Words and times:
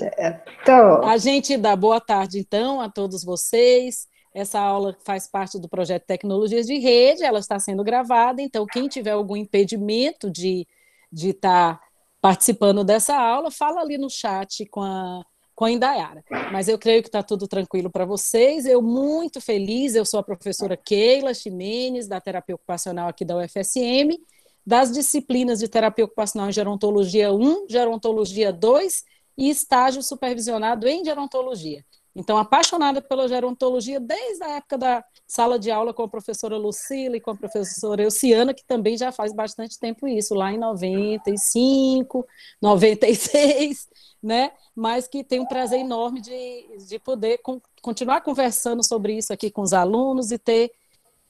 Certo. 0.00 0.70
A 1.04 1.18
gente 1.18 1.58
dá 1.58 1.76
boa 1.76 2.00
tarde, 2.00 2.38
então, 2.38 2.80
a 2.80 2.88
todos 2.88 3.22
vocês. 3.22 4.08
Essa 4.32 4.58
aula 4.58 4.96
faz 5.04 5.28
parte 5.28 5.58
do 5.58 5.68
projeto 5.68 6.06
Tecnologias 6.06 6.66
de 6.66 6.78
Rede, 6.78 7.24
ela 7.24 7.40
está 7.40 7.58
sendo 7.58 7.84
gravada, 7.84 8.40
então, 8.40 8.64
quem 8.64 8.88
tiver 8.88 9.10
algum 9.10 9.36
impedimento 9.36 10.30
de 10.30 10.66
estar 11.12 11.32
de 11.32 11.34
tá 11.34 11.80
participando 12.20 12.84
dessa 12.84 13.14
aula, 13.16 13.50
fala 13.50 13.80
ali 13.80 13.98
no 13.98 14.08
chat 14.08 14.64
com 14.66 14.82
a, 14.82 15.22
com 15.54 15.64
a 15.64 15.70
Indaiara. 15.70 16.24
Mas 16.52 16.68
eu 16.68 16.78
creio 16.78 17.02
que 17.02 17.08
está 17.08 17.22
tudo 17.22 17.48
tranquilo 17.48 17.90
para 17.90 18.04
vocês. 18.04 18.66
Eu 18.66 18.80
muito 18.80 19.40
feliz, 19.40 19.94
eu 19.94 20.04
sou 20.04 20.20
a 20.20 20.22
professora 20.22 20.76
Keila 20.76 21.34
Ximenes, 21.34 22.06
da 22.06 22.20
terapia 22.20 22.54
ocupacional 22.54 23.08
aqui 23.08 23.24
da 23.24 23.36
UFSM, 23.36 24.16
das 24.64 24.92
disciplinas 24.92 25.58
de 25.58 25.68
terapia 25.68 26.04
ocupacional 26.04 26.48
em 26.48 26.52
gerontologia 26.52 27.32
1, 27.32 27.66
gerontologia 27.68 28.52
2 28.52 29.02
e 29.40 29.48
estágio 29.48 30.02
supervisionado 30.02 30.86
em 30.86 31.02
gerontologia. 31.02 31.82
Então, 32.14 32.36
apaixonada 32.36 33.00
pela 33.00 33.26
gerontologia 33.26 33.98
desde 33.98 34.44
a 34.44 34.56
época 34.56 34.76
da 34.76 35.04
sala 35.26 35.58
de 35.58 35.70
aula 35.70 35.94
com 35.94 36.02
a 36.02 36.08
professora 36.08 36.58
Lucila 36.58 37.16
e 37.16 37.20
com 37.20 37.30
a 37.30 37.36
professora 37.36 38.02
Elciana, 38.02 38.52
que 38.52 38.64
também 38.64 38.98
já 38.98 39.10
faz 39.10 39.32
bastante 39.32 39.78
tempo 39.78 40.06
isso, 40.06 40.34
lá 40.34 40.52
em 40.52 40.58
95, 40.58 42.26
96, 42.60 43.88
né? 44.22 44.50
Mas 44.74 45.08
que 45.08 45.24
tem 45.24 45.40
um 45.40 45.46
prazer 45.46 45.80
enorme 45.80 46.20
de, 46.20 46.86
de 46.86 46.98
poder 46.98 47.40
continuar 47.80 48.20
conversando 48.20 48.86
sobre 48.86 49.16
isso 49.16 49.32
aqui 49.32 49.50
com 49.50 49.62
os 49.62 49.72
alunos 49.72 50.30
e 50.30 50.38
ter 50.38 50.72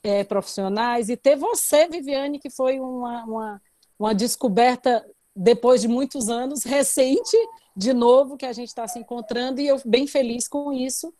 é, 0.03 0.25
profissionais, 0.25 1.09
e 1.09 1.15
ter 1.15 1.37
você, 1.37 1.87
Viviane, 1.87 2.39
que 2.39 2.49
foi 2.49 2.79
uma, 2.79 3.23
uma, 3.23 3.61
uma 3.97 4.15
descoberta 4.15 5.05
depois 5.33 5.79
de 5.79 5.87
muitos 5.87 6.27
anos, 6.27 6.63
recente, 6.65 7.37
de 7.75 7.93
novo, 7.93 8.37
que 8.37 8.45
a 8.45 8.53
gente 8.53 8.69
está 8.69 8.87
se 8.87 8.99
encontrando, 8.99 9.61
e 9.61 9.67
eu 9.67 9.79
bem 9.85 10.07
feliz 10.07 10.47
com 10.47 10.71
isso, 10.71 11.13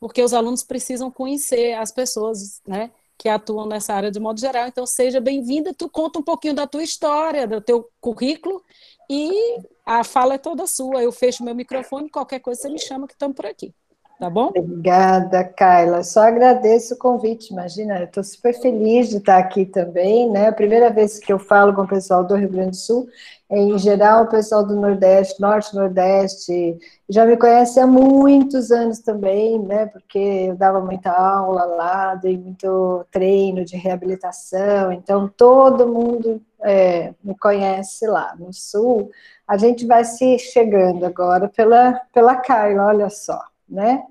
porque 0.00 0.22
os 0.22 0.32
alunos 0.32 0.62
precisam 0.62 1.10
conhecer 1.10 1.74
as 1.74 1.90
pessoas, 1.90 2.60
né, 2.66 2.90
que 3.16 3.28
atuam 3.28 3.66
nessa 3.66 3.92
área 3.94 4.10
de 4.10 4.20
modo 4.20 4.38
geral. 4.38 4.68
Então, 4.68 4.86
seja 4.86 5.20
bem-vinda, 5.20 5.74
tu 5.74 5.88
conta 5.88 6.20
um 6.20 6.22
pouquinho 6.22 6.54
da 6.54 6.66
tua 6.66 6.82
história, 6.82 7.46
do 7.46 7.60
teu 7.60 7.88
currículo, 8.00 8.62
e 9.10 9.60
a 9.84 10.04
fala 10.04 10.34
é 10.34 10.38
toda 10.38 10.66
sua. 10.66 11.02
Eu 11.02 11.10
fecho 11.10 11.42
meu 11.42 11.54
microfone, 11.54 12.10
qualquer 12.10 12.38
coisa 12.40 12.60
você 12.60 12.68
me 12.68 12.78
chama 12.78 13.06
que 13.06 13.14
estamos 13.14 13.34
por 13.34 13.46
aqui. 13.46 13.74
Tá 14.18 14.28
bom? 14.28 14.46
Obrigada, 14.48 15.44
Carla. 15.44 16.02
Só 16.02 16.22
agradeço 16.22 16.94
o 16.94 16.98
convite. 16.98 17.52
Imagina, 17.52 18.00
eu 18.00 18.04
estou 18.04 18.24
super 18.24 18.52
feliz 18.52 19.08
de 19.08 19.18
estar 19.18 19.38
aqui 19.38 19.64
também, 19.64 20.28
né? 20.28 20.48
A 20.48 20.52
primeira 20.52 20.90
vez 20.90 21.20
que 21.20 21.32
eu 21.32 21.38
falo 21.38 21.72
com 21.72 21.82
o 21.82 21.88
pessoal 21.88 22.24
do 22.24 22.34
Rio 22.34 22.48
Grande 22.48 22.70
do 22.70 22.76
Sul, 22.76 23.08
em 23.50 23.78
geral, 23.78 24.24
o 24.24 24.28
pessoal 24.28 24.66
do 24.66 24.76
Nordeste, 24.76 25.40
Norte, 25.40 25.74
Nordeste, 25.74 26.78
já 27.08 27.24
me 27.24 27.36
conhece 27.36 27.80
há 27.80 27.86
muitos 27.86 28.70
anos 28.70 28.98
também, 29.00 29.58
né? 29.58 29.86
Porque 29.86 30.18
eu 30.18 30.56
dava 30.56 30.80
muita 30.80 31.10
aula 31.10 31.64
lá, 31.64 32.14
dei 32.14 32.36
muito 32.36 33.06
treino 33.10 33.64
de 33.64 33.76
reabilitação, 33.76 34.92
então 34.92 35.28
todo 35.28 35.88
mundo 35.88 36.42
é, 36.62 37.14
me 37.24 37.36
conhece 37.38 38.06
lá 38.06 38.34
no 38.38 38.52
Sul. 38.52 39.10
A 39.46 39.56
gente 39.56 39.86
vai 39.86 40.04
se 40.04 40.38
chegando 40.38 41.04
agora 41.06 41.48
pela, 41.48 41.94
pela 42.12 42.36
Carla, 42.36 42.86
olha 42.86 43.08
só 43.08 43.40
né? 43.68 44.04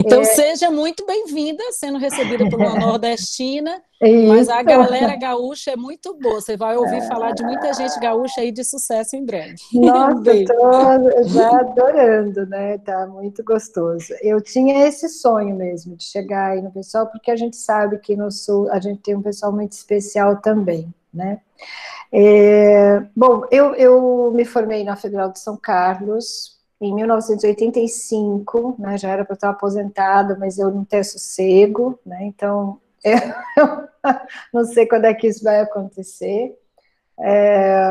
Então 0.00 0.20
é... 0.20 0.24
seja 0.24 0.70
muito 0.70 1.06
bem-vinda, 1.06 1.62
sendo 1.72 1.98
recebida 1.98 2.48
por 2.48 2.58
uma 2.58 2.74
nordestina, 2.78 3.80
Isso. 4.02 4.28
mas 4.28 4.48
a 4.48 4.62
galera 4.62 5.16
gaúcha 5.16 5.72
é 5.72 5.76
muito 5.76 6.14
boa. 6.18 6.40
Você 6.40 6.56
vai 6.56 6.76
ouvir 6.76 6.96
é... 6.96 7.08
falar 7.08 7.32
de 7.32 7.42
muita 7.42 7.72
gente 7.72 7.98
gaúcha 8.00 8.40
aí 8.40 8.50
de 8.50 8.64
sucesso 8.64 9.16
em 9.16 9.24
breve. 9.24 9.56
Nossa, 9.72 10.34
estou 10.34 11.24
já 11.28 11.60
adorando, 11.60 12.46
né? 12.46 12.78
Tá 12.78 13.06
muito 13.06 13.42
gostoso. 13.44 14.14
Eu 14.20 14.40
tinha 14.40 14.86
esse 14.86 15.08
sonho 15.08 15.54
mesmo 15.54 15.96
de 15.96 16.04
chegar 16.04 16.52
aí 16.52 16.62
no 16.62 16.70
pessoal, 16.70 17.06
porque 17.06 17.30
a 17.30 17.36
gente 17.36 17.56
sabe 17.56 17.98
que 17.98 18.16
no 18.16 18.30
sul 18.30 18.70
a 18.70 18.80
gente 18.80 19.00
tem 19.00 19.16
um 19.16 19.22
pessoal 19.22 19.52
muito 19.52 19.72
especial 19.72 20.40
também, 20.40 20.92
né? 21.12 21.40
É... 22.12 23.02
Bom, 23.16 23.44
eu, 23.50 23.74
eu 23.74 24.32
me 24.34 24.44
formei 24.44 24.84
na 24.84 24.96
Federal 24.96 25.30
de 25.32 25.38
São 25.38 25.56
Carlos 25.56 26.53
em 26.84 26.94
1985, 26.94 28.76
né, 28.78 28.98
já 28.98 29.10
era 29.10 29.24
para 29.24 29.34
estar 29.34 29.50
aposentada, 29.50 30.36
mas 30.38 30.58
eu 30.58 30.70
não 30.70 30.84
tenho 30.84 31.04
sossego, 31.04 31.98
né, 32.04 32.24
então 32.24 32.80
eu 33.56 33.88
não 34.52 34.64
sei 34.64 34.86
quando 34.86 35.04
é 35.06 35.14
que 35.14 35.26
isso 35.26 35.44
vai 35.44 35.60
acontecer. 35.60 36.58
É, 37.18 37.86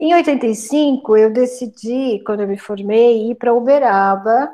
em 0.00 0.14
85, 0.14 1.16
eu 1.16 1.32
decidi, 1.32 2.22
quando 2.26 2.40
eu 2.40 2.48
me 2.48 2.58
formei, 2.58 3.30
ir 3.30 3.34
para 3.36 3.54
Uberaba, 3.54 4.52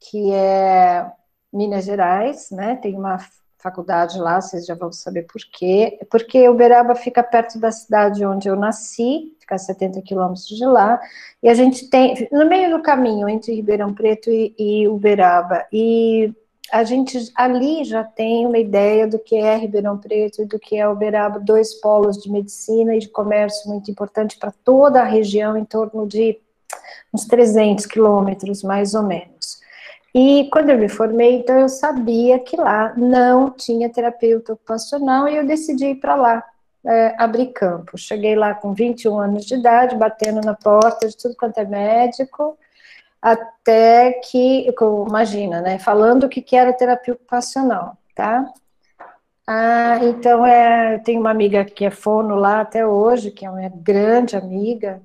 que 0.00 0.32
é 0.32 1.10
Minas 1.52 1.84
Gerais, 1.84 2.50
né, 2.50 2.76
tem 2.76 2.96
uma 2.96 3.18
faculdade 3.58 4.18
lá, 4.18 4.40
vocês 4.40 4.66
já 4.66 4.74
vão 4.74 4.92
saber 4.92 5.22
por 5.22 5.40
quê, 5.52 5.98
porque 6.10 6.48
Uberaba 6.48 6.94
fica 6.94 7.22
perto 7.22 7.58
da 7.58 7.72
cidade 7.72 8.24
onde 8.24 8.48
eu 8.48 8.56
nasci, 8.56 9.34
fica 9.40 9.54
a 9.54 9.58
70 9.58 10.02
quilômetros 10.02 10.46
de 10.46 10.64
lá, 10.64 11.00
e 11.42 11.48
a 11.48 11.54
gente 11.54 11.88
tem, 11.88 12.28
no 12.30 12.46
meio 12.46 12.76
do 12.76 12.82
caminho 12.82 13.28
entre 13.28 13.54
Ribeirão 13.54 13.94
Preto 13.94 14.30
e, 14.30 14.54
e 14.58 14.88
Uberaba, 14.88 15.66
e 15.72 16.32
a 16.70 16.82
gente 16.82 17.32
ali 17.36 17.84
já 17.84 18.02
tem 18.02 18.44
uma 18.44 18.58
ideia 18.58 19.06
do 19.06 19.18
que 19.18 19.36
é 19.36 19.56
Ribeirão 19.56 19.98
Preto 19.98 20.42
e 20.42 20.46
do 20.46 20.58
que 20.58 20.76
é 20.76 20.88
Uberaba, 20.88 21.38
dois 21.38 21.74
polos 21.74 22.18
de 22.18 22.30
medicina 22.30 22.94
e 22.96 22.98
de 22.98 23.08
comércio 23.08 23.70
muito 23.70 23.90
importante 23.90 24.36
para 24.38 24.52
toda 24.64 25.00
a 25.00 25.04
região, 25.04 25.56
em 25.56 25.64
torno 25.64 26.06
de 26.06 26.38
uns 27.14 27.24
300 27.24 27.86
quilômetros, 27.86 28.62
mais 28.62 28.94
ou 28.94 29.02
menos. 29.02 29.60
E 30.18 30.48
quando 30.50 30.70
eu 30.70 30.78
me 30.78 30.88
formei, 30.88 31.34
então 31.34 31.58
eu 31.58 31.68
sabia 31.68 32.38
que 32.38 32.56
lá 32.56 32.94
não 32.96 33.50
tinha 33.50 33.90
terapeuta 33.90 34.54
ocupacional 34.54 35.28
e 35.28 35.36
eu 35.36 35.46
decidi 35.46 35.88
ir 35.88 35.96
para 35.96 36.14
lá 36.14 36.42
é, 36.86 37.14
abrir 37.18 37.48
campo. 37.48 37.98
Cheguei 37.98 38.34
lá 38.34 38.54
com 38.54 38.72
21 38.72 39.18
anos 39.18 39.44
de 39.44 39.56
idade, 39.56 39.94
batendo 39.94 40.40
na 40.40 40.54
porta 40.54 41.06
de 41.06 41.14
tudo 41.14 41.36
quanto 41.36 41.58
é 41.58 41.66
médico, 41.66 42.56
até 43.20 44.12
que, 44.12 44.66
imagina, 45.06 45.60
né, 45.60 45.78
falando 45.78 46.24
o 46.24 46.28
que 46.30 46.56
era 46.56 46.72
terapia 46.72 47.12
ocupacional, 47.12 47.98
tá? 48.14 48.50
Ah, 49.46 49.98
então, 50.02 50.46
é, 50.46 50.94
eu 50.94 51.02
tenho 51.02 51.20
uma 51.20 51.30
amiga 51.30 51.62
que 51.62 51.84
é 51.84 51.90
fono 51.90 52.36
lá 52.36 52.62
até 52.62 52.86
hoje, 52.86 53.30
que 53.30 53.44
é 53.44 53.50
uma 53.50 53.68
grande 53.68 54.34
amiga, 54.34 55.02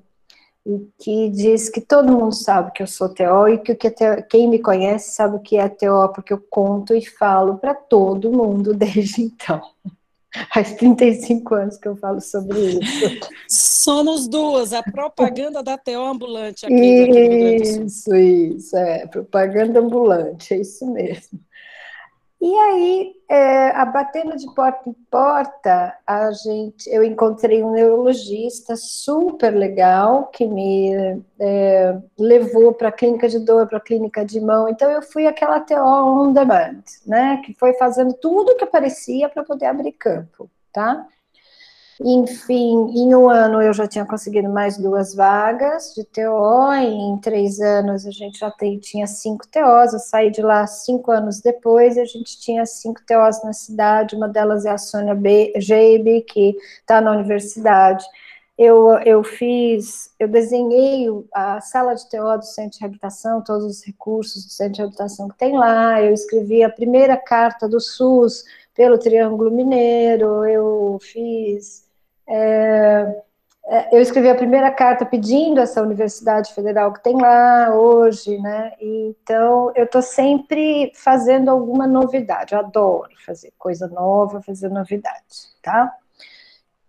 e 0.64 0.88
que 0.98 1.28
diz 1.28 1.68
que 1.68 1.80
todo 1.80 2.12
mundo 2.12 2.34
sabe 2.34 2.72
que 2.72 2.82
eu 2.82 2.86
sou 2.86 3.08
TO 3.08 3.48
e 3.48 3.58
que, 3.58 3.74
que 3.74 3.90
quem 4.30 4.48
me 4.48 4.60
conhece 4.60 5.14
sabe 5.14 5.36
o 5.36 5.40
que 5.40 5.56
é 5.56 5.68
TO, 5.68 6.12
porque 6.14 6.32
eu 6.32 6.44
conto 6.50 6.94
e 6.94 7.04
falo 7.04 7.58
para 7.58 7.74
todo 7.74 8.32
mundo 8.32 8.72
desde 8.74 9.22
então. 9.22 9.60
Faz 10.54 10.72
35 10.76 11.54
anos 11.54 11.76
que 11.76 11.86
eu 11.86 11.94
falo 11.96 12.18
sobre 12.20 12.58
isso. 12.58 13.20
Somos 13.50 14.26
duas, 14.26 14.72
a 14.72 14.82
propaganda 14.82 15.62
da 15.62 15.76
TO 15.76 16.00
ambulante 16.00 16.64
aqui. 16.64 16.74
Isso, 16.74 18.14
isso, 18.14 18.74
é, 18.74 19.06
propaganda 19.06 19.80
ambulante, 19.80 20.54
é 20.54 20.60
isso 20.60 20.86
mesmo. 20.86 21.38
E 22.44 22.58
aí, 22.58 23.14
é, 23.28 23.68
abatendo 23.68 24.36
de 24.36 24.52
porta 24.52 24.90
em 24.90 24.92
porta, 25.08 25.96
a 26.04 26.32
gente, 26.32 26.90
eu 26.90 27.04
encontrei 27.04 27.62
um 27.62 27.70
neurologista 27.70 28.74
super 28.74 29.54
legal 29.54 30.26
que 30.26 30.44
me 30.44 30.92
é, 31.38 31.96
levou 32.18 32.74
para 32.74 32.88
a 32.88 32.92
clínica 32.92 33.28
de 33.28 33.38
dor, 33.38 33.68
para 33.68 33.78
a 33.78 33.80
clínica 33.80 34.24
de 34.24 34.40
mão. 34.40 34.68
Então, 34.68 34.90
eu 34.90 35.02
fui 35.02 35.24
aquela 35.24 35.60
TO 35.60 35.76
on 35.76 36.32
demand, 36.32 36.82
né? 37.06 37.40
Que 37.44 37.54
foi 37.54 37.74
fazendo 37.74 38.12
tudo 38.14 38.56
que 38.56 38.64
aparecia 38.64 39.28
para 39.28 39.44
poder 39.44 39.66
abrir 39.66 39.92
campo, 39.92 40.50
tá? 40.72 41.06
Enfim, 42.04 42.90
em 42.96 43.14
um 43.14 43.30
ano 43.30 43.62
eu 43.62 43.72
já 43.72 43.86
tinha 43.86 44.04
conseguido 44.04 44.48
mais 44.48 44.76
duas 44.76 45.14
vagas 45.14 45.94
de 45.94 46.04
TO, 46.04 46.72
em 46.74 47.16
três 47.18 47.60
anos 47.60 48.04
a 48.04 48.10
gente 48.10 48.38
já 48.38 48.50
tem, 48.50 48.78
tinha 48.78 49.06
cinco 49.06 49.46
TOs, 49.46 49.92
eu 49.92 49.98
saí 50.00 50.30
de 50.30 50.42
lá 50.42 50.66
cinco 50.66 51.12
anos 51.12 51.40
depois 51.40 51.96
e 51.96 52.00
a 52.00 52.04
gente 52.04 52.40
tinha 52.40 52.66
cinco 52.66 53.00
TOs 53.06 53.42
na 53.44 53.52
cidade, 53.52 54.16
uma 54.16 54.28
delas 54.28 54.64
é 54.64 54.70
a 54.70 54.78
Sônia 54.78 55.16
Geibe, 55.56 56.22
que 56.22 56.56
está 56.80 57.00
na 57.00 57.12
universidade. 57.12 58.04
Eu, 58.58 58.98
eu 59.04 59.22
fiz, 59.22 60.10
eu 60.18 60.28
desenhei 60.28 61.06
a 61.32 61.60
sala 61.60 61.94
de 61.94 62.08
TO 62.10 62.36
do 62.36 62.44
Centro 62.44 62.72
de 62.72 62.80
Reabilitação, 62.80 63.42
todos 63.42 63.64
os 63.64 63.86
recursos 63.86 64.44
do 64.44 64.50
Centro 64.50 64.72
de 64.72 64.78
Reabilitação 64.78 65.28
que 65.28 65.38
tem 65.38 65.56
lá, 65.56 66.02
eu 66.02 66.12
escrevi 66.12 66.64
a 66.64 66.70
primeira 66.70 67.16
carta 67.16 67.68
do 67.68 67.80
SUS 67.80 68.44
pelo 68.74 68.98
Triângulo 68.98 69.50
Mineiro, 69.50 70.44
eu 70.46 70.98
fiz 71.00 71.91
é, 72.28 73.22
é, 73.64 73.96
eu 73.96 74.02
escrevi 74.02 74.28
a 74.28 74.34
primeira 74.34 74.70
carta 74.70 75.06
pedindo 75.06 75.60
essa 75.60 75.80
universidade 75.82 76.52
federal 76.52 76.92
que 76.92 77.02
tem 77.02 77.16
lá 77.16 77.74
hoje, 77.74 78.38
né? 78.38 78.72
Então 78.80 79.72
eu 79.74 79.84
estou 79.84 80.02
sempre 80.02 80.92
fazendo 80.94 81.48
alguma 81.50 81.86
novidade. 81.86 82.54
Eu 82.54 82.60
adoro 82.60 83.10
fazer 83.24 83.52
coisa 83.58 83.86
nova, 83.88 84.42
fazer 84.42 84.68
novidade, 84.68 85.48
tá? 85.62 85.94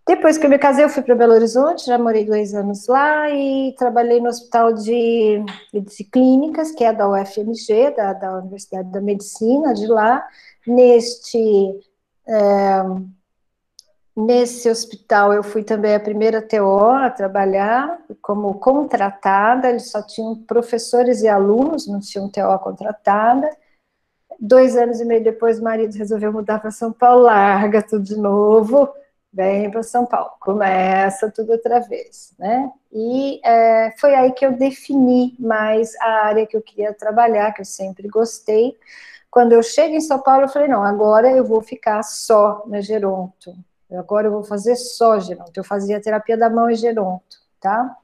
Depois 0.06 0.38
que 0.38 0.46
eu 0.46 0.50
me 0.50 0.58
casei, 0.60 0.84
eu 0.84 0.90
fui 0.90 1.02
para 1.02 1.16
Belo 1.16 1.34
Horizonte, 1.34 1.86
já 1.86 1.98
morei 1.98 2.26
dois 2.26 2.54
anos 2.54 2.88
lá 2.88 3.30
e 3.30 3.74
trabalhei 3.78 4.20
no 4.20 4.28
Hospital 4.28 4.74
de, 4.74 5.42
de 5.74 6.04
Clínicas, 6.04 6.72
que 6.72 6.84
é 6.84 6.92
da 6.92 7.10
UFMG, 7.10 7.92
da, 7.96 8.12
da 8.12 8.38
Universidade 8.40 8.92
da 8.92 9.00
Medicina 9.00 9.74
de 9.74 9.88
lá. 9.88 10.28
Neste, 10.68 11.40
é, 12.28 12.84
nesse 14.16 14.70
hospital, 14.70 15.34
eu 15.34 15.44
fui 15.44 15.64
também 15.64 15.96
a 15.96 16.00
primeira 16.00 16.42
TO 16.42 16.90
a 16.92 17.10
trabalhar 17.10 18.00
como 18.22 18.60
contratada, 18.60 19.70
eles 19.70 19.92
só 19.92 20.02
tinham 20.02 20.36
professores 20.36 21.22
e 21.22 21.28
alunos, 21.28 21.88
não 21.88 22.00
tinham 22.00 22.30
TO 22.30 22.60
contratada. 22.60 23.50
Dois 24.40 24.76
anos 24.76 25.00
e 25.00 25.06
meio 25.06 25.24
depois, 25.24 25.60
o 25.60 25.64
marido 25.64 25.96
resolveu 25.96 26.32
mudar 26.34 26.60
para 26.60 26.72
São 26.72 26.92
Paulo, 26.92 27.24
larga 27.24 27.82
tudo 27.82 28.04
de 28.04 28.18
novo 28.18 28.90
vem 29.34 29.70
para 29.72 29.82
São 29.82 30.06
Paulo, 30.06 30.32
começa 30.40 31.32
tudo 31.32 31.54
outra 31.54 31.80
vez, 31.80 32.34
né? 32.38 32.72
E 32.92 33.42
é, 33.44 33.92
foi 34.00 34.14
aí 34.14 34.32
que 34.32 34.46
eu 34.46 34.54
defini 34.54 35.36
mais 35.40 35.96
a 36.00 36.26
área 36.28 36.46
que 36.46 36.56
eu 36.56 36.62
queria 36.62 36.94
trabalhar, 36.94 37.52
que 37.52 37.62
eu 37.62 37.66
sempre 37.66 38.08
gostei. 38.08 38.78
Quando 39.32 39.54
eu 39.54 39.64
chego 39.64 39.96
em 39.96 40.02
São 40.02 40.20
Paulo, 40.22 40.44
eu 40.44 40.50
falei, 40.50 40.68
não, 40.68 40.84
agora 40.84 41.32
eu 41.32 41.44
vou 41.44 41.62
ficar 41.62 42.04
só 42.04 42.64
na 42.68 42.80
Geronto, 42.82 43.56
agora 44.00 44.28
eu 44.28 44.32
vou 44.32 44.44
fazer 44.44 44.76
só 44.76 45.20
Geronto. 45.20 45.52
Eu 45.56 45.64
fazia 45.64 46.02
terapia 46.02 46.38
da 46.38 46.50
mão 46.50 46.70
e 46.70 46.76
Geronto, 46.76 47.38
tá? 47.60 47.98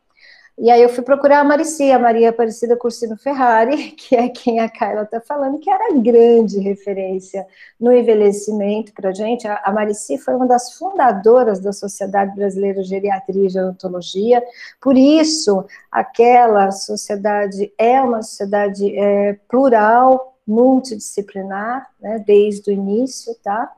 E 0.62 0.70
aí 0.70 0.82
eu 0.82 0.90
fui 0.90 1.02
procurar 1.06 1.40
a 1.40 1.44
Maricia, 1.44 1.96
a 1.96 2.00
Maria 2.00 2.32
Aparecida 2.32 2.76
Cursino 2.76 3.16
Ferrari, 3.16 3.92
que 3.96 4.14
é 4.14 4.28
quem 4.28 4.60
a 4.60 4.68
Carla 4.68 5.04
está 5.04 5.22
falando, 5.22 5.58
que 5.58 5.70
era 5.70 5.94
grande 5.96 6.60
referência 6.60 7.48
no 7.80 7.94
envelhecimento 7.94 8.94
para 8.94 9.14
gente. 9.14 9.48
A 9.48 9.72
Maricia 9.72 10.20
foi 10.20 10.36
uma 10.36 10.46
das 10.46 10.74
fundadoras 10.74 11.62
da 11.62 11.72
Sociedade 11.72 12.36
Brasileira 12.36 12.82
de 12.82 12.90
Geriatria 12.90 13.46
e 13.46 13.50
Gerontologia, 13.50 14.44
por 14.82 14.98
isso 14.98 15.66
aquela 15.90 16.72
sociedade 16.72 17.72
é 17.78 18.02
uma 18.02 18.22
sociedade 18.22 19.00
é, 19.00 19.40
plural, 19.48 20.36
multidisciplinar, 20.46 21.88
né, 22.02 22.22
desde 22.28 22.70
o 22.70 22.74
início, 22.74 23.34
tá? 23.42 23.72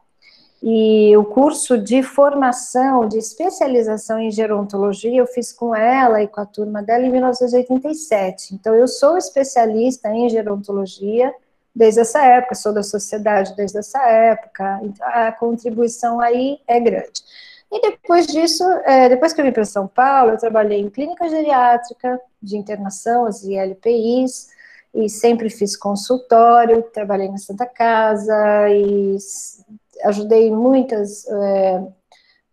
E 0.64 1.18
o 1.18 1.26
curso 1.26 1.78
de 1.78 2.04
formação, 2.04 3.08
de 3.08 3.18
especialização 3.18 4.20
em 4.20 4.30
gerontologia, 4.30 5.16
eu 5.16 5.26
fiz 5.26 5.52
com 5.52 5.76
ela 5.76 6.22
e 6.22 6.28
com 6.28 6.40
a 6.40 6.46
turma 6.46 6.84
dela 6.84 7.04
em 7.04 7.12
1987. 7.12 8.54
Então, 8.54 8.76
eu 8.76 8.88
sou 8.88 9.18
especialista 9.18 10.10
em 10.10 10.30
gerontologia 10.30 11.34
desde 11.76 12.02
essa 12.02 12.24
época, 12.24 12.54
sou 12.54 12.74
da 12.74 12.84
sociedade 12.84 13.56
desde 13.56 13.80
essa 13.80 14.02
época, 14.06 14.80
então 14.84 15.08
a 15.08 15.32
contribuição 15.32 16.20
aí 16.20 16.60
é 16.68 16.80
grande. 16.80 17.24
E 17.72 17.82
depois 17.82 18.28
disso, 18.28 18.64
é, 18.84 19.08
depois 19.08 19.32
que 19.32 19.40
eu 19.40 19.46
vim 19.46 19.52
para 19.52 19.64
São 19.64 19.88
Paulo, 19.88 20.32
eu 20.32 20.38
trabalhei 20.38 20.82
em 20.82 20.90
clínica 20.90 21.30
geriátrica 21.30 22.20
de 22.42 22.58
internação, 22.58 23.26
as 23.26 23.44
ILPIs, 23.44 24.50
e 24.94 25.10
sempre 25.10 25.50
fiz 25.50 25.78
consultório, 25.78 26.84
trabalhei 26.84 27.30
na 27.30 27.38
Santa 27.38 27.66
Casa 27.66 28.70
e 28.70 29.16
ajudei 30.04 30.52
muitas 30.52 31.28
é, 31.28 31.84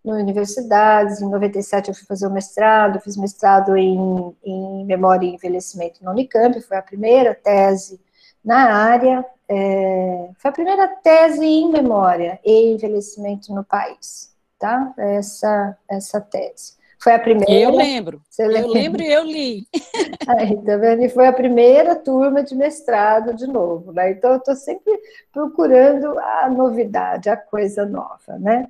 universidades. 0.04 1.20
Em 1.20 1.28
97 1.28 1.88
eu 1.88 1.94
fui 1.94 2.06
fazer 2.06 2.26
o 2.26 2.30
mestrado, 2.30 3.00
fiz 3.00 3.16
mestrado 3.16 3.76
em, 3.76 4.36
em 4.44 4.84
memória 4.84 5.26
e 5.26 5.34
envelhecimento 5.34 6.02
na 6.02 6.10
Unicamp, 6.10 6.60
foi 6.60 6.76
a 6.76 6.82
primeira 6.82 7.34
tese 7.34 8.00
na 8.44 8.72
área, 8.72 9.24
é, 9.48 10.30
foi 10.38 10.48
a 10.50 10.52
primeira 10.52 10.88
tese 10.88 11.44
em 11.44 11.70
memória 11.70 12.40
e 12.44 12.72
envelhecimento 12.72 13.52
no 13.52 13.64
país, 13.64 14.34
tá? 14.58 14.94
Essa, 14.96 15.76
essa 15.88 16.20
tese. 16.20 16.77
Foi 17.00 17.14
a 17.14 17.18
primeira. 17.18 17.52
Eu 17.52 17.70
lembro. 17.70 18.20
Você 18.28 18.42
eu 18.44 18.66
lembro 18.66 19.02
e 19.02 19.12
eu 19.12 19.22
li. 19.24 19.66
Aí, 20.26 20.56
tá 20.62 20.76
vendo? 20.76 21.02
E 21.02 21.08
foi 21.08 21.26
a 21.26 21.32
primeira 21.32 21.94
turma 21.94 22.42
de 22.42 22.54
mestrado 22.54 23.34
de 23.34 23.46
novo, 23.46 23.92
né? 23.92 24.10
Então, 24.10 24.32
eu 24.32 24.38
estou 24.38 24.56
sempre 24.56 24.92
procurando 25.32 26.18
a 26.18 26.50
novidade, 26.50 27.30
a 27.30 27.36
coisa 27.36 27.86
nova, 27.86 28.38
né? 28.38 28.68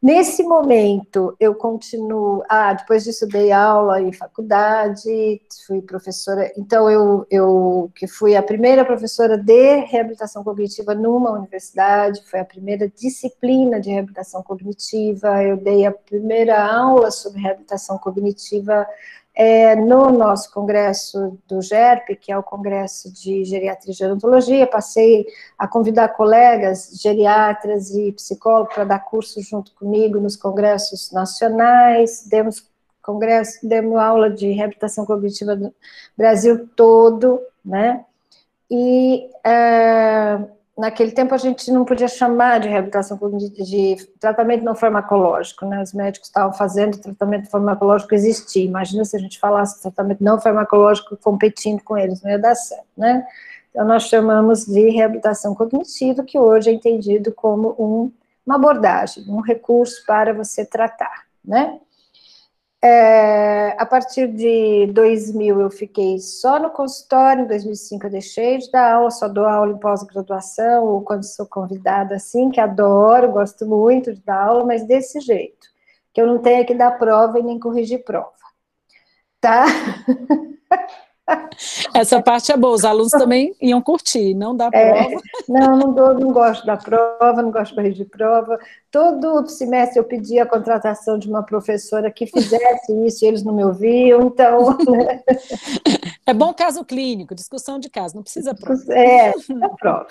Nesse 0.00 0.44
momento, 0.44 1.34
eu 1.40 1.56
continuo. 1.56 2.44
Ah, 2.48 2.72
depois 2.72 3.02
disso, 3.02 3.26
dei 3.26 3.50
aula 3.50 4.00
em 4.00 4.12
faculdade, 4.12 5.42
fui 5.66 5.82
professora. 5.82 6.52
Então, 6.56 6.88
eu, 6.88 7.26
eu 7.28 7.90
que 7.96 8.06
fui 8.06 8.36
a 8.36 8.42
primeira 8.42 8.84
professora 8.84 9.36
de 9.36 9.76
reabilitação 9.86 10.44
cognitiva 10.44 10.94
numa 10.94 11.32
universidade, 11.32 12.22
foi 12.30 12.38
a 12.38 12.44
primeira 12.44 12.88
disciplina 12.88 13.80
de 13.80 13.90
reabilitação 13.90 14.40
cognitiva. 14.40 15.42
Eu 15.42 15.56
dei 15.56 15.84
a 15.84 15.90
primeira 15.90 16.64
aula 16.64 17.10
sobre 17.10 17.40
reabilitação 17.40 17.98
cognitiva 17.98 18.86
é, 19.40 19.76
no 19.76 20.10
nosso 20.10 20.52
congresso 20.52 21.38
do 21.46 21.62
GERP, 21.62 22.16
que 22.16 22.32
é 22.32 22.36
o 22.36 22.42
Congresso 22.42 23.12
de 23.12 23.44
Geriatria 23.44 23.92
e 23.92 23.96
Gerontologia, 23.96 24.66
passei 24.66 25.24
a 25.56 25.68
convidar 25.68 26.08
colegas 26.08 26.90
geriatras 27.00 27.90
e 27.90 28.10
psicólogos 28.10 28.74
para 28.74 28.82
dar 28.82 28.98
curso 28.98 29.40
junto 29.40 29.72
comigo 29.76 30.18
nos 30.18 30.34
congressos 30.34 31.12
nacionais, 31.12 32.26
demos 32.26 32.68
congresso, 33.00 33.60
demos 33.62 33.96
aula 33.96 34.28
de 34.28 34.50
reabilitação 34.50 35.06
cognitiva 35.06 35.54
no 35.54 35.72
Brasil 36.16 36.68
todo, 36.74 37.40
né? 37.64 38.04
E 38.68 39.30
é, 39.46 40.40
naquele 40.78 41.10
tempo 41.10 41.34
a 41.34 41.38
gente 41.38 41.72
não 41.72 41.84
podia 41.84 42.06
chamar 42.06 42.60
de 42.60 42.68
reabilitação 42.68 43.18
cognitiva, 43.18 43.64
de 43.64 43.96
tratamento 44.20 44.64
não 44.64 44.76
farmacológico, 44.76 45.66
né? 45.66 45.82
Os 45.82 45.92
médicos 45.92 46.28
estavam 46.28 46.52
fazendo 46.52 46.98
tratamento 46.98 47.50
farmacológico 47.50 48.14
existir. 48.14 48.64
Imagina 48.64 49.04
se 49.04 49.16
a 49.16 49.18
gente 49.18 49.40
falasse 49.40 49.82
tratamento 49.82 50.22
não 50.22 50.40
farmacológico 50.40 51.16
competindo 51.16 51.82
com 51.82 51.98
eles, 51.98 52.22
não 52.22 52.30
ia 52.30 52.38
dar 52.38 52.54
certo, 52.54 52.86
né? 52.96 53.26
Então 53.70 53.84
nós 53.84 54.04
chamamos 54.04 54.66
de 54.66 54.88
reabilitação 54.90 55.52
cognitiva, 55.52 56.22
que 56.22 56.38
hoje 56.38 56.70
é 56.70 56.72
entendido 56.72 57.32
como 57.32 57.74
um, 57.78 58.12
uma 58.46 58.54
abordagem, 58.54 59.24
um 59.28 59.40
recurso 59.40 60.04
para 60.06 60.32
você 60.32 60.64
tratar, 60.64 61.24
né? 61.44 61.80
É, 62.80 63.70
a 63.76 63.84
partir 63.84 64.28
de 64.28 64.86
2000 64.92 65.60
eu 65.60 65.68
fiquei 65.70 66.20
só 66.20 66.60
no 66.60 66.70
consultório, 66.70 67.44
em 67.44 67.48
2005 67.48 68.06
eu 68.06 68.10
deixei 68.10 68.58
de 68.58 68.70
dar 68.70 68.94
aula, 68.94 69.10
só 69.10 69.26
dou 69.28 69.46
aula 69.46 69.72
em 69.72 69.78
pós-graduação 69.78 70.84
ou 70.84 71.02
quando 71.02 71.24
sou 71.24 71.44
convidada 71.44 72.14
assim, 72.14 72.50
que 72.50 72.60
adoro, 72.60 73.32
gosto 73.32 73.66
muito 73.66 74.14
de 74.14 74.20
dar 74.22 74.44
aula, 74.44 74.64
mas 74.64 74.86
desse 74.86 75.20
jeito, 75.20 75.66
que 76.12 76.20
eu 76.20 76.26
não 76.26 76.38
tenho 76.38 76.64
que 76.64 76.74
dar 76.74 76.92
prova 76.92 77.40
e 77.40 77.42
nem 77.42 77.58
corrigir 77.58 78.04
prova, 78.04 78.32
tá? 79.40 79.66
Essa 81.94 82.22
parte 82.22 82.52
é 82.52 82.56
boa, 82.56 82.74
os 82.74 82.84
alunos 82.84 83.10
também 83.10 83.54
iam 83.60 83.80
curtir, 83.80 84.34
não 84.34 84.56
dá 84.56 84.70
é, 84.72 84.92
prova. 84.92 85.14
É, 85.14 85.16
não, 85.48 85.76
não, 85.76 85.92
dou, 85.92 86.14
não 86.14 86.32
gosto 86.32 86.64
da 86.64 86.76
prova, 86.76 87.42
não 87.42 87.50
gosto 87.50 87.74
de 87.82 88.04
prova. 88.04 88.58
Todo 88.90 89.46
semestre 89.48 89.98
eu 89.98 90.04
pedia 90.04 90.44
a 90.44 90.46
contratação 90.46 91.18
de 91.18 91.28
uma 91.28 91.42
professora 91.42 92.10
que 92.10 92.26
fizesse 92.26 92.92
isso 93.06 93.24
e 93.24 93.28
eles 93.28 93.42
não 93.42 93.54
me 93.54 93.64
ouviam, 93.64 94.22
então... 94.22 94.76
Né? 94.90 95.22
É 96.26 96.34
bom 96.34 96.52
caso 96.52 96.84
clínico, 96.84 97.34
discussão 97.34 97.78
de 97.78 97.88
caso, 97.88 98.14
não 98.14 98.22
precisa 98.22 98.54
prova. 98.54 98.82
É, 98.92 99.32
não 99.48 99.74
prova. 99.76 100.08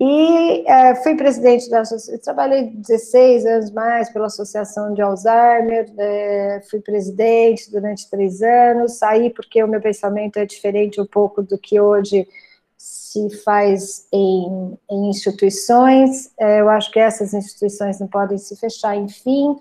E 0.00 0.64
é, 0.64 0.94
fui 0.94 1.16
presidente 1.16 1.68
da 1.68 1.80
associação, 1.80 2.22
trabalhei 2.22 2.70
16 2.70 3.44
anos 3.46 3.70
mais 3.72 4.08
pela 4.10 4.26
Associação 4.26 4.94
de 4.94 5.02
Alzheimer, 5.02 5.92
é, 5.98 6.62
fui 6.70 6.80
presidente 6.80 7.68
durante 7.68 8.08
três 8.08 8.40
anos, 8.40 8.98
saí 8.98 9.28
porque 9.30 9.60
o 9.62 9.66
meu 9.66 9.80
pensamento 9.80 10.38
é 10.38 10.46
diferente 10.46 11.00
um 11.00 11.06
pouco 11.06 11.42
do 11.42 11.58
que 11.58 11.80
hoje 11.80 12.28
se 12.76 13.28
faz 13.42 14.06
em, 14.12 14.78
em 14.88 15.10
instituições, 15.10 16.30
é, 16.38 16.60
eu 16.60 16.68
acho 16.68 16.92
que 16.92 17.00
essas 17.00 17.34
instituições 17.34 17.98
não 17.98 18.06
podem 18.06 18.38
se 18.38 18.54
fechar, 18.56 18.96
enfim, 18.96 19.56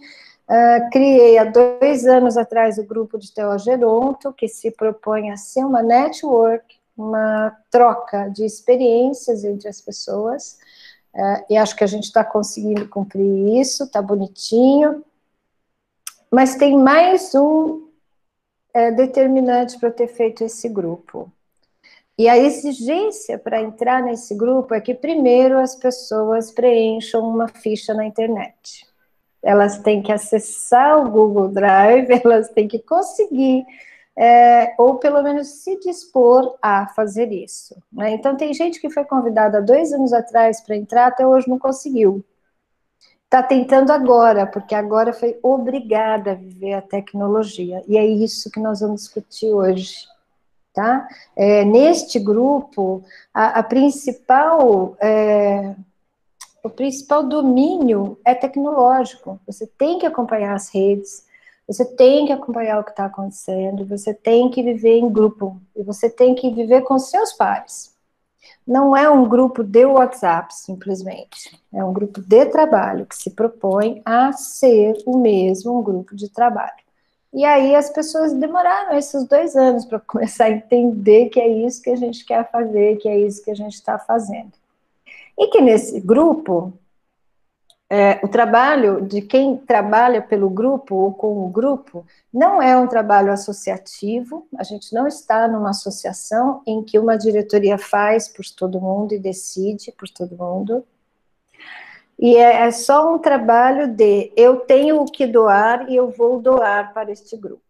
Uh, 0.49 0.89
criei 0.91 1.37
há 1.37 1.43
dois 1.43 2.05
anos 2.05 2.37
atrás 2.37 2.77
o 2.77 2.83
grupo 2.85 3.17
de 3.17 3.33
Teogeronto, 3.33 4.31
que 4.31 4.47
se 4.47 4.71
propõe 4.71 5.29
a 5.29 5.35
ser 5.35 5.65
uma 5.65 5.83
network 5.83 6.76
uma 6.97 7.55
troca 7.69 8.29
de 8.29 8.43
experiências 8.43 9.43
entre 9.43 9.69
as 9.69 9.79
pessoas, 9.79 10.57
uh, 11.13 11.45
e 11.49 11.55
acho 11.55 11.75
que 11.75 11.83
a 11.83 11.87
gente 11.87 12.05
está 12.05 12.23
conseguindo 12.23 12.87
cumprir 12.87 13.59
isso, 13.59 13.83
está 13.83 14.01
bonitinho, 14.01 15.03
mas 16.31 16.55
tem 16.55 16.77
mais 16.77 17.33
um 17.35 17.87
é, 18.73 18.91
determinante 18.91 19.79
para 19.79 19.91
ter 19.91 20.07
feito 20.07 20.43
esse 20.43 20.67
grupo. 20.67 21.31
E 22.17 22.27
a 22.27 22.37
exigência 22.37 23.37
para 23.37 23.61
entrar 23.61 24.01
nesse 24.01 24.35
grupo 24.35 24.73
é 24.73 24.81
que 24.81 24.93
primeiro 24.93 25.59
as 25.59 25.75
pessoas 25.75 26.51
preencham 26.51 27.27
uma 27.27 27.47
ficha 27.47 27.93
na 27.93 28.05
internet. 28.05 28.85
Elas 29.41 29.79
têm 29.79 30.01
que 30.01 30.11
acessar 30.11 30.99
o 30.99 31.09
Google 31.09 31.49
Drive, 31.49 32.09
elas 32.25 32.49
têm 32.49 32.67
que 32.67 32.79
conseguir 32.79 33.65
é, 34.17 34.73
ou 34.79 34.95
pelo 34.95 35.21
menos 35.21 35.47
se 35.47 35.79
dispor 35.79 36.57
a 36.59 36.87
fazer 36.87 37.31
isso. 37.31 37.77
Né? 37.91 38.11
Então, 38.11 38.35
tem 38.35 38.51
gente 38.51 38.81
que 38.81 38.89
foi 38.89 39.05
convidada 39.05 39.61
dois 39.61 39.93
anos 39.93 40.11
atrás 40.11 40.59
para 40.59 40.75
entrar, 40.75 41.07
até 41.07 41.25
hoje 41.25 41.47
não 41.47 41.59
conseguiu. 41.59 42.25
está 43.25 43.43
tentando 43.43 43.91
agora, 43.91 44.47
porque 44.47 44.73
agora 44.73 45.13
foi 45.13 45.37
obrigada 45.43 46.31
a 46.31 46.35
viver 46.35 46.73
a 46.73 46.81
tecnologia. 46.81 47.83
E 47.87 47.95
é 47.95 48.05
isso 48.05 48.49
que 48.49 48.59
nós 48.59 48.79
vamos 48.79 49.01
discutir 49.01 49.53
hoje. 49.53 50.07
Tá? 50.73 51.07
É, 51.35 51.63
neste 51.65 52.19
grupo, 52.19 53.03
a, 53.33 53.59
a 53.59 53.63
principal, 53.63 54.95
é, 54.99 55.75
o 56.63 56.69
principal 56.69 57.23
domínio 57.23 58.17
é 58.25 58.33
tecnológico. 58.33 59.39
Você 59.45 59.67
tem 59.67 59.99
que 59.99 60.05
acompanhar 60.05 60.55
as 60.55 60.69
redes, 60.73 61.26
você 61.67 61.83
tem 61.83 62.25
que 62.25 62.31
acompanhar 62.31 62.79
o 62.79 62.83
que 62.83 62.91
está 62.91 63.05
acontecendo, 63.05 63.85
você 63.85 64.13
tem 64.13 64.49
que 64.49 64.63
viver 64.63 64.97
em 64.97 65.11
grupo, 65.11 65.61
e 65.75 65.83
você 65.83 66.09
tem 66.09 66.33
que 66.33 66.49
viver 66.49 66.81
com 66.81 66.97
seus 66.97 67.33
pares 67.33 67.97
não 68.67 68.95
é 68.95 69.09
um 69.09 69.27
grupo 69.27 69.63
de 69.63 69.85
WhatsApp, 69.85 70.53
simplesmente. 70.53 71.57
É 71.73 71.83
um 71.83 71.93
grupo 71.93 72.21
de 72.21 72.45
trabalho 72.47 73.05
que 73.05 73.15
se 73.15 73.31
propõe 73.31 74.01
a 74.03 74.33
ser 74.33 74.93
o 75.05 75.17
mesmo 75.17 75.79
um 75.79 75.81
grupo 75.81 76.13
de 76.13 76.29
trabalho. 76.29 76.85
E 77.33 77.45
aí 77.45 77.75
as 77.75 77.89
pessoas 77.89 78.33
demoraram 78.33 78.97
esses 78.97 79.25
dois 79.25 79.55
anos 79.55 79.85
para 79.85 79.99
começar 80.05 80.45
a 80.45 80.51
entender 80.51 81.29
que 81.29 81.39
é 81.39 81.47
isso 81.47 81.81
que 81.81 81.89
a 81.89 81.95
gente 81.95 82.25
quer 82.25 82.49
fazer, 82.51 82.97
que 82.97 83.07
é 83.07 83.17
isso 83.17 83.43
que 83.43 83.51
a 83.51 83.55
gente 83.55 83.75
está 83.75 83.97
fazendo. 83.97 84.51
E 85.39 85.47
que 85.47 85.61
nesse 85.61 85.99
grupo 86.01 86.73
é, 87.89 88.19
o 88.21 88.27
trabalho 88.27 89.01
de 89.01 89.21
quem 89.21 89.55
trabalha 89.55 90.21
pelo 90.21 90.49
grupo 90.49 90.95
ou 90.95 91.13
com 91.13 91.45
o 91.45 91.49
grupo 91.49 92.05
não 92.33 92.61
é 92.61 92.77
um 92.77 92.85
trabalho 92.85 93.31
associativo, 93.31 94.45
a 94.57 94.63
gente 94.63 94.93
não 94.93 95.07
está 95.07 95.47
numa 95.47 95.69
associação 95.69 96.61
em 96.67 96.83
que 96.83 96.99
uma 96.99 97.17
diretoria 97.17 97.77
faz 97.77 98.27
por 98.27 98.45
todo 98.45 98.81
mundo 98.81 99.13
e 99.13 99.19
decide 99.19 99.93
por 99.93 100.09
todo 100.09 100.37
mundo. 100.37 100.83
E 102.19 102.35
é, 102.35 102.63
é 102.67 102.71
só 102.71 103.13
um 103.13 103.19
trabalho 103.19 103.87
de 103.87 104.33
eu 104.35 104.57
tenho 104.57 105.01
o 105.01 105.05
que 105.05 105.25
doar 105.25 105.89
e 105.89 105.95
eu 105.95 106.09
vou 106.09 106.41
doar 106.41 106.93
para 106.93 107.11
este 107.11 107.37
grupo. 107.37 107.66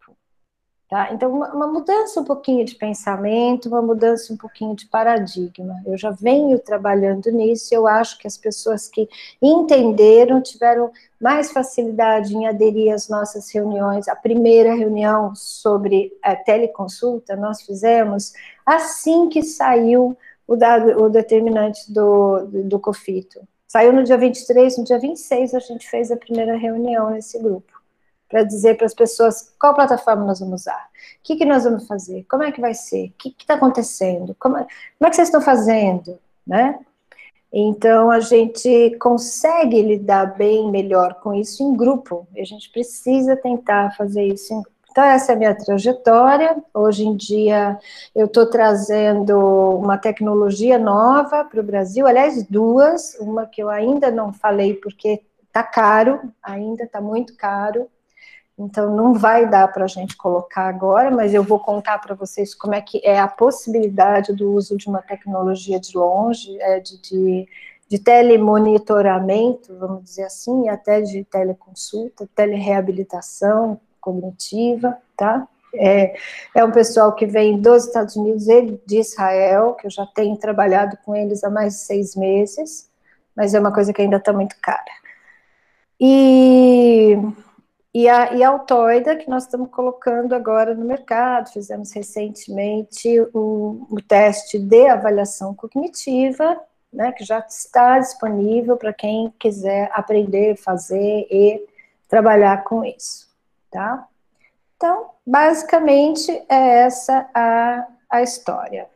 Tá? 0.90 1.14
Então, 1.14 1.30
uma, 1.30 1.54
uma, 1.54 1.68
mudança 1.68 2.22
um 2.22 2.24
pouquinho 2.24 2.64
de 2.64 2.74
pensamento, 2.76 3.68
uma 3.68 3.82
mudança 3.82 4.32
um 4.32 4.38
pouquinho 4.38 4.74
de 4.74 4.86
paradigma. 4.86 5.76
Eu 5.86 5.98
já 5.98 6.12
venho 6.12 6.58
trabalhando 6.60 7.30
nisso, 7.30 7.76
eu 7.76 7.86
acho 7.86 8.18
que 8.18 8.26
as 8.26 8.38
pessoas 8.38 8.88
que 8.88 9.10
entenderam 9.42 10.42
tiveram 10.42 10.90
mais 11.20 11.52
facilidade 11.52 12.34
em 12.34 12.48
aderir 12.48 12.94
às 12.94 13.10
nossas 13.10 13.54
reuniões. 13.54 14.08
A 14.08 14.16
primeira 14.16 14.74
reunião 14.76 15.36
sobre 15.36 16.18
a 16.24 16.38
teleconsulta 16.38 17.36
nós 17.36 17.62
fizemos 17.64 18.32
assim 18.66 19.28
que 19.28 19.44
saiu 19.44 20.18
o, 20.48 20.56
dado, 20.56 21.04
o 21.04 21.10
determinante 21.10 21.92
do, 21.92 22.46
do, 22.46 22.64
do 22.64 22.80
COFITO. 22.80 23.42
Saiu 23.68 23.92
no 23.92 24.04
dia 24.04 24.18
23, 24.18 24.78
no 24.78 24.86
dia 24.86 24.98
26 24.98 25.54
a 25.54 25.60
gente 25.60 25.90
fez 25.90 26.12
a 26.12 26.16
primeira 26.16 26.56
reunião 26.56 27.10
nesse 27.10 27.38
grupo 27.40 27.77
para 28.30 28.44
dizer 28.44 28.78
para 28.78 28.86
as 28.86 28.94
pessoas 28.94 29.54
qual 29.60 29.74
plataforma 29.74 30.26
nós 30.26 30.40
vamos 30.40 30.62
usar, 30.62 30.90
o 31.20 31.24
que, 31.24 31.36
que 31.36 31.46
nós 31.46 31.64
vamos 31.64 31.88
fazer, 31.88 32.26
como 32.30 32.44
é 32.44 32.52
que 32.52 32.62
vai 32.62 32.74
ser, 32.74 33.08
o 33.08 33.14
que 33.18 33.36
está 33.40 33.56
acontecendo, 33.56 34.36
como, 34.40 34.56
como 34.56 34.68
é 35.02 35.10
que 35.10 35.16
vocês 35.16 35.28
estão 35.28 35.42
fazendo, 35.42 36.20
né? 36.46 36.80
Então, 37.52 38.12
a 38.12 38.20
gente 38.20 38.96
consegue 39.00 39.82
lidar 39.82 40.38
bem 40.38 40.70
melhor 40.70 41.16
com 41.16 41.34
isso 41.34 41.64
em 41.64 41.76
grupo, 41.76 42.28
e 42.36 42.42
a 42.42 42.46
gente 42.46 42.70
precisa 42.70 43.36
tentar 43.36 43.96
fazer 43.96 44.26
isso 44.26 44.54
em. 44.54 44.62
Então, 44.92 45.06
essa 45.06 45.32
é 45.32 45.36
a 45.36 45.38
minha 45.38 45.56
trajetória. 45.56 46.58
Hoje 46.74 47.06
em 47.06 47.16
dia, 47.16 47.78
eu 48.16 48.26
estou 48.26 48.50
trazendo 48.50 49.38
uma 49.78 49.96
tecnologia 49.96 50.80
nova 50.80 51.46
para 51.46 51.60
o 51.60 51.64
Brasil, 51.64 52.08
aliás, 52.08 52.44
duas, 52.44 53.16
uma 53.20 53.46
que 53.46 53.62
eu 53.62 53.70
ainda 53.70 54.10
não 54.10 54.34
falei 54.34 54.74
porque 54.74 55.22
está 55.48 55.62
caro, 55.62 56.20
ainda 56.42 56.84
está 56.84 57.00
muito 57.00 57.36
caro, 57.38 57.88
então 58.58 58.96
não 58.96 59.14
vai 59.14 59.48
dar 59.48 59.68
para 59.72 59.84
a 59.86 59.88
gente 59.88 60.18
colocar 60.18 60.68
agora, 60.68 61.12
mas 61.12 61.34
eu 61.34 61.44
vou 61.44 61.60
contar 61.60 62.00
para 62.00 62.16
vocês 62.16 62.56
como 62.56 62.74
é 62.74 62.82
que 62.82 63.00
é 63.04 63.20
a 63.20 63.28
possibilidade 63.28 64.34
do 64.34 64.52
uso 64.52 64.76
de 64.76 64.88
uma 64.88 65.02
tecnologia 65.02 65.80
de 65.80 65.96
longe, 65.96 66.60
é, 66.60 66.80
de, 66.80 67.00
de, 67.00 67.48
de 67.88 68.00
telemonitoramento, 68.00 69.78
vamos 69.78 70.04
dizer 70.04 70.24
assim, 70.24 70.70
até 70.70 71.02
de 71.02 71.24
teleconsulta, 71.26 72.28
telereabilitação 72.36 73.80
cognitiva, 74.02 74.98
tá? 75.16 75.48
É, 75.76 76.16
é 76.56 76.66
um 76.66 76.72
pessoal 76.72 77.14
que 77.14 77.28
vem 77.28 77.62
dos 77.62 77.86
Estados 77.86 78.16
Unidos 78.16 78.48
e 78.48 78.80
de 78.88 79.00
Israel, 79.00 79.74
que 79.74 79.86
eu 79.86 79.92
já 79.92 80.06
tenho 80.08 80.36
trabalhado 80.36 80.98
com 81.06 81.16
eles 81.16 81.44
há 81.44 81.50
mais 81.50 81.74
de 81.74 81.80
seis 81.82 82.16
meses, 82.16 82.90
mas 83.36 83.54
é 83.54 83.60
uma 83.60 83.72
coisa 83.72 83.94
que 83.94 84.02
ainda 84.02 84.18
está 84.18 84.34
muito 84.34 84.56
cara. 84.60 84.84
E 86.00 87.18
e 87.98 88.08
a, 88.08 88.32
e 88.32 88.44
a 88.44 88.50
Altoida, 88.50 89.16
que 89.16 89.28
nós 89.28 89.46
estamos 89.46 89.72
colocando 89.72 90.36
agora 90.36 90.76
no 90.76 90.86
mercado, 90.86 91.52
fizemos 91.52 91.92
recentemente 91.92 93.20
o, 93.34 93.88
o 93.90 94.00
teste 94.00 94.60
de 94.60 94.88
avaliação 94.88 95.56
cognitiva, 95.56 96.62
né, 96.94 97.12
que 97.12 97.26
já 97.26 97.40
está 97.40 97.98
disponível 97.98 98.78
para 98.78 98.94
quem 98.94 99.34
quiser 99.40 99.90
aprender, 99.92 100.56
fazer 100.58 101.26
e 101.32 101.60
trabalhar 102.08 102.64
com 102.66 102.86
isso, 102.86 103.28
tá? 103.72 104.08
Então, 104.76 105.10
basicamente, 105.26 106.32
é 106.48 106.84
essa 106.86 107.28
a, 107.34 107.88
a 108.12 108.22
história. 108.22 108.88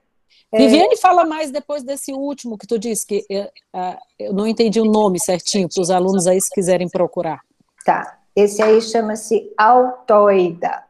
É... 0.51 0.59
Viviane, 0.59 0.95
fala 0.97 1.25
mais 1.25 1.49
depois 1.49 1.83
desse 1.83 2.13
último 2.13 2.55
que 2.55 2.67
tu 2.67 2.77
disse, 2.77 3.07
que 3.07 3.25
eu, 3.27 3.49
é, 3.73 3.97
eu 4.19 4.31
não 4.31 4.45
entendi 4.45 4.79
o 4.79 4.85
nome 4.85 5.19
certinho, 5.19 5.67
para 5.67 5.81
os 5.81 5.89
alunos 5.89 6.27
aí 6.27 6.39
se 6.39 6.51
quiserem 6.53 6.87
procurar. 6.87 7.41
Tá. 7.83 8.20
Esse 8.35 8.61
aí 8.61 8.81
chama-se 8.81 9.53
Altoida. 9.57 10.83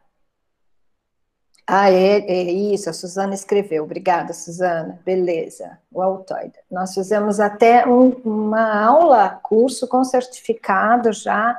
Ah, 1.73 1.89
é, 1.89 2.19
é, 2.19 2.43
isso, 2.51 2.89
a 2.89 2.93
Suzana 2.93 3.33
escreveu. 3.33 3.83
Obrigada, 3.83 4.33
Suzana. 4.33 4.99
Beleza, 5.05 5.79
o 5.91 6.01
Altoida. 6.01 6.59
Nós 6.69 6.93
fizemos 6.93 7.39
até 7.39 7.87
um, 7.87 8.09
uma 8.25 8.85
aula, 8.85 9.39
curso 9.41 9.87
com 9.87 10.03
certificado 10.03 11.13
já, 11.13 11.57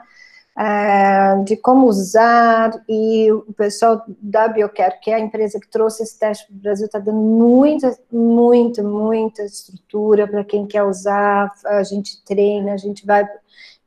é, 0.58 1.36
de 1.44 1.56
como 1.56 1.86
usar, 1.86 2.72
e 2.86 3.32
o 3.32 3.54
pessoal 3.54 4.04
da 4.20 4.48
Biocare, 4.48 5.00
que 5.00 5.10
é 5.10 5.14
a 5.14 5.20
empresa 5.20 5.58
que 5.58 5.68
trouxe 5.68 6.02
esse 6.02 6.18
teste 6.18 6.46
para 6.46 6.56
o 6.56 6.58
Brasil, 6.60 6.86
está 6.86 6.98
dando 6.98 7.18
muita, 7.18 7.96
muita, 8.12 8.82
muita 8.82 9.42
estrutura 9.44 10.28
para 10.28 10.44
quem 10.44 10.66
quer 10.66 10.82
usar, 10.82 11.50
a 11.64 11.82
gente 11.82 12.22
treina, 12.22 12.74
a 12.74 12.76
gente 12.76 13.06
vai... 13.06 13.26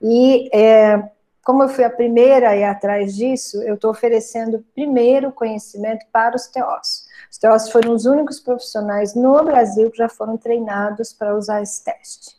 E 0.01 0.49
é, 0.51 1.11
como 1.45 1.61
eu 1.61 1.69
fui 1.69 1.83
a 1.83 1.91
primeira 1.91 2.49
a 2.49 2.55
ir 2.57 2.63
atrás 2.63 3.15
disso, 3.15 3.61
eu 3.61 3.75
estou 3.75 3.91
oferecendo 3.91 4.65
primeiro 4.73 5.31
conhecimento 5.31 6.03
para 6.11 6.35
os 6.35 6.47
TOs. 6.47 7.05
Os 7.31 7.37
TOs 7.37 7.69
foram 7.69 7.93
os 7.93 8.07
únicos 8.07 8.39
profissionais 8.39 9.13
no 9.13 9.43
Brasil 9.43 9.91
que 9.91 9.97
já 9.99 10.09
foram 10.09 10.37
treinados 10.37 11.13
para 11.13 11.35
usar 11.37 11.61
esse 11.61 11.83
teste, 11.83 12.35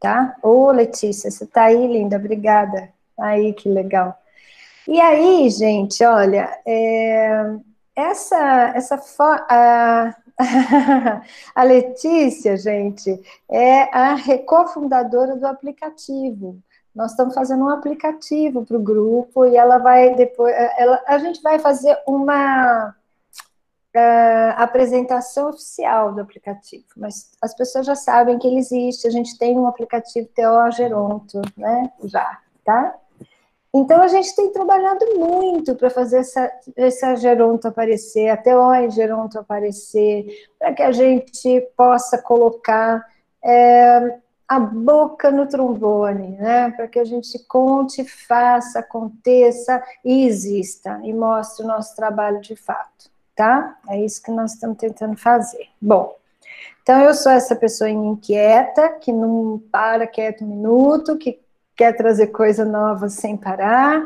tá? 0.00 0.36
Ô, 0.42 0.72
Letícia, 0.72 1.30
você 1.30 1.46
tá 1.46 1.66
aí, 1.66 1.86
linda, 1.86 2.16
obrigada. 2.16 2.92
Aí, 3.16 3.52
que 3.52 3.68
legal. 3.68 4.18
E 4.88 5.00
aí, 5.00 5.48
gente, 5.48 6.02
olha, 6.04 6.52
é, 6.66 7.54
essa, 7.94 8.72
essa 8.74 9.00
a, 9.48 10.12
a 11.54 11.62
Letícia, 11.62 12.56
gente, 12.56 13.16
é 13.48 13.82
a 13.96 14.16
cofundadora 14.44 15.36
do 15.36 15.46
aplicativo 15.46 16.60
nós 16.94 17.12
estamos 17.12 17.34
fazendo 17.34 17.64
um 17.64 17.68
aplicativo 17.68 18.64
para 18.64 18.76
o 18.76 18.82
grupo 18.82 19.44
e 19.44 19.56
ela 19.56 19.78
vai 19.78 20.14
depois, 20.14 20.54
ela, 20.76 21.02
a 21.06 21.18
gente 21.18 21.40
vai 21.40 21.58
fazer 21.58 21.96
uma 22.06 22.94
uh, 23.96 24.52
apresentação 24.56 25.50
oficial 25.50 26.12
do 26.12 26.20
aplicativo, 26.20 26.84
mas 26.96 27.30
as 27.40 27.54
pessoas 27.54 27.86
já 27.86 27.94
sabem 27.94 28.38
que 28.38 28.46
ele 28.46 28.58
existe, 28.58 29.06
a 29.06 29.10
gente 29.10 29.38
tem 29.38 29.58
um 29.58 29.66
aplicativo 29.66 30.28
TO 30.34 30.70
Geronto, 30.72 31.40
né, 31.56 31.90
já, 32.04 32.38
tá? 32.64 32.94
Então, 33.72 34.02
a 34.02 34.08
gente 34.08 34.34
tem 34.34 34.50
trabalhado 34.50 35.06
muito 35.16 35.76
para 35.76 35.88
fazer 35.90 36.18
essa, 36.18 36.50
essa 36.76 37.14
Geronto 37.14 37.68
aparecer, 37.68 38.28
a 38.28 38.36
TO 38.36 38.74
em 38.74 38.90
Geronto 38.90 39.38
aparecer, 39.38 40.26
para 40.58 40.72
que 40.74 40.82
a 40.82 40.90
gente 40.90 41.60
possa 41.76 42.20
colocar 42.20 43.06
é, 43.44 44.18
a 44.50 44.58
boca 44.58 45.30
no 45.30 45.46
trombone, 45.46 46.32
né? 46.32 46.72
Para 46.72 46.88
que 46.88 46.98
a 46.98 47.04
gente 47.04 47.38
conte, 47.46 48.02
faça, 48.02 48.80
aconteça 48.80 49.80
e 50.04 50.26
exista 50.26 51.00
e 51.04 51.12
mostre 51.12 51.64
o 51.64 51.68
nosso 51.68 51.94
trabalho 51.94 52.40
de 52.40 52.56
fato, 52.56 53.08
tá? 53.36 53.78
É 53.88 54.00
isso 54.04 54.20
que 54.20 54.32
nós 54.32 54.54
estamos 54.54 54.76
tentando 54.76 55.16
fazer. 55.16 55.68
Bom, 55.80 56.16
então 56.82 57.00
eu 57.00 57.14
sou 57.14 57.30
essa 57.30 57.54
pessoa 57.54 57.88
inquieta, 57.88 58.88
que 58.88 59.12
não 59.12 59.62
para 59.70 60.04
quieto 60.08 60.44
um 60.44 60.48
minuto, 60.48 61.16
que 61.16 61.40
quer 61.76 61.92
trazer 61.92 62.26
coisa 62.26 62.64
nova 62.64 63.08
sem 63.08 63.36
parar 63.36 64.02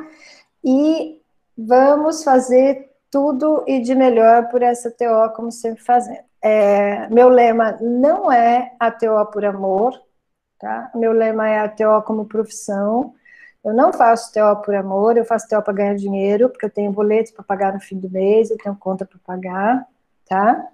e 0.62 1.22
vamos 1.56 2.22
fazer 2.22 2.90
tudo 3.10 3.64
e 3.66 3.80
de 3.80 3.94
melhor 3.94 4.48
por 4.50 4.60
essa 4.60 4.90
TO, 4.90 5.34
como 5.34 5.50
sempre 5.50 5.82
fazendo. 5.82 6.24
É, 6.42 7.08
meu 7.08 7.30
lema 7.30 7.78
não 7.80 8.30
é 8.30 8.74
a 8.78 8.90
TO 8.90 9.24
por 9.32 9.42
amor, 9.42 9.98
tá? 10.64 10.90
Meu 10.94 11.12
lema 11.12 11.46
é 11.46 11.58
a 11.58 11.68
TO 11.68 12.00
como 12.06 12.24
profissão. 12.24 13.12
Eu 13.62 13.74
não 13.74 13.92
faço 13.92 14.32
TO 14.32 14.62
por 14.64 14.74
amor, 14.74 15.14
eu 15.14 15.24
faço 15.24 15.46
TO 15.46 15.60
para 15.60 15.74
ganhar 15.74 15.94
dinheiro, 15.94 16.48
porque 16.48 16.64
eu 16.64 16.70
tenho 16.70 16.90
boletos 16.90 17.32
para 17.32 17.44
pagar 17.44 17.74
no 17.74 17.80
fim 17.80 17.98
do 17.98 18.08
mês, 18.08 18.50
eu 18.50 18.56
tenho 18.56 18.74
conta 18.74 19.04
para 19.04 19.18
pagar, 19.26 19.86
tá? 20.26 20.66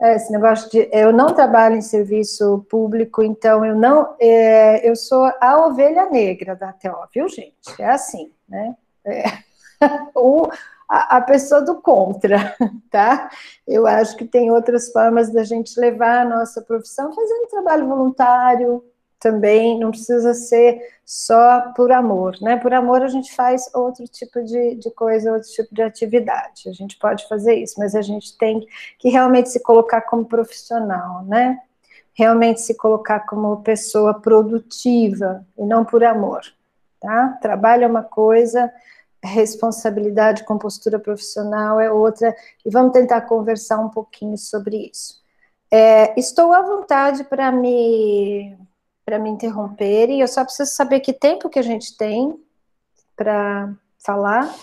É, 0.00 0.16
esse 0.16 0.32
negócio 0.32 0.70
de 0.70 0.88
eu 0.90 1.12
não 1.12 1.34
trabalho 1.34 1.76
em 1.76 1.82
serviço 1.82 2.64
público, 2.70 3.22
então 3.22 3.66
eu 3.66 3.74
não 3.74 4.16
é, 4.18 4.88
eu 4.88 4.96
sou 4.96 5.30
a 5.40 5.66
ovelha 5.66 6.08
negra 6.08 6.56
da 6.56 6.72
TO, 6.72 6.96
viu, 7.12 7.28
gente? 7.28 7.54
É 7.78 7.90
assim, 7.90 8.32
né? 8.48 8.74
É, 9.04 9.24
o, 10.16 10.48
a, 10.88 11.18
a, 11.18 11.20
pessoa 11.20 11.60
do 11.60 11.82
contra, 11.82 12.56
tá? 12.90 13.30
Eu 13.66 13.86
acho 13.86 14.16
que 14.16 14.24
tem 14.24 14.50
outras 14.50 14.90
formas 14.90 15.30
da 15.30 15.44
gente 15.44 15.78
levar 15.78 16.20
a 16.20 16.24
nossa 16.24 16.62
profissão 16.62 17.12
fazendo 17.12 17.48
trabalho 17.48 17.86
voluntário, 17.86 18.82
também 19.18 19.78
não 19.78 19.90
precisa 19.90 20.32
ser 20.34 20.80
só 21.04 21.72
por 21.74 21.90
amor, 21.90 22.36
né? 22.40 22.56
Por 22.56 22.72
amor 22.72 23.02
a 23.02 23.08
gente 23.08 23.34
faz 23.34 23.68
outro 23.74 24.06
tipo 24.06 24.42
de, 24.42 24.76
de 24.76 24.90
coisa, 24.90 25.32
outro 25.32 25.48
tipo 25.48 25.74
de 25.74 25.82
atividade. 25.82 26.68
A 26.68 26.72
gente 26.72 26.98
pode 26.98 27.26
fazer 27.26 27.54
isso, 27.54 27.74
mas 27.78 27.94
a 27.94 28.02
gente 28.02 28.36
tem 28.36 28.66
que 28.98 29.08
realmente 29.08 29.48
se 29.50 29.60
colocar 29.60 30.02
como 30.02 30.24
profissional, 30.24 31.24
né? 31.24 31.58
Realmente 32.14 32.60
se 32.60 32.74
colocar 32.76 33.20
como 33.20 33.62
pessoa 33.62 34.20
produtiva 34.20 35.46
e 35.56 35.64
não 35.64 35.84
por 35.84 36.04
amor, 36.04 36.42
tá? 37.00 37.38
Trabalho 37.40 37.84
é 37.84 37.86
uma 37.86 38.02
coisa, 38.02 38.72
responsabilidade 39.22 40.44
com 40.44 40.58
postura 40.58 40.98
profissional 40.98 41.80
é 41.80 41.90
outra, 41.90 42.34
e 42.64 42.70
vamos 42.70 42.92
tentar 42.92 43.22
conversar 43.22 43.78
um 43.78 43.88
pouquinho 43.88 44.36
sobre 44.36 44.90
isso. 44.92 45.18
É, 45.70 46.18
estou 46.18 46.52
à 46.52 46.62
vontade 46.62 47.24
para 47.24 47.52
me 47.52 48.56
para 49.08 49.18
me 49.18 49.30
interromperem. 49.30 50.20
Eu 50.20 50.28
só 50.28 50.44
preciso 50.44 50.70
saber 50.70 51.00
que 51.00 51.14
tempo 51.14 51.48
que 51.48 51.58
a 51.58 51.62
gente 51.62 51.96
tem 51.96 52.38
para 53.16 53.72
falar. 54.04 54.54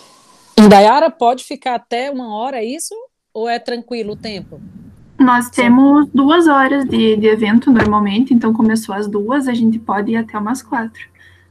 Dayara, 0.68 1.10
pode 1.10 1.42
ficar 1.42 1.74
até 1.74 2.12
uma 2.12 2.32
hora 2.32 2.62
isso? 2.62 2.94
Ou 3.34 3.48
é 3.48 3.58
tranquilo 3.58 4.12
o 4.12 4.16
tempo? 4.16 4.60
Nós 5.18 5.50
temos 5.50 6.08
duas 6.14 6.46
horas 6.46 6.84
de, 6.84 7.16
de 7.16 7.26
evento 7.26 7.72
normalmente, 7.72 8.32
então 8.32 8.52
começou 8.52 8.94
às 8.94 9.08
duas, 9.08 9.48
a 9.48 9.52
gente 9.52 9.80
pode 9.80 10.12
ir 10.12 10.16
até 10.16 10.38
umas 10.38 10.62
quatro. 10.62 11.02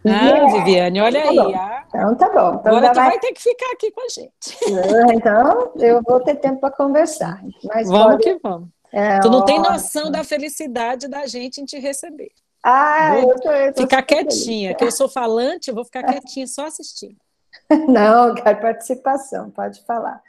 Ah, 0.05 0.09
yeah. 0.09 0.53
Viviane, 0.53 1.01
olha 1.01 1.21
tá 1.21 1.29
aí. 1.29 1.53
Ah. 1.53 1.83
Então 1.87 2.15
tá 2.15 2.29
bom. 2.29 2.59
Então 2.59 2.77
Agora 2.77 2.93
tu 2.93 2.95
vai... 2.95 3.09
vai... 3.09 3.19
ter 3.19 3.33
que 3.33 3.41
ficar 3.41 3.71
aqui 3.73 3.91
com 3.91 4.05
a 4.05 4.07
gente. 4.07 5.13
Então 5.13 5.73
eu 5.75 6.01
vou 6.01 6.21
ter 6.21 6.35
tempo 6.35 6.61
para 6.61 6.71
conversar. 6.71 7.41
Mas 7.65 7.89
vamos 7.89 8.05
pode... 8.05 8.23
que 8.23 8.39
vamos. 8.41 8.69
É, 8.93 9.19
tu 9.19 9.29
não 9.29 9.39
ó... 9.39 9.43
tem 9.43 9.59
noção 9.59 10.09
da 10.09 10.23
felicidade 10.23 11.09
da 11.09 11.27
gente 11.27 11.59
em 11.59 11.65
te 11.65 11.77
receber. 11.77 12.31
Ah, 12.67 13.19
eu 13.19 13.39
tô, 13.39 13.51
eu 13.51 13.73
tô 13.73 13.81
ficar 13.83 14.01
quietinha, 14.01 14.69
feliz. 14.69 14.77
que 14.77 14.83
eu 14.85 14.91
sou 14.91 15.07
falante, 15.07 15.69
eu 15.69 15.75
vou 15.75 15.85
ficar 15.85 16.01
quietinha 16.01 16.47
só 16.47 16.65
assistindo. 16.65 17.15
Não, 17.87 18.33
quero 18.33 18.59
participação, 18.59 19.51
pode 19.51 19.85
falar. 19.85 20.19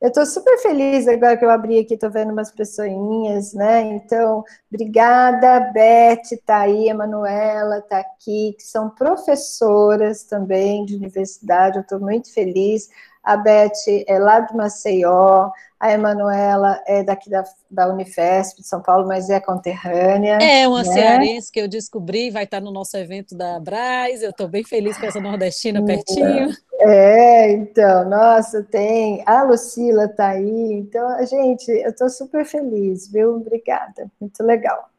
Eu 0.00 0.08
estou 0.08 0.26
super 0.26 0.58
feliz 0.58 1.06
agora 1.06 1.36
que 1.36 1.44
eu 1.44 1.50
abri 1.50 1.78
aqui, 1.78 1.94
estou 1.94 2.10
vendo 2.10 2.32
umas 2.32 2.50
pessoinhas, 2.50 3.54
né? 3.54 3.82
Então, 3.82 4.42
obrigada, 4.68 5.70
Beth, 5.72 6.36
tá 6.44 6.62
aí, 6.62 6.88
Emanuela, 6.88 7.80
tá 7.80 8.00
aqui, 8.00 8.56
que 8.58 8.64
são 8.64 8.90
professoras 8.90 10.24
também 10.24 10.84
de 10.84 10.96
universidade, 10.96 11.76
eu 11.76 11.82
estou 11.82 12.00
muito 12.00 12.32
feliz. 12.34 12.88
A 13.24 13.36
Beth 13.36 14.04
é 14.06 14.18
lá 14.18 14.40
do 14.40 14.54
Maceió, 14.54 15.50
a 15.80 15.92
Emanuela 15.92 16.82
é 16.86 17.02
daqui 17.02 17.30
da, 17.30 17.42
da 17.70 17.88
Unifesp 17.88 18.60
de 18.60 18.68
São 18.68 18.80
Paulo, 18.80 19.06
mas 19.08 19.30
é 19.30 19.40
conterrânea. 19.40 20.38
É 20.42 20.68
uma 20.68 20.82
né? 20.82 20.92
cearense 20.92 21.50
que 21.50 21.60
eu 21.60 21.66
descobri, 21.66 22.30
vai 22.30 22.44
estar 22.44 22.60
no 22.60 22.70
nosso 22.70 22.96
evento 22.96 23.34
da 23.36 23.58
Braz. 23.58 24.22
Eu 24.22 24.30
estou 24.30 24.46
bem 24.46 24.64
feliz 24.64 24.98
com 24.98 25.06
essa 25.06 25.20
nordestina 25.20 25.84
pertinho. 25.84 26.50
É, 26.80 27.50
então, 27.52 28.08
nossa, 28.08 28.62
tem. 28.62 29.22
A 29.26 29.42
Lucila 29.42 30.04
está 30.04 30.30
aí. 30.30 30.72
Então, 30.72 31.26
gente, 31.26 31.70
eu 31.70 31.90
estou 31.90 32.10
super 32.10 32.44
feliz, 32.44 33.10
viu? 33.10 33.36
Obrigada, 33.36 34.10
muito 34.20 34.42
legal. 34.42 34.90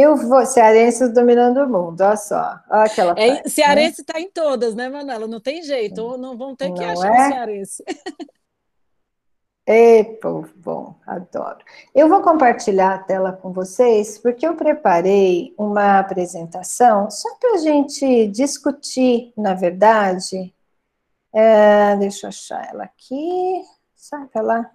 Eu 0.00 0.14
vou, 0.14 0.46
cearense 0.46 1.08
dominando 1.08 1.56
o 1.56 1.68
mundo, 1.68 2.00
olha 2.02 2.16
só. 2.16 2.60
Olha 2.70 2.84
aquela 2.84 3.18
é, 3.18 3.34
parte, 3.34 3.50
cearense 3.50 4.00
está 4.02 4.12
né? 4.12 4.20
em 4.20 4.30
todas, 4.30 4.72
né, 4.76 4.88
Manuela? 4.88 5.26
Não 5.26 5.40
tem 5.40 5.60
jeito, 5.60 6.16
não 6.16 6.38
vão 6.38 6.54
ter 6.54 6.72
que 6.72 6.80
não 6.80 6.90
achar 6.92 7.12
é? 7.12 7.28
cearense. 7.32 7.84
Ei, 9.66 10.04
povo 10.04 10.48
bom, 10.54 10.94
adoro. 11.04 11.58
Eu 11.92 12.08
vou 12.08 12.22
compartilhar 12.22 12.94
a 12.94 12.98
tela 12.98 13.32
com 13.32 13.52
vocês, 13.52 14.18
porque 14.18 14.46
eu 14.46 14.54
preparei 14.54 15.52
uma 15.58 15.98
apresentação 15.98 17.10
só 17.10 17.34
para 17.34 17.54
a 17.54 17.58
gente 17.58 18.28
discutir, 18.28 19.32
na 19.36 19.54
verdade. 19.54 20.54
É, 21.34 21.96
deixa 21.96 22.26
eu 22.26 22.28
achar 22.28 22.70
ela 22.70 22.84
aqui. 22.84 23.64
Saca 23.96 24.40
lá. 24.42 24.70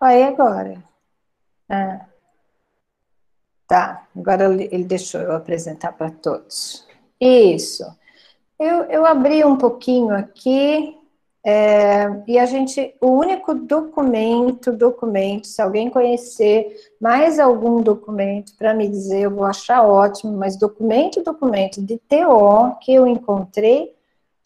Aí 0.00 0.22
agora. 0.22 0.80
É. 1.68 2.11
Tá, 3.66 4.06
agora 4.16 4.44
ele 4.44 4.84
deixou 4.84 5.20
eu 5.20 5.32
apresentar 5.32 5.92
para 5.92 6.10
todos. 6.10 6.86
Isso. 7.20 7.84
Eu, 8.58 8.84
eu 8.84 9.06
abri 9.06 9.44
um 9.44 9.56
pouquinho 9.56 10.14
aqui 10.14 10.96
é, 11.44 12.22
e 12.28 12.38
a 12.38 12.46
gente, 12.46 12.94
o 13.00 13.08
único 13.08 13.52
documento, 13.54 14.72
documento, 14.72 15.48
se 15.48 15.60
alguém 15.60 15.90
conhecer 15.90 16.76
mais 17.00 17.40
algum 17.40 17.82
documento 17.82 18.56
para 18.56 18.72
me 18.72 18.88
dizer, 18.88 19.22
eu 19.22 19.30
vou 19.30 19.44
achar 19.44 19.82
ótimo, 19.82 20.36
mas 20.36 20.56
documento, 20.56 21.22
documento 21.22 21.82
de 21.82 21.98
TO 21.98 22.76
que 22.80 22.94
eu 22.94 23.06
encontrei 23.08 23.92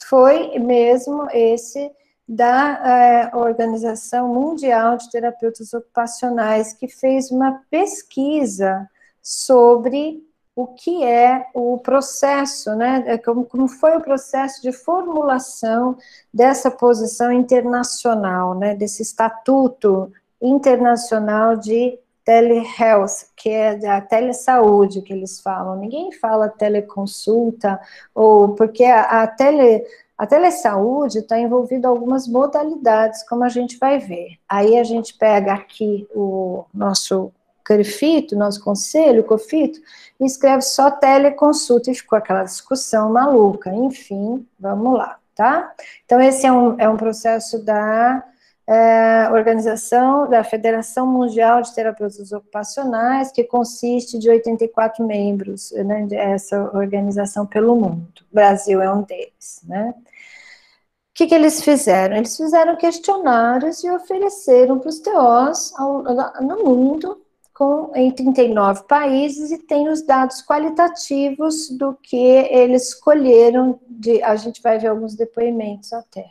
foi 0.03 0.59
mesmo 0.59 1.29
esse 1.33 1.91
da 2.27 3.31
é, 3.33 3.37
Organização 3.37 4.29
Mundial 4.33 4.97
de 4.97 5.11
Terapeutas 5.11 5.75
Ocupacionais, 5.75 6.73
que 6.73 6.89
fez 6.89 7.31
uma 7.31 7.63
pesquisa 7.71 8.89
sobre 9.27 10.25
o 10.55 10.69
que 10.69 11.03
é 11.03 11.49
o 11.53 11.79
processo, 11.79 12.77
né? 12.77 13.03
É 13.09 13.19
como, 13.19 13.45
como 13.45 13.67
foi 13.67 13.97
o 13.97 14.01
processo 14.01 14.63
de 14.63 14.71
formulação 14.71 15.99
dessa 16.33 16.71
posição 16.71 17.33
internacional, 17.33 18.55
né? 18.55 18.77
Desse 18.77 19.03
estatuto 19.03 20.13
internacional 20.41 21.57
de 21.57 21.99
telehealth, 22.25 23.27
que 23.35 23.51
é 23.51 23.75
da 23.75 24.01
telesaúde 24.01 25.03
que 25.03 25.13
eles 25.13 25.41
falam. 25.41 25.75
Ninguém 25.75 26.13
fala 26.13 26.49
teleconsulta, 26.49 27.81
ou 28.15 28.51
porque 28.55 28.85
a, 28.85 29.23
a 29.23 29.27
tele. 29.27 29.85
A 30.17 30.27
telesaúde 30.27 31.19
está 31.19 31.39
envolvida 31.39 31.89
algumas 31.89 32.27
modalidades, 32.29 33.23
como 33.29 33.45
a 33.45 33.51
gente 33.51 33.77
vai 33.77 33.99
ver. 33.99 34.39
Aí 34.49 34.79
a 34.79 34.85
gente 34.85 35.13
pega 35.19 35.53
aqui 35.53 36.09
o 36.15 36.65
nosso 36.73 37.33
CRFITO, 37.67 38.37
nosso 38.37 38.63
conselho, 38.63 39.25
COFITO, 39.25 39.81
escreve 40.21 40.63
só 40.63 40.89
teleconsulta, 40.89 41.91
e 41.91 41.95
ficou 41.95 42.17
aquela 42.17 42.45
discussão 42.45 43.13
maluca. 43.13 43.75
Enfim, 43.75 44.47
vamos 44.59 44.97
lá, 44.97 45.19
tá? 45.35 45.75
Então, 46.05 46.21
esse 46.21 46.47
é 46.47 46.53
um, 46.53 46.81
é 46.81 46.89
um 46.89 46.97
processo 46.97 47.59
da 47.59 48.25
é, 48.69 49.29
organização, 49.33 50.31
da 50.31 50.45
Federação 50.45 51.09
Mundial 51.09 51.61
de 51.61 51.75
Terapeutas 51.75 52.31
Ocupacionais, 52.31 53.33
que 53.33 53.43
consiste 53.43 54.17
de 54.17 54.31
84 54.31 55.05
membros, 55.05 55.73
né, 55.73 56.07
essa 56.13 56.71
organização 56.73 57.45
pelo 57.47 57.75
mundo. 57.75 58.23
O 58.31 58.35
Brasil 58.35 58.81
é 58.81 58.93
um 58.93 59.03
deles, 59.03 59.61
né? 59.65 59.93
O 59.99 61.17
que, 61.17 61.27
que 61.27 61.35
eles 61.35 61.63
fizeram? 61.63 62.17
Eles 62.17 62.37
fizeram 62.37 62.77
questionários 62.77 63.83
e 63.83 63.91
ofereceram 63.91 64.79
para 64.79 64.91
os 64.91 64.99
TOs 65.01 65.73
ao, 65.79 66.03
no 66.43 66.63
mundo 66.63 67.26
com, 67.57 67.91
em 67.95 68.11
39 68.11 68.83
países 68.83 69.51
e 69.51 69.57
tem 69.57 69.89
os 69.89 70.03
dados 70.03 70.43
qualitativos 70.43 71.71
do 71.71 71.95
que 71.95 72.17
eles 72.17 72.89
escolheram, 72.89 73.81
de, 73.89 74.23
a 74.23 74.37
gente 74.37 74.61
vai 74.61 74.79
ver 74.79 74.89
alguns 74.89 75.15
depoimentos 75.15 75.91
até. 75.91 76.27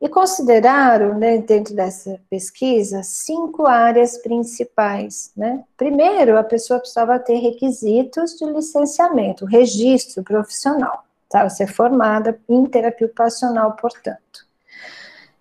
E 0.00 0.08
consideraram, 0.08 1.18
né, 1.18 1.38
dentro 1.38 1.74
dessa 1.74 2.20
pesquisa, 2.30 3.02
cinco 3.02 3.66
áreas 3.66 4.18
principais. 4.18 5.32
Né? 5.36 5.64
Primeiro, 5.76 6.38
a 6.38 6.44
pessoa 6.44 6.78
precisava 6.78 7.18
ter 7.18 7.38
requisitos 7.38 8.36
de 8.36 8.44
licenciamento, 8.44 9.46
registro 9.46 10.22
profissional, 10.22 11.04
tá? 11.28 11.48
ser 11.48 11.66
formada 11.66 12.38
em 12.48 12.64
terapia 12.66 13.08
ocupacional, 13.08 13.72
portanto. 13.72 14.43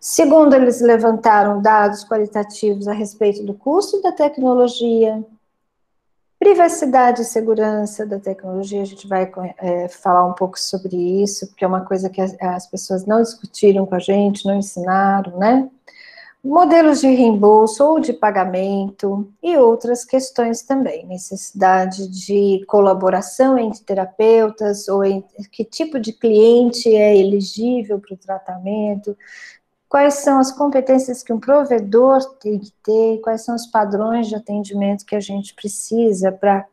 Segundo, 0.06 0.54
eles 0.54 0.82
levantaram 0.82 1.62
dados 1.62 2.04
qualitativos 2.04 2.90
a 2.90 2.94
respeito 2.94 3.42
do 3.42 3.54
custo 3.54 4.02
da 4.02 4.12
tecnologia, 4.12 5.24
privacidade 6.38 7.22
e 7.22 7.24
segurança 7.26 8.06
da 8.06 8.20
tecnologia, 8.20 8.82
a 8.82 8.86
gente 8.86 9.08
vai 9.08 9.32
é, 9.60 9.88
falar 9.88 10.26
um 10.26 10.34
pouco 10.34 10.60
sobre 10.60 10.98
isso, 11.24 11.48
porque 11.48 11.64
é 11.64 11.68
uma 11.70 11.86
coisa 11.86 12.10
que 12.10 12.20
as, 12.20 12.36
as, 12.42 12.68
pessoas 12.68 13.06
não 13.06 13.22
discutiram 13.22 13.86
com 13.86 13.96
a 13.96 14.00
gente, 14.00 14.46
não 14.46 14.56
ensinaram, 14.56 15.38
né? 15.38 15.70
modelos 16.44 17.00
de 17.00 17.08
reembolso 17.08 17.86
ou 17.86 17.98
de 17.98 18.12
pagamento 18.12 19.32
e 19.42 19.56
outras 19.56 20.04
questões 20.04 20.62
também, 20.62 21.06
necessidade 21.06 22.10
de 22.10 22.66
colaboração 22.68 23.58
entre 23.58 23.82
terapeutas 23.82 24.90
ou 24.90 25.06
em, 25.06 25.24
que 25.50 25.64
tipo 25.64 25.98
de 25.98 26.12
cliente 26.12 26.94
é 26.94 27.16
elegível 27.18 28.02
para 28.02 28.14
o 28.14 28.18
tratamento, 28.18 29.16
quais 29.94 30.16
são 30.16 30.40
as 30.40 30.52
competências 30.52 31.22
que 31.22 31.32
um 31.32 31.40
provedor 31.40 32.20
tem 32.40 32.58
que 32.58 32.74
ter, 32.84 33.22
quais 33.22 33.46
são 33.46 33.54
os 33.54 33.68
padrões 33.68 34.28
de 34.28 34.34
atendimento 34.34 35.06
que 35.06 35.16
a 35.16 35.20
gente 35.20 35.54
precisa 35.54 36.32
para 36.32 36.66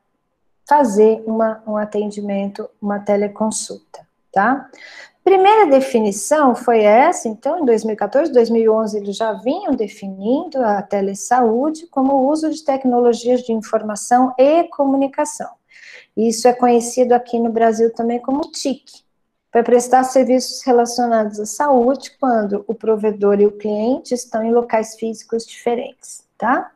fazer 0.66 1.22
uma, 1.26 1.62
um 1.66 1.76
atendimento, 1.76 2.66
uma 2.80 2.98
teleconsulta, 2.98 4.08
tá? 4.32 4.70
Primeira 5.22 5.66
definição 5.66 6.54
foi 6.54 6.82
essa, 6.82 7.28
então, 7.28 7.58
em 7.58 7.66
2014, 7.66 8.32
2011, 8.32 8.96
eles 8.96 9.16
já 9.18 9.34
vinham 9.34 9.74
definindo 9.74 10.64
a 10.64 10.80
telesaúde 10.80 11.88
como 11.88 12.14
o 12.14 12.26
uso 12.30 12.48
de 12.48 12.64
tecnologias 12.64 13.42
de 13.42 13.52
informação 13.52 14.32
e 14.38 14.64
comunicação. 14.64 15.50
Isso 16.16 16.48
é 16.48 16.54
conhecido 16.54 17.12
aqui 17.12 17.38
no 17.38 17.52
Brasil 17.52 17.92
também 17.92 18.18
como 18.18 18.50
TIC, 18.50 19.04
para 19.50 19.62
prestar 19.62 20.04
serviços 20.04 20.62
relacionados 20.64 21.40
à 21.40 21.46
saúde 21.46 22.12
quando 22.20 22.64
o 22.66 22.74
provedor 22.74 23.40
e 23.40 23.46
o 23.46 23.52
cliente 23.52 24.14
estão 24.14 24.42
em 24.44 24.52
locais 24.52 24.94
físicos 24.94 25.44
diferentes, 25.46 26.24
tá? 26.38 26.70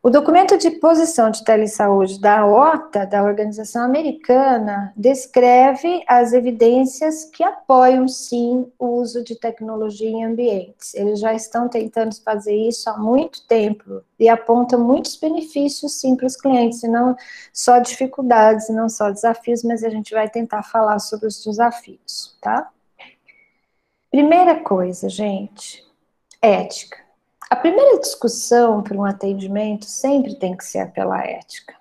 O 0.00 0.10
documento 0.10 0.56
de 0.56 0.70
posição 0.70 1.28
de 1.28 1.42
telesaúde 1.42 2.20
da 2.20 2.46
OTA, 2.46 3.04
da 3.04 3.24
Organização 3.24 3.82
Americana, 3.82 4.92
descreve 4.96 6.04
as 6.06 6.32
evidências 6.32 7.24
que 7.24 7.42
apoiam, 7.42 8.06
sim, 8.06 8.70
o 8.78 8.86
uso 9.00 9.24
de 9.24 9.34
tecnologia 9.34 10.08
em 10.08 10.24
ambientes. 10.24 10.94
Eles 10.94 11.18
já 11.18 11.34
estão 11.34 11.68
tentando 11.68 12.14
fazer 12.22 12.54
isso 12.54 12.88
há 12.88 12.96
muito 12.96 13.44
tempo 13.48 14.00
e 14.20 14.28
apontam 14.28 14.78
muitos 14.78 15.16
benefícios, 15.16 15.98
sim, 16.00 16.14
para 16.14 16.26
os 16.26 16.36
clientes, 16.36 16.80
e 16.84 16.88
não 16.88 17.16
só 17.52 17.80
dificuldades, 17.80 18.68
não 18.68 18.88
só 18.88 19.10
desafios, 19.10 19.64
mas 19.64 19.82
a 19.82 19.90
gente 19.90 20.14
vai 20.14 20.30
tentar 20.30 20.62
falar 20.62 21.00
sobre 21.00 21.26
os 21.26 21.44
desafios, 21.44 22.38
tá? 22.40 22.70
Primeira 24.12 24.60
coisa, 24.60 25.08
gente, 25.08 25.84
ética. 26.40 27.07
A 27.50 27.56
primeira 27.56 27.98
discussão 27.98 28.82
para 28.82 28.96
um 28.96 29.04
atendimento 29.04 29.86
sempre 29.86 30.34
tem 30.34 30.56
que 30.56 30.64
ser 30.64 30.92
pela 30.92 31.24
ética. 31.24 31.74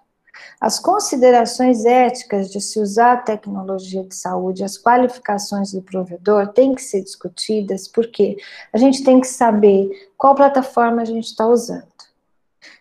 As 0.61 0.79
considerações 0.79 1.85
éticas 1.85 2.49
de 2.49 2.61
se 2.61 2.79
usar 2.79 3.13
a 3.13 3.17
tecnologia 3.17 4.03
de 4.03 4.15
saúde, 4.15 4.63
as 4.63 4.77
qualificações 4.77 5.71
do 5.71 5.81
provedor 5.81 6.47
têm 6.47 6.73
que 6.73 6.81
ser 6.81 7.03
discutidas, 7.03 7.87
porque 7.87 8.37
a 8.73 8.77
gente 8.77 9.03
tem 9.03 9.19
que 9.19 9.27
saber 9.27 9.89
qual 10.17 10.33
plataforma 10.33 11.01
a 11.01 11.05
gente 11.05 11.25
está 11.25 11.45
usando. 11.45 11.85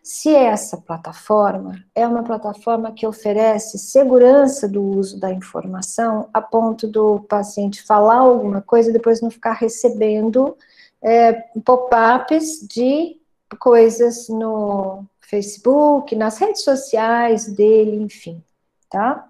Se 0.03 0.35
essa 0.35 0.77
plataforma 0.77 1.83
é 1.95 2.07
uma 2.07 2.23
plataforma 2.23 2.93
que 2.93 3.07
oferece 3.07 3.79
segurança 3.79 4.69
do 4.69 4.81
uso 4.83 5.19
da 5.19 5.33
informação, 5.33 6.29
a 6.33 6.41
ponto 6.41 6.87
do 6.87 7.21
paciente 7.21 7.83
falar 7.83 8.19
alguma 8.19 8.63
coisa 8.63 8.91
e 8.91 8.93
depois 8.93 9.21
não 9.21 9.31
ficar 9.31 9.55
recebendo 9.55 10.57
é, 11.07 11.35
pop-ups 11.65 12.67
de 12.67 13.17
coisas 13.61 14.29
no 14.29 15.05
Facebook, 15.21 16.17
nas 16.17 16.37
redes 16.39 16.65
sociais 16.65 17.47
dele, 17.47 18.03
enfim, 18.03 18.43
tá? 18.91 19.29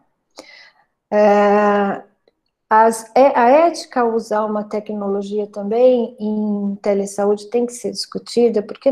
É, 1.13 2.03
as, 2.69 3.11
é, 3.15 3.39
a 3.39 3.51
ética 3.51 4.01
ao 4.01 4.15
usar 4.15 4.47
uma 4.47 4.65
tecnologia 4.65 5.47
também 5.47 6.17
em 6.19 6.77
telesaúde 6.77 7.51
tem 7.51 7.67
que 7.67 7.75
ser 7.75 7.91
discutida, 7.91 8.63
porque 8.63 8.89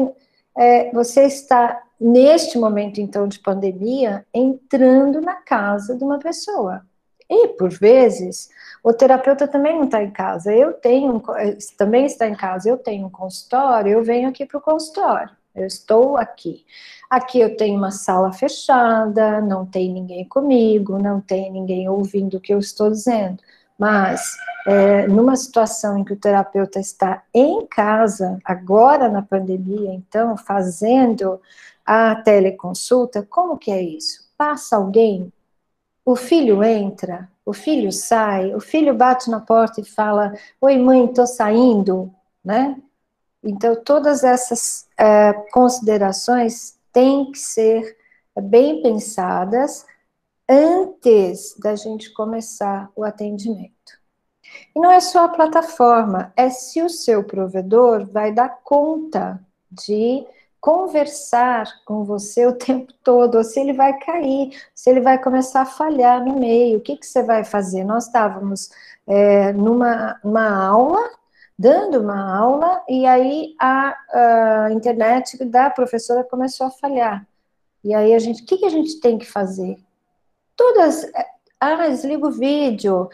é, 0.55 0.93
você 0.93 1.23
está, 1.25 1.83
neste 1.99 2.59
momento, 2.59 3.01
então, 3.01 3.27
de 3.27 3.39
pandemia, 3.39 4.27
entrando 4.33 5.23
na 5.23 5.37
casa 5.37 5.97
de 5.97 6.05
uma 6.05 6.19
pessoa. 6.19 6.85
E, 7.29 7.49
por 7.49 7.71
vezes, 7.71 8.51
o 8.83 8.93
terapeuta 8.93 9.49
também 9.49 9.77
não 9.77 9.85
está 9.85 10.03
em 10.03 10.11
casa. 10.11 10.53
Eu 10.55 10.73
tenho, 10.75 11.23
eh, 11.37 11.57
também 11.77 12.07
está 12.07 12.29
em 12.29 12.35
casa. 12.35 12.69
Eu 12.69 12.77
tenho 12.77 13.07
um 13.07 13.11
consultório, 13.11 13.93
eu 13.93 14.05
venho 14.05 14.29
aqui 14.29 14.45
para 14.47 14.59
o 14.59 14.61
consultório. 14.61 15.31
Eu 15.55 15.67
estou 15.67 16.17
aqui. 16.17 16.65
Aqui 17.09 17.41
eu 17.41 17.57
tenho 17.57 17.77
uma 17.79 17.91
sala 17.93 18.33
fechada, 18.33 19.41
não 19.41 19.65
tem 19.65 19.93
ninguém 19.93 20.25
comigo, 20.25 20.99
não 20.99 21.21
tem 21.21 21.51
ninguém 21.51 21.89
ouvindo 21.89 22.37
o 22.37 22.41
que 22.41 22.53
eu 22.53 22.59
estou 22.59 22.91
dizendo. 22.91 23.39
Mas, 23.79 24.23
é, 24.67 25.07
numa 25.09 25.37
situação 25.37 25.99
em 25.99 26.05
que 26.05 26.13
o 26.13 26.19
terapeuta 26.19 26.81
está 26.81 27.23
em 27.33 27.67
casa, 27.67 28.39
agora 28.45 29.09
na 29.09 29.23
pandemia, 29.23 29.93
então, 29.95 30.37
fazendo 30.37 31.41
a 31.85 32.15
teleconsulta, 32.17 33.23
como 33.29 33.59
que 33.59 33.71
é 33.71 33.83
isso? 33.83 34.25
Passa 34.37 34.77
alguém, 34.77 35.33
o 36.05 36.17
filho 36.17 36.63
entra, 36.63 37.31
o 37.45 37.53
filho 37.53 37.91
sai, 37.91 38.55
o 38.55 38.61
filho 38.61 38.95
bate 38.95 39.31
na 39.31 39.41
porta 39.41 39.81
e 39.81 39.85
fala: 39.85 40.35
Oi, 40.61 40.77
mãe, 40.79 41.07
tô 41.09 41.27
saindo, 41.27 42.13
né? 42.45 42.77
Então, 43.43 43.77
todas 43.77 44.25
essas 44.25 44.87
é, 44.99 45.33
considerações 45.53 46.79
têm 46.93 47.31
que 47.31 47.39
ser 47.39 47.97
bem 48.43 48.83
pensadas 48.83 49.87
antes 50.49 51.55
da 51.59 51.75
gente 51.75 52.13
começar 52.13 52.91
o 52.97 53.05
atendimento. 53.05 53.73
E 54.75 54.81
não 54.81 54.91
é 54.91 55.01
só 55.01 55.25
a 55.25 55.29
plataforma, 55.29 56.33
é 56.37 56.51
se 56.51 56.83
o 56.83 56.89
seu 56.89 57.25
provedor 57.25 58.07
vai 58.07 58.33
dar 58.33 58.61
conta 58.63 59.41
de 59.71 60.27
conversar 60.65 61.67
com 61.85 62.05
você 62.05 62.47
o 62.47 62.57
tempo 62.57 62.91
todo, 63.05 63.35
ou 63.35 63.45
se 63.45 63.61
ele 63.61 63.75
vai 63.75 63.99
cair, 63.99 64.59
se 64.75 64.89
ele 64.89 65.03
vai 65.03 65.23
começar 65.23 65.61
a 65.61 65.67
falhar 65.67 66.25
no 66.25 66.41
meio, 66.41 66.79
o 66.79 66.81
que, 66.81 66.97
que 66.97 67.05
você 67.05 67.23
vai 67.23 67.45
fazer? 67.45 67.85
Nós 67.85 68.07
estávamos 68.07 68.71
é, 69.07 69.53
numa 69.53 70.19
uma 70.25 70.67
aula, 70.67 71.11
dando 71.59 72.01
uma 72.01 72.35
aula, 72.35 72.83
e 72.89 73.05
aí 73.05 73.55
a, 73.61 73.95
a, 74.15 74.73
internet 74.73 75.45
da 75.45 75.69
professora 75.69 76.25
começou 76.25 76.69
a 76.69 76.71
falhar. 76.71 77.29
E 77.85 77.95
aí 77.95 78.15
a 78.15 78.19
gente, 78.19 78.43
o 78.43 78.47
que, 78.47 78.57
que 78.57 78.65
a 78.65 78.71
gente 78.71 78.99
tem 79.01 79.19
que 79.19 79.31
fazer? 79.31 79.77
Todas, 80.57 81.05
é, 81.05 81.27
ah, 81.61 81.89
desliga 81.89 82.27
o 82.27 82.31
vídeo, 82.31 83.11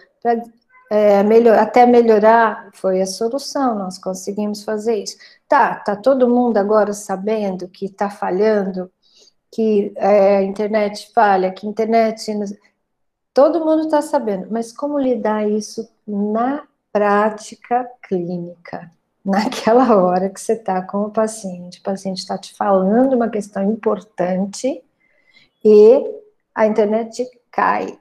é, 0.91 1.23
melhor, 1.23 1.57
até 1.57 1.87
melhorar, 1.87 2.69
foi 2.75 3.01
a 3.01 3.07
solução, 3.07 3.79
nós 3.79 3.97
conseguimos 3.97 4.65
fazer 4.65 4.97
isso. 4.97 5.17
Tá, 5.49 5.77
tá 5.77 5.95
todo 5.95 6.29
mundo 6.29 6.57
agora 6.57 6.93
sabendo 6.93 7.69
que 7.69 7.87
está 7.87 8.11
falhando, 8.11 8.91
que 9.53 9.93
é, 9.97 10.39
a 10.39 10.43
internet 10.43 11.13
falha, 11.15 11.53
que 11.53 11.65
a 11.67 11.71
internet. 11.71 12.33
Todo 13.33 13.65
mundo 13.65 13.85
está 13.85 14.03
sabendo, 14.03 14.49
mas 14.51 14.73
como 14.73 14.99
lidar 14.99 15.49
isso 15.49 15.89
na 16.07 16.65
prática 16.93 17.89
clínica? 18.03 18.91
Naquela 19.25 19.95
hora 19.97 20.31
que 20.31 20.41
você 20.41 20.55
está 20.55 20.83
com 20.83 21.03
o 21.03 21.11
paciente, 21.11 21.79
o 21.79 21.83
paciente 21.83 22.19
está 22.19 22.39
te 22.39 22.55
falando 22.55 23.15
uma 23.15 23.29
questão 23.29 23.63
importante 23.71 24.83
e 25.65 26.21
a 26.55 26.67
internet 26.67 27.29
cai, 27.51 27.99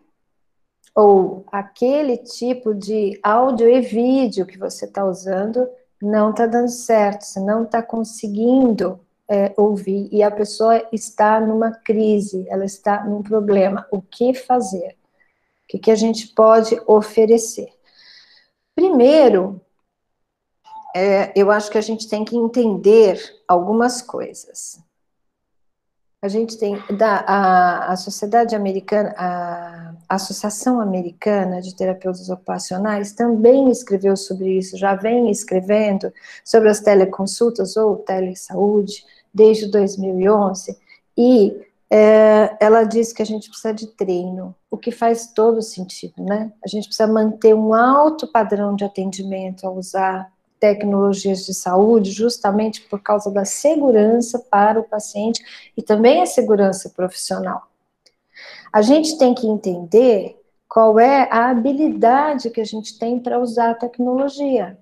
ou 0.95 1.45
aquele 1.51 2.17
tipo 2.17 2.73
de 2.73 3.19
áudio 3.23 3.69
e 3.69 3.81
vídeo 3.81 4.45
que 4.45 4.57
você 4.57 4.85
está 4.85 5.05
usando 5.05 5.67
não 6.01 6.31
está 6.31 6.45
dando 6.45 6.69
certo, 6.69 7.23
você 7.23 7.39
não 7.39 7.63
está 7.63 7.81
conseguindo 7.81 8.99
é, 9.27 9.53
ouvir 9.57 10.09
e 10.11 10.23
a 10.23 10.31
pessoa 10.31 10.87
está 10.91 11.39
numa 11.39 11.71
crise, 11.71 12.45
ela 12.49 12.65
está 12.65 13.03
num 13.03 13.21
problema. 13.21 13.85
O 13.91 14.01
que 14.01 14.33
fazer? 14.33 14.97
O 15.63 15.67
que, 15.67 15.77
que 15.77 15.91
a 15.91 15.95
gente 15.95 16.29
pode 16.29 16.81
oferecer? 16.87 17.69
Primeiro, 18.73 19.61
é, 20.95 21.31
eu 21.35 21.51
acho 21.51 21.69
que 21.69 21.77
a 21.77 21.81
gente 21.81 22.07
tem 22.07 22.25
que 22.25 22.35
entender 22.35 23.21
algumas 23.47 24.01
coisas. 24.01 24.81
A 26.21 26.27
gente 26.27 26.57
tem 26.57 26.81
da, 26.97 27.19
a, 27.19 27.91
a 27.91 27.95
Sociedade 27.95 28.55
Americana, 28.55 29.13
a 29.17 29.88
Associação 30.09 30.81
Americana 30.81 31.61
de 31.61 31.75
Terapeutas 31.75 32.29
Ocupacionais 32.29 33.11
também 33.11 33.69
escreveu 33.69 34.17
sobre 34.17 34.57
isso, 34.57 34.75
já 34.75 34.95
vem 34.95 35.29
escrevendo 35.29 36.11
sobre 36.43 36.67
as 36.67 36.79
teleconsultas 36.79 37.77
ou 37.77 37.97
telesaúde 37.97 39.05
desde 39.31 39.67
2011, 39.67 40.75
e 41.15 41.55
é, 41.91 42.55
ela 42.59 42.83
diz 42.83 43.13
que 43.13 43.21
a 43.21 43.25
gente 43.25 43.49
precisa 43.49 43.73
de 43.73 43.87
treino, 43.87 44.55
o 44.69 44.77
que 44.77 44.91
faz 44.91 45.27
todo 45.27 45.61
sentido, 45.61 46.23
né? 46.23 46.51
A 46.63 46.67
gente 46.67 46.85
precisa 46.85 47.07
manter 47.07 47.53
um 47.53 47.73
alto 47.73 48.27
padrão 48.27 48.75
de 48.75 48.83
atendimento 48.83 49.65
ao 49.65 49.75
usar 49.75 50.31
tecnologias 50.59 51.45
de 51.45 51.53
saúde, 51.53 52.11
justamente 52.11 52.81
por 52.81 53.01
causa 53.01 53.31
da 53.31 53.45
segurança 53.45 54.37
para 54.37 54.79
o 54.79 54.83
paciente 54.83 55.41
e 55.75 55.81
também 55.81 56.21
a 56.21 56.25
segurança 56.25 56.89
profissional. 56.89 57.68
A 58.71 58.81
gente 58.81 59.17
tem 59.17 59.33
que 59.33 59.47
entender 59.47 60.39
qual 60.67 60.99
é 60.99 61.27
a 61.31 61.49
habilidade 61.49 62.49
que 62.51 62.61
a 62.61 62.65
gente 62.65 62.97
tem 62.99 63.19
para 63.19 63.39
usar 63.39 63.71
a 63.71 63.75
tecnologia. 63.75 64.77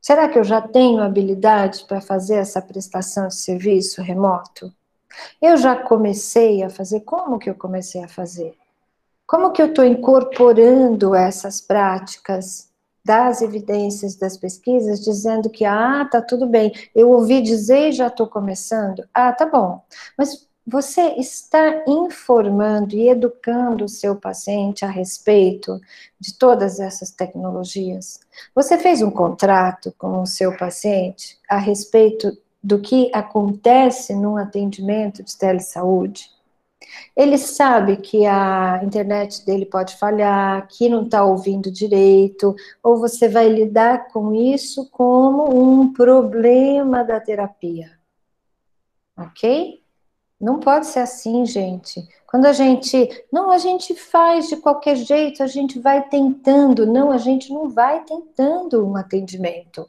Será 0.00 0.28
que 0.28 0.38
eu 0.38 0.44
já 0.44 0.60
tenho 0.60 1.02
habilidade 1.02 1.84
para 1.84 2.00
fazer 2.00 2.36
essa 2.36 2.62
prestação 2.62 3.26
de 3.26 3.34
serviço 3.34 4.00
remoto? 4.00 4.72
Eu 5.42 5.56
já 5.56 5.74
comecei 5.74 6.62
a 6.62 6.70
fazer? 6.70 7.00
Como 7.00 7.38
que 7.38 7.50
eu 7.50 7.54
comecei 7.56 8.04
a 8.04 8.08
fazer? 8.08 8.54
Como 9.26 9.50
que 9.50 9.60
eu 9.60 9.66
estou 9.66 9.84
incorporando 9.84 11.12
essas 11.12 11.60
práticas 11.60 12.70
das 13.04 13.42
evidências 13.42 14.16
das 14.16 14.36
pesquisas, 14.36 15.04
dizendo 15.04 15.50
que, 15.50 15.64
ah, 15.64 16.08
tá 16.10 16.20
tudo 16.20 16.46
bem, 16.46 16.72
eu 16.94 17.10
ouvi 17.10 17.40
dizer 17.40 17.88
e 17.88 17.92
já 17.92 18.06
estou 18.06 18.26
começando? 18.26 19.08
Ah, 19.12 19.32
tá 19.32 19.46
bom. 19.46 19.82
Mas 20.16 20.46
você 20.66 21.14
está 21.16 21.84
informando 21.86 22.96
e 22.96 23.08
educando 23.08 23.84
o 23.84 23.88
seu 23.88 24.16
paciente 24.16 24.84
a 24.84 24.88
respeito 24.88 25.80
de 26.18 26.36
todas 26.36 26.80
essas 26.80 27.12
tecnologias? 27.12 28.18
Você 28.52 28.76
fez 28.76 29.00
um 29.00 29.10
contrato 29.10 29.94
com 29.96 30.22
o 30.22 30.26
seu 30.26 30.56
paciente 30.56 31.38
a 31.48 31.56
respeito 31.56 32.36
do 32.60 32.80
que 32.80 33.08
acontece 33.14 34.12
num 34.12 34.36
atendimento 34.36 35.22
de 35.22 35.38
telesaúde? 35.38 36.30
Ele 37.14 37.38
sabe 37.38 37.98
que 37.98 38.26
a 38.26 38.80
internet 38.82 39.46
dele 39.46 39.66
pode 39.66 39.96
falhar, 39.96 40.66
que 40.68 40.88
não 40.88 41.04
está 41.04 41.24
ouvindo 41.24 41.70
direito, 41.70 42.56
ou 42.82 42.98
você 42.98 43.28
vai 43.28 43.48
lidar 43.48 44.08
com 44.08 44.34
isso 44.34 44.90
como 44.90 45.48
um 45.54 45.92
problema 45.92 47.04
da 47.04 47.20
terapia. 47.20 47.92
Ok? 49.16 49.85
Não 50.40 50.60
pode 50.60 50.86
ser 50.86 51.00
assim, 51.00 51.46
gente. 51.46 52.06
Quando 52.26 52.44
a 52.44 52.52
gente. 52.52 53.08
Não, 53.32 53.50
a 53.50 53.58
gente 53.58 53.94
faz 53.94 54.48
de 54.48 54.56
qualquer 54.56 54.96
jeito, 54.96 55.42
a 55.42 55.46
gente 55.46 55.78
vai 55.78 56.06
tentando. 56.08 56.86
Não, 56.86 57.10
a 57.10 57.18
gente 57.18 57.52
não 57.52 57.70
vai 57.70 58.04
tentando 58.04 58.86
um 58.86 58.96
atendimento. 58.96 59.88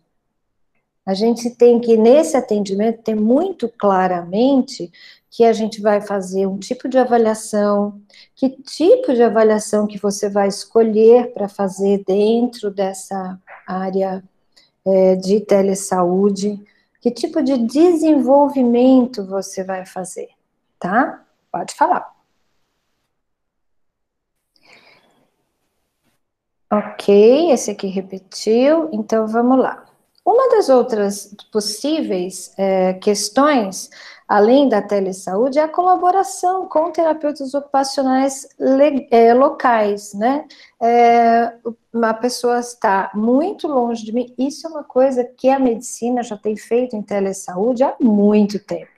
A 1.06 1.14
gente 1.14 1.50
tem 1.52 1.80
que, 1.80 1.98
nesse 1.98 2.36
atendimento, 2.38 3.04
ter 3.04 3.16
muito 3.16 3.70
claramente 3.70 4.92
que 5.30 5.44
a 5.44 5.54
gente 5.54 5.82
vai 5.82 6.02
fazer 6.02 6.48
um 6.48 6.58
tipo 6.58 6.88
de 6.90 6.98
avaliação, 6.98 8.02
que 8.36 8.50
tipo 8.50 9.14
de 9.14 9.24
avaliação 9.24 9.88
que 9.88 9.98
você 9.98 10.30
vai 10.30 10.48
escolher 10.48 11.34
para 11.34 11.48
fazer 11.48 12.04
dentro 12.06 12.72
dessa 12.72 13.40
área 13.68 14.24
é, 14.86 15.16
de 15.16 15.42
telesaúde, 15.42 16.60
que 17.02 17.12
tipo 17.12 17.42
de 17.42 17.58
desenvolvimento 17.58 19.26
você 19.26 19.64
vai 19.64 19.86
fazer 19.86 20.37
tá? 20.80 21.24
Pode 21.52 21.74
falar. 21.76 22.18
Ok, 26.72 27.52
esse 27.52 27.72
aqui 27.72 27.88
repetiu, 27.88 28.90
então 28.92 29.26
vamos 29.26 29.58
lá. 29.58 29.86
Uma 30.26 30.50
das 30.50 30.68
outras 30.68 31.34
possíveis 31.50 32.54
é, 32.58 32.96
questões, 32.96 33.90
além 34.28 34.68
da 34.68 34.82
telesaúde, 34.82 35.58
é 35.58 35.62
a 35.64 35.70
colaboração 35.70 36.68
com 36.68 36.92
terapeutas 36.92 37.54
ocupacionais 37.54 38.46
é, 39.10 39.34
locais, 39.34 40.14
né? 40.14 40.46
É, 40.82 41.54
uma 41.94 42.14
pessoa 42.14 42.60
está 42.60 43.10
muito 43.14 43.70
longe 43.70 44.04
de 44.04 44.12
mim, 44.12 44.36
isso 44.38 44.68
é 44.68 44.70
uma 44.70 44.84
coisa 44.84 45.24
que 45.24 45.48
a 45.48 45.58
medicina 45.58 46.22
já 46.22 46.36
tem 46.38 46.58
feito 46.58 46.98
em 46.98 47.02
telesaúde 47.02 47.84
há 47.84 47.96
muito 48.02 48.60
tempo 48.60 48.97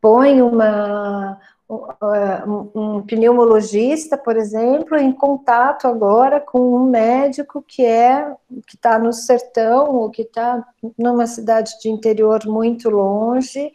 põe 0.00 0.40
uma, 0.42 1.38
um, 1.68 2.70
um 2.74 3.02
pneumologista, 3.02 4.16
por 4.16 4.36
exemplo, 4.36 4.96
em 4.96 5.12
contato 5.12 5.86
agora 5.86 6.40
com 6.40 6.74
um 6.74 6.88
médico 6.88 7.62
que 7.62 7.84
é 7.84 8.34
que 8.66 8.76
está 8.76 8.98
no 8.98 9.12
sertão 9.12 9.94
ou 9.96 10.10
que 10.10 10.22
está 10.22 10.66
numa 10.98 11.26
cidade 11.26 11.78
de 11.80 11.88
interior 11.88 12.44
muito 12.46 12.90
longe 12.90 13.72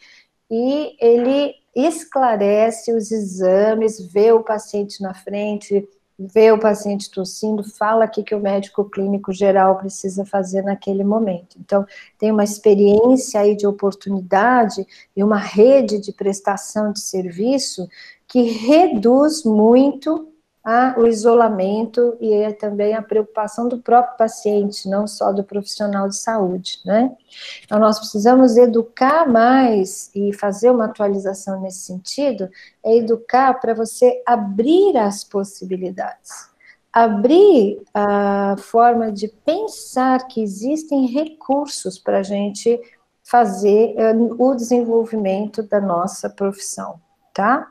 e 0.49 0.95
ele 0.99 1.55
esclarece 1.75 2.93
os 2.93 3.11
exames, 3.11 3.99
vê 4.11 4.31
o 4.31 4.43
paciente 4.43 5.01
na 5.01 5.13
frente, 5.13 5.87
vê 6.17 6.51
o 6.51 6.59
paciente 6.59 7.11
tossindo, 7.11 7.63
fala 7.63 8.05
o 8.05 8.09
que, 8.09 8.23
que 8.23 8.33
o 8.33 8.39
médico 8.39 8.85
clínico 8.85 9.33
geral 9.33 9.77
precisa 9.77 10.25
fazer 10.25 10.61
naquele 10.61 11.03
momento. 11.03 11.57
Então, 11.59 11.85
tem 12.17 12.31
uma 12.31 12.43
experiência 12.43 13.39
aí 13.39 13.55
de 13.55 13.67
oportunidade 13.67 14.85
e 15.15 15.23
uma 15.23 15.37
rede 15.37 15.99
de 15.99 16.13
prestação 16.13 16.91
de 16.91 17.01
serviço 17.01 17.87
que 18.27 18.41
reduz 18.41 19.43
muito 19.43 20.34
a, 20.65 20.95
o 20.97 21.05
isolamento 21.05 22.17
e 22.19 22.33
é 22.33 22.51
também 22.51 22.95
a 22.95 23.01
preocupação 23.01 23.69
do 23.69 23.77
próprio 23.77 24.17
paciente, 24.17 24.89
não 24.89 25.05
só 25.05 25.31
do 25.31 25.43
profissional 25.43 26.09
de 26.09 26.17
saúde, 26.17 26.79
né? 26.83 27.15
Então, 27.63 27.77
nós 27.77 27.99
precisamos 27.99 28.57
educar 28.57 29.29
mais 29.29 30.09
e 30.15 30.33
fazer 30.33 30.71
uma 30.71 30.85
atualização 30.85 31.61
nesse 31.61 31.81
sentido, 31.81 32.49
é 32.83 32.97
educar 32.97 33.53
para 33.59 33.75
você 33.75 34.23
abrir 34.25 34.97
as 34.97 35.23
possibilidades. 35.23 36.49
Abrir 36.91 37.83
a 37.93 38.55
forma 38.57 39.11
de 39.11 39.27
pensar 39.27 40.25
que 40.27 40.41
existem 40.41 41.05
recursos 41.05 41.99
para 41.99 42.19
a 42.19 42.23
gente 42.23 42.81
fazer 43.21 43.95
uh, 43.97 44.35
o 44.43 44.55
desenvolvimento 44.55 45.61
da 45.61 45.79
nossa 45.79 46.27
profissão, 46.27 46.99
tá? 47.33 47.67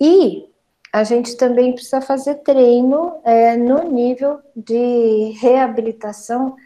E 0.00 0.49
a 0.92 1.04
gente 1.04 1.36
também 1.36 1.72
precisa 1.72 2.00
fazer 2.00 2.36
treino 2.36 3.20
é, 3.24 3.56
no 3.56 3.84
nível 3.84 4.40
de 4.56 5.32
reabilitação 5.40 6.56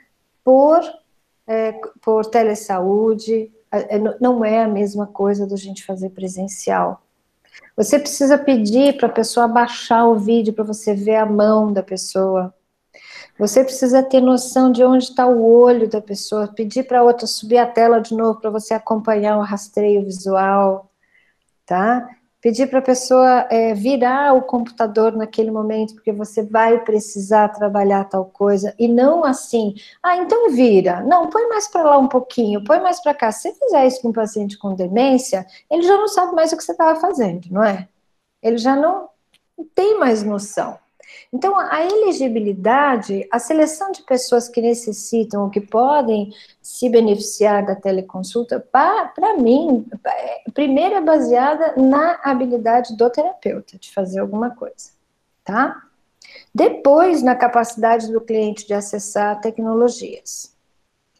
por, 0.42 0.80
é, 1.46 1.72
por 2.00 2.24
telesaúde, 2.26 3.52
é, 3.70 3.98
não 4.20 4.44
é 4.44 4.62
a 4.62 4.68
mesma 4.68 5.06
coisa 5.06 5.46
da 5.46 5.56
gente 5.56 5.84
fazer 5.84 6.10
presencial. 6.10 7.02
Você 7.76 7.98
precisa 7.98 8.38
pedir 8.38 8.96
para 8.96 9.08
a 9.08 9.12
pessoa 9.12 9.48
baixar 9.48 10.06
o 10.06 10.18
vídeo 10.18 10.52
para 10.52 10.64
você 10.64 10.94
ver 10.94 11.16
a 11.16 11.26
mão 11.26 11.72
da 11.72 11.82
pessoa. 11.82 12.54
Você 13.38 13.64
precisa 13.64 14.02
ter 14.02 14.20
noção 14.20 14.70
de 14.70 14.84
onde 14.84 15.04
está 15.04 15.26
o 15.26 15.44
olho 15.44 15.88
da 15.88 16.00
pessoa, 16.00 16.46
pedir 16.46 16.84
para 16.84 17.02
outra 17.02 17.26
subir 17.26 17.58
a 17.58 17.66
tela 17.66 17.98
de 17.98 18.14
novo 18.14 18.40
para 18.40 18.50
você 18.50 18.74
acompanhar 18.74 19.36
o 19.36 19.42
rastreio 19.42 20.04
visual, 20.04 20.88
tá? 21.66 22.08
Pedir 22.44 22.66
para 22.66 22.80
a 22.80 22.82
pessoa 22.82 23.46
é, 23.50 23.72
virar 23.72 24.34
o 24.34 24.42
computador 24.42 25.16
naquele 25.16 25.50
momento, 25.50 25.94
porque 25.94 26.12
você 26.12 26.42
vai 26.42 26.84
precisar 26.84 27.48
trabalhar 27.48 28.04
tal 28.04 28.26
coisa, 28.26 28.74
e 28.78 28.86
não 28.86 29.24
assim, 29.24 29.74
ah, 30.02 30.18
então 30.18 30.50
vira, 30.50 31.00
não, 31.00 31.30
põe 31.30 31.48
mais 31.48 31.66
para 31.68 31.82
lá 31.84 31.96
um 31.96 32.06
pouquinho, 32.06 32.62
põe 32.62 32.80
mais 32.80 33.02
para 33.02 33.14
cá. 33.14 33.32
Se 33.32 33.50
você 33.50 33.58
fizer 33.58 33.86
isso 33.86 34.02
com 34.02 34.08
um 34.10 34.12
paciente 34.12 34.58
com 34.58 34.74
demência, 34.74 35.46
ele 35.70 35.84
já 35.84 35.96
não 35.96 36.06
sabe 36.06 36.34
mais 36.34 36.52
o 36.52 36.56
que 36.58 36.62
você 36.62 36.72
estava 36.72 37.00
fazendo, 37.00 37.48
não 37.50 37.64
é? 37.64 37.88
Ele 38.42 38.58
já 38.58 38.76
não 38.76 39.08
tem 39.74 39.98
mais 39.98 40.22
noção. 40.22 40.78
Então, 41.34 41.58
a 41.58 41.84
elegibilidade, 41.84 43.26
a 43.28 43.40
seleção 43.40 43.90
de 43.90 44.04
pessoas 44.04 44.48
que 44.48 44.62
necessitam 44.62 45.42
ou 45.42 45.50
que 45.50 45.60
podem 45.60 46.32
se 46.62 46.88
beneficiar 46.88 47.66
da 47.66 47.74
teleconsulta, 47.74 48.60
para 48.60 49.36
mim, 49.36 49.84
primeiro 50.54 50.94
é 50.94 51.00
baseada 51.00 51.74
na 51.76 52.20
habilidade 52.22 52.96
do 52.96 53.10
terapeuta 53.10 53.76
de 53.76 53.92
fazer 53.92 54.20
alguma 54.20 54.50
coisa, 54.54 54.92
tá? 55.42 55.82
Depois, 56.54 57.20
na 57.20 57.34
capacidade 57.34 58.12
do 58.12 58.20
cliente 58.20 58.64
de 58.64 58.72
acessar 58.72 59.40
tecnologias. 59.40 60.53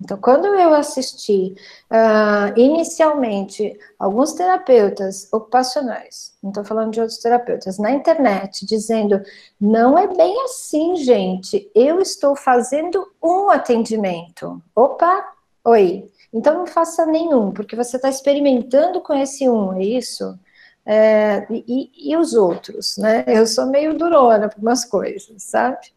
Então, 0.05 0.19
quando 0.19 0.47
eu 0.49 0.75
assisti 0.75 1.55
uh, 1.91 2.61
inicialmente 2.61 3.77
alguns 3.99 4.35
terapeutas 4.35 5.33
ocupacionais, 5.33 6.35
não 6.43 6.51
estou 6.51 6.63
falando 6.63 6.93
de 6.93 7.01
outros 7.01 7.19
terapeutas, 7.19 7.79
na 7.79 7.91
internet, 7.91 8.67
dizendo: 8.67 9.23
não 9.59 9.99
é 9.99 10.07
bem 10.07 10.43
assim, 10.45 10.97
gente, 10.97 11.71
eu 11.75 12.01
estou 12.01 12.37
fazendo 12.37 13.11
um 13.23 13.49
atendimento. 13.49 14.63
Opa, 14.77 15.33
oi. 15.65 16.07
Então, 16.31 16.59
não 16.59 16.67
faça 16.67 17.07
nenhum, 17.07 17.51
porque 17.51 17.75
você 17.75 17.97
está 17.97 18.11
experimentando 18.11 19.01
com 19.01 19.15
esse 19.15 19.49
um, 19.49 19.73
é 19.73 19.85
isso? 19.85 20.39
É, 20.85 21.47
e, 21.51 22.11
e 22.11 22.17
os 22.17 22.35
outros, 22.35 22.99
né? 22.99 23.25
Eu 23.27 23.47
sou 23.47 23.65
meio 23.67 23.97
durona 23.97 24.51
para 24.51 24.61
umas 24.61 24.85
coisas, 24.85 25.43
sabe? 25.43 25.94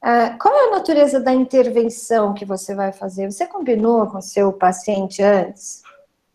Ah, 0.00 0.36
qual 0.40 0.54
é 0.54 0.68
a 0.68 0.70
natureza 0.70 1.20
da 1.20 1.32
intervenção 1.32 2.32
que 2.32 2.44
você 2.44 2.74
vai 2.74 2.92
fazer? 2.92 3.30
Você 3.30 3.46
combinou 3.46 4.06
com 4.06 4.20
seu 4.20 4.52
paciente 4.52 5.22
antes? 5.22 5.82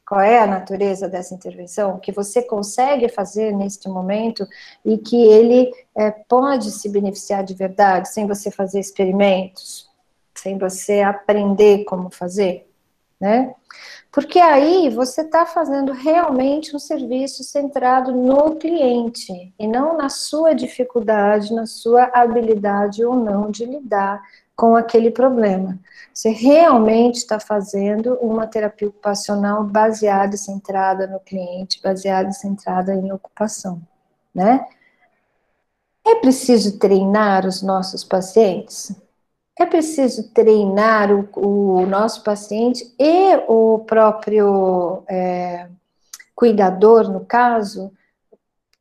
Qual 0.05 0.19
é 0.19 0.39
a 0.39 0.47
natureza 0.47 1.07
dessa 1.07 1.33
intervenção 1.33 1.97
que 1.97 2.11
você 2.11 2.41
consegue 2.41 3.07
fazer 3.07 3.53
neste 3.53 3.87
momento 3.87 4.45
e 4.83 4.97
que 4.97 5.15
ele 5.15 5.71
é, 5.95 6.11
pode 6.11 6.71
se 6.71 6.89
beneficiar 6.89 7.43
de 7.43 7.53
verdade, 7.53 8.09
sem 8.09 8.27
você 8.27 8.51
fazer 8.51 8.81
experimentos, 8.81 9.89
sem 10.35 10.57
você 10.57 10.99
aprender 10.99 11.85
como 11.85 12.09
fazer, 12.09 12.69
né? 13.19 13.55
Porque 14.13 14.39
aí 14.39 14.91
você 14.91 15.21
está 15.21 15.43
fazendo 15.43 15.91
realmente 15.91 16.75
um 16.75 16.79
serviço 16.79 17.43
centrado 17.43 18.11
no 18.11 18.55
cliente 18.57 19.51
e 19.57 19.67
não 19.67 19.97
na 19.97 20.07
sua 20.07 20.53
dificuldade, 20.53 21.51
na 21.51 21.65
sua 21.65 22.11
habilidade 22.13 23.03
ou 23.03 23.15
não 23.15 23.49
de 23.49 23.65
lidar 23.65 24.21
com 24.55 24.75
aquele 24.75 25.09
problema. 25.09 25.79
Você 26.13 26.29
realmente 26.29 27.15
está 27.15 27.39
fazendo 27.39 28.13
uma 28.21 28.45
terapia 28.45 28.87
ocupacional 28.87 29.63
baseada 29.63 30.35
e 30.35 30.37
centrada 30.37 31.07
no 31.07 31.19
cliente, 31.19 31.81
baseada 31.81 32.29
e 32.29 32.33
centrada 32.33 32.93
em 32.93 33.11
ocupação, 33.11 33.81
né? 34.33 34.63
É 36.05 36.15
preciso 36.15 36.77
treinar 36.77 37.47
os 37.47 37.63
nossos 37.63 38.03
pacientes? 38.03 38.95
É 39.59 39.65
preciso 39.65 40.31
treinar 40.33 41.11
o, 41.11 41.29
o 41.35 41.85
nosso 41.85 42.23
paciente 42.23 42.91
e 42.97 43.35
o 43.47 43.79
próprio 43.79 45.03
é, 45.07 45.67
cuidador, 46.35 47.09
no 47.09 47.23
caso, 47.23 47.91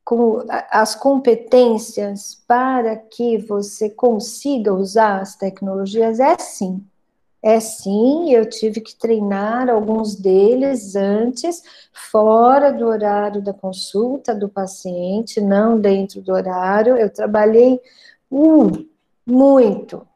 com 0.03 0.43
as 0.69 0.95
competências 0.95 2.43
para 2.47 2.95
que 2.95 3.37
você 3.37 3.89
consiga 3.89 4.73
usar 4.73 5.21
as 5.21 5.35
tecnologias? 5.35 6.19
É 6.19 6.37
sim. 6.37 6.83
É 7.41 7.59
sim, 7.59 8.31
eu 8.31 8.49
tive 8.49 8.79
que 8.79 8.95
treinar 8.95 9.69
alguns 9.69 10.15
deles 10.15 10.95
antes, 10.95 11.61
fora 11.91 12.71
do 12.71 12.87
horário 12.87 13.41
da 13.41 13.53
consulta 13.53 14.33
do 14.33 14.47
paciente, 14.47 15.41
não 15.41 15.77
dentro 15.77 16.21
do 16.21 16.31
horário. 16.31 16.95
Eu 16.95 17.09
trabalhei 17.09 17.81
uh, 18.31 18.85
muito, 19.25 20.07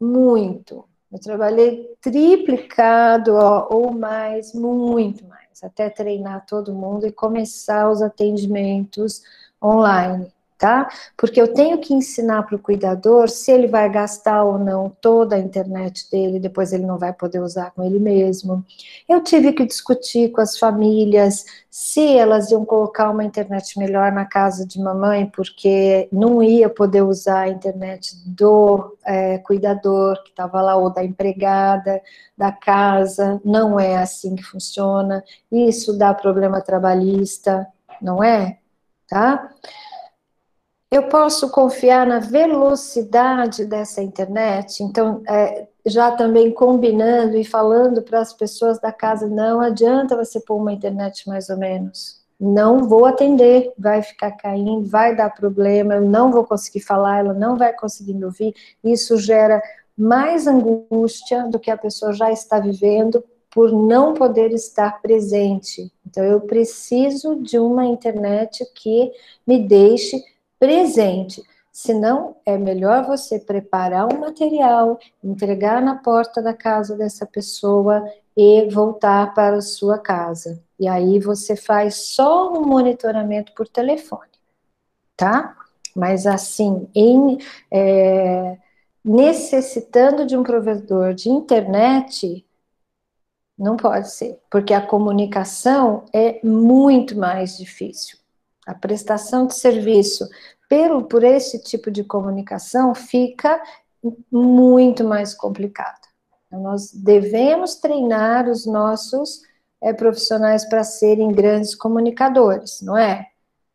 muito. 0.00 0.84
Eu 1.12 1.18
trabalhei 1.20 1.96
triplicado 2.00 3.34
ó, 3.34 3.68
ou 3.70 3.92
mais, 3.92 4.52
muito 4.52 5.24
mais, 5.26 5.62
até 5.62 5.88
treinar 5.88 6.44
todo 6.46 6.74
mundo 6.74 7.06
e 7.06 7.12
começar 7.12 7.90
os 7.90 8.02
atendimentos 8.02 9.22
online 9.62 10.32
tá? 10.58 10.88
Porque 11.16 11.40
eu 11.40 11.52
tenho 11.52 11.78
que 11.78 11.92
ensinar 11.92 12.42
para 12.44 12.56
o 12.56 12.58
cuidador 12.58 13.28
se 13.28 13.52
ele 13.52 13.66
vai 13.66 13.90
gastar 13.90 14.42
ou 14.42 14.58
não 14.58 14.88
toda 14.88 15.36
a 15.36 15.38
internet 15.38 16.10
dele, 16.10 16.40
depois 16.40 16.72
ele 16.72 16.86
não 16.86 16.98
vai 16.98 17.12
poder 17.12 17.40
usar 17.40 17.70
com 17.72 17.82
ele 17.84 17.98
mesmo. 17.98 18.64
Eu 19.08 19.22
tive 19.22 19.52
que 19.52 19.66
discutir 19.66 20.30
com 20.30 20.40
as 20.40 20.58
famílias 20.58 21.44
se 21.70 22.16
elas 22.16 22.50
iam 22.50 22.64
colocar 22.64 23.10
uma 23.10 23.22
internet 23.22 23.78
melhor 23.78 24.10
na 24.10 24.24
casa 24.24 24.66
de 24.66 24.80
mamãe, 24.80 25.26
porque 25.26 26.08
não 26.10 26.42
ia 26.42 26.70
poder 26.70 27.02
usar 27.02 27.40
a 27.40 27.48
internet 27.48 28.16
do 28.26 28.96
é, 29.04 29.36
cuidador 29.38 30.22
que 30.22 30.30
estava 30.30 30.62
lá, 30.62 30.76
ou 30.76 30.88
da 30.88 31.04
empregada 31.04 32.00
da 32.36 32.50
casa. 32.50 33.40
Não 33.44 33.78
é 33.78 33.98
assim 33.98 34.34
que 34.34 34.42
funciona. 34.42 35.22
Isso 35.52 35.98
dá 35.98 36.14
problema 36.14 36.62
trabalhista, 36.62 37.66
não 38.00 38.24
é? 38.24 38.58
Tá? 39.06 39.50
Eu 40.90 41.08
posso 41.08 41.50
confiar 41.50 42.06
na 42.06 42.20
velocidade 42.20 43.64
dessa 43.64 44.02
internet. 44.02 44.82
Então, 44.82 45.22
é, 45.28 45.66
já 45.84 46.12
também 46.12 46.52
combinando 46.52 47.36
e 47.36 47.44
falando 47.44 48.02
para 48.02 48.20
as 48.20 48.32
pessoas 48.32 48.78
da 48.78 48.92
casa, 48.92 49.26
não 49.26 49.60
adianta 49.60 50.16
você 50.16 50.40
pôr 50.40 50.56
uma 50.56 50.72
internet 50.72 51.28
mais 51.28 51.48
ou 51.48 51.56
menos. 51.56 52.24
Não 52.38 52.84
vou 52.84 53.06
atender, 53.06 53.72
vai 53.78 54.02
ficar 54.02 54.32
caindo, 54.32 54.86
vai 54.86 55.16
dar 55.16 55.30
problema, 55.30 55.94
eu 55.94 56.02
não 56.02 56.30
vou 56.30 56.44
conseguir 56.44 56.80
falar, 56.80 57.20
ela 57.20 57.34
não 57.34 57.56
vai 57.56 57.72
conseguir 57.72 58.14
me 58.14 58.24
ouvir. 58.24 58.54
Isso 58.84 59.16
gera 59.16 59.60
mais 59.96 60.46
angústia 60.46 61.48
do 61.48 61.58
que 61.58 61.70
a 61.70 61.78
pessoa 61.78 62.12
já 62.12 62.30
está 62.30 62.60
vivendo 62.60 63.24
por 63.50 63.72
não 63.72 64.12
poder 64.12 64.52
estar 64.52 65.00
presente. 65.00 65.90
Então, 66.06 66.22
eu 66.22 66.42
preciso 66.42 67.36
de 67.36 67.58
uma 67.58 67.86
internet 67.86 68.64
que 68.74 69.10
me 69.46 69.58
deixe 69.58 70.22
presente. 70.58 71.42
Senão, 71.72 72.36
é 72.46 72.56
melhor 72.56 73.04
você 73.04 73.38
preparar 73.38 74.10
um 74.10 74.20
material, 74.20 74.98
entregar 75.22 75.82
na 75.82 75.96
porta 75.96 76.40
da 76.40 76.54
casa 76.54 76.96
dessa 76.96 77.26
pessoa 77.26 78.02
e 78.36 78.66
voltar 78.70 79.34
para 79.34 79.56
a 79.56 79.62
sua 79.62 79.98
casa. 79.98 80.62
E 80.78 80.88
aí 80.88 81.18
você 81.18 81.54
faz 81.56 82.14
só 82.14 82.52
um 82.52 82.64
monitoramento 82.64 83.52
por 83.54 83.68
telefone, 83.68 84.30
tá? 85.16 85.56
Mas 85.94 86.26
assim, 86.26 86.88
em, 86.94 87.38
é, 87.70 88.58
necessitando 89.04 90.26
de 90.26 90.36
um 90.36 90.42
provedor 90.42 91.14
de 91.14 91.30
internet, 91.30 92.46
não 93.58 93.76
pode 93.76 94.10
ser, 94.10 94.38
porque 94.50 94.74
a 94.74 94.86
comunicação 94.86 96.04
é 96.12 96.40
muito 96.44 97.18
mais 97.18 97.56
difícil. 97.56 98.18
A 98.66 98.74
prestação 98.74 99.46
de 99.46 99.54
serviço 99.54 100.28
pelo, 100.68 101.04
por 101.04 101.22
esse 101.22 101.62
tipo 101.62 101.90
de 101.90 102.02
comunicação 102.02 102.94
fica 102.94 103.62
muito 104.30 105.04
mais 105.04 105.32
complicado. 105.32 106.06
Então, 106.46 106.60
nós 106.60 106.92
devemos 106.92 107.76
treinar 107.76 108.48
os 108.48 108.66
nossos 108.66 109.42
é, 109.80 109.92
profissionais 109.92 110.68
para 110.68 110.84
serem 110.84 111.32
grandes 111.32 111.74
comunicadores, 111.74 112.80
não 112.82 112.96
é? 112.96 113.26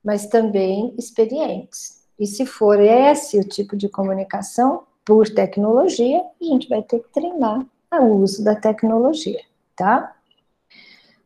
Mas 0.03 0.27
também 0.27 0.93
experientes. 0.97 2.01
E 2.19 2.25
se 2.25 2.45
for 2.45 2.79
esse 2.79 3.39
o 3.39 3.43
tipo 3.43 3.75
de 3.75 3.89
comunicação 3.89 4.83
por 5.05 5.29
tecnologia, 5.29 6.21
a 6.41 6.43
gente 6.43 6.69
vai 6.69 6.81
ter 6.81 6.99
que 6.99 7.09
treinar 7.09 7.65
o 7.93 8.05
uso 8.17 8.43
da 8.43 8.55
tecnologia, 8.55 9.41
tá? 9.75 10.15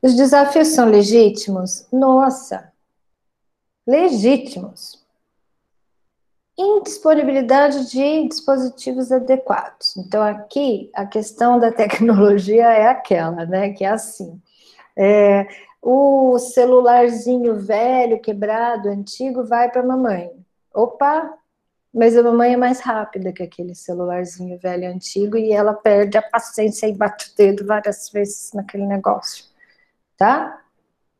Os 0.02 0.16
desafios 0.16 0.70
são 0.70 0.90
legítimos? 0.90 1.86
Nossa, 1.92 2.72
legítimos. 3.86 5.04
Indisponibilidade 6.58 7.90
de 7.92 8.28
dispositivos 8.30 9.12
adequados. 9.12 9.98
Então, 9.98 10.24
aqui, 10.24 10.90
a 10.94 11.06
questão 11.06 11.60
da 11.60 11.72
tecnologia 11.72 12.66
é 12.66 12.88
aquela, 12.88 13.46
né, 13.46 13.72
que 13.74 13.84
é 13.84 13.90
assim. 13.90 14.42
É, 14.96 15.48
o 15.82 16.40
celularzinho 16.40 17.56
velho, 17.56 18.22
quebrado, 18.22 18.90
antigo, 18.90 19.44
vai 19.44 19.70
para 19.70 19.82
a 19.82 19.86
mamãe. 19.86 20.32
Opa, 20.74 21.38
mas 21.94 22.18
a 22.18 22.24
mamãe 22.24 22.54
é 22.54 22.58
mais 22.58 22.80
rápida 22.80 23.32
que 23.32 23.44
aquele 23.44 23.76
celularzinho 23.76 24.58
velho 24.60 24.90
antigo 24.90 25.38
e 25.38 25.54
ela 25.54 25.74
perde 25.74 26.18
a 26.18 26.22
paciência 26.22 26.88
e 26.88 26.94
bate 26.94 27.32
o 27.32 27.36
dedo 27.38 27.66
várias 27.66 28.10
vezes 28.10 28.52
naquele 28.54 28.86
negócio, 28.86 29.46
tá? 30.18 30.62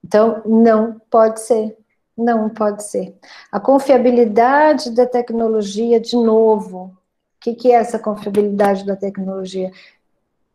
Então, 0.04 0.42
não 0.46 1.00
pode 1.10 1.42
ser. 1.42 1.78
Não 2.18 2.50
pode 2.50 2.84
ser. 2.84 3.14
A 3.52 3.60
confiabilidade 3.60 4.92
da 4.92 5.06
tecnologia, 5.06 6.00
de 6.00 6.16
novo, 6.16 6.86
o 6.86 7.40
que, 7.42 7.54
que 7.54 7.72
é 7.72 7.76
essa 7.76 8.00
confiabilidade 8.00 8.86
da 8.86 8.96
tecnologia? 8.96 9.72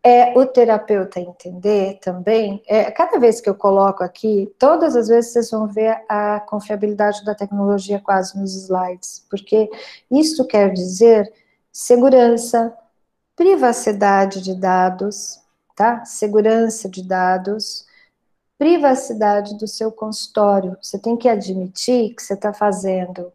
É 0.02 0.36
o 0.38 0.46
terapeuta 0.46 1.20
entender 1.20 1.98
também. 2.00 2.62
É, 2.66 2.90
cada 2.90 3.18
vez 3.18 3.40
que 3.40 3.50
eu 3.50 3.54
coloco 3.54 4.02
aqui, 4.02 4.50
todas 4.58 4.96
as 4.96 5.08
vezes 5.08 5.32
vocês 5.32 5.50
vão 5.50 5.66
ver 5.66 6.02
a 6.08 6.40
confiabilidade 6.40 7.22
da 7.22 7.34
tecnologia 7.34 8.00
quase 8.00 8.38
nos 8.38 8.54
slides, 8.54 9.26
porque 9.28 9.70
isso 10.10 10.46
quer 10.46 10.72
dizer 10.72 11.30
segurança, 11.70 12.74
privacidade 13.36 14.40
de 14.40 14.54
dados, 14.54 15.38
tá? 15.76 16.04
Segurança 16.06 16.88
de 16.88 17.02
dados, 17.02 17.84
privacidade 18.60 19.56
do 19.56 19.66
seu 19.66 19.90
consultório. 19.90 20.76
Você 20.82 20.98
tem 20.98 21.16
que 21.16 21.30
admitir 21.30 22.14
que 22.14 22.22
você 22.22 22.34
está 22.34 22.52
fazendo 22.52 23.32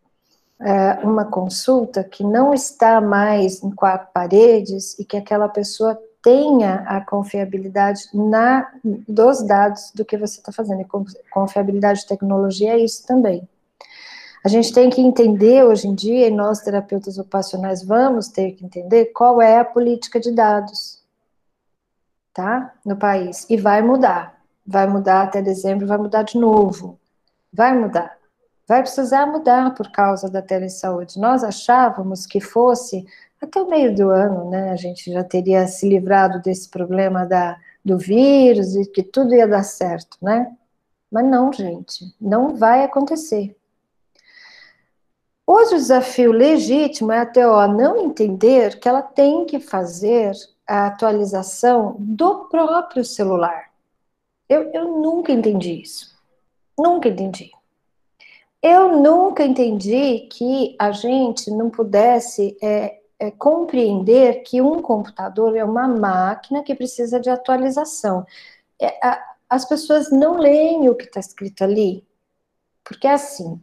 é, 0.60 1.00
uma 1.04 1.26
consulta 1.26 2.04
que 2.04 2.24
não 2.24 2.54
está 2.54 3.02
mais 3.02 3.64
em 3.64 3.72
quatro 3.72 4.08
paredes 4.14 4.98
e 5.00 5.04
que 5.04 5.18
aquela 5.18 5.50
pessoa 5.50 6.00
tenha 6.22 6.76
a 6.86 7.02
confiabilidade 7.02 8.04
na, 8.14 8.72
dos 8.84 9.42
dados 9.42 9.92
do 9.96 10.06
que 10.06 10.16
você 10.16 10.38
está 10.38 10.52
fazendo. 10.52 10.82
E 10.82 10.88
confiabilidade 11.32 12.02
de 12.02 12.08
tecnologia 12.08 12.74
é 12.74 12.78
isso 12.78 13.04
também. 13.08 13.50
A 14.44 14.48
gente 14.48 14.72
tem 14.72 14.92
que 14.92 15.02
entender 15.02 15.64
hoje 15.64 15.88
em 15.88 15.96
dia, 15.96 16.28
e 16.28 16.32
nós 16.32 16.62
terapeutas 16.62 17.18
ocupacionais 17.18 17.84
vamos 17.84 18.28
ter 18.28 18.52
que 18.52 18.64
entender 18.64 19.06
qual 19.06 19.42
é 19.42 19.58
a 19.58 19.66
política 19.66 20.20
de 20.20 20.32
dados, 20.32 21.02
tá? 22.32 22.76
No 22.86 22.96
país. 22.96 23.48
E 23.50 23.58
vai 23.58 23.82
mudar 23.82 24.35
vai 24.66 24.88
mudar 24.88 25.24
até 25.24 25.42
dezembro, 25.42 25.88
vai 25.88 25.98
mudar 25.98 26.24
de 26.24 26.38
novo. 26.38 27.00
Vai 27.54 27.78
mudar. 27.78 28.18
Vai 28.68 28.82
precisar 28.82 29.28
mudar 29.28 29.76
por 29.76 29.92
causa 29.92 30.30
da 30.30 30.42
telesaúde. 30.42 31.20
Nós 31.20 31.44
achávamos 31.44 32.26
que 32.26 32.42
fosse 32.42 33.06
até 33.42 33.62
o 33.62 33.70
meio 33.70 33.96
do 33.96 34.10
ano, 34.10 34.50
né? 34.50 34.72
A 34.72 34.76
gente 34.76 35.12
já 35.12 35.24
teria 35.24 35.68
se 35.68 35.88
livrado 35.88 36.42
desse 36.42 36.70
problema 36.70 37.26
da, 37.26 37.58
do 37.84 37.98
vírus 37.98 38.76
e 38.76 38.86
que 38.86 39.04
tudo 39.04 39.36
ia 39.36 39.48
dar 39.48 39.64
certo, 39.64 40.18
né? 40.22 40.52
Mas 41.12 41.26
não, 41.26 41.54
gente, 41.54 42.14
não 42.20 42.56
vai 42.56 42.84
acontecer. 42.84 43.56
Hoje 45.48 45.76
o 45.76 45.78
desafio 45.78 46.32
legítimo 46.32 47.12
é 47.12 47.20
a 47.20 47.26
TO 47.26 47.68
não 47.68 47.98
entender 47.98 48.80
que 48.80 48.90
ela 48.90 49.04
tem 49.04 49.46
que 49.46 49.60
fazer 49.60 50.32
a 50.68 50.88
atualização 50.88 51.96
do 52.00 52.46
próprio 52.46 53.06
celular. 53.06 53.75
Eu, 54.48 54.72
eu 54.72 55.00
nunca 55.00 55.32
entendi 55.32 55.82
isso. 55.82 56.16
Nunca 56.78 57.10
entendi. 57.10 57.52
Eu 58.62 59.00
nunca 59.00 59.44
entendi 59.44 60.28
que 60.32 60.76
a 60.80 60.92
gente 60.92 61.52
não 61.52 61.70
pudesse 61.70 62.58
é, 62.62 63.00
é, 63.20 63.32
compreender 63.32 64.42
que 64.44 64.62
um 64.62 64.82
computador 64.82 65.56
é 65.56 65.64
uma 65.64 65.88
máquina 65.88 66.64
que 66.64 66.76
precisa 66.76 67.20
de 67.20 67.30
atualização. 67.30 68.26
É, 68.82 68.88
a, 69.06 69.36
as 69.50 69.66
pessoas 69.66 70.12
não 70.12 70.38
leem 70.38 70.90
o 70.90 70.96
que 70.96 71.06
está 71.06 71.20
escrito 71.20 71.64
ali, 71.64 72.04
porque 72.84 73.08
é 73.08 73.14
assim. 73.14 73.62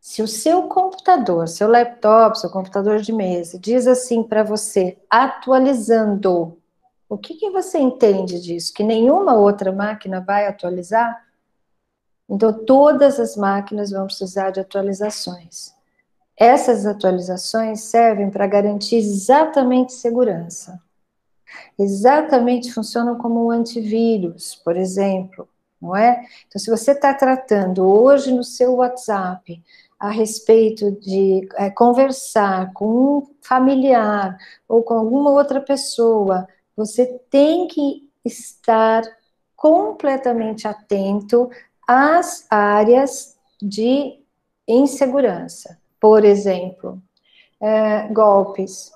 Se 0.00 0.22
o 0.22 0.28
seu 0.28 0.64
computador, 0.64 1.48
seu 1.48 1.68
laptop, 1.68 2.38
seu 2.38 2.50
computador 2.50 2.98
de 3.00 3.12
mesa, 3.12 3.58
diz 3.58 3.86
assim 3.86 4.22
para 4.22 4.42
você, 4.42 4.98
atualizando, 5.08 6.56
o 7.08 7.16
que, 7.16 7.34
que 7.34 7.50
você 7.50 7.78
entende 7.78 8.40
disso? 8.40 8.72
Que 8.74 8.82
nenhuma 8.82 9.34
outra 9.34 9.72
máquina 9.72 10.20
vai 10.20 10.46
atualizar? 10.46 11.24
Então, 12.28 12.52
todas 12.52 13.18
as 13.18 13.36
máquinas 13.36 13.90
vão 13.90 14.04
precisar 14.04 14.50
de 14.50 14.60
atualizações. 14.60 15.72
Essas 16.36 16.84
atualizações 16.84 17.80
servem 17.80 18.30
para 18.30 18.46
garantir 18.46 18.96
exatamente 18.96 19.94
segurança. 19.94 20.80
Exatamente 21.78 22.72
funcionam 22.72 23.16
como 23.16 23.46
um 23.46 23.50
antivírus, 23.50 24.54
por 24.56 24.76
exemplo, 24.76 25.48
não 25.80 25.96
é? 25.96 26.22
Então, 26.46 26.60
se 26.60 26.70
você 26.70 26.92
está 26.92 27.14
tratando 27.14 27.86
hoje 27.88 28.32
no 28.32 28.44
seu 28.44 28.74
WhatsApp 28.74 29.62
a 29.98 30.10
respeito 30.10 30.92
de 30.92 31.48
é, 31.56 31.70
conversar 31.70 32.72
com 32.74 32.86
um 33.18 33.30
familiar 33.40 34.36
ou 34.68 34.82
com 34.82 34.94
alguma 34.94 35.30
outra 35.30 35.60
pessoa, 35.60 36.46
você 36.78 37.06
tem 37.28 37.66
que 37.66 38.08
estar 38.24 39.02
completamente 39.56 40.68
atento 40.68 41.50
às 41.84 42.46
áreas 42.48 43.36
de 43.60 44.20
insegurança. 44.66 45.76
Por 46.00 46.24
exemplo, 46.24 47.02
é, 47.60 48.06
golpes, 48.12 48.92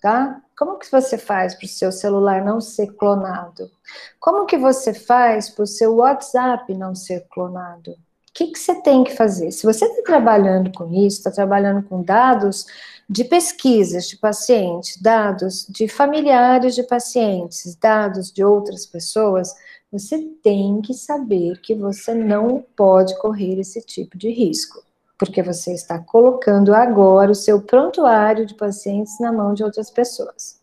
tá? 0.00 0.40
Como 0.56 0.78
que 0.78 0.90
você 0.90 1.18
faz 1.18 1.54
para 1.54 1.66
o 1.66 1.68
seu 1.68 1.92
celular 1.92 2.42
não 2.42 2.62
ser 2.62 2.94
clonado? 2.94 3.70
Como 4.18 4.46
que 4.46 4.56
você 4.56 4.94
faz 4.94 5.50
para 5.50 5.64
o 5.64 5.66
seu 5.66 5.96
WhatsApp 5.96 6.72
não 6.72 6.94
ser 6.94 7.26
clonado? 7.28 7.90
O 7.90 7.96
que, 8.32 8.46
que 8.46 8.58
você 8.58 8.80
tem 8.80 9.04
que 9.04 9.14
fazer? 9.14 9.50
Se 9.50 9.66
você 9.66 9.84
está 9.84 10.02
trabalhando 10.02 10.72
com 10.72 10.90
isso, 10.94 11.18
está 11.18 11.30
trabalhando 11.30 11.86
com 11.86 12.02
dados 12.02 12.64
de 13.08 13.24
pesquisas 13.24 14.06
de 14.06 14.18
pacientes, 14.18 15.00
dados 15.00 15.66
de 15.66 15.88
familiares 15.88 16.74
de 16.74 16.82
pacientes, 16.82 17.74
dados 17.74 18.30
de 18.30 18.44
outras 18.44 18.84
pessoas, 18.84 19.54
você 19.90 20.18
tem 20.42 20.82
que 20.82 20.92
saber 20.92 21.58
que 21.62 21.74
você 21.74 22.12
não 22.12 22.62
pode 22.76 23.18
correr 23.18 23.58
esse 23.58 23.80
tipo 23.80 24.18
de 24.18 24.30
risco, 24.30 24.84
porque 25.18 25.42
você 25.42 25.72
está 25.72 25.98
colocando 25.98 26.74
agora 26.74 27.30
o 27.32 27.34
seu 27.34 27.62
prontuário 27.62 28.44
de 28.44 28.54
pacientes 28.54 29.18
na 29.18 29.32
mão 29.32 29.54
de 29.54 29.64
outras 29.64 29.90
pessoas, 29.90 30.60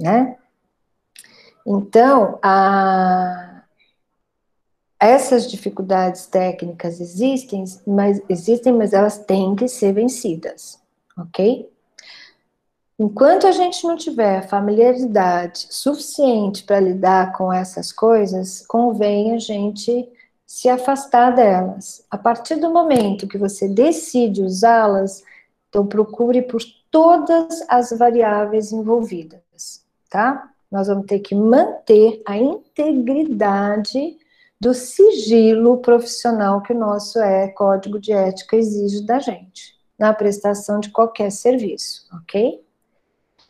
né? 0.00 0.36
Então, 1.64 2.40
a... 2.42 3.62
essas 4.98 5.48
dificuldades 5.48 6.26
técnicas 6.26 7.00
existem, 7.00 7.64
mas 7.86 8.20
existem, 8.28 8.72
mas 8.72 8.92
elas 8.92 9.18
têm 9.18 9.54
que 9.54 9.68
ser 9.68 9.92
vencidas, 9.92 10.80
ok? 11.16 11.75
Enquanto 12.98 13.46
a 13.46 13.52
gente 13.52 13.86
não 13.86 13.94
tiver 13.94 14.48
familiaridade 14.48 15.66
suficiente 15.70 16.64
para 16.64 16.80
lidar 16.80 17.32
com 17.36 17.52
essas 17.52 17.92
coisas, 17.92 18.64
convém 18.66 19.34
a 19.34 19.38
gente 19.38 20.08
se 20.46 20.68
afastar 20.68 21.34
delas. 21.34 22.06
A 22.10 22.16
partir 22.16 22.56
do 22.56 22.70
momento 22.70 23.28
que 23.28 23.36
você 23.36 23.68
decide 23.68 24.42
usá-las, 24.42 25.22
então 25.68 25.86
procure 25.86 26.40
por 26.40 26.62
todas 26.90 27.62
as 27.68 27.90
variáveis 27.90 28.72
envolvidas, 28.72 29.84
tá? 30.08 30.50
Nós 30.70 30.88
vamos 30.88 31.04
ter 31.04 31.18
que 31.18 31.34
manter 31.34 32.22
a 32.26 32.38
integridade 32.38 34.16
do 34.58 34.72
sigilo 34.72 35.76
profissional 35.78 36.62
que 36.62 36.72
o 36.72 36.78
nosso 36.78 37.18
é, 37.18 37.48
código 37.48 37.98
de 37.98 38.12
ética 38.12 38.56
exige 38.56 39.04
da 39.04 39.18
gente, 39.18 39.76
na 39.98 40.14
prestação 40.14 40.80
de 40.80 40.90
qualquer 40.90 41.30
serviço, 41.30 42.06
ok? 42.22 42.64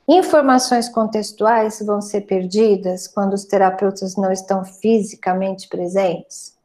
Informações 0.09 0.89
contextuais 0.89 1.83
vão 1.85 2.01
ser 2.01 2.21
perdidas 2.23 3.09
quando 3.09 3.33
os 3.33 3.45
terapeutas 3.45 4.15
não 4.17 4.31
estão 4.31 4.65
fisicamente 4.65 5.69
presentes? 5.69 6.57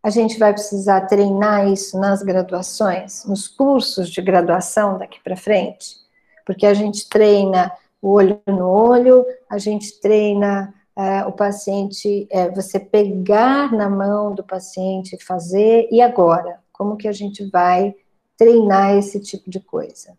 A 0.00 0.10
gente 0.10 0.38
vai 0.38 0.52
precisar 0.52 1.00
treinar 1.02 1.66
isso 1.66 1.98
nas 1.98 2.22
graduações, 2.22 3.24
nos 3.24 3.48
cursos 3.48 4.08
de 4.08 4.22
graduação 4.22 4.96
daqui 4.96 5.18
para 5.24 5.36
frente, 5.36 5.96
porque 6.44 6.64
a 6.64 6.72
gente 6.72 7.08
treina 7.08 7.72
o 8.00 8.10
olho 8.10 8.40
no 8.46 8.68
olho, 8.68 9.26
a 9.50 9.58
gente 9.58 10.00
treina 10.00 10.72
é, 10.94 11.24
o 11.24 11.32
paciente, 11.32 12.28
é, 12.30 12.48
você 12.48 12.78
pegar 12.78 13.72
na 13.72 13.90
mão 13.90 14.32
do 14.32 14.44
paciente, 14.44 15.18
fazer, 15.24 15.88
e 15.90 16.00
agora? 16.00 16.60
Como 16.72 16.96
que 16.96 17.08
a 17.08 17.12
gente 17.12 17.44
vai 17.50 17.92
treinar 18.36 18.94
esse 18.94 19.18
tipo 19.18 19.50
de 19.50 19.58
coisa? 19.58 20.16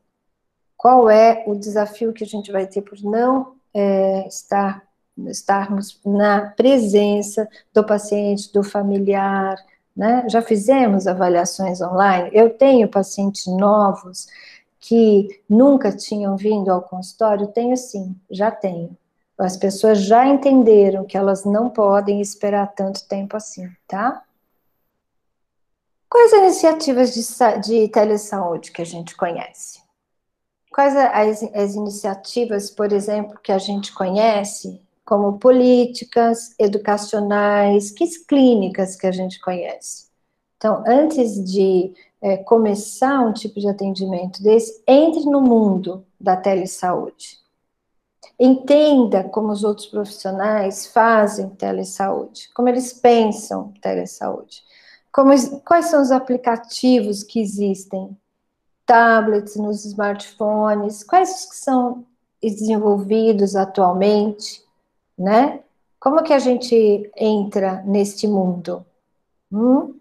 Qual 0.77 1.09
é 1.09 1.43
o 1.47 1.55
desafio 1.55 2.13
que 2.13 2.23
a 2.23 2.27
gente 2.27 2.51
vai 2.51 2.67
ter 2.67 2.83
por 2.83 3.01
não 3.01 3.55
é, 3.73 4.27
estar, 4.27 4.83
estarmos 5.27 5.99
na 6.05 6.51
presença 6.51 7.49
do 7.73 7.83
paciente, 7.83 8.53
do 8.53 8.63
familiar, 8.63 9.57
né? 9.95 10.25
Já 10.29 10.41
fizemos 10.43 11.07
avaliações 11.07 11.81
online, 11.81 12.29
eu 12.31 12.51
tenho 12.51 12.87
pacientes 12.87 13.47
novos 13.47 14.27
que 14.79 15.41
nunca 15.49 15.91
tinham 15.91 16.37
vindo 16.37 16.71
ao 16.71 16.83
consultório, 16.83 17.47
tenho 17.47 17.75
sim, 17.75 18.15
já 18.29 18.51
tenho. 18.51 18.95
As 19.37 19.57
pessoas 19.57 19.99
já 20.01 20.25
entenderam 20.27 21.03
que 21.03 21.17
elas 21.17 21.43
não 21.43 21.69
podem 21.69 22.21
esperar 22.21 22.73
tanto 22.73 23.07
tempo 23.07 23.35
assim, 23.35 23.69
tá? 23.87 24.23
Quais 26.09 26.31
iniciativas 26.31 27.13
de, 27.13 27.61
de 27.61 27.87
telesaúde 27.89 28.71
que 28.71 28.81
a 28.81 28.85
gente 28.85 29.15
conhece? 29.15 29.86
Quais 30.77 30.95
as, 30.95 31.41
as 31.55 31.73
iniciativas, 31.73 32.69
por 32.69 32.91
exemplo, 32.93 33.39
que 33.41 33.51
a 33.51 33.57
gente 33.57 33.91
conhece, 33.91 34.79
como 35.03 35.39
políticas, 35.39 36.53
educacionais, 36.59 37.89
que 37.89 38.05
clínicas 38.27 38.95
que 38.95 39.07
a 39.07 39.11
gente 39.11 39.39
conhece? 39.39 40.05
Então, 40.55 40.83
antes 40.85 41.43
de 41.43 41.95
é, 42.21 42.37
começar 42.37 43.21
um 43.21 43.33
tipo 43.33 43.59
de 43.59 43.67
atendimento 43.67 44.43
desse, 44.43 44.83
entre 44.87 45.21
no 45.21 45.41
mundo 45.41 46.05
da 46.21 46.37
telesaúde. 46.37 47.39
Entenda 48.39 49.23
como 49.23 49.51
os 49.51 49.63
outros 49.63 49.87
profissionais 49.87 50.85
fazem 50.85 51.49
telesaúde, 51.49 52.49
como 52.53 52.69
eles 52.69 52.93
pensam 52.93 53.73
telesaúde, 53.81 54.61
como, 55.11 55.31
quais 55.61 55.87
são 55.87 56.03
os 56.03 56.11
aplicativos 56.11 57.23
que 57.23 57.39
existem 57.39 58.15
tablets, 58.87 59.57
nos 59.57 59.85
smartphones, 59.85 61.03
quais 61.03 61.45
que 61.45 61.55
são 61.55 62.05
desenvolvidos 62.41 63.55
atualmente, 63.55 64.63
né? 65.17 65.59
Como 65.99 66.23
que 66.23 66.33
a 66.33 66.39
gente 66.39 67.11
entra 67.15 67.83
neste 67.85 68.27
mundo? 68.27 68.85
Hum? 69.51 69.95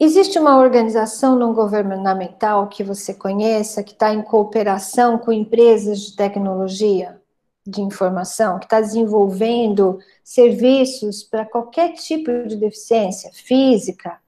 Existe 0.00 0.38
uma 0.38 0.58
organização 0.58 1.36
não 1.36 1.52
governamental 1.52 2.68
que 2.68 2.84
você 2.84 3.12
conheça, 3.12 3.82
que 3.82 3.92
está 3.92 4.14
em 4.14 4.22
cooperação 4.22 5.18
com 5.18 5.32
empresas 5.32 6.00
de 6.02 6.16
tecnologia 6.16 7.20
de 7.66 7.82
informação, 7.82 8.58
que 8.58 8.66
está 8.66 8.80
desenvolvendo 8.80 9.98
serviços 10.22 11.24
para 11.24 11.44
qualquer 11.44 11.94
tipo 11.94 12.46
de 12.46 12.56
deficiência 12.56 13.30
física 13.32 14.20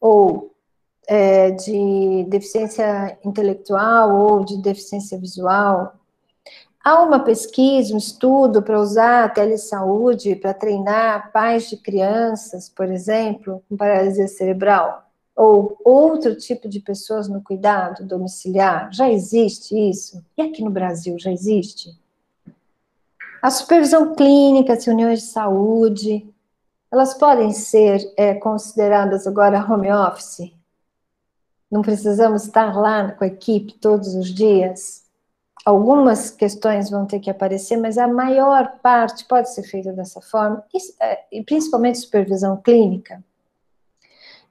ou 0.00 0.55
é, 1.06 1.50
de 1.52 2.24
deficiência 2.28 3.18
intelectual 3.24 4.14
ou 4.14 4.44
de 4.44 4.56
deficiência 4.58 5.18
visual. 5.18 5.94
Há 6.84 7.02
uma 7.02 7.20
pesquisa, 7.20 7.94
um 7.94 7.98
estudo 7.98 8.62
para 8.62 8.80
usar 8.80 9.24
a 9.24 9.28
telesaúde 9.28 10.36
para 10.36 10.54
treinar 10.54 11.32
pais 11.32 11.68
de 11.68 11.76
crianças, 11.76 12.68
por 12.68 12.86
exemplo, 12.90 13.62
com 13.68 13.76
paralisia 13.76 14.28
cerebral, 14.28 15.04
ou 15.34 15.76
outro 15.84 16.36
tipo 16.36 16.68
de 16.68 16.80
pessoas 16.80 17.28
no 17.28 17.42
cuidado 17.42 18.04
domiciliar. 18.04 18.92
Já 18.92 19.10
existe 19.10 19.76
isso? 19.76 20.24
E 20.36 20.42
aqui 20.42 20.62
no 20.62 20.70
Brasil 20.70 21.18
já 21.18 21.32
existe? 21.32 21.98
A 23.42 23.50
supervisão 23.50 24.14
clínica, 24.14 24.72
as 24.72 24.84
reuniões 24.84 25.20
de 25.20 25.26
saúde, 25.26 26.28
elas 26.90 27.14
podem 27.14 27.52
ser 27.52 28.00
é, 28.16 28.34
consideradas 28.34 29.26
agora 29.26 29.64
home 29.70 29.92
office? 29.92 30.55
Não 31.76 31.82
precisamos 31.82 32.44
estar 32.44 32.74
lá 32.74 33.12
com 33.12 33.22
a 33.22 33.26
equipe 33.26 33.74
todos 33.74 34.14
os 34.14 34.32
dias. 34.32 35.04
Algumas 35.62 36.30
questões 36.30 36.88
vão 36.88 37.04
ter 37.04 37.20
que 37.20 37.28
aparecer, 37.28 37.76
mas 37.76 37.98
a 37.98 38.08
maior 38.08 38.78
parte 38.82 39.26
pode 39.26 39.52
ser 39.52 39.62
feita 39.62 39.92
dessa 39.92 40.22
forma, 40.22 40.64
e 40.72 40.78
é, 40.98 41.42
principalmente 41.42 41.98
supervisão 41.98 42.56
clínica. 42.56 43.22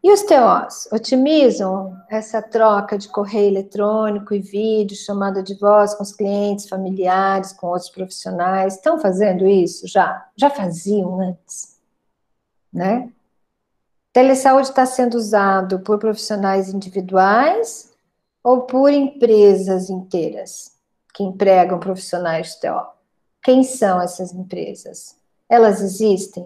E 0.03 0.11
os 0.13 0.21
TOs 0.21 0.87
otimizam 0.91 1.99
essa 2.11 2.43
troca 2.43 2.95
de 2.95 3.07
correio 3.07 3.47
eletrônico 3.47 4.35
e 4.35 4.39
vídeo, 4.39 4.95
chamada 4.95 5.41
de 5.41 5.55
voz 5.55 5.95
com 5.95 6.03
os 6.03 6.13
clientes, 6.13 6.69
familiares, 6.69 7.53
com 7.53 7.65
outros 7.65 7.89
profissionais? 7.89 8.75
Estão 8.75 8.99
fazendo 8.99 9.47
isso 9.47 9.87
já? 9.87 10.27
Já 10.37 10.51
faziam 10.51 11.19
antes? 11.19 11.79
Né? 12.71 13.09
Telesaúde 14.15 14.69
está 14.69 14.85
sendo 14.85 15.15
usado 15.15 15.81
por 15.81 15.99
profissionais 15.99 16.73
individuais 16.73 17.91
ou 18.41 18.61
por 18.61 18.89
empresas 18.89 19.89
inteiras 19.89 20.71
que 21.13 21.21
empregam 21.21 21.81
profissionais 21.81 22.53
de 22.53 22.61
TO? 22.61 22.87
Quem 23.43 23.61
são 23.61 23.99
essas 23.99 24.33
empresas? 24.33 25.17
Elas 25.49 25.81
existem? 25.81 26.45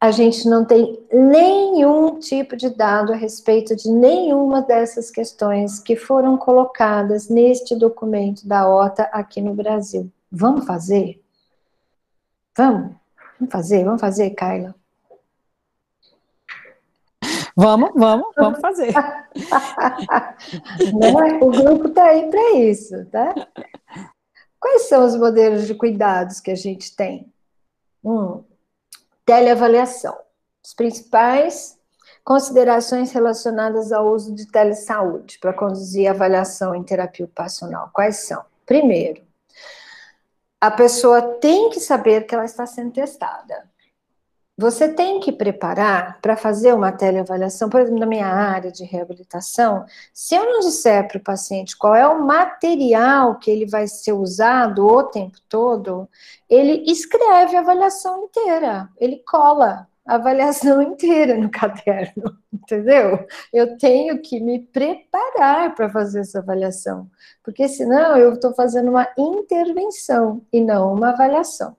a 0.00 0.12
gente 0.12 0.48
não 0.48 0.64
tem 0.64 1.00
nenhum 1.12 2.20
tipo 2.20 2.56
de 2.56 2.70
dado 2.70 3.12
a 3.12 3.16
respeito 3.16 3.74
de 3.74 3.90
nenhuma 3.90 4.62
dessas 4.62 5.10
questões 5.10 5.80
que 5.80 5.96
foram 5.96 6.36
colocadas 6.36 7.28
neste 7.28 7.74
documento 7.76 8.46
da 8.46 8.68
OTA 8.68 9.04
aqui 9.12 9.40
no 9.40 9.54
Brasil. 9.54 10.12
Vamos 10.30 10.64
fazer? 10.64 11.20
Vamos? 12.56 12.96
Vamos 13.38 13.52
fazer? 13.52 13.84
Vamos 13.84 14.00
fazer, 14.00 14.30
Carla? 14.30 14.74
Vamos, 17.56 17.90
vamos, 17.94 18.28
vamos 18.36 18.60
fazer. 18.60 18.92
É? 21.02 21.44
O 21.44 21.50
grupo 21.50 21.88
está 21.88 22.04
aí 22.04 22.28
para 22.28 22.52
isso, 22.52 23.04
tá? 23.06 23.34
Quais 24.58 24.88
são 24.88 25.04
os 25.04 25.16
modelos 25.16 25.66
de 25.66 25.74
cuidados 25.74 26.40
que 26.40 26.50
a 26.50 26.54
gente 26.54 26.94
tem? 26.94 27.32
Um, 28.04 28.42
teleavaliação. 29.24 30.16
As 30.64 30.74
principais 30.74 31.78
considerações 32.24 33.12
relacionadas 33.12 33.92
ao 33.92 34.12
uso 34.12 34.34
de 34.34 34.46
telesaúde 34.46 35.38
para 35.40 35.52
conduzir 35.52 36.08
avaliação 36.08 36.74
em 36.74 36.82
terapia 36.82 37.24
ocupacional. 37.24 37.90
Quais 37.92 38.26
são? 38.26 38.44
Primeiro, 38.64 39.22
a 40.60 40.70
pessoa 40.70 41.20
tem 41.20 41.70
que 41.70 41.80
saber 41.80 42.26
que 42.26 42.34
ela 42.34 42.44
está 42.44 42.64
sendo 42.66 42.92
testada. 42.92 43.68
Você 44.56 44.92
tem 44.92 45.18
que 45.18 45.32
preparar 45.32 46.20
para 46.20 46.36
fazer 46.36 46.74
uma 46.74 46.92
teleavaliação, 46.92 47.70
por 47.70 47.80
exemplo, 47.80 47.98
na 47.98 48.06
minha 48.06 48.26
área 48.26 48.70
de 48.70 48.84
reabilitação. 48.84 49.86
Se 50.12 50.34
eu 50.34 50.44
não 50.44 50.60
disser 50.60 51.08
para 51.08 51.16
o 51.16 51.22
paciente 51.22 51.76
qual 51.76 51.94
é 51.94 52.06
o 52.06 52.22
material 52.22 53.38
que 53.38 53.50
ele 53.50 53.66
vai 53.66 53.86
ser 53.86 54.12
usado 54.12 54.86
o 54.86 55.04
tempo 55.04 55.38
todo, 55.48 56.06
ele 56.50 56.84
escreve 56.86 57.56
a 57.56 57.60
avaliação 57.60 58.24
inteira, 58.24 58.90
ele 59.00 59.22
cola 59.26 59.88
a 60.04 60.16
avaliação 60.16 60.82
inteira 60.82 61.34
no 61.36 61.50
caderno, 61.50 62.36
entendeu? 62.52 63.26
Eu 63.52 63.78
tenho 63.78 64.20
que 64.20 64.38
me 64.38 64.60
preparar 64.60 65.74
para 65.74 65.88
fazer 65.88 66.20
essa 66.20 66.40
avaliação, 66.40 67.10
porque 67.42 67.66
senão 67.68 68.18
eu 68.18 68.34
estou 68.34 68.54
fazendo 68.54 68.90
uma 68.90 69.08
intervenção 69.16 70.42
e 70.52 70.60
não 70.60 70.92
uma 70.92 71.10
avaliação. 71.10 71.74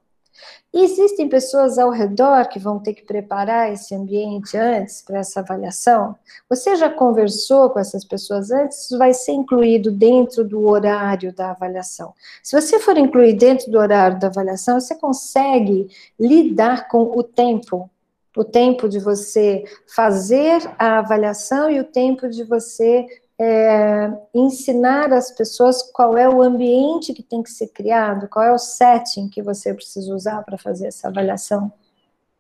E 0.74 0.84
existem 0.84 1.30
pessoas 1.30 1.78
ao 1.78 1.92
redor 1.92 2.48
que 2.48 2.58
vão 2.58 2.80
ter 2.80 2.94
que 2.94 3.04
preparar 3.04 3.72
esse 3.72 3.94
ambiente 3.94 4.58
antes 4.58 5.02
para 5.02 5.20
essa 5.20 5.40
avaliação? 5.40 6.16
Você 6.50 6.76
já 6.76 6.90
conversou 6.90 7.70
com 7.70 7.80
essas 7.80 8.04
pessoas 8.04 8.50
antes? 8.50 8.86
Isso 8.86 8.98
vai 8.98 9.14
ser 9.14 9.34
incluído 9.34 9.92
dentro 9.92 10.44
do 10.44 10.68
horário 10.68 11.32
da 11.34 11.52
avaliação. 11.52 12.14
Se 12.42 12.60
você 12.60 12.80
for 12.80 12.98
incluir 12.98 13.34
dentro 13.34 13.72
do 13.72 13.78
horário 13.78 14.20
da 14.20 14.28
avaliação, 14.28 14.80
você 14.80 14.96
consegue 14.96 15.88
lidar 16.20 16.88
com 16.88 17.04
o 17.18 17.24
tempo. 17.24 17.90
O 18.36 18.44
tempo 18.44 18.90
de 18.90 19.00
você 19.00 19.64
fazer 19.88 20.68
a 20.80 20.98
avaliação 20.98 21.70
e 21.70 21.80
o 21.80 21.84
tempo 21.84 22.28
de 22.28 22.44
você 22.44 23.06
é, 23.40 24.12
ensinar 24.34 25.12
as 25.12 25.32
pessoas 25.32 25.82
qual 25.92 26.18
é 26.18 26.30
o 26.30 26.42
ambiente 26.42 27.14
que 27.14 27.24
tem 27.24 27.42
que 27.42 27.52
ser 27.52 27.68
criado, 27.68 28.28
qual 28.30 28.46
é 28.46 28.54
o 28.54 28.60
setting 28.60 29.28
que 29.28 29.42
você 29.42 29.74
precisa 29.74 30.14
usar 30.14 30.44
para 30.44 30.58
fazer 30.58 30.88
essa 30.88 31.08
avaliação, 31.08 31.72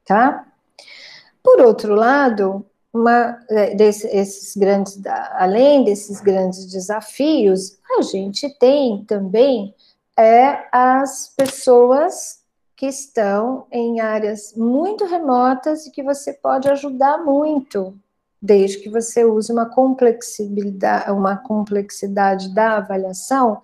tá? 0.05 0.45
Por 1.41 1.59
outro 1.61 1.93
lado, 1.95 2.65
uma, 2.93 3.39
é, 3.49 3.73
desse, 3.73 4.07
esses 4.07 4.55
grandes, 4.55 5.01
além 5.31 5.83
desses 5.83 6.21
grandes 6.21 6.65
desafios, 6.71 7.77
a 7.97 8.01
gente 8.03 8.49
tem 8.59 9.03
também 9.05 9.73
é, 10.17 10.67
as 10.71 11.33
pessoas 11.35 12.43
que 12.75 12.85
estão 12.85 13.65
em 13.71 13.99
áreas 13.99 14.53
muito 14.55 15.05
remotas 15.05 15.85
e 15.85 15.91
que 15.91 16.03
você 16.03 16.33
pode 16.33 16.69
ajudar 16.69 17.17
muito 17.17 17.97
desde 18.43 18.79
que 18.79 18.89
você 18.89 19.23
use 19.23 19.49
uma 19.53 19.69
complexidade, 19.69 21.09
uma 21.09 21.37
complexidade 21.37 22.53
da 22.53 22.75
avaliação 22.75 23.61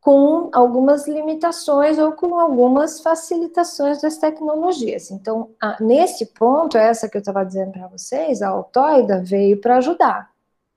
com 0.00 0.50
algumas 0.52 1.06
limitações 1.06 1.96
ou 1.96 2.12
com 2.12 2.38
algumas 2.38 3.00
facilitações 3.00 4.02
das 4.02 4.18
tecnologias. 4.18 5.12
Então, 5.12 5.50
a, 5.60 5.80
nesse 5.80 6.26
ponto, 6.26 6.76
essa 6.76 7.08
que 7.08 7.16
eu 7.16 7.20
estava 7.20 7.44
dizendo 7.44 7.70
para 7.70 7.86
vocês, 7.86 8.42
a 8.42 8.48
Altoida 8.48 9.22
veio 9.22 9.60
para 9.60 9.76
ajudar, 9.76 10.30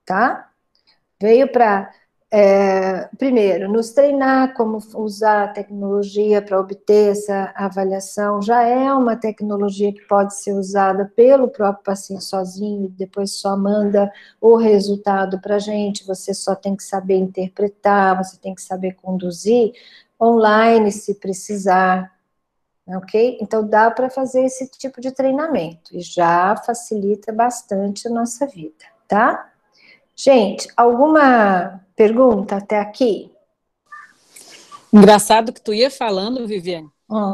tá? 0.05 0.51
Veio 1.19 1.51
para 1.51 1.91
é, 2.29 3.07
primeiro, 3.17 3.71
nos 3.71 3.91
treinar 3.91 4.53
como 4.53 4.79
usar 4.95 5.45
a 5.45 5.47
tecnologia 5.47 6.41
para 6.41 6.59
obter 6.59 7.11
essa 7.11 7.53
avaliação. 7.55 8.41
Já 8.41 8.63
é 8.63 8.91
uma 8.91 9.15
tecnologia 9.15 9.93
que 9.93 10.05
pode 10.05 10.35
ser 10.35 10.51
usada 10.51 11.05
pelo 11.15 11.47
próprio 11.47 11.85
paciente 11.85 12.25
sozinho, 12.25 12.89
depois 12.89 13.31
só 13.39 13.55
manda 13.55 14.11
o 14.41 14.57
resultado 14.57 15.39
para 15.39 15.55
a 15.55 15.59
gente. 15.59 16.05
Você 16.05 16.33
só 16.33 16.53
tem 16.53 16.75
que 16.75 16.83
saber 16.83 17.15
interpretar, 17.15 18.17
você 18.17 18.37
tem 18.37 18.53
que 18.53 18.61
saber 18.61 18.95
conduzir 18.95 19.71
online 20.21 20.91
se 20.91 21.15
precisar. 21.15 22.11
Ok? 22.89 23.37
Então 23.41 23.65
dá 23.65 23.89
para 23.89 24.09
fazer 24.09 24.43
esse 24.43 24.69
tipo 24.69 24.99
de 24.99 25.11
treinamento 25.11 25.95
e 25.95 26.01
já 26.01 26.55
facilita 26.57 27.31
bastante 27.31 28.07
a 28.07 28.11
nossa 28.11 28.45
vida, 28.47 28.85
tá? 29.07 29.49
Gente, 30.15 30.69
alguma 30.75 31.81
pergunta 31.97 32.55
até 32.55 32.79
aqui? 32.79 33.29
Engraçado 34.93 35.51
que 35.51 35.61
tu 35.61 35.73
ia 35.73 35.91
falando, 35.91 36.47
Viviane, 36.47 36.87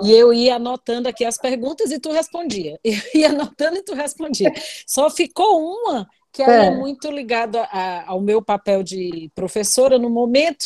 e 0.04 0.12
eu 0.12 0.34
ia 0.34 0.56
anotando 0.56 1.10
aqui 1.10 1.26
as 1.26 1.38
perguntas 1.38 1.92
e 1.92 2.00
tu 2.00 2.12
respondia. 2.12 2.80
Eu 2.84 3.00
ia 3.14 3.30
anotando 3.30 3.78
e 3.78 3.84
tu 3.84 3.94
respondia. 3.94 4.52
Só 4.88 5.10
ficou 5.10 5.62
uma 5.62 6.08
que 6.32 6.42
é, 6.42 6.66
é 6.66 6.72
muito 6.72 7.12
ligada 7.12 7.64
ao 8.08 8.20
meu 8.20 8.42
papel 8.42 8.82
de 8.84 9.32
professora 9.36 10.00
no 10.00 10.10
momento, 10.10 10.66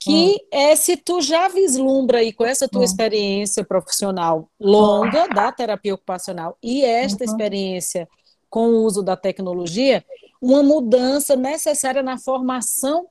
que 0.00 0.36
é 0.52 0.74
se 0.74 0.96
tu 0.96 1.20
já 1.20 1.48
vislumbra 1.48 2.18
aí 2.18 2.32
com 2.32 2.44
essa 2.44 2.68
tua 2.68 2.84
experiência 2.84 3.64
profissional 3.64 4.50
longa 4.60 5.28
da 5.28 5.50
terapia 5.52 5.94
ocupacional 5.94 6.58
e 6.62 6.84
esta 6.84 7.24
uhum. 7.24 7.30
experiência 7.30 8.08
com 8.50 8.68
o 8.68 8.84
uso 8.84 9.02
da 9.02 9.16
tecnologia, 9.16 10.04
uma 10.40 10.62
mudança 10.62 11.34
necessária 11.34 12.02
na 12.02 12.18
formação 12.18 13.08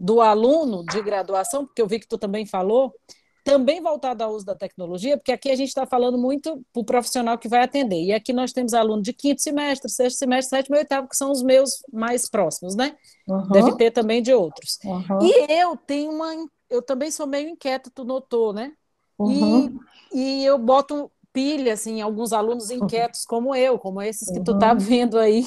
do 0.00 0.22
aluno 0.22 0.82
de 0.84 1.02
graduação, 1.02 1.66
porque 1.66 1.82
eu 1.82 1.86
vi 1.86 2.00
que 2.00 2.08
tu 2.08 2.16
também 2.16 2.46
falou, 2.46 2.94
também 3.44 3.82
voltado 3.82 4.24
ao 4.24 4.32
uso 4.32 4.46
da 4.46 4.54
tecnologia, 4.54 5.16
porque 5.16 5.32
aqui 5.32 5.50
a 5.50 5.56
gente 5.56 5.68
está 5.68 5.84
falando 5.86 6.16
muito 6.16 6.64
para 6.72 6.80
o 6.80 6.84
profissional 6.84 7.36
que 7.36 7.48
vai 7.48 7.62
atender. 7.62 8.02
E 8.02 8.12
aqui 8.12 8.32
nós 8.32 8.52
temos 8.52 8.72
alunos 8.72 9.02
de 9.02 9.12
quinto 9.12 9.42
semestre, 9.42 9.90
sexto 9.90 10.18
semestre, 10.18 10.56
sétimo 10.56 10.76
e 10.76 10.78
oitavo, 10.78 11.08
que 11.08 11.16
são 11.16 11.30
os 11.30 11.42
meus 11.42 11.82
mais 11.92 12.28
próximos, 12.28 12.74
né? 12.74 12.96
Uhum. 13.28 13.48
Deve 13.48 13.76
ter 13.76 13.90
também 13.90 14.22
de 14.22 14.32
outros. 14.32 14.78
Uhum. 14.84 15.18
E 15.22 15.52
eu 15.52 15.76
tenho 15.76 16.10
uma. 16.12 16.32
Eu 16.68 16.80
também 16.80 17.10
sou 17.10 17.26
meio 17.26 17.48
inquieta, 17.48 17.90
tu 17.94 18.04
notou, 18.04 18.52
né? 18.52 18.72
Uhum. 19.18 19.78
E, 20.12 20.40
e 20.42 20.44
eu 20.44 20.58
boto 20.58 21.10
pilha, 21.32 21.74
assim, 21.74 22.00
alguns 22.00 22.32
alunos 22.32 22.70
inquietos 22.70 23.24
como 23.24 23.54
eu, 23.54 23.78
como 23.78 24.02
esses 24.02 24.30
que 24.30 24.42
tu 24.42 24.58
tá 24.58 24.72
uhum. 24.72 24.78
vendo 24.78 25.18
aí, 25.18 25.44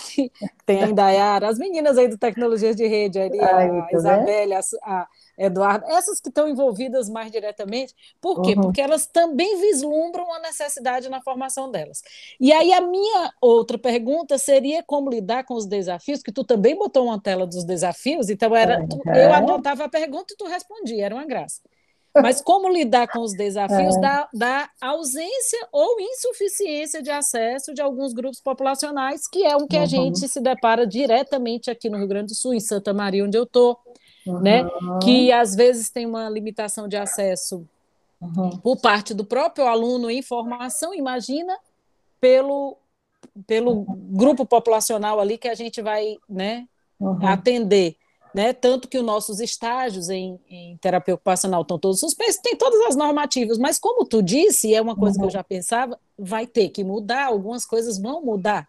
tem 0.66 0.84
a 0.84 0.88
Indaiara, 0.88 1.50
as 1.50 1.58
meninas 1.58 1.98
aí 1.98 2.08
do 2.08 2.18
Tecnologias 2.18 2.76
de 2.76 2.88
Rede, 2.88 3.20
ali, 3.20 3.40
Ai, 3.40 3.70
a, 3.70 3.88
Isabelle, 3.92 4.54
a, 4.54 4.62
a 4.84 5.08
Eduardo, 5.38 5.86
essas 5.88 6.22
que 6.22 6.30
estão 6.30 6.48
envolvidas 6.48 7.10
mais 7.10 7.32
diretamente, 7.32 7.94
por 8.22 8.42
quê? 8.42 8.54
Uhum. 8.54 8.62
Porque 8.62 8.82
elas 8.82 9.06
também 9.06 9.60
vislumbram 9.60 10.32
a 10.34 10.40
necessidade 10.40 11.10
na 11.10 11.22
formação 11.22 11.70
delas. 11.70 12.02
E 12.40 12.54
aí 12.54 12.72
a 12.72 12.82
minha 12.82 13.32
outra 13.42 13.78
pergunta 13.78 14.38
seria 14.38 14.84
como 14.84 15.10
lidar 15.10 15.44
com 15.44 15.56
os 15.56 15.66
desafios, 15.66 16.22
que 16.22 16.32
tu 16.32 16.44
também 16.44 16.78
botou 16.78 17.06
uma 17.06 17.22
tela 17.22 17.46
dos 17.46 17.66
desafios, 17.66 18.30
então 18.30 18.56
era, 18.56 18.80
uhum. 18.80 19.16
eu 19.16 19.34
anotava 19.34 19.84
a 19.86 19.90
pergunta 19.90 20.34
e 20.34 20.38
tu 20.38 20.46
respondia, 20.46 21.06
era 21.06 21.16
uma 21.16 21.26
graça. 21.26 21.62
Mas 22.22 22.42
como 22.42 22.70
lidar 22.70 23.08
com 23.08 23.20
os 23.20 23.34
desafios 23.34 23.96
é. 23.98 24.00
da, 24.00 24.30
da, 24.34 24.70
ausência 24.80 25.68
ou 25.72 26.00
insuficiência 26.00 27.02
de 27.02 27.10
acesso 27.10 27.74
de 27.74 27.82
alguns 27.82 28.14
grupos 28.14 28.40
populacionais, 28.40 29.28
que 29.28 29.44
é 29.44 29.56
um 29.58 29.68
que 29.68 29.78
uhum. 29.78 29.84
a 29.84 29.86
gente 29.86 30.28
se 30.28 30.40
depara 30.40 30.86
diretamente 30.86 31.72
aqui 31.72 31.90
no 31.90 31.98
Rio 31.98 32.08
Grande 32.08 32.28
do 32.28 32.36
Sul, 32.36 32.54
em 32.54 32.60
Santa 32.60 32.94
Maria, 32.94 33.26
onde 33.26 33.38
eu 33.38 33.44
estou, 33.44 33.80
uhum. 34.28 34.40
né? 34.42 34.64
Que 35.02 35.32
às 35.32 35.56
vezes 35.56 35.90
tem 35.90 36.06
uma 36.06 36.30
limitação 36.30 36.88
de 36.88 36.96
acesso 36.96 37.68
uhum. 38.22 38.58
por 38.58 38.78
parte 38.78 39.14
do 39.14 39.26
próprio 39.26 39.66
aluno 39.66 40.12
em 40.12 40.22
formação, 40.22 40.94
imagina, 40.94 41.58
pelo 42.22 42.78
pelo 43.48 43.86
grupo 43.88 44.46
populacional 44.46 45.20
ali 45.20 45.38
que 45.38 45.48
a 45.48 45.56
gente 45.56 45.82
vai 45.82 46.18
né, 46.30 46.68
uhum. 47.00 47.26
atender. 47.26 47.96
Né? 48.34 48.52
Tanto 48.52 48.88
que 48.88 48.98
os 48.98 49.06
nossos 49.06 49.40
estágios 49.40 50.10
em, 50.10 50.40
em, 50.50 50.76
terapia 50.78 51.14
ocupacional 51.14 51.62
estão 51.62 51.78
todos 51.78 52.00
suspensos, 52.00 52.42
tem 52.42 52.56
todas 52.56 52.82
as 52.88 52.96
normativas, 52.96 53.60
mas 53.60 53.78
como 53.78 54.06
tu 54.06 54.24
disse, 54.24 54.70
e 54.70 54.76
é 54.76 54.82
uma 54.82 54.96
coisa 54.96 55.16
uhum. 55.16 55.20
que 55.20 55.24
eu 55.24 55.28
uhum. 55.28 55.32
já 55.32 55.44
pensava, 55.44 56.00
vai 56.18 56.48
ter 56.48 56.70
que 56.70 56.84
mudar, 56.84 57.26
algumas 57.26 57.64
coisas 57.64 58.00
vão 58.00 58.24
mudar, 58.24 58.68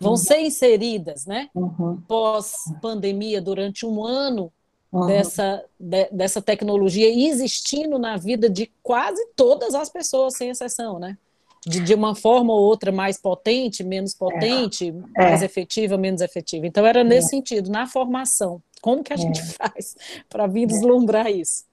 vão 0.00 0.12
uhum. 0.12 0.16
ser 0.16 0.40
inseridas, 0.40 1.26
né? 1.26 1.50
Uhum. 1.54 2.00
Pós-pandemia, 2.08 3.42
durante 3.42 3.84
um 3.84 4.02
ano 4.02 4.50
uhum. 4.92 5.06
dessa, 5.06 5.64
de, 5.78 6.08
dessa 6.10 6.42
tecnologia 6.42 7.08
existindo 7.08 7.98
na 7.98 8.16
vida 8.16 8.48
de 8.48 8.70
quase 8.82 9.26
todas 9.34 9.74
as 9.74 9.88
pessoas, 9.88 10.36
sem 10.36 10.50
exceção, 10.50 10.98
né? 10.98 11.16
De, 11.64 11.80
de 11.80 11.94
uma 11.94 12.14
forma 12.14 12.52
ou 12.52 12.60
outra 12.60 12.90
mais 12.90 13.16
potente, 13.20 13.84
menos 13.84 14.14
potente, 14.14 14.92
é. 15.16 15.22
mais 15.22 15.42
é. 15.42 15.44
efetiva, 15.44 15.96
menos 15.96 16.20
efetiva. 16.20 16.66
Então, 16.66 16.84
era 16.84 17.04
nesse 17.04 17.28
é. 17.28 17.30
sentido, 17.30 17.70
na 17.70 17.86
formação. 17.86 18.60
Como 18.82 19.02
que 19.02 19.12
a 19.12 19.16
gente 19.16 19.40
é. 19.40 19.44
faz 19.44 19.96
para 20.28 20.46
vir 20.46 20.66
deslumbrar 20.66 21.30
isso? 21.30 21.64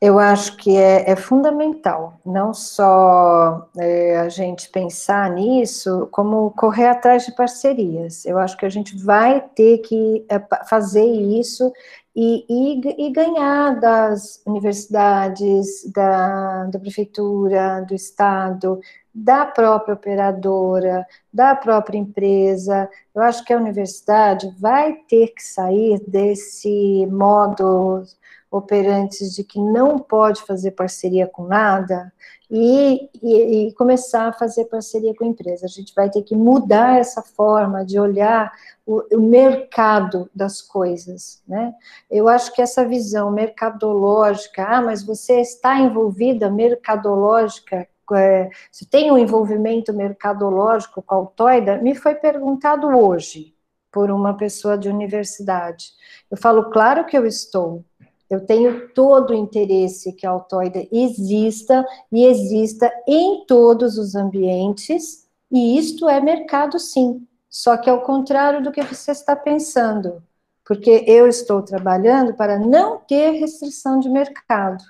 Eu 0.00 0.18
acho 0.18 0.58
que 0.58 0.76
é, 0.76 1.10
é 1.10 1.16
fundamental, 1.16 2.20
não 2.26 2.52
só 2.52 3.66
é, 3.78 4.18
a 4.18 4.28
gente 4.28 4.68
pensar 4.68 5.30
nisso, 5.30 6.08
como 6.10 6.50
correr 6.50 6.88
atrás 6.88 7.24
de 7.24 7.32
parcerias. 7.32 8.26
Eu 8.26 8.38
acho 8.38 8.54
que 8.58 8.66
a 8.66 8.68
gente 8.68 8.94
vai 9.02 9.40
ter 9.54 9.78
que 9.78 10.26
é, 10.28 10.38
fazer 10.66 11.06
isso 11.06 11.72
e, 12.16 12.44
e, 12.48 13.06
e, 13.06 13.10
ganhar 13.10 13.80
das 13.80 14.40
universidades, 14.46 15.90
da, 15.92 16.64
da 16.66 16.78
prefeitura, 16.78 17.84
do 17.88 17.94
Estado, 17.94 18.80
da 19.12 19.44
própria 19.44 19.94
operadora, 19.94 21.04
da 21.32 21.56
própria 21.56 21.98
empresa. 21.98 22.88
Eu 23.12 23.22
acho 23.22 23.44
que 23.44 23.52
a 23.52 23.58
universidade 23.58 24.48
vai 24.58 24.94
ter 25.08 25.28
que 25.34 25.42
sair 25.42 26.00
desse 26.06 27.06
modo 27.06 28.04
operantes 28.48 29.34
de 29.34 29.42
que 29.42 29.60
não 29.60 29.98
pode 29.98 30.40
fazer 30.42 30.70
parceria 30.70 31.26
com 31.26 31.44
nada 31.44 32.12
e, 32.56 33.10
e, 33.20 33.72
começar 33.72 34.28
a 34.28 34.32
fazer 34.32 34.66
parceria 34.66 35.12
com 35.12 35.24
a 35.24 35.26
empresa. 35.26 35.66
A 35.66 35.68
gente 35.68 35.92
vai 35.92 36.08
ter 36.08 36.22
que 36.22 36.36
mudar 36.36 37.00
essa 37.00 37.20
forma 37.20 37.84
de 37.84 37.98
olhar 37.98 38.52
o, 38.86 39.02
o 39.16 39.20
mercado 39.20 40.30
das 40.32 40.62
coisas, 40.62 41.42
né? 41.48 41.74
Eu 42.08 42.28
acho 42.28 42.52
que 42.54 42.62
essa 42.62 42.86
visão 42.86 43.28
mercadológica, 43.32 44.64
ah, 44.68 44.80
mas 44.80 45.02
você 45.02 45.40
está 45.40 45.80
envolvida 45.80 46.48
mercadológica 46.48 47.88
é, 48.12 48.50
se 48.70 48.86
tem 48.86 49.10
um 49.10 49.18
envolvimento 49.18 49.92
mercadológico 49.92 51.02
com 51.02 51.14
a 51.14 51.18
Altoida, 51.18 51.78
me 51.78 51.94
foi 51.94 52.14
perguntado 52.14 52.86
hoje 52.86 53.54
por 53.90 54.10
uma 54.10 54.36
pessoa 54.36 54.76
de 54.76 54.88
universidade. 54.88 55.86
Eu 56.30 56.36
falo, 56.36 56.70
claro 56.70 57.06
que 57.06 57.16
eu 57.16 57.26
estou, 57.26 57.84
eu 58.28 58.44
tenho 58.44 58.88
todo 58.90 59.30
o 59.30 59.34
interesse 59.34 60.12
que 60.12 60.26
a 60.26 60.30
Altoida 60.30 60.86
exista 60.90 61.86
e 62.10 62.24
exista 62.24 62.92
em 63.06 63.44
todos 63.46 63.98
os 63.98 64.14
ambientes, 64.14 65.28
e 65.50 65.78
isto 65.78 66.08
é 66.08 66.20
mercado 66.20 66.78
sim, 66.78 67.26
só 67.48 67.76
que 67.76 67.88
ao 67.88 68.02
contrário 68.02 68.62
do 68.62 68.72
que 68.72 68.82
você 68.82 69.12
está 69.12 69.36
pensando, 69.36 70.22
porque 70.64 71.04
eu 71.06 71.28
estou 71.28 71.62
trabalhando 71.62 72.34
para 72.34 72.58
não 72.58 72.98
ter 72.98 73.32
restrição 73.32 74.00
de 74.00 74.08
mercado. 74.08 74.82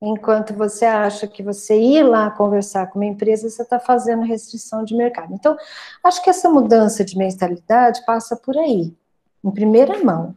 Enquanto 0.00 0.52
você 0.52 0.84
acha 0.84 1.26
que 1.26 1.42
você 1.42 1.80
ir 1.80 2.02
lá 2.02 2.30
conversar 2.30 2.88
com 2.88 2.98
uma 2.98 3.06
empresa, 3.06 3.48
você 3.48 3.62
está 3.62 3.80
fazendo 3.80 4.22
restrição 4.22 4.84
de 4.84 4.94
mercado. 4.94 5.32
Então, 5.32 5.56
acho 6.04 6.22
que 6.22 6.28
essa 6.28 6.50
mudança 6.50 7.02
de 7.02 7.16
mentalidade 7.16 8.04
passa 8.04 8.36
por 8.36 8.58
aí, 8.58 8.94
em 9.42 9.50
primeira 9.50 10.04
mão 10.04 10.36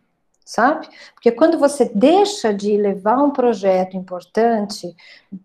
sabe? 0.50 0.90
Porque 1.14 1.32
quando 1.32 1.60
você 1.60 1.86
deixa 1.94 2.52
de 2.52 2.76
levar 2.76 3.24
um 3.24 3.30
projeto 3.30 3.96
importante, 3.96 4.96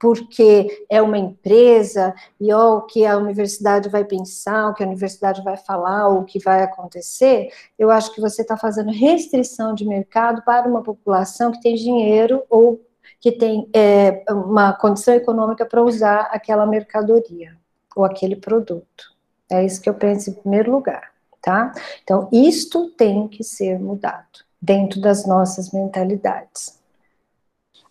porque 0.01 0.87
é 0.89 1.03
uma 1.03 1.19
empresa, 1.19 2.15
e 2.41 2.51
ó, 2.51 2.79
o 2.79 2.83
que 2.83 3.05
a 3.05 3.19
universidade 3.19 3.91
vai 3.91 4.03
pensar, 4.03 4.71
o 4.71 4.75
que 4.75 4.83
a 4.83 4.87
universidade 4.87 5.45
vai 5.45 5.59
falar, 5.59 6.09
o 6.09 6.25
que 6.25 6.39
vai 6.39 6.63
acontecer, 6.63 7.51
eu 7.79 7.91
acho 7.91 8.15
que 8.15 8.21
você 8.21 8.41
está 8.41 8.57
fazendo 8.57 8.91
restrição 8.91 9.75
de 9.75 9.85
mercado 9.85 10.41
para 10.43 10.67
uma 10.67 10.83
população 10.83 11.53
que 11.53 11.61
tem 11.61 11.75
dinheiro 11.75 12.43
ou 12.49 12.81
que 13.21 13.31
tem 13.31 13.69
é, 13.75 14.25
uma 14.31 14.73
condição 14.73 15.13
econômica 15.13 15.67
para 15.67 15.83
usar 15.83 16.31
aquela 16.33 16.65
mercadoria 16.65 17.55
ou 17.95 18.07
aquele 18.07 18.37
produto. 18.37 19.13
É 19.53 19.63
isso 19.67 19.83
que 19.83 19.89
eu 19.89 19.95
penso 19.95 20.31
em 20.31 20.33
primeiro 20.33 20.73
lugar, 20.73 21.11
tá? 21.43 21.73
Então, 22.03 22.27
isto 22.33 22.89
tem 22.93 23.29
que 23.29 23.45
ser 23.45 23.79
mudado 23.79 24.43
dentro 24.65 25.01
das 25.01 25.27
nossas 25.27 25.71
mentalidades. 25.71 26.79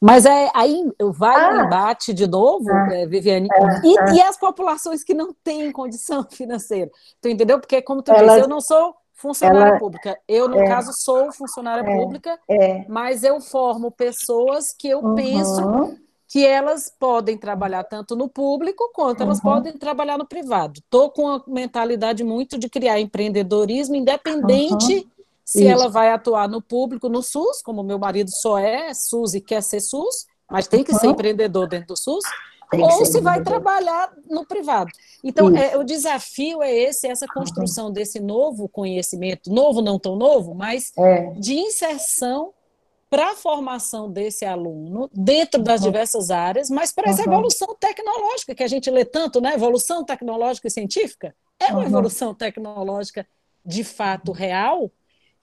Mas 0.02 0.26
é, 0.26 0.52
aí 0.54 0.92
vai 1.00 1.36
ah, 1.36 1.50
o 1.50 1.66
embate 1.66 2.14
de 2.14 2.28
novo, 2.28 2.70
ah, 2.70 2.94
é, 2.94 3.06
Viviane, 3.06 3.48
é, 3.50 3.88
e, 3.88 3.98
é. 3.98 4.14
e, 4.16 4.22
as 4.22 4.36
populações 4.36 5.02
que 5.02 5.14
não 5.14 5.34
têm 5.44 5.72
condição 5.72 6.26
financeira? 6.30 6.92
Tu 7.22 7.30
entendeu? 7.30 7.58
Porque, 7.58 7.82
como 7.82 8.02
tu 8.02 8.12
disse, 8.12 8.40
eu 8.40 8.48
não 8.48 8.60
sou 8.60 8.94
funcionária 9.14 9.70
ela, 9.70 9.80
pública. 9.80 10.20
Eu, 10.28 10.50
no 10.50 10.60
é, 10.60 10.68
caso, 10.68 10.92
sou 10.92 11.32
funcionária 11.32 11.90
é, 11.90 11.98
pública, 11.98 12.38
é. 12.50 12.86
mas 12.90 13.24
eu 13.24 13.40
formo 13.40 13.92
pessoas 13.92 14.74
que 14.78 14.90
eu 14.90 15.00
uhum. 15.00 15.16
penso 15.16 15.98
que 16.28 16.46
elas 16.46 16.94
podem 17.00 17.38
trabalhar 17.38 17.86
tanto 17.86 18.14
no 18.14 18.28
público 18.28 18.92
quanto 18.94 19.22
uhum. 19.22 19.28
elas 19.28 19.40
podem 19.40 19.72
trabalhar 19.72 20.18
no 20.18 20.28
privado. 20.28 20.80
Estou 20.80 21.12
com 21.12 21.30
a 21.30 21.44
mentalidade 21.48 22.26
muito 22.26 22.58
de 22.58 22.68
criar 22.68 23.00
empreendedorismo 23.00 23.96
independente 23.96 24.96
uhum 24.96 25.13
se 25.44 25.64
Isso. 25.64 25.72
ela 25.72 25.90
vai 25.90 26.12
atuar 26.12 26.48
no 26.48 26.62
público, 26.62 27.10
no 27.10 27.22
SUS, 27.22 27.62
como 27.62 27.84
meu 27.84 28.00
marido 28.00 28.32
só 28.32 28.58
é 28.58 28.94
SUS 28.94 29.34
e 29.34 29.42
quer 29.42 29.62
ser 29.62 29.82
SUS, 29.82 30.26
mas 30.50 30.68
tem 30.68 30.84
que 30.84 30.94
ser 30.94 31.08
empreendedor 31.08 31.68
dentro 31.68 31.88
do 31.88 31.98
SUS, 31.98 32.24
ou 32.72 33.06
se 33.06 33.20
vai 33.22 33.44
trabalhar 33.44 34.12
no 34.30 34.46
privado. 34.46 34.92
Então, 35.24 35.56
é, 35.56 35.78
o 35.78 35.84
desafio 35.84 36.62
é 36.62 36.74
esse, 36.74 37.08
essa 37.08 37.28
construção 37.28 37.92
desse 37.92 38.20
novo 38.20 38.68
conhecimento, 38.68 39.52
novo, 39.52 39.82
não 39.82 40.00
tão 40.00 40.16
novo, 40.16 40.54
mas 40.54 40.92
é. 40.98 41.32
de 41.34 41.54
inserção 41.54 42.54
para 43.10 43.32
a 43.32 43.36
formação 43.36 44.12
desse 44.12 44.44
aluno 44.44 45.08
dentro 45.14 45.62
das 45.62 45.82
uhum. 45.82 45.88
diversas 45.88 46.32
áreas, 46.32 46.70
mas 46.70 46.92
para 46.92 47.12
essa 47.12 47.22
uhum. 47.22 47.32
evolução 47.34 47.76
tecnológica 47.80 48.56
que 48.56 48.64
a 48.64 48.68
gente 48.68 48.90
lê 48.90 49.06
tanto, 49.06 49.40
né? 49.40 49.54
Evolução 49.54 50.04
tecnológica 50.04 50.68
e 50.68 50.72
científica 50.72 51.36
é 51.60 51.68
uma 51.68 51.82
uhum. 51.82 51.86
evolução 51.86 52.34
tecnológica 52.34 53.28
de 53.64 53.84
fato 53.84 54.32
real, 54.32 54.92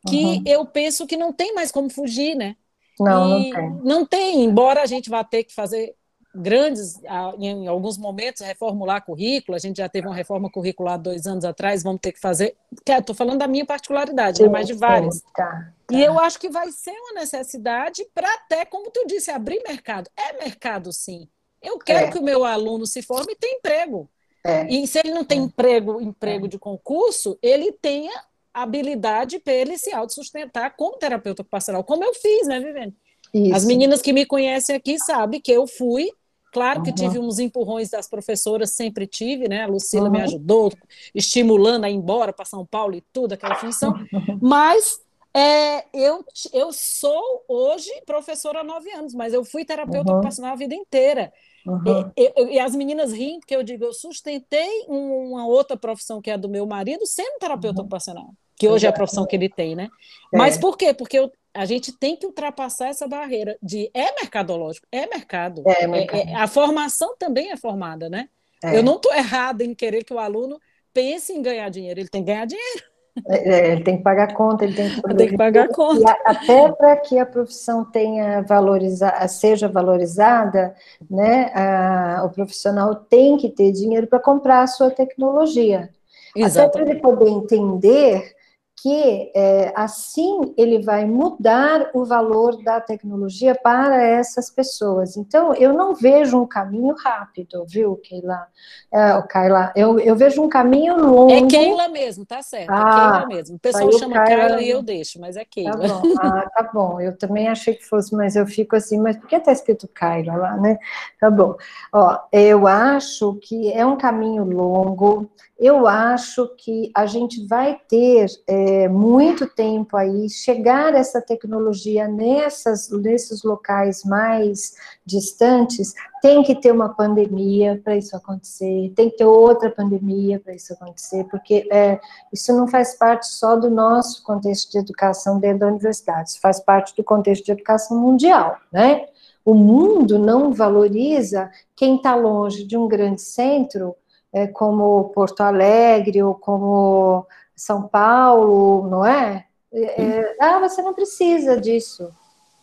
que 0.09 0.25
uhum. 0.25 0.43
eu 0.47 0.65
penso 0.65 1.07
que 1.07 1.17
não 1.17 1.33
tem 1.33 1.55
mais 1.55 1.71
como 1.71 1.91
fugir, 1.91 2.35
né? 2.35 2.57
Não, 2.99 3.39
e 3.39 3.51
não 3.51 3.53
tem. 3.53 3.81
Não 3.83 4.07
tem, 4.07 4.45
embora 4.45 4.83
a 4.83 4.87
gente 4.87 5.11
vá 5.11 5.25
ter 5.25 5.45
que 5.45 5.55
fazer 5.55 5.95
grandes, 6.35 7.01
em 7.39 7.67
alguns 7.67 7.99
momentos, 7.99 8.43
reformular 8.43 9.05
currículo, 9.05 9.57
a 9.57 9.59
gente 9.59 9.79
já 9.79 9.89
teve 9.89 10.07
uma 10.07 10.15
reforma 10.15 10.51
curricular 10.51 10.99
dois 10.99 11.27
anos 11.27 11.45
atrás, 11.45 11.83
vamos 11.83 12.01
ter 12.01 12.13
que 12.13 12.21
fazer, 12.21 12.57
estou 12.87 13.17
falando 13.17 13.41
da 13.41 13.49
minha 13.49 13.67
particularidade, 13.67 14.39
sim, 14.39 14.45
né, 14.45 14.49
mas 14.49 14.67
de 14.67 14.75
várias. 14.75 15.17
Sim, 15.17 15.23
tá, 15.35 15.73
tá. 15.87 15.97
E 15.97 16.03
eu 16.03 16.21
acho 16.21 16.39
que 16.39 16.49
vai 16.49 16.71
ser 16.71 16.93
uma 16.93 17.21
necessidade 17.21 18.07
para 18.15 18.33
até, 18.35 18.65
como 18.65 18.91
tu 18.91 19.05
disse, 19.07 19.31
abrir 19.31 19.61
mercado. 19.67 20.09
É 20.17 20.45
mercado, 20.45 20.93
sim. 20.93 21.29
Eu 21.61 21.79
quero 21.79 22.07
é. 22.07 22.11
que 22.11 22.19
o 22.19 22.23
meu 22.23 22.45
aluno 22.45 22.87
se 22.87 23.03
forme 23.03 23.33
e 23.33 23.37
tenha 23.37 23.59
emprego. 23.59 24.09
É. 24.45 24.67
E 24.73 24.87
se 24.87 24.99
ele 24.99 25.13
não 25.13 25.25
tem 25.25 25.41
é. 25.41 25.43
emprego, 25.43 26.01
emprego 26.01 26.47
é. 26.47 26.49
de 26.49 26.59
concurso, 26.59 27.39
ele 27.43 27.73
tenha 27.73 28.13
habilidade 28.53 29.39
para 29.39 29.53
ele 29.53 29.79
se 29.79 29.93
autossustentar 29.93 30.75
como 30.77 30.99
terapeuta 30.99 31.43
ocupacional, 31.43 31.85
como 31.85 32.05
eu 32.05 32.15
fiz, 32.15 32.47
né, 32.47 32.61
Viviane? 32.61 32.95
Isso. 33.33 33.55
As 33.55 33.65
meninas 33.65 34.03
que 34.03 34.13
me 34.13 34.27
conhecem 34.27 34.75
aqui 34.75 34.99
sabem 34.99 35.41
que 35.41 35.53
eu 35.53 35.67
fui, 35.67 36.11
claro 36.53 36.83
que 36.83 36.91
uhum. 36.91 36.95
tive 36.97 37.19
uns 37.19 37.39
empurrões 37.39 37.91
das 37.91 38.09
professoras, 38.09 38.73
sempre 38.73 39.07
tive, 39.07 39.49
né? 39.49 39.63
A 39.63 39.67
Lucila 39.67 40.07
uhum. 40.07 40.11
me 40.11 40.21
ajudou, 40.23 40.73
estimulando 41.15 41.85
a 41.85 41.91
ir 41.91 41.95
embora 41.95 42.33
para 42.33 42.45
São 42.45 42.67
Paulo 42.67 42.97
e 42.97 43.05
tudo, 43.13 43.35
aquela 43.35 43.55
função, 43.55 43.95
mas 44.41 45.01
é, 45.33 45.85
eu, 45.95 46.25
eu 46.53 46.73
sou 46.73 47.45
hoje 47.47 47.91
professora 48.05 48.61
há 48.61 48.65
nove 48.65 48.91
anos, 48.91 49.15
mas 49.15 49.33
eu 49.33 49.45
fui 49.45 49.65
terapeuta 49.65 50.13
ocupacional 50.13 50.53
a 50.53 50.57
vida 50.57 50.75
inteira. 50.75 51.33
Uhum. 51.67 52.11
E, 52.17 52.33
e, 52.37 52.55
e, 52.55 52.59
as 52.59 52.75
meninas 52.75 53.13
riem, 53.13 53.39
porque 53.39 53.55
eu 53.55 53.63
digo, 53.63 53.85
eu 53.85 53.93
sustentei 53.93 54.85
uma 54.89 55.47
outra 55.47 55.77
profissão 55.77 56.21
que 56.21 56.31
é 56.31 56.35
a 56.35 56.37
do 56.37 56.49
meu 56.49 56.67
marido 56.67 57.07
sendo 57.07 57.39
terapeuta 57.39 57.81
uhum. 57.81 57.83
ocupacional, 57.83 58.31
que 58.57 58.67
hoje 58.67 58.87
é 58.87 58.89
a 58.89 58.93
profissão 58.93 59.27
que 59.27 59.37
ele 59.37 59.49
tem, 59.49 59.75
né? 59.75 59.89
É. 60.33 60.39
Mas 60.39 60.57
por 60.57 60.77
quê? 60.77 60.95
Porque 60.95 61.19
eu, 61.19 61.31
a 61.53 61.65
gente 61.65 61.93
tem 61.93 62.17
que 62.17 62.27
ultrapassar 62.27 62.89
essa 62.89 63.07
barreira 63.07 63.59
de 63.63 63.91
é 63.93 64.15
mercadológico, 64.15 64.87
é 64.91 65.07
mercado. 65.07 65.63
É, 65.67 65.85
é 65.85 65.87
mercado. 65.87 66.29
É, 66.29 66.35
a 66.35 66.47
formação 66.47 67.15
também 67.19 67.51
é 67.51 67.57
formada, 67.57 68.09
né? 68.09 68.29
É. 68.63 68.77
Eu 68.77 68.83
não 68.83 68.97
estou 68.97 69.13
errada 69.13 69.65
em 69.65 69.75
querer 69.75 70.05
que 70.05 70.15
o 70.15 70.19
aluno 70.19 70.61
pense 70.93 71.33
em 71.33 71.43
ganhar 71.43 71.69
dinheiro, 71.69 72.01
ele 72.01 72.09
tem 72.09 72.23
que 72.23 72.33
ganhar 72.33 72.47
dinheiro. 72.47 72.90
É, 73.27 73.49
é, 73.49 73.73
ele 73.73 73.83
tem 73.83 73.97
que 73.97 74.03
pagar 74.03 74.33
conta, 74.35 74.65
ele 74.65 74.75
tem 74.75 74.89
que, 74.89 75.15
tem 75.15 75.29
que 75.29 75.37
pagar 75.37 75.69
conta. 75.69 76.17
até 76.25 76.71
para 76.73 76.97
que 76.97 77.19
a 77.19 77.27
profissão 77.27 77.85
tenha 77.85 78.43
valoriza, 78.43 79.13
seja 79.29 79.69
valorizada, 79.69 80.75
né, 81.11 81.51
a, 81.55 82.23
o 82.25 82.31
profissional 82.31 82.95
tem 82.95 83.37
que 83.37 83.49
ter 83.49 83.73
dinheiro 83.73 84.07
para 84.07 84.21
comprar 84.21 84.63
a 84.63 84.67
sua 84.67 84.91
tecnologia. 84.91 85.91
Exatamente. 86.35 86.57
Até 86.57 86.69
para 86.69 86.91
ele 86.91 87.01
poder 87.01 87.29
entender 87.29 88.40
que 88.83 89.31
é, 89.35 89.73
assim 89.77 90.55
ele 90.57 90.83
vai 90.83 91.05
mudar 91.05 91.91
o 91.93 92.05
valor 92.05 92.63
da 92.63 92.81
tecnologia 92.81 93.55
para 93.55 94.03
essas 94.03 94.49
pessoas. 94.49 95.17
Então, 95.17 95.53
eu 95.55 95.75
não 95.75 95.95
vejo 95.95 96.41
um 96.41 96.47
caminho 96.47 96.95
rápido, 96.95 97.65
viu, 97.69 97.97
Keila? 97.97 98.47
É, 98.93 99.23
Kaila, 99.29 99.73
eu, 99.77 99.99
eu 99.99 100.17
vejo 100.17 100.43
um 100.43 100.49
caminho 100.49 100.97
longo. 100.97 101.31
É 101.31 101.47
Keila 101.47 101.89
mesmo, 101.89 102.25
tá 102.25 102.41
certo, 102.41 102.71
é 102.71 102.75
ah, 102.75 102.79
é 102.79 103.21
Keila 103.21 103.27
mesmo. 103.27 103.57
O 103.57 103.59
pessoal 103.59 103.93
chama 103.93 104.15
Kaila 104.15 104.63
e 104.63 104.71
eu 104.71 104.83
deixo, 104.83 105.21
mas 105.21 105.37
é 105.37 105.45
Keila. 105.45 105.73
Tá 105.73 105.89
bom. 105.89 106.03
Ah, 106.19 106.51
tá 106.51 106.71
bom, 106.73 107.01
eu 107.01 107.17
também 107.17 107.49
achei 107.49 107.75
que 107.75 107.85
fosse, 107.85 108.15
mas 108.15 108.35
eu 108.35 108.47
fico 108.47 108.77
assim, 108.77 108.99
mas 108.99 109.17
por 109.17 109.29
que 109.29 109.39
tá 109.41 109.53
escrito 109.53 109.89
Kaila 109.89 110.37
lá, 110.37 110.57
né? 110.57 110.79
Tá 111.21 111.31
bom. 111.31 111.55
Ó, 111.93 112.19
eu 112.33 112.67
acho 112.67 113.35
que 113.43 113.71
é 113.73 113.85
um 113.85 113.97
caminho 113.97 114.45
longo, 114.45 115.31
eu 115.59 115.87
acho 115.87 116.49
que 116.57 116.91
a 116.95 117.05
gente 117.05 117.47
vai 117.47 117.79
ter 117.87 118.27
é, 118.49 118.70
muito 118.89 119.47
tempo 119.47 119.97
aí, 119.97 120.29
chegar 120.29 120.95
essa 120.95 121.21
tecnologia 121.21 122.07
nessas, 122.09 122.91
nesses 122.91 123.43
locais 123.43 124.05
mais 124.05 124.75
distantes, 125.05 125.95
tem 126.21 126.43
que 126.43 126.55
ter 126.55 126.73
uma 126.73 126.91
pandemia 126.91 127.81
para 127.83 127.97
isso 127.97 128.17
acontecer, 128.17 128.93
tem 128.95 129.11
que 129.11 129.17
ter 129.17 129.25
outra 129.25 129.71
pandemia 129.71 130.39
para 130.39 130.55
isso 130.55 130.73
acontecer, 130.73 131.25
porque 131.31 131.67
é, 131.71 132.01
isso 132.33 132.53
não 132.53 132.69
faz 132.69 132.95
parte 132.95 133.27
só 133.27 133.57
do 133.57 133.71
nosso 133.71 134.23
contexto 134.23 134.71
de 134.71 134.79
educação 134.79 135.39
dentro 135.39 135.61
da 135.61 135.69
universidade, 135.69 136.31
isso 136.31 136.41
faz 136.41 136.61
parte 136.61 136.95
do 136.97 137.03
contexto 137.03 137.45
de 137.45 137.53
educação 137.53 137.99
mundial, 137.99 138.57
né? 138.73 139.07
O 139.45 139.55
mundo 139.55 140.19
não 140.19 140.53
valoriza 140.53 141.51
quem 141.75 141.97
está 141.97 142.15
longe 142.15 142.65
de 142.65 142.77
um 142.77 142.87
grande 142.87 143.23
centro 143.23 143.97
é, 144.33 144.47
como 144.47 145.11
Porto 145.11 145.41
Alegre 145.41 146.23
ou 146.23 146.35
como 146.35 147.27
São 147.61 147.87
Paulo, 147.87 148.89
não 148.89 149.05
é? 149.05 149.45
é, 149.73 150.03
é 150.03 150.37
ah, 150.41 150.59
você 150.59 150.81
não 150.81 150.95
precisa 150.95 151.61
disso. 151.61 152.11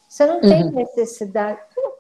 Você 0.09 0.25
não 0.25 0.41
tem 0.41 0.63
uhum. 0.63 0.71
necessidade. 0.71 1.59
Como 1.75 1.97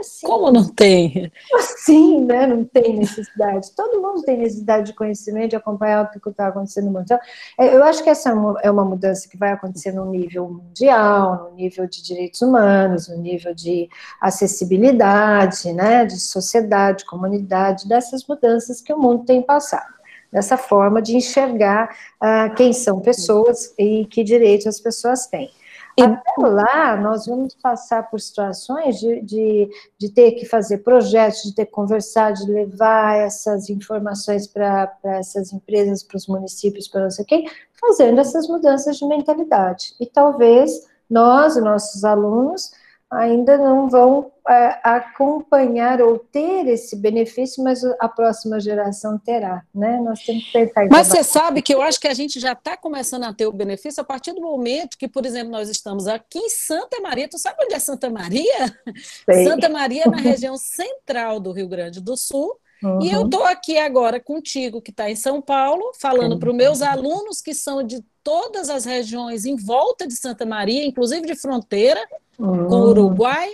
assim? 0.00 0.26
Como 0.26 0.50
não 0.50 0.68
tem? 0.68 1.30
Assim, 1.54 2.24
né? 2.24 2.46
Não 2.46 2.64
tem 2.64 2.96
necessidade. 2.96 3.70
Todo 3.76 4.02
mundo 4.02 4.22
tem 4.22 4.38
necessidade 4.38 4.86
de 4.86 4.94
conhecimento, 4.94 5.50
de 5.50 5.56
acompanhar 5.56 6.04
o 6.04 6.20
que 6.20 6.28
está 6.28 6.48
acontecendo 6.48 6.86
no 6.86 6.90
mundo. 6.90 7.04
Então, 7.04 7.18
é, 7.58 7.76
eu 7.76 7.84
acho 7.84 8.02
que 8.02 8.10
essa 8.10 8.30
é, 8.30 8.66
é 8.66 8.70
uma 8.70 8.84
mudança 8.84 9.28
que 9.28 9.36
vai 9.36 9.52
acontecer 9.52 9.92
no 9.92 10.04
nível 10.06 10.48
mundial, 10.48 11.50
no 11.50 11.56
nível 11.56 11.86
de 11.86 12.02
direitos 12.02 12.42
humanos, 12.42 13.06
no 13.06 13.18
nível 13.18 13.54
de 13.54 13.88
acessibilidade, 14.20 15.72
né? 15.72 16.04
De 16.04 16.18
sociedade, 16.18 17.04
comunidade, 17.04 17.86
dessas 17.86 18.26
mudanças 18.26 18.80
que 18.80 18.92
o 18.92 18.98
mundo 18.98 19.24
tem 19.24 19.40
passado 19.40 20.01
dessa 20.32 20.56
forma 20.56 21.02
de 21.02 21.16
enxergar 21.16 21.94
uh, 22.22 22.54
quem 22.54 22.72
são 22.72 23.00
pessoas 23.00 23.74
e 23.78 24.06
que 24.06 24.24
direitos 24.24 24.66
as 24.66 24.80
pessoas 24.80 25.26
têm. 25.26 25.50
E... 25.98 26.02
Até 26.02 26.32
lá, 26.38 26.96
nós 26.96 27.26
vamos 27.26 27.54
passar 27.54 28.08
por 28.08 28.18
situações 28.18 28.98
de, 28.98 29.20
de, 29.20 29.68
de, 29.98 30.08
ter 30.08 30.32
que 30.32 30.46
fazer 30.46 30.78
projetos, 30.78 31.42
de 31.42 31.54
ter 31.54 31.66
que 31.66 31.72
conversar, 31.72 32.32
de 32.32 32.50
levar 32.50 33.18
essas 33.18 33.68
informações 33.68 34.46
para 34.46 34.90
essas 35.04 35.52
empresas, 35.52 36.02
para 36.02 36.16
os 36.16 36.26
municípios, 36.26 36.88
para 36.88 37.02
não 37.02 37.10
sei 37.10 37.24
quem, 37.26 37.46
fazendo 37.78 38.20
essas 38.20 38.48
mudanças 38.48 38.96
de 38.96 39.06
mentalidade. 39.06 39.94
E 40.00 40.06
talvez 40.06 40.88
nós, 41.10 41.56
nossos 41.56 42.04
alunos, 42.04 42.72
ainda 43.12 43.58
não 43.58 43.90
vão 43.90 44.32
é, 44.48 44.80
acompanhar 44.82 46.00
ou 46.00 46.18
ter 46.18 46.66
esse 46.66 46.96
benefício, 46.96 47.62
mas 47.62 47.84
a 48.00 48.08
próxima 48.08 48.58
geração 48.58 49.18
terá, 49.18 49.62
né? 49.74 50.00
Nós 50.00 50.20
temos 50.20 50.44
que 50.44 50.52
pensar 50.52 50.88
Mas 50.90 51.08
você 51.08 51.22
sabe 51.22 51.60
que 51.60 51.74
eu 51.74 51.82
acho 51.82 52.00
que 52.00 52.08
a 52.08 52.14
gente 52.14 52.40
já 52.40 52.52
está 52.52 52.76
começando 52.76 53.24
a 53.24 53.32
ter 53.34 53.46
o 53.46 53.52
benefício 53.52 54.00
a 54.00 54.04
partir 54.04 54.32
do 54.32 54.40
momento 54.40 54.96
que, 54.96 55.06
por 55.06 55.26
exemplo, 55.26 55.52
nós 55.52 55.68
estamos 55.68 56.08
aqui 56.08 56.38
em 56.38 56.48
Santa 56.48 57.00
Maria. 57.00 57.28
Tu 57.28 57.38
sabe 57.38 57.62
onde 57.62 57.74
é 57.74 57.78
Santa 57.78 58.08
Maria? 58.08 58.78
Sei. 59.26 59.46
Santa 59.46 59.68
Maria, 59.68 60.06
na 60.06 60.16
região 60.16 60.56
central 60.56 61.38
do 61.38 61.52
Rio 61.52 61.68
Grande 61.68 62.00
do 62.00 62.16
Sul. 62.16 62.56
Uhum. 62.82 63.02
E 63.02 63.10
eu 63.10 63.24
estou 63.24 63.44
aqui 63.44 63.78
agora 63.78 64.18
contigo, 64.18 64.82
que 64.82 64.90
está 64.90 65.10
em 65.10 65.16
São 65.16 65.40
Paulo, 65.40 65.92
falando 66.00 66.38
para 66.38 66.50
os 66.50 66.56
meus 66.56 66.82
alunos 66.82 67.40
que 67.40 67.54
são 67.54 67.82
de 67.82 68.04
todas 68.24 68.68
as 68.68 68.84
regiões 68.84 69.44
em 69.44 69.56
volta 69.56 70.06
de 70.06 70.16
Santa 70.16 70.44
Maria, 70.44 70.84
inclusive 70.84 71.26
de 71.26 71.36
fronteira, 71.36 72.00
com 72.36 72.44
o 72.44 72.88
Uruguai. 72.88 73.52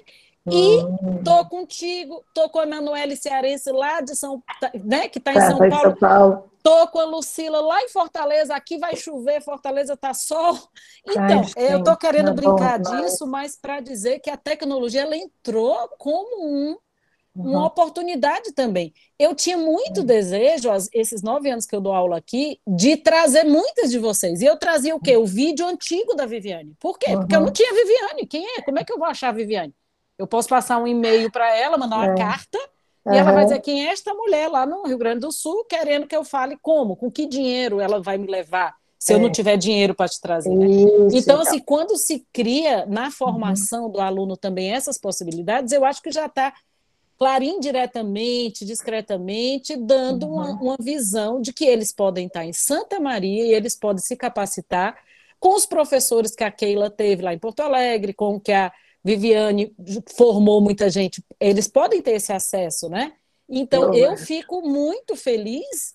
E 0.50 0.78
tô 1.22 1.44
contigo, 1.46 2.24
tô 2.32 2.48
com 2.48 2.60
a 2.60 2.62
Emanuele 2.62 3.16
Cearense 3.16 3.70
lá 3.70 4.00
de 4.00 4.16
São 4.16 4.42
né, 4.82 5.08
que 5.08 5.18
está 5.18 5.32
em 5.32 5.34
tá, 5.34 5.50
São, 5.50 5.58
Paulo. 5.58 5.80
São 5.80 5.94
Paulo. 5.96 6.50
Tô 6.62 6.88
com 6.88 6.98
a 6.98 7.04
Lucila 7.04 7.60
lá 7.60 7.82
em 7.82 7.88
Fortaleza, 7.88 8.54
aqui 8.54 8.78
vai 8.78 8.96
chover, 8.96 9.42
Fortaleza 9.42 9.96
tá 9.96 10.12
sol. 10.14 10.58
Então, 11.06 11.42
Ai, 11.56 11.74
eu 11.74 11.82
tô 11.82 11.96
querendo 11.96 12.32
brincar 12.32 12.78
bom, 12.78 12.96
disso, 12.96 13.26
mas 13.26 13.56
para 13.56 13.80
dizer 13.80 14.20
que 14.20 14.30
a 14.30 14.36
tecnologia 14.36 15.02
ela 15.02 15.16
entrou 15.16 15.88
como 15.98 16.46
um 16.46 16.76
uma 17.38 17.60
uhum. 17.60 17.64
oportunidade 17.64 18.52
também. 18.52 18.92
Eu 19.18 19.34
tinha 19.34 19.56
muito 19.56 20.00
uhum. 20.00 20.06
desejo, 20.06 20.68
esses 20.92 21.22
nove 21.22 21.50
anos 21.50 21.66
que 21.66 21.74
eu 21.74 21.80
dou 21.80 21.92
aula 21.92 22.16
aqui, 22.16 22.60
de 22.66 22.96
trazer 22.96 23.44
muitas 23.44 23.90
de 23.90 23.98
vocês. 23.98 24.40
E 24.40 24.46
eu 24.46 24.56
trazia 24.56 24.94
o 24.94 25.00
quê? 25.00 25.16
O 25.16 25.24
vídeo 25.24 25.66
antigo 25.66 26.14
da 26.14 26.26
Viviane. 26.26 26.74
Por 26.78 26.98
quê? 26.98 27.12
Uhum. 27.12 27.20
Porque 27.20 27.36
eu 27.36 27.40
não 27.40 27.52
tinha 27.52 27.72
Viviane. 27.72 28.26
Quem 28.26 28.44
é? 28.44 28.62
Como 28.62 28.78
é 28.78 28.84
que 28.84 28.92
eu 28.92 28.98
vou 28.98 29.06
achar 29.06 29.28
a 29.28 29.32
Viviane? 29.32 29.74
Eu 30.18 30.26
posso 30.26 30.48
passar 30.48 30.78
um 30.78 30.86
e-mail 30.86 31.30
para 31.30 31.56
ela, 31.56 31.78
mandar 31.78 31.96
uma 31.96 32.12
é. 32.12 32.16
carta, 32.16 32.58
e 33.06 33.16
ela 33.16 33.32
vai 33.32 33.44
dizer 33.44 33.60
quem 33.60 33.86
é 33.86 33.92
esta 33.92 34.12
mulher 34.12 34.48
lá 34.48 34.66
no 34.66 34.82
Rio 34.86 34.98
Grande 34.98 35.20
do 35.20 35.32
Sul, 35.32 35.64
querendo 35.64 36.06
que 36.06 36.14
eu 36.14 36.24
fale 36.24 36.58
como, 36.60 36.96
com 36.96 37.10
que 37.10 37.26
dinheiro 37.26 37.80
ela 37.80 38.02
vai 38.02 38.18
me 38.18 38.26
levar 38.26 38.74
se 38.98 39.12
é. 39.12 39.16
eu 39.16 39.20
não 39.20 39.30
tiver 39.30 39.56
dinheiro 39.56 39.94
para 39.94 40.08
te 40.08 40.20
trazer. 40.20 40.50
Né? 40.50 40.66
Isso, 40.66 41.16
então, 41.16 41.40
assim, 41.40 41.60
quando 41.60 41.96
se 41.96 42.26
cria 42.32 42.84
na 42.86 43.10
formação 43.10 43.84
uhum. 43.84 43.92
do 43.92 44.00
aluno 44.00 44.36
também 44.36 44.72
essas 44.72 44.98
possibilidades, 44.98 45.72
eu 45.72 45.84
acho 45.84 46.02
que 46.02 46.10
já 46.10 46.26
está 46.26 46.52
claro, 47.18 47.42
indiretamente, 47.42 48.64
discretamente, 48.64 49.76
dando 49.76 50.26
uhum. 50.26 50.34
uma, 50.34 50.52
uma 50.52 50.76
visão 50.80 51.40
de 51.40 51.52
que 51.52 51.64
eles 51.64 51.92
podem 51.92 52.28
estar 52.28 52.44
em 52.44 52.52
Santa 52.52 53.00
Maria 53.00 53.44
e 53.44 53.52
eles 53.52 53.74
podem 53.74 54.02
se 54.02 54.16
capacitar 54.16 54.96
com 55.40 55.54
os 55.54 55.66
professores 55.66 56.34
que 56.34 56.44
a 56.44 56.50
Keila 56.50 56.88
teve 56.88 57.22
lá 57.22 57.34
em 57.34 57.38
Porto 57.38 57.60
Alegre, 57.60 58.14
com 58.14 58.40
que 58.40 58.52
a 58.52 58.72
Viviane 59.04 59.74
formou 60.16 60.60
muita 60.60 60.88
gente, 60.88 61.22
eles 61.40 61.66
podem 61.66 62.00
ter 62.00 62.12
esse 62.12 62.32
acesso, 62.32 62.88
né? 62.88 63.12
Então, 63.48 63.94
eu 63.94 64.16
fico 64.16 64.60
muito 64.60 65.16
feliz, 65.16 65.94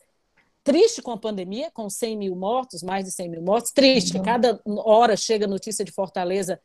triste 0.63 1.01
com 1.01 1.11
a 1.11 1.17
pandemia, 1.17 1.69
com 1.71 1.89
100 1.89 2.17
mil 2.17 2.35
mortos, 2.35 2.81
mais 2.81 3.05
de 3.05 3.11
100 3.11 3.29
mil 3.29 3.41
mortos, 3.41 3.71
triste, 3.71 4.17
uhum. 4.17 4.23
cada 4.23 4.59
hora 4.65 5.15
chega 5.15 5.45
notícia 5.45 5.85
de 5.85 5.91
Fortaleza 5.91 6.59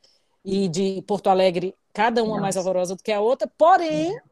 e 0.44 0.68
de 0.68 1.02
Porto 1.06 1.28
Alegre, 1.28 1.74
cada 1.92 2.22
uma 2.22 2.30
Nossa. 2.30 2.40
mais 2.40 2.56
horrorosa 2.56 2.96
do 2.96 3.02
que 3.02 3.12
a 3.12 3.20
outra, 3.20 3.50
porém, 3.59 4.12
uhum 4.12 4.27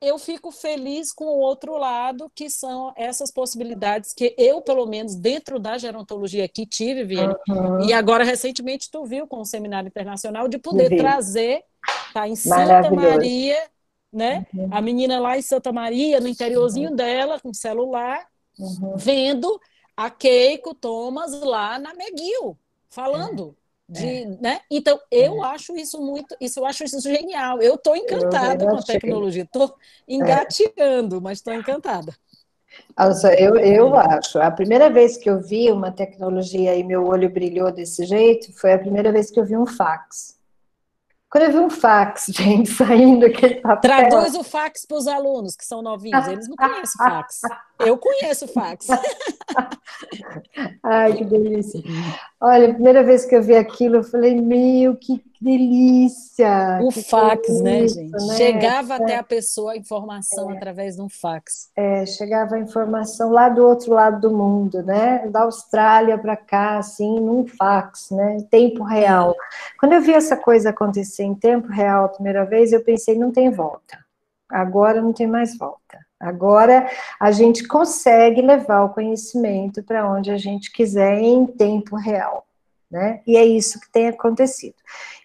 eu 0.00 0.18
fico 0.18 0.50
feliz 0.50 1.12
com 1.12 1.24
o 1.24 1.38
outro 1.38 1.76
lado, 1.76 2.30
que 2.34 2.50
são 2.50 2.92
essas 2.96 3.30
possibilidades 3.30 4.12
que 4.12 4.34
eu, 4.36 4.60
pelo 4.60 4.86
menos, 4.86 5.14
dentro 5.14 5.58
da 5.58 5.78
gerontologia 5.78 6.44
aqui 6.44 6.66
tive, 6.66 7.04
Viane, 7.04 7.34
uhum. 7.48 7.88
e 7.88 7.92
agora 7.92 8.22
recentemente 8.22 8.90
tu 8.90 9.04
viu 9.04 9.26
com 9.26 9.40
o 9.40 9.44
Seminário 9.44 9.88
Internacional, 9.88 10.48
de 10.48 10.58
poder 10.58 10.96
trazer, 10.96 11.62
tá 12.12 12.28
em 12.28 12.36
Santa 12.36 12.90
Maria, 12.90 13.58
né? 14.12 14.46
Uhum. 14.52 14.68
A 14.70 14.80
menina 14.80 15.18
lá 15.18 15.38
em 15.38 15.42
Santa 15.42 15.72
Maria, 15.72 16.20
no 16.20 16.28
interiorzinho 16.28 16.90
uhum. 16.90 16.96
dela, 16.96 17.40
com 17.40 17.52
celular, 17.54 18.26
uhum. 18.58 18.96
vendo 18.96 19.60
a 19.96 20.10
Keiko 20.10 20.74
Thomas 20.74 21.40
lá 21.40 21.78
na 21.78 21.94
Meguil, 21.94 22.58
falando. 22.90 23.56
É 23.88 23.92
de, 23.92 24.06
é. 24.06 24.26
né? 24.40 24.60
Então, 24.70 24.98
eu 25.10 25.44
é. 25.44 25.48
acho 25.48 25.76
isso 25.76 26.00
muito, 26.00 26.36
isso 26.40 26.60
eu 26.60 26.66
acho 26.66 26.84
isso 26.84 27.00
genial. 27.00 27.60
Eu 27.60 27.74
estou 27.74 27.96
encantada 27.96 28.66
com 28.66 28.76
a 28.76 28.82
tecnologia, 28.82 29.42
estou 29.42 29.74
engateando, 30.08 31.16
é. 31.16 31.20
mas 31.20 31.38
estou 31.38 31.54
encantada. 31.54 32.14
Also, 32.96 33.28
eu, 33.28 33.56
eu 33.56 33.94
acho. 33.96 34.38
A 34.38 34.50
primeira 34.50 34.90
vez 34.90 35.16
que 35.16 35.30
eu 35.30 35.40
vi 35.40 35.70
uma 35.70 35.90
tecnologia 35.90 36.74
e 36.74 36.82
meu 36.82 37.06
olho 37.06 37.30
brilhou 37.30 37.72
desse 37.72 38.04
jeito 38.04 38.52
foi 38.58 38.72
a 38.72 38.78
primeira 38.78 39.12
vez 39.12 39.30
que 39.30 39.40
eu 39.40 39.44
vi 39.44 39.56
um 39.56 39.66
fax. 39.66 40.36
Quando 41.30 41.44
eu 41.44 41.52
vi 41.52 41.58
um 41.58 41.70
fax, 41.70 42.26
gente, 42.32 42.70
saindo 42.70 43.26
aquele 43.26 43.56
papel... 43.56 44.08
Traduz 44.08 44.34
o 44.34 44.42
fax 44.42 44.86
para 44.86 44.96
os 44.96 45.06
alunos 45.06 45.56
que 45.56 45.64
são 45.64 45.82
novinhos, 45.82 46.26
eles 46.28 46.48
não 46.48 46.56
conhecem 46.56 46.96
fax. 46.98 47.40
Eu 47.80 47.98
conheço 47.98 48.48
fax. 48.48 48.86
Ai, 50.82 51.12
que 51.14 51.24
delícia. 51.24 51.80
Olha, 52.40 52.70
a 52.70 52.74
primeira 52.74 53.02
vez 53.02 53.24
que 53.26 53.34
eu 53.34 53.42
vi 53.42 53.54
aquilo, 53.54 53.96
eu 53.96 54.02
falei, 54.02 54.40
meu, 54.40 54.96
que 54.96 55.22
delícia! 55.40 56.80
O 56.82 56.88
que 56.88 57.02
fax, 57.02 57.60
né, 57.60 57.84
isso, 57.84 57.94
gente? 57.96 58.12
Né? 58.12 58.36
Chegava 58.36 58.94
é. 58.94 58.96
até 58.96 59.16
a 59.16 59.22
pessoa 59.22 59.72
a 59.72 59.76
informação 59.76 60.50
é. 60.50 60.56
através 60.56 60.96
de 60.96 61.02
um 61.02 61.08
fax. 61.08 61.70
É, 61.76 62.06
chegava 62.06 62.56
a 62.56 62.58
informação 62.58 63.30
lá 63.30 63.48
do 63.48 63.64
outro 63.64 63.92
lado 63.92 64.20
do 64.20 64.34
mundo, 64.34 64.82
né? 64.82 65.26
Da 65.28 65.42
Austrália 65.42 66.16
para 66.18 66.36
cá, 66.36 66.78
assim, 66.78 67.20
num 67.20 67.46
fax, 67.46 68.10
né? 68.10 68.38
Tempo 68.50 68.84
real. 68.84 69.34
Quando 69.78 69.92
eu 69.92 70.00
vi 70.00 70.12
essa 70.12 70.36
coisa 70.36 70.70
acontecer 70.70 71.24
em 71.24 71.34
tempo 71.34 71.68
real 71.68 72.06
a 72.06 72.08
primeira 72.08 72.44
vez, 72.44 72.72
eu 72.72 72.82
pensei, 72.82 73.18
não 73.18 73.30
tem 73.30 73.50
volta. 73.50 73.98
Agora 74.48 75.02
não 75.02 75.12
tem 75.12 75.26
mais 75.26 75.56
volta. 75.58 76.05
Agora 76.26 76.90
a 77.20 77.30
gente 77.30 77.66
consegue 77.66 78.42
levar 78.42 78.84
o 78.84 78.90
conhecimento 78.90 79.82
para 79.82 80.10
onde 80.10 80.30
a 80.30 80.36
gente 80.36 80.72
quiser 80.72 81.18
em 81.18 81.46
tempo 81.46 81.96
real. 81.96 82.46
Né? 82.90 83.20
E 83.26 83.36
é 83.36 83.44
isso 83.44 83.80
que 83.80 83.90
tem 83.90 84.08
acontecido. 84.08 84.76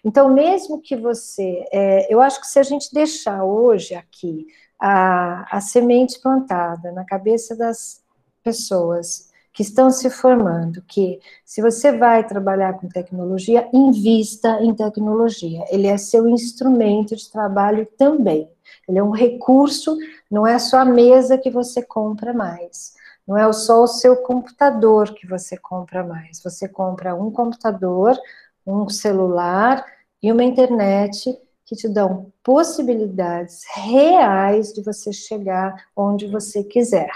Então, 0.04 0.32
mesmo 0.32 0.80
que 0.80 0.96
você, 0.96 1.64
é, 1.72 2.12
eu 2.12 2.20
acho 2.20 2.40
que 2.40 2.46
se 2.46 2.58
a 2.58 2.62
gente 2.62 2.92
deixar 2.92 3.44
hoje 3.44 3.94
aqui 3.94 4.46
a, 4.80 5.56
a 5.56 5.60
semente 5.60 6.20
plantada 6.20 6.90
na 6.90 7.04
cabeça 7.04 7.56
das 7.56 8.02
pessoas 8.42 9.30
que 9.52 9.62
estão 9.62 9.90
se 9.90 10.08
formando, 10.08 10.82
que 10.82 11.20
se 11.44 11.60
você 11.60 11.96
vai 11.96 12.26
trabalhar 12.26 12.72
com 12.74 12.88
tecnologia, 12.88 13.68
invista 13.72 14.58
em 14.62 14.74
tecnologia. 14.74 15.64
Ele 15.70 15.86
é 15.86 15.96
seu 15.98 16.26
instrumento 16.28 17.14
de 17.14 17.30
trabalho 17.30 17.86
também. 17.98 18.48
Ele 18.88 18.98
é 18.98 19.02
um 19.02 19.10
recurso, 19.10 19.96
não 20.30 20.46
é 20.46 20.58
só 20.58 20.78
a 20.78 20.84
mesa 20.84 21.38
que 21.38 21.50
você 21.50 21.82
compra 21.82 22.32
mais. 22.32 22.94
Não 23.26 23.38
é 23.38 23.50
só 23.52 23.82
o 23.82 23.86
seu 23.86 24.16
computador 24.16 25.14
que 25.14 25.26
você 25.26 25.56
compra 25.56 26.02
mais. 26.02 26.42
Você 26.42 26.68
compra 26.68 27.14
um 27.14 27.30
computador, 27.30 28.18
um 28.66 28.88
celular 28.88 29.84
e 30.22 30.32
uma 30.32 30.44
internet 30.44 31.38
que 31.64 31.76
te 31.76 31.88
dão 31.88 32.32
possibilidades 32.42 33.62
reais 33.74 34.72
de 34.72 34.82
você 34.82 35.12
chegar 35.12 35.86
onde 35.96 36.26
você 36.26 36.62
quiser, 36.62 37.10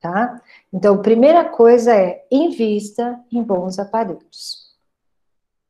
tá? 0.00 0.40
Então, 0.72 1.00
primeira 1.00 1.44
coisa 1.44 1.94
é 1.94 2.24
invista 2.30 3.18
em 3.30 3.42
bons 3.42 3.78
aparelhos 3.78 4.71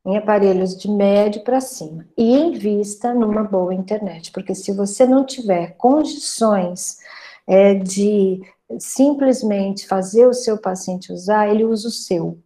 em 0.04 0.16
aparelhos 0.16 0.76
de 0.76 0.90
médio 0.90 1.42
para 1.42 1.60
cima 1.60 2.06
e 2.16 2.32
invista 2.32 3.14
numa 3.14 3.44
boa 3.44 3.74
internet, 3.74 4.32
porque 4.32 4.54
se 4.54 4.72
você 4.72 5.06
não 5.06 5.24
tiver 5.24 5.76
condições 5.76 6.98
é, 7.46 7.74
de 7.74 8.40
simplesmente 8.78 9.86
fazer 9.86 10.26
o 10.26 10.34
seu 10.34 10.58
paciente 10.58 11.12
usar, 11.12 11.48
ele 11.48 11.64
usa 11.64 11.88
o 11.88 11.92
seu. 11.92 12.38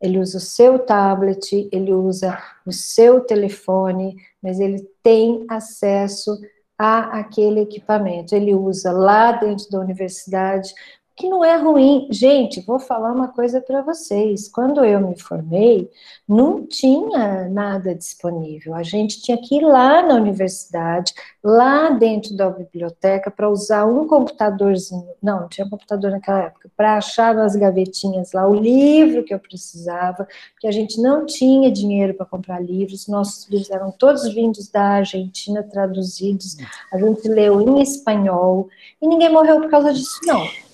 Ele 0.00 0.18
usa 0.18 0.38
o 0.38 0.40
seu 0.40 0.78
tablet, 0.78 1.68
ele 1.72 1.92
usa 1.92 2.38
o 2.66 2.72
seu 2.72 3.20
telefone, 3.20 4.16
mas 4.42 4.60
ele 4.60 4.86
tem 5.02 5.44
acesso 5.48 6.38
a 6.78 7.18
aquele 7.18 7.60
equipamento. 7.60 8.34
Ele 8.34 8.54
usa 8.54 8.92
lá 8.92 9.32
dentro 9.32 9.70
da 9.70 9.80
universidade, 9.80 10.74
que 11.16 11.28
não 11.28 11.42
é 11.42 11.56
ruim. 11.56 12.06
Gente, 12.10 12.60
vou 12.60 12.78
falar 12.78 13.10
uma 13.10 13.28
coisa 13.28 13.58
para 13.58 13.80
vocês. 13.80 14.48
Quando 14.48 14.84
eu 14.84 15.00
me 15.00 15.18
formei, 15.18 15.90
não 16.28 16.66
tinha 16.66 17.48
nada 17.48 17.94
disponível. 17.94 18.74
A 18.74 18.82
gente 18.82 19.22
tinha 19.22 19.38
que 19.38 19.56
ir 19.56 19.62
lá 19.62 20.02
na 20.02 20.14
universidade, 20.14 21.14
lá 21.42 21.88
dentro 21.88 22.36
da 22.36 22.50
biblioteca, 22.50 23.30
para 23.30 23.48
usar 23.48 23.86
um 23.86 24.06
computadorzinho. 24.06 25.08
Não, 25.22 25.40
não 25.40 25.48
tinha 25.48 25.68
computador 25.68 26.10
naquela 26.10 26.42
época, 26.42 26.70
para 26.76 26.98
achar 26.98 27.34
nas 27.34 27.56
gavetinhas 27.56 28.32
lá 28.32 28.46
o 28.46 28.54
livro 28.54 29.24
que 29.24 29.32
eu 29.32 29.38
precisava, 29.38 30.28
porque 30.52 30.66
a 30.66 30.72
gente 30.72 31.00
não 31.00 31.24
tinha 31.24 31.70
dinheiro 31.70 32.12
para 32.12 32.26
comprar 32.26 32.60
livros. 32.60 33.08
Nossos 33.08 33.48
livros 33.48 33.70
eram 33.70 33.90
todos 33.90 34.34
vindos 34.34 34.68
da 34.68 34.82
Argentina, 34.82 35.62
traduzidos. 35.62 36.58
A 36.92 36.98
gente 36.98 37.26
leu 37.26 37.62
em 37.62 37.80
espanhol 37.80 38.68
e 39.00 39.08
ninguém 39.08 39.32
morreu 39.32 39.62
por 39.62 39.70
causa 39.70 39.94
disso, 39.94 40.20
não. 40.24 40.65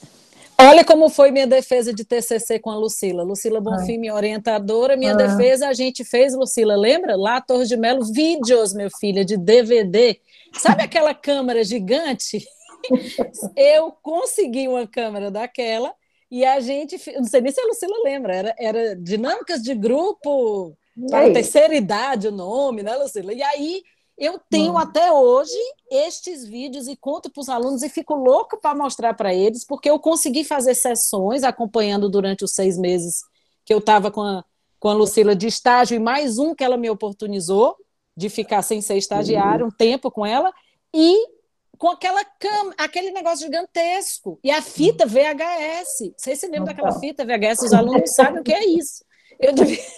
Olha 0.64 0.84
como 0.84 1.08
foi 1.08 1.32
minha 1.32 1.46
defesa 1.46 1.92
de 1.92 2.04
TCC 2.04 2.60
com 2.60 2.70
a 2.70 2.76
Lucila. 2.76 3.24
Lucila 3.24 3.60
Bonfim, 3.60 3.98
minha 3.98 4.14
orientadora. 4.14 4.96
Minha 4.96 5.12
ah. 5.12 5.16
defesa 5.16 5.68
a 5.68 5.72
gente 5.72 6.04
fez, 6.04 6.34
Lucila, 6.34 6.76
lembra? 6.76 7.16
Lá, 7.16 7.40
Torre 7.40 7.66
de 7.66 7.76
Melo, 7.76 8.04
vídeos, 8.04 8.72
meu 8.72 8.88
filho, 8.88 9.24
de 9.24 9.36
DVD. 9.36 10.20
Sabe 10.54 10.84
aquela 10.84 11.12
câmera 11.14 11.64
gigante? 11.64 12.46
Eu 13.56 13.92
consegui 14.02 14.68
uma 14.68 14.86
câmera 14.86 15.32
daquela 15.32 15.92
e 16.30 16.44
a 16.44 16.60
gente, 16.60 16.96
não 17.16 17.24
sei 17.24 17.40
nem 17.40 17.52
se 17.52 17.60
a 17.60 17.66
Lucila 17.66 17.96
lembra, 18.04 18.34
era, 18.34 18.54
era 18.58 18.96
dinâmicas 18.96 19.62
de 19.62 19.74
grupo 19.74 20.76
para 21.10 21.32
terceira 21.32 21.74
idade 21.74 22.28
o 22.28 22.32
nome, 22.32 22.82
né, 22.82 22.94
Lucila? 22.96 23.32
E 23.32 23.42
aí 23.42 23.82
eu 24.16 24.38
tenho 24.50 24.74
hum. 24.74 24.78
até 24.78 25.12
hoje 25.12 25.56
estes 25.90 26.44
vídeos 26.44 26.86
e 26.88 26.96
conto 26.96 27.30
para 27.30 27.40
os 27.40 27.48
alunos 27.48 27.82
e 27.82 27.88
fico 27.88 28.14
louco 28.14 28.60
para 28.60 28.74
mostrar 28.74 29.14
para 29.14 29.34
eles, 29.34 29.64
porque 29.64 29.90
eu 29.90 29.98
consegui 29.98 30.44
fazer 30.44 30.74
sessões 30.74 31.42
acompanhando 31.42 32.08
durante 32.08 32.44
os 32.44 32.52
seis 32.52 32.78
meses 32.78 33.22
que 33.64 33.72
eu 33.72 33.78
estava 33.78 34.10
com 34.10 34.22
a, 34.22 34.44
com 34.78 34.88
a 34.88 34.94
Lucila 34.94 35.34
de 35.34 35.46
estágio 35.46 35.96
e 35.96 35.98
mais 35.98 36.38
um 36.38 36.54
que 36.54 36.64
ela 36.64 36.76
me 36.76 36.90
oportunizou 36.90 37.76
de 38.16 38.28
ficar 38.28 38.62
sem 38.62 38.80
ser 38.80 38.96
estagiário, 38.96 39.66
um 39.66 39.70
tempo 39.70 40.10
com 40.10 40.26
ela, 40.26 40.52
e 40.94 41.26
com 41.78 41.88
aquela 41.88 42.24
cama, 42.24 42.74
aquele 42.76 43.10
negócio 43.10 43.46
gigantesco. 43.46 44.38
E 44.44 44.50
a 44.50 44.60
fita 44.60 45.06
VHS. 45.06 46.12
Vocês 46.16 46.38
se 46.38 46.46
lembram 46.46 46.66
daquela 46.66 46.92
fita 47.00 47.24
VHS? 47.24 47.62
Os 47.62 47.72
alunos 47.72 48.14
sabem 48.14 48.40
o 48.40 48.44
que 48.44 48.52
é 48.52 48.64
isso. 48.64 49.04
Devia... 49.51 49.78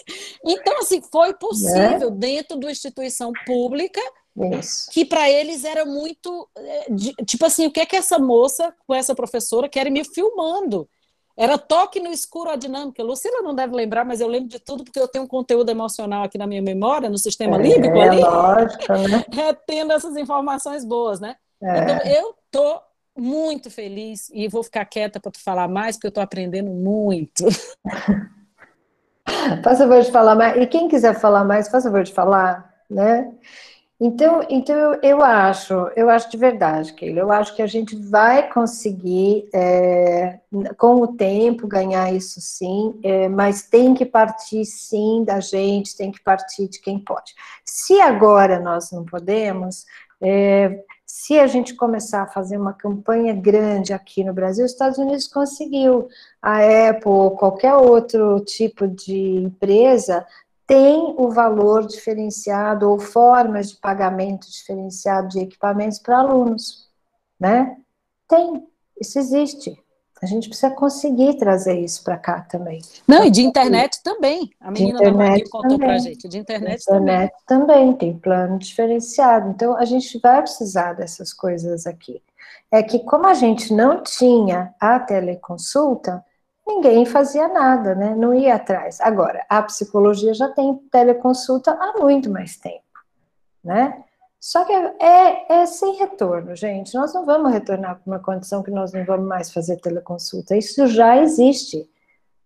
Então, 0.47 0.79
assim, 0.79 1.01
foi 1.01 1.33
possível 1.33 2.11
né? 2.11 2.17
dentro 2.17 2.59
da 2.59 2.71
instituição 2.71 3.33
pública, 3.47 4.01
Isso. 4.59 4.91
que 4.91 5.03
para 5.03 5.31
eles 5.31 5.65
era 5.65 5.87
muito. 5.87 6.49
Eh, 6.55 6.87
tipo 7.25 7.47
assim, 7.47 7.67
o 7.67 7.71
que 7.71 7.81
é 7.81 7.87
que 7.87 7.97
essa 7.97 8.19
moça 8.19 8.75
com 8.87 8.95
essa 8.95 9.15
professora 9.15 9.71
quer 9.71 9.91
me 9.91 10.05
filmando? 10.05 10.87
Era 11.37 11.59
toque 11.59 11.99
no 11.99 12.13
escuro 12.13 12.51
a 12.51 12.57
dinâmica. 12.57 13.03
Lucila 13.03 13.43
não 13.43 13.55
deve 13.55 13.75
lembrar, 13.75 14.05
mas 14.05 14.21
eu 14.21 14.29
lembro 14.29 14.49
de 14.49 14.61
tudo 14.61 14.85
porque 14.85 15.01
eu 15.01 15.09
tenho 15.09 15.25
um 15.25 15.29
conteúdo 15.29 15.69
emocional 15.71 16.25
aqui 16.25 16.39
na 16.39 16.47
minha 16.47 16.63
memória, 16.63 17.09
no 17.09 17.19
sistema 17.19 17.57
é, 17.57 17.63
límbico 17.63 18.01
ali. 18.01 18.21
Lógico, 18.21 18.93
né? 18.93 19.25
É, 19.49 19.53
tendo 19.53 19.93
essas 19.93 20.17
informações 20.17 20.85
boas, 20.85 21.19
né? 21.21 21.37
É. 21.63 21.79
Então, 21.79 21.99
eu 22.13 22.35
tô 22.51 22.81
muito 23.17 23.71
feliz 23.71 24.31
e 24.33 24.47
vou 24.47 24.63
ficar 24.63 24.85
quieta 24.85 25.19
para 25.19 25.33
tu 25.33 25.41
falar 25.41 25.69
mais, 25.69 25.97
porque 25.97 26.07
eu 26.07 26.11
estou 26.11 26.23
aprendendo 26.23 26.71
muito. 26.71 27.45
Faz 29.63 29.79
favor 29.79 30.03
de 30.03 30.11
falar 30.11 30.35
mais. 30.35 30.57
E 30.57 30.67
quem 30.67 30.89
quiser 30.89 31.15
falar 31.19 31.45
mais, 31.45 31.69
faz 31.69 31.85
favor 31.85 32.03
de 32.03 32.13
falar, 32.13 32.73
né? 32.91 33.33
Então, 34.01 34.45
então 34.51 34.77
eu, 34.77 35.01
eu 35.03 35.23
acho, 35.23 35.73
eu 35.97 36.11
acho 36.11 36.29
de 36.29 36.37
verdade, 36.37 36.93
Keila, 36.95 37.21
eu 37.21 37.31
acho 37.31 37.55
que 37.55 37.63
a 37.63 37.67
gente 37.67 37.95
vai 37.97 38.53
conseguir, 38.53 39.49
é, 39.55 40.41
com 40.77 40.97
o 40.97 41.07
tempo, 41.17 41.69
ganhar 41.69 42.13
isso 42.13 42.41
sim, 42.41 42.99
é, 43.05 43.29
mas 43.29 43.63
tem 43.63 43.95
que 43.95 44.05
partir 44.05 44.65
sim 44.65 45.23
da 45.25 45.39
gente, 45.39 45.97
tem 45.97 46.11
que 46.11 46.21
partir 46.23 46.69
de 46.69 46.81
quem 46.81 46.99
pode. 46.99 47.33
Se 47.65 48.01
agora 48.01 48.59
nós 48.59 48.91
não 48.91 49.05
podemos, 49.05 49.87
é, 50.21 50.81
se 51.25 51.39
a 51.39 51.47
gente 51.47 51.75
começar 51.75 52.23
a 52.23 52.27
fazer 52.27 52.59
uma 52.59 52.75
campanha 52.75 53.33
grande 53.33 53.95
aqui 53.95 54.23
no 54.23 54.35
Brasil, 54.35 54.63
os 54.63 54.73
Estados 54.73 54.99
Unidos 54.99 55.27
conseguiu, 55.27 56.07
a 56.43 56.59
Apple, 56.91 57.39
qualquer 57.39 57.75
outro 57.77 58.41
tipo 58.41 58.87
de 58.87 59.37
empresa 59.37 60.27
tem 60.67 61.15
o 61.17 61.31
valor 61.31 61.87
diferenciado 61.87 62.91
ou 62.91 62.99
formas 62.99 63.71
de 63.71 63.79
pagamento 63.79 64.51
diferenciado 64.51 65.29
de 65.29 65.41
equipamentos 65.41 65.99
para 65.99 66.19
alunos, 66.19 66.91
né? 67.41 67.75
Tem, 68.29 68.63
isso 69.01 69.19
existe. 69.19 69.83
A 70.25 70.27
gente 70.27 70.49
precisa 70.49 70.71
conseguir 70.71 71.35
trazer 71.37 71.79
isso 71.79 72.03
para 72.03 72.17
cá 72.17 72.41
também. 72.41 72.81
Não, 73.07 73.23
e 73.27 73.31
de 73.31 73.43
internet 73.43 74.03
também. 74.03 74.51
A 74.59 74.71
menina 74.71 74.99
da 74.99 75.13
Maria 75.13 75.45
contou 75.51 75.79
para 75.79 75.93
a 75.93 75.99
gente. 75.99 76.27
De 76.27 76.39
internet, 76.39 76.81
internet 76.81 77.31
também. 77.47 77.93
também. 77.93 77.93
Tem 77.93 78.19
plano 78.19 78.59
diferenciado. 78.59 79.51
Então, 79.51 79.77
a 79.77 79.85
gente 79.85 80.19
vai 80.19 80.41
precisar 80.41 80.95
dessas 80.95 81.31
coisas 81.31 81.87
aqui. 81.87 82.23
É 82.73 82.83
que, 82.83 83.01
como 83.01 83.27
a 83.27 83.35
gente 83.35 83.71
não 83.75 84.03
tinha 84.03 84.75
a 84.81 84.99
teleconsulta, 84.99 86.25
ninguém 86.67 87.05
fazia 87.05 87.47
nada, 87.47 87.95
né? 87.95 88.15
Não 88.17 88.33
ia 88.33 88.55
atrás. 88.55 89.03
Agora, 89.03 89.45
a 89.47 89.63
psicologia 89.63 90.33
já 90.33 90.49
tem 90.49 90.75
teleconsulta 90.91 91.71
há 91.73 92.01
muito 92.01 92.31
mais 92.31 92.57
tempo, 92.57 92.83
né? 93.63 94.04
Só 94.45 94.63
que 94.63 94.75
é, 94.75 95.47
é, 95.49 95.65
sem 95.65 95.95
retorno, 95.95 96.55
gente. 96.55 96.95
Nós 96.95 97.15
não 97.15 97.25
vamos 97.25 97.51
retornar 97.51 97.95
para 97.95 98.13
uma 98.13 98.19
condição 98.19 98.63
que 98.63 98.71
nós 98.71 98.93
não 98.93 99.03
vamos 99.03 99.27
mais 99.27 99.51
fazer 99.51 99.79
teleconsulta. 99.79 100.55
Isso 100.55 100.87
já 100.87 101.17
existe 101.17 101.89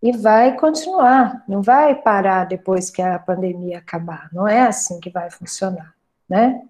e 0.00 0.16
vai 0.16 0.56
continuar. 0.56 1.42
Não 1.48 1.60
vai 1.60 2.00
parar 2.00 2.44
depois 2.44 2.88
que 2.88 3.02
a 3.02 3.18
pandemia 3.18 3.78
acabar. 3.78 4.28
Não 4.32 4.46
é 4.46 4.60
assim 4.60 5.00
que 5.00 5.10
vai 5.10 5.28
funcionar, 5.28 5.92
né? 6.28 6.62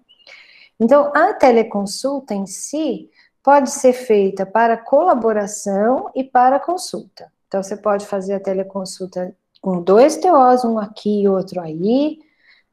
Então, 0.79 1.11
a 1.15 1.31
teleconsulta 1.35 2.33
em 2.33 2.47
si 2.47 3.07
pode 3.43 3.69
ser 3.69 3.93
feita 3.93 4.47
para 4.47 4.77
colaboração 4.77 6.09
e 6.15 6.23
para 6.23 6.59
consulta. 6.59 7.31
Então, 7.47 7.61
você 7.61 7.77
pode 7.77 8.07
fazer 8.07 8.33
a 8.33 8.39
teleconsulta 8.39 9.31
com 9.61 9.79
dois 9.79 10.17
TOs, 10.17 10.65
um 10.65 10.79
aqui 10.79 11.21
e 11.21 11.29
outro 11.29 11.61
aí. 11.61 12.17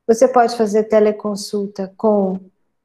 Você 0.07 0.29
pode 0.29 0.57
fazer 0.57 0.85
teleconsulta 0.85 1.93
com 1.97 2.39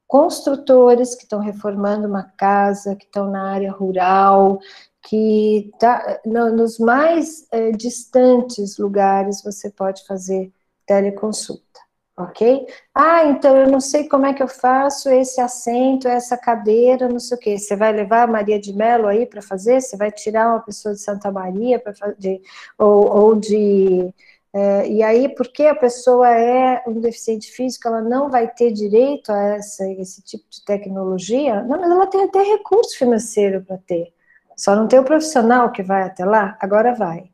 construtores 0.07 1.15
que 1.15 1.23
estão 1.23 1.39
reformando 1.39 2.07
uma 2.07 2.23
casa, 2.23 2.95
que 2.95 3.05
estão 3.05 3.31
na 3.31 3.51
área 3.51 3.71
rural, 3.71 4.59
que 5.03 5.71
tá, 5.79 6.19
no, 6.25 6.51
nos 6.53 6.77
mais 6.79 7.47
é, 7.51 7.71
distantes 7.71 8.77
lugares 8.77 9.41
você 9.41 9.69
pode 9.69 10.05
fazer 10.05 10.51
teleconsulta, 10.85 11.79
ok? 12.17 12.65
Ah, 12.93 13.25
então 13.25 13.55
eu 13.55 13.69
não 13.69 13.79
sei 13.79 14.07
como 14.09 14.25
é 14.25 14.33
que 14.33 14.43
eu 14.43 14.47
faço 14.47 15.09
esse 15.09 15.39
assento, 15.39 16.07
essa 16.07 16.37
cadeira, 16.37 17.07
não 17.07 17.19
sei 17.19 17.37
o 17.37 17.39
quê. 17.39 17.57
Você 17.57 17.75
vai 17.75 17.93
levar 17.93 18.23
a 18.23 18.27
Maria 18.27 18.59
de 18.59 18.73
Mello 18.73 19.07
aí 19.07 19.25
para 19.25 19.41
fazer? 19.41 19.81
Você 19.81 19.95
vai 19.95 20.11
tirar 20.11 20.49
uma 20.49 20.59
pessoa 20.59 20.93
de 20.93 21.01
Santa 21.01 21.31
Maria 21.31 21.79
para 21.79 21.93
fazer, 21.95 22.41
ou, 22.77 23.07
ou 23.17 23.35
de 23.35 24.13
é, 24.53 24.87
e 24.87 25.01
aí, 25.01 25.29
porque 25.29 25.63
a 25.63 25.75
pessoa 25.75 26.29
é 26.29 26.83
um 26.85 26.99
deficiente 26.99 27.49
físico, 27.51 27.87
ela 27.87 28.01
não 28.01 28.29
vai 28.29 28.49
ter 28.49 28.71
direito 28.71 29.31
a 29.31 29.39
essa, 29.55 29.89
esse 29.93 30.21
tipo 30.23 30.43
de 30.49 30.63
tecnologia? 30.65 31.63
Não, 31.63 31.79
mas 31.79 31.89
ela 31.89 32.07
tem 32.07 32.23
até 32.23 32.41
recurso 32.43 32.97
financeiro 32.97 33.63
para 33.63 33.77
ter. 33.77 34.13
Só 34.57 34.75
não 34.75 34.87
tem 34.87 34.99
o 34.99 35.05
profissional 35.05 35.71
que 35.71 35.81
vai 35.81 36.03
até 36.03 36.25
lá? 36.25 36.57
Agora 36.59 36.93
vai. 36.93 37.31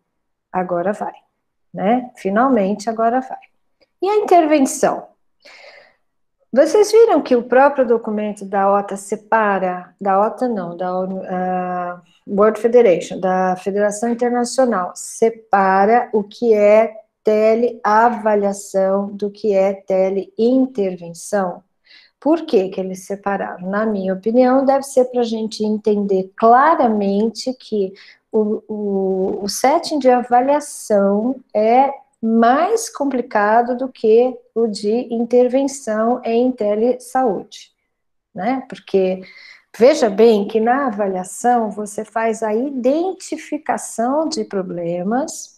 Agora 0.51 0.93
vai. 0.93 1.13
Né? 1.73 2.11
Finalmente, 2.15 2.89
agora 2.89 3.19
vai. 3.19 3.39
E 3.99 4.07
a 4.07 4.17
intervenção? 4.17 5.07
Vocês 6.53 6.91
viram 6.91 7.21
que 7.21 7.35
o 7.35 7.43
próprio 7.43 7.85
documento 7.85 8.45
da 8.45 8.71
OTA 8.71 8.95
separa, 8.95 9.93
da 9.99 10.21
OTA 10.21 10.47
não, 10.47 10.77
da 10.77 10.99
uh, 10.99 12.01
World 12.27 12.59
Federation, 12.59 13.19
da 13.19 13.55
Federação 13.57 14.09
Internacional, 14.09 14.91
separa 14.95 16.09
o 16.13 16.23
que 16.23 16.53
é 16.53 16.95
teleavaliação 17.27 19.11
do 19.11 19.29
que 19.29 19.53
é 19.53 19.73
teleintervenção. 19.73 21.61
Por 22.21 22.45
que, 22.45 22.69
que 22.69 22.79
eles 22.79 23.05
separaram? 23.05 23.69
Na 23.69 23.85
minha 23.85 24.13
opinião, 24.13 24.63
deve 24.63 24.83
ser 24.83 25.03
para 25.05 25.19
a 25.19 25.25
gente 25.25 25.61
entender 25.61 26.31
claramente 26.37 27.53
que 27.53 27.91
o, 28.31 28.63
o, 28.65 29.43
o 29.43 29.49
setting 29.49 29.99
de 29.99 30.09
avaliação 30.09 31.35
é 31.53 31.91
mais 32.21 32.89
complicado 32.89 33.75
do 33.75 33.89
que 33.89 34.33
o 34.55 34.65
de 34.65 35.13
intervenção 35.13 36.21
em 36.23 36.49
telesaúde, 36.49 37.73
né? 38.33 38.65
Porque 38.69 39.21
veja 39.77 40.09
bem 40.09 40.47
que 40.47 40.61
na 40.61 40.87
avaliação 40.87 41.69
você 41.71 42.05
faz 42.05 42.41
a 42.41 42.55
identificação 42.55 44.29
de 44.29 44.45
problemas 44.45 45.56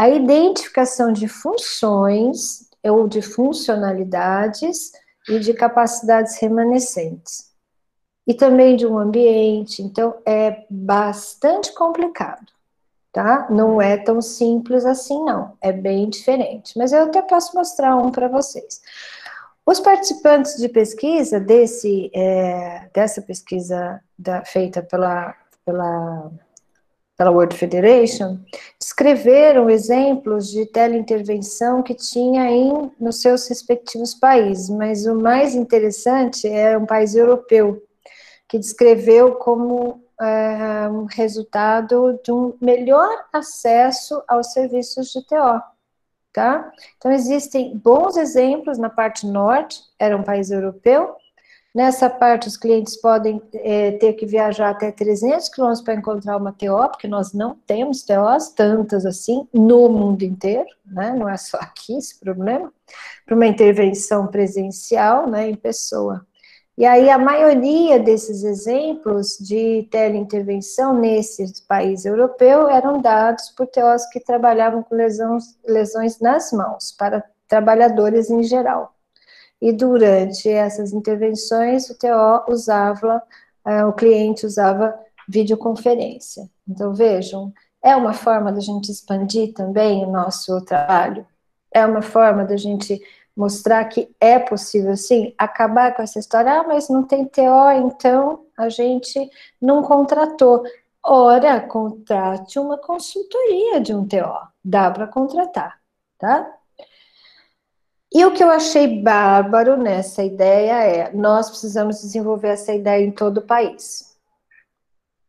a 0.00 0.08
identificação 0.08 1.12
de 1.12 1.28
funções 1.28 2.66
ou 2.82 3.06
de 3.06 3.20
funcionalidades 3.20 4.92
e 5.28 5.38
de 5.38 5.52
capacidades 5.52 6.38
remanescentes. 6.38 7.50
E 8.26 8.32
também 8.32 8.76
de 8.76 8.86
um 8.86 8.96
ambiente, 8.96 9.82
então 9.82 10.14
é 10.24 10.64
bastante 10.70 11.74
complicado, 11.74 12.46
tá? 13.12 13.46
Não 13.50 13.78
é 13.78 13.98
tão 13.98 14.22
simples 14.22 14.86
assim, 14.86 15.22
não, 15.22 15.52
é 15.60 15.70
bem 15.70 16.08
diferente. 16.08 16.78
Mas 16.78 16.94
eu 16.94 17.02
até 17.02 17.20
posso 17.20 17.54
mostrar 17.54 17.94
um 17.94 18.10
para 18.10 18.26
vocês. 18.26 18.80
Os 19.66 19.80
participantes 19.80 20.56
de 20.56 20.70
pesquisa 20.70 21.38
desse, 21.38 22.10
é, 22.14 22.88
dessa 22.94 23.20
pesquisa 23.20 24.00
da, 24.18 24.46
feita 24.46 24.82
pela, 24.82 25.34
pela 25.62 26.30
pela 27.20 27.30
World 27.30 27.54
Federation, 27.54 28.38
descreveram 28.78 29.68
exemplos 29.68 30.48
de 30.48 30.64
teleintervenção 30.64 31.82
que 31.82 31.94
tinha 31.94 32.50
em, 32.50 32.90
nos 32.98 33.20
seus 33.20 33.46
respectivos 33.46 34.14
países, 34.14 34.70
mas 34.70 35.04
o 35.04 35.14
mais 35.14 35.54
interessante 35.54 36.48
é 36.48 36.78
um 36.78 36.86
país 36.86 37.14
europeu, 37.14 37.82
que 38.48 38.58
descreveu 38.58 39.34
como 39.34 40.02
é, 40.18 40.88
um 40.88 41.04
resultado 41.04 42.18
de 42.24 42.32
um 42.32 42.54
melhor 42.58 43.26
acesso 43.30 44.22
aos 44.26 44.54
serviços 44.54 45.12
de 45.12 45.22
TO. 45.26 45.60
Tá? 46.32 46.72
Então, 46.96 47.12
existem 47.12 47.76
bons 47.76 48.16
exemplos 48.16 48.78
na 48.78 48.88
parte 48.88 49.26
norte, 49.26 49.78
era 49.98 50.16
um 50.16 50.22
país 50.22 50.50
europeu, 50.50 51.14
Nessa 51.72 52.10
parte, 52.10 52.48
os 52.48 52.56
clientes 52.56 53.00
podem 53.00 53.40
é, 53.54 53.92
ter 53.92 54.14
que 54.14 54.26
viajar 54.26 54.70
até 54.70 54.90
300 54.90 55.48
quilômetros 55.48 55.84
para 55.84 55.94
encontrar 55.94 56.36
uma 56.36 56.52
TO, 56.52 56.88
porque 56.90 57.06
nós 57.06 57.32
não 57.32 57.54
temos 57.64 58.02
TOs 58.02 58.48
tantas 58.48 59.06
assim 59.06 59.46
no 59.52 59.88
mundo 59.88 60.24
inteiro, 60.24 60.68
né? 60.84 61.14
não 61.16 61.28
é 61.28 61.36
só 61.36 61.58
aqui 61.58 61.96
esse 61.96 62.18
problema, 62.18 62.72
para 63.24 63.36
uma 63.36 63.46
intervenção 63.46 64.26
presencial 64.26 65.28
né, 65.28 65.48
em 65.48 65.54
pessoa. 65.54 66.26
E 66.76 66.84
aí, 66.84 67.08
a 67.08 67.18
maioria 67.18 68.00
desses 68.00 68.42
exemplos 68.42 69.36
de 69.38 69.86
teleintervenção 69.90 70.94
nesse 70.98 71.62
país 71.68 72.04
europeu 72.04 72.68
eram 72.68 73.00
dados 73.00 73.50
por 73.50 73.66
TOs 73.68 74.06
que 74.06 74.18
trabalhavam 74.18 74.82
com 74.82 74.94
lesões, 74.96 75.56
lesões 75.64 76.18
nas 76.18 76.50
mãos, 76.52 76.90
para 76.98 77.22
trabalhadores 77.46 78.28
em 78.28 78.42
geral 78.42 78.92
e 79.60 79.72
durante 79.72 80.48
essas 80.48 80.92
intervenções 80.92 81.90
o 81.90 81.98
TO 81.98 82.50
usava, 82.50 83.22
uh, 83.66 83.86
o 83.88 83.92
cliente 83.92 84.46
usava 84.46 84.98
videoconferência. 85.28 86.48
Então 86.68 86.94
vejam, 86.94 87.52
é 87.82 87.94
uma 87.94 88.12
forma 88.12 88.50
da 88.52 88.60
gente 88.60 88.90
expandir 88.90 89.52
também 89.52 90.04
o 90.04 90.10
nosso 90.10 90.60
trabalho, 90.64 91.26
é 91.72 91.84
uma 91.84 92.02
forma 92.02 92.44
da 92.44 92.56
gente 92.56 93.00
mostrar 93.36 93.84
que 93.84 94.08
é 94.20 94.38
possível 94.38 94.96
sim 94.96 95.34
acabar 95.38 95.94
com 95.94 96.02
essa 96.02 96.18
história, 96.18 96.60
ah, 96.60 96.64
mas 96.66 96.88
não 96.88 97.04
tem 97.04 97.24
TO, 97.24 97.70
então 97.76 98.44
a 98.56 98.68
gente 98.68 99.30
não 99.60 99.82
contratou. 99.82 100.62
Ora, 101.02 101.60
contrate 101.60 102.58
uma 102.58 102.76
consultoria 102.76 103.80
de 103.80 103.94
um 103.94 104.06
TO, 104.06 104.48
dá 104.62 104.90
para 104.90 105.06
contratar, 105.06 105.80
tá? 106.18 106.59
E 108.12 108.24
o 108.24 108.32
que 108.34 108.42
eu 108.42 108.50
achei 108.50 109.00
bárbaro 109.02 109.76
nessa 109.76 110.22
ideia 110.22 110.84
é: 110.84 111.12
nós 111.12 111.48
precisamos 111.48 112.00
desenvolver 112.00 112.48
essa 112.48 112.72
ideia 112.72 113.04
em 113.04 113.12
todo 113.12 113.38
o 113.38 113.46
país. 113.46 114.16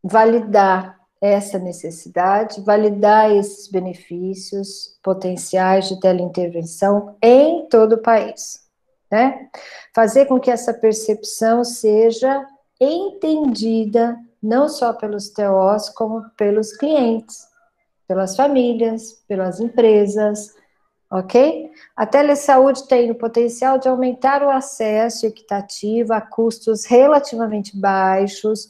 Validar 0.04 1.00
essa 1.22 1.60
necessidade, 1.60 2.62
validar 2.62 3.30
esses 3.30 3.70
benefícios 3.70 4.98
potenciais 5.04 5.88
de 5.88 6.00
teleintervenção 6.00 7.16
em 7.22 7.68
todo 7.68 7.94
o 7.94 8.02
país. 8.02 8.62
Né? 9.12 9.48
Fazer 9.94 10.26
com 10.26 10.40
que 10.40 10.50
essa 10.50 10.74
percepção 10.74 11.64
seja 11.64 12.44
entendida 12.80 14.18
não 14.42 14.68
só 14.68 14.92
pelos 14.92 15.30
TOs, 15.30 15.90
como 15.90 16.28
pelos 16.32 16.76
clientes, 16.76 17.46
pelas 18.08 18.36
famílias, 18.36 19.24
pelas 19.28 19.60
empresas, 19.60 20.56
ok? 21.12 21.70
A 21.94 22.06
telesaúde 22.06 22.88
tem 22.88 23.12
o 23.12 23.16
potencial 23.16 23.78
de 23.78 23.90
aumentar 23.90 24.42
o 24.42 24.50
acesso 24.50 25.26
equitativo 25.26 26.14
a 26.14 26.22
custos 26.22 26.86
relativamente 26.86 27.78
baixos, 27.78 28.70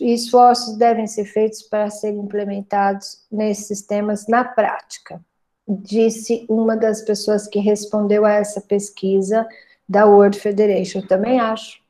esforços 0.00 0.76
devem 0.78 1.06
ser 1.06 1.26
feitos 1.26 1.62
para 1.62 1.90
serem 1.90 2.20
implementados 2.20 3.26
nesses 3.30 3.66
sistemas 3.66 4.26
na 4.26 4.44
prática, 4.44 5.20
disse 5.68 6.46
uma 6.48 6.74
das 6.74 7.02
pessoas 7.02 7.46
que 7.46 7.58
respondeu 7.58 8.24
a 8.24 8.32
essa 8.32 8.62
pesquisa 8.62 9.46
da 9.86 10.06
World 10.06 10.38
Federation. 10.38 11.02
também 11.02 11.38
acho, 11.38 11.80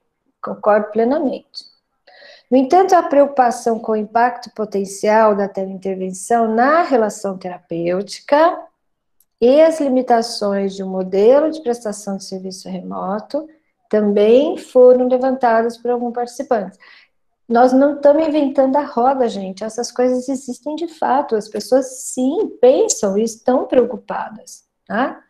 concordo 0.43 0.91
plenamente. 0.91 1.69
No 2.51 2.57
entanto, 2.57 2.95
a 2.95 3.03
preocupação 3.03 3.79
com 3.79 3.93
o 3.93 3.97
impacto 3.97 4.51
potencial 4.55 5.37
da 5.37 5.47
teleintervenção 5.47 6.53
na 6.53 6.83
relação 6.83 7.37
terapêutica 7.37 8.59
e 9.41 9.61
as 9.61 9.81
limitações 9.81 10.75
de 10.75 10.83
um 10.83 10.89
modelo 10.89 11.51
de 11.51 11.63
prestação 11.63 12.17
de 12.17 12.25
serviço 12.25 12.69
remoto 12.69 13.47
também 13.89 14.57
foram 14.57 15.09
levantadas 15.09 15.79
por 15.79 15.91
alguns 15.91 16.13
participantes. 16.13 16.79
Nós 17.49 17.73
não 17.73 17.95
estamos 17.95 18.29
inventando 18.29 18.77
a 18.77 18.85
roda, 18.85 19.27
gente. 19.29 19.65
Essas 19.65 19.91
coisas 19.91 20.29
existem 20.29 20.77
de 20.77 20.87
fato. 20.87 21.35
As 21.35 21.49
pessoas 21.49 22.03
sim 22.03 22.59
pensam 22.61 23.17
e 23.17 23.23
estão 23.23 23.67
preocupadas. 23.67 24.65
Tá? 24.87 25.23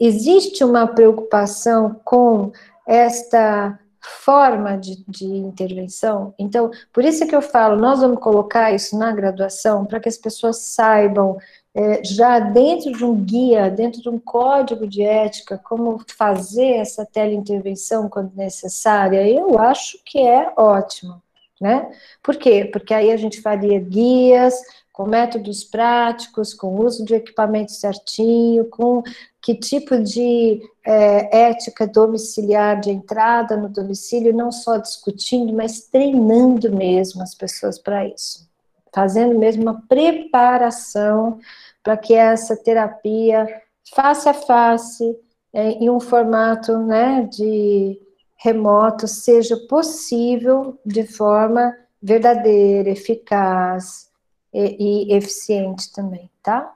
Existe 0.00 0.64
uma 0.64 0.86
preocupação 0.86 2.00
com 2.04 2.52
esta 2.86 3.78
forma 4.00 4.78
de, 4.78 5.04
de, 5.06 5.26
intervenção. 5.26 6.32
Então, 6.38 6.70
por 6.92 7.04
isso 7.04 7.26
que 7.26 7.36
eu 7.36 7.42
falo, 7.42 7.76
nós 7.76 8.00
vamos 8.00 8.20
colocar 8.20 8.72
isso 8.72 8.96
na 8.96 9.12
graduação 9.12 9.84
para 9.84 10.00
que 10.00 10.08
as 10.08 10.16
pessoas 10.16 10.58
saibam 10.58 11.36
é, 11.78 12.02
já 12.02 12.40
dentro 12.40 12.90
de 12.90 13.04
um 13.04 13.14
guia, 13.14 13.70
dentro 13.70 14.02
de 14.02 14.08
um 14.08 14.18
código 14.18 14.84
de 14.84 15.00
ética, 15.00 15.56
como 15.56 16.04
fazer 16.16 16.72
essa 16.72 17.06
teleintervenção 17.06 18.08
quando 18.08 18.34
necessária, 18.34 19.24
eu 19.28 19.56
acho 19.60 19.96
que 20.04 20.18
é 20.18 20.52
ótimo, 20.56 21.22
né? 21.60 21.88
Por 22.20 22.34
quê? 22.34 22.64
Porque 22.64 22.92
aí 22.92 23.12
a 23.12 23.16
gente 23.16 23.40
faria 23.40 23.78
guias 23.78 24.60
com 24.92 25.06
métodos 25.06 25.62
práticos, 25.62 26.52
com 26.52 26.80
uso 26.84 27.04
de 27.04 27.14
equipamento 27.14 27.70
certinho, 27.70 28.64
com 28.64 29.00
que 29.40 29.54
tipo 29.54 30.02
de 30.02 30.60
é, 30.84 31.42
ética 31.50 31.86
domiciliar 31.86 32.80
de 32.80 32.90
entrada 32.90 33.56
no 33.56 33.68
domicílio, 33.68 34.34
não 34.34 34.50
só 34.50 34.78
discutindo, 34.78 35.52
mas 35.52 35.82
treinando 35.82 36.74
mesmo 36.74 37.22
as 37.22 37.36
pessoas 37.36 37.78
para 37.78 38.04
isso, 38.04 38.47
fazendo 38.94 39.38
mesmo 39.38 39.62
uma 39.62 39.82
preparação 39.88 41.38
para 41.82 41.96
que 41.96 42.14
essa 42.14 42.56
terapia 42.56 43.46
face 43.94 44.28
a 44.28 44.34
face, 44.34 45.16
é, 45.52 45.70
em 45.70 45.88
um 45.88 46.00
formato 46.00 46.76
né, 46.78 47.28
de 47.30 48.00
remoto, 48.36 49.08
seja 49.08 49.56
possível 49.68 50.78
de 50.84 51.06
forma 51.06 51.74
verdadeira, 52.00 52.90
eficaz, 52.90 54.08
e, 54.52 55.10
e 55.10 55.14
eficiente 55.14 55.92
também, 55.92 56.30
tá? 56.42 56.74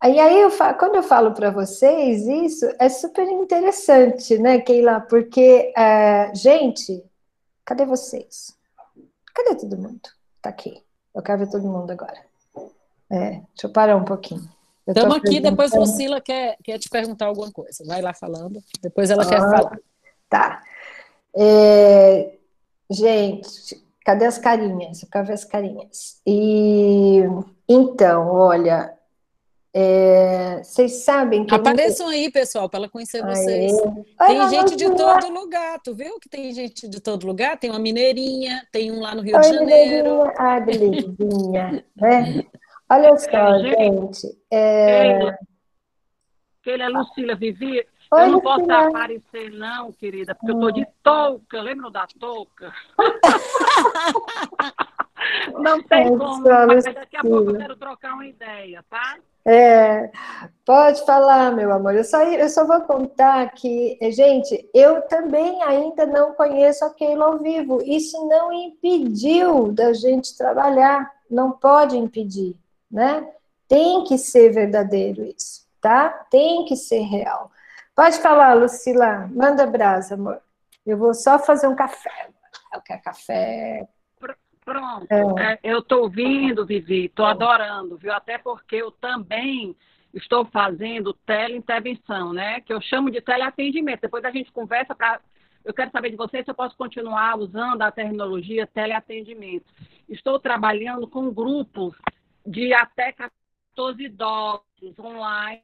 Aí, 0.00 0.18
aí 0.18 0.40
eu 0.40 0.50
falo, 0.50 0.78
quando 0.78 0.96
eu 0.96 1.02
falo 1.02 1.32
para 1.32 1.50
vocês 1.50 2.26
isso, 2.26 2.66
é 2.78 2.88
super 2.88 3.26
interessante, 3.28 4.36
né, 4.36 4.60
Keila? 4.60 5.00
Porque, 5.00 5.72
é, 5.76 6.34
gente, 6.34 7.04
cadê 7.64 7.84
vocês? 7.86 8.56
Cadê 9.32 9.54
todo 9.56 9.78
mundo? 9.78 10.08
Tá 10.40 10.50
aqui. 10.50 10.82
Eu 11.14 11.22
quero 11.22 11.38
ver 11.40 11.50
todo 11.50 11.66
mundo 11.66 11.90
agora. 11.90 12.18
É, 13.10 13.30
deixa 13.30 13.64
eu 13.64 13.70
parar 13.70 13.96
um 13.96 14.04
pouquinho. 14.04 14.48
Estamos 14.86 15.16
aqui, 15.16 15.38
depois 15.40 15.72
Lucila 15.72 16.20
quer, 16.20 16.56
quer 16.64 16.78
te 16.78 16.88
perguntar 16.88 17.26
alguma 17.26 17.52
coisa. 17.52 17.84
Vai 17.86 18.00
lá 18.02 18.12
falando, 18.12 18.62
depois 18.80 19.10
ela 19.10 19.22
ah, 19.22 19.28
quer 19.28 19.38
falar. 19.38 19.78
Tá. 20.28 20.62
É, 21.36 22.34
gente, 22.90 23.82
Cadê 24.04 24.26
as 24.26 24.38
carinhas? 24.38 25.02
Eu 25.02 25.08
quero 25.08 25.26
ver 25.26 25.32
as 25.34 25.44
carinhas. 25.44 26.20
E 26.26 27.20
então, 27.68 28.28
olha, 28.28 28.92
é, 29.74 30.62
vocês 30.62 31.04
sabem 31.04 31.46
que. 31.46 31.54
Apareçam 31.54 32.08
aí, 32.08 32.30
pessoal, 32.30 32.68
para 32.68 32.80
ela 32.80 32.88
conhecer 32.90 33.24
Aê. 33.24 33.34
vocês. 33.34 33.72
Tem 34.26 34.40
Oi, 34.40 34.48
gente 34.50 34.76
de 34.76 34.94
todo 34.94 35.32
lugar, 35.32 35.80
tu 35.82 35.94
viu 35.94 36.20
que 36.20 36.28
tem 36.28 36.52
gente 36.52 36.86
de 36.86 37.00
todo 37.00 37.26
lugar? 37.26 37.58
Tem 37.58 37.70
uma 37.70 37.78
mineirinha, 37.78 38.66
tem 38.70 38.92
um 38.92 39.00
lá 39.00 39.14
no 39.14 39.22
Rio 39.22 39.36
Oi, 39.36 39.42
de 39.42 39.48
Janeiro. 39.48 40.30
Ah, 40.36 40.60
belezinha. 40.60 41.82
né? 41.96 42.44
Olha 42.90 43.16
só, 43.16 43.58
gente. 43.60 44.26
É... 44.52 45.38
Keila, 46.62 46.88
Lucila, 46.88 47.34
Vivi, 47.34 47.82
Oi, 48.12 48.24
eu 48.24 48.28
não 48.28 48.42
posso 48.42 48.70
aparecer, 48.70 49.50
não, 49.52 49.90
querida, 49.90 50.34
porque 50.34 50.52
hum. 50.52 50.56
eu 50.56 50.60
tô 50.60 50.70
de 50.70 50.86
touca. 51.02 51.62
Lembra 51.62 51.90
da 51.90 52.06
touca? 52.20 52.70
não 55.58 55.82
tem 55.82 56.02
é, 56.02 56.08
como, 56.10 56.42
mas 56.66 56.84
daqui 56.84 57.16
a 57.16 57.22
pouco 57.22 57.52
eu 57.52 57.56
quero 57.56 57.74
trocar 57.76 58.12
uma 58.12 58.26
ideia, 58.26 58.84
tá? 58.90 59.16
É, 59.44 60.10
pode 60.64 61.04
falar, 61.04 61.52
meu 61.52 61.72
amor. 61.72 61.94
Eu 61.94 62.04
só, 62.04 62.22
eu 62.22 62.48
só 62.48 62.66
vou 62.66 62.80
contar 62.82 63.50
que, 63.54 63.98
gente, 64.12 64.68
eu 64.72 65.02
também 65.02 65.62
ainda 65.62 66.06
não 66.06 66.32
conheço 66.34 66.84
a 66.84 66.94
Keila 66.94 67.26
ao 67.26 67.38
vivo. 67.38 67.82
Isso 67.84 68.26
não 68.28 68.52
impediu 68.52 69.72
da 69.72 69.92
gente 69.92 70.36
trabalhar. 70.36 71.10
Não 71.30 71.52
pode 71.52 71.96
impedir, 71.96 72.56
né? 72.90 73.26
Tem 73.66 74.04
que 74.04 74.18
ser 74.18 74.50
verdadeiro 74.52 75.24
isso, 75.24 75.66
tá? 75.80 76.10
Tem 76.30 76.64
que 76.66 76.76
ser 76.76 77.00
real. 77.00 77.50
Pode 77.94 78.18
falar, 78.18 78.54
Lucila. 78.54 79.28
Manda 79.32 79.66
brasa, 79.66 80.14
amor. 80.14 80.40
Eu 80.84 80.96
vou 80.98 81.14
só 81.14 81.38
fazer 81.38 81.66
um 81.66 81.76
café. 81.76 82.28
Eu 82.72 82.80
quero 82.80 83.02
café. 83.02 83.88
Pronto. 84.72 85.06
É. 85.10 85.52
É, 85.52 85.58
eu 85.62 85.80
estou 85.80 86.04
ouvindo, 86.04 86.64
Vivi. 86.64 87.06
Estou 87.06 87.26
adorando, 87.26 87.98
viu? 87.98 88.12
Até 88.12 88.38
porque 88.38 88.76
eu 88.76 88.90
também 88.90 89.76
estou 90.14 90.46
fazendo 90.46 91.12
teleintervenção, 91.26 92.32
né? 92.32 92.60
Que 92.62 92.72
eu 92.72 92.80
chamo 92.80 93.10
de 93.10 93.20
teleatendimento. 93.20 94.00
Depois 94.00 94.24
a 94.24 94.30
gente 94.30 94.50
conversa 94.50 94.94
para. 94.94 95.20
Eu 95.62 95.74
quero 95.74 95.90
saber 95.90 96.10
de 96.10 96.16
vocês 96.16 96.44
se 96.44 96.50
eu 96.50 96.54
posso 96.54 96.76
continuar 96.76 97.38
usando 97.38 97.82
a 97.82 97.92
terminologia 97.92 98.66
teleatendimento. 98.66 99.66
Estou 100.08 100.38
trabalhando 100.40 101.06
com 101.06 101.32
grupos 101.32 101.94
de 102.46 102.72
até 102.72 103.12
14 103.12 104.02
idosos 104.02 104.98
online 104.98 105.62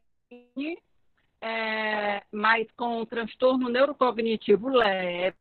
é, 1.40 2.22
mas 2.32 2.66
com 2.76 3.04
transtorno 3.06 3.68
neurocognitivo 3.68 4.68
leve, 4.68 5.36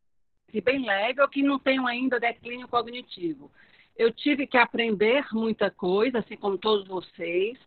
bem 0.64 0.86
leve, 0.86 1.22
ou 1.22 1.28
que 1.28 1.44
não 1.44 1.60
tenham 1.60 1.86
ainda 1.86 2.20
declínio 2.20 2.68
cognitivo. 2.68 3.52
Eu 3.98 4.12
tive 4.12 4.46
que 4.46 4.58
aprender 4.58 5.26
muita 5.32 5.72
coisa, 5.72 6.20
assim 6.20 6.38
como 6.38 6.58
todos 6.58 6.88
vocês. 6.88 7.58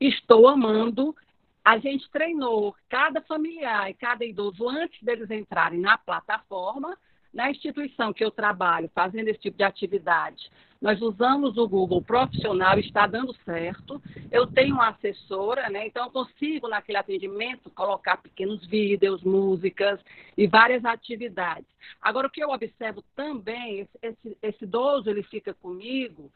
Estou 0.00 0.46
amando. 0.46 1.16
A 1.64 1.78
gente 1.78 2.08
treinou 2.10 2.74
cada 2.88 3.20
familiar 3.22 3.90
e 3.90 3.94
cada 3.94 4.24
idoso 4.24 4.68
antes 4.68 5.02
deles 5.02 5.30
entrarem 5.30 5.80
na 5.80 5.98
plataforma 5.98 6.96
na 7.32 7.50
instituição 7.50 8.12
que 8.12 8.24
eu 8.24 8.30
trabalho, 8.30 8.90
fazendo 8.94 9.28
esse 9.28 9.40
tipo 9.40 9.56
de 9.56 9.64
atividade, 9.64 10.50
nós 10.80 11.00
usamos 11.02 11.56
o 11.56 11.68
Google 11.68 12.00
profissional, 12.00 12.78
está 12.78 13.06
dando 13.06 13.34
certo. 13.44 14.00
Eu 14.30 14.46
tenho 14.46 14.76
uma 14.76 14.90
assessora, 14.90 15.68
né? 15.68 15.86
Então 15.86 16.04
eu 16.04 16.10
consigo 16.10 16.68
naquele 16.68 16.98
atendimento 16.98 17.68
colocar 17.70 18.16
pequenos 18.18 18.64
vídeos, 18.66 19.24
músicas 19.24 20.00
e 20.36 20.46
várias 20.46 20.84
atividades. 20.84 21.66
Agora 22.00 22.28
o 22.28 22.30
que 22.30 22.42
eu 22.42 22.50
observo 22.50 23.02
também, 23.16 23.88
esse, 24.00 24.38
esse, 24.40 24.64
idoso 24.64 25.10
ele 25.10 25.22
fica 25.24 25.52
comigo 25.54 26.30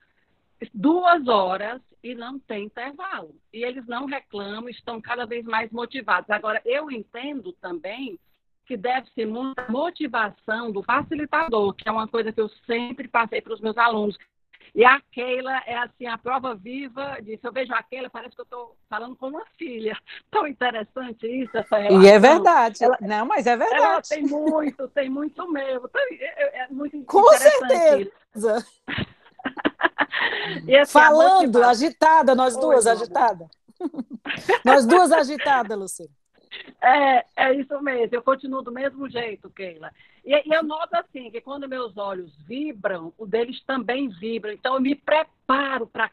duas 0.75 1.27
horas 1.27 1.81
e 2.03 2.15
não 2.15 2.39
tem 2.39 2.65
intervalo. 2.65 3.35
E 3.53 3.65
eles 3.65 3.87
não 3.87 4.07
reclamam, 4.07 4.69
estão 4.69 5.01
cada 5.01 5.25
vez 5.25 5.45
mais 5.45 5.71
motivados. 5.71 6.31
Agora 6.31 6.61
eu 6.65 6.91
entendo 6.91 7.53
também 7.55 8.19
que 8.65 8.77
deve 8.77 9.09
ser 9.11 9.27
muita 9.27 9.67
motivação 9.69 10.71
do 10.71 10.83
facilitador, 10.83 11.75
que 11.75 11.89
é 11.89 11.93
uma 11.93 12.07
coisa 12.07 12.33
que 12.33 12.41
eu 12.41 12.49
sempre 12.65 13.09
passei 13.09 13.41
para 13.41 13.55
os 13.55 13.61
meus 13.61 13.77
alunos. 13.77 14.17
E 14.75 14.87
a 14.87 15.01
Keila 15.13 15.63
é 15.67 15.77
assim, 15.77 16.07
a 16.07 16.17
prova 16.17 16.55
viva 16.55 17.19
disso. 17.21 17.47
Eu 17.47 17.53
vejo 17.53 17.75
a 17.75 17.83
Keila, 17.83 18.09
parece 18.09 18.35
que 18.35 18.41
eu 18.41 18.45
estou 18.45 18.75
falando 18.89 19.15
com 19.17 19.29
uma 19.29 19.45
filha. 19.59 19.97
Tão 20.31 20.47
interessante 20.47 21.27
isso, 21.27 21.57
essa 21.57 21.77
relação. 21.77 22.03
E 22.03 22.09
é 22.09 22.19
verdade. 22.19 22.83
Ela, 22.83 22.97
Não, 23.01 23.27
mas 23.27 23.47
é 23.47 23.55
verdade. 23.57 23.83
Ela 23.83 24.03
tem 24.03 24.23
muito, 24.23 24.89
tem 24.89 25.11
muito 25.11 25.51
mesmo. 25.53 25.91
É, 26.11 26.65
é 26.65 26.69
muito 26.71 27.05
com 27.05 27.29
certeza. 27.33 28.65
assim, 30.81 30.91
Falando, 30.91 31.63
agitada, 31.63 32.35
nós 32.35 32.57
duas, 32.57 32.87
agitada. 32.87 33.51
nós 34.65 34.87
duas 34.87 35.13
agitadas, 35.13 35.79
Luciana. 35.79 36.22
É, 36.81 37.25
é 37.37 37.55
isso 37.55 37.81
mesmo, 37.81 38.15
eu 38.15 38.23
continuo 38.23 38.63
do 38.63 38.73
mesmo 38.73 39.09
jeito, 39.09 39.49
Keila. 39.51 39.91
E, 40.25 40.35
e, 40.35 40.55
eu 40.55 40.63
noto 40.63 40.95
assim, 40.95 41.31
que 41.31 41.41
quando 41.41 41.69
meus 41.69 41.97
olhos 41.97 42.35
vibram, 42.47 43.13
o 43.19 43.27
deles 43.27 43.63
também 43.65 44.09
vibram. 44.09 44.53
Então 44.53 44.75
eu 44.75 44.81
me 44.81 44.95
preparo 44.95 45.87
para 45.87 46.11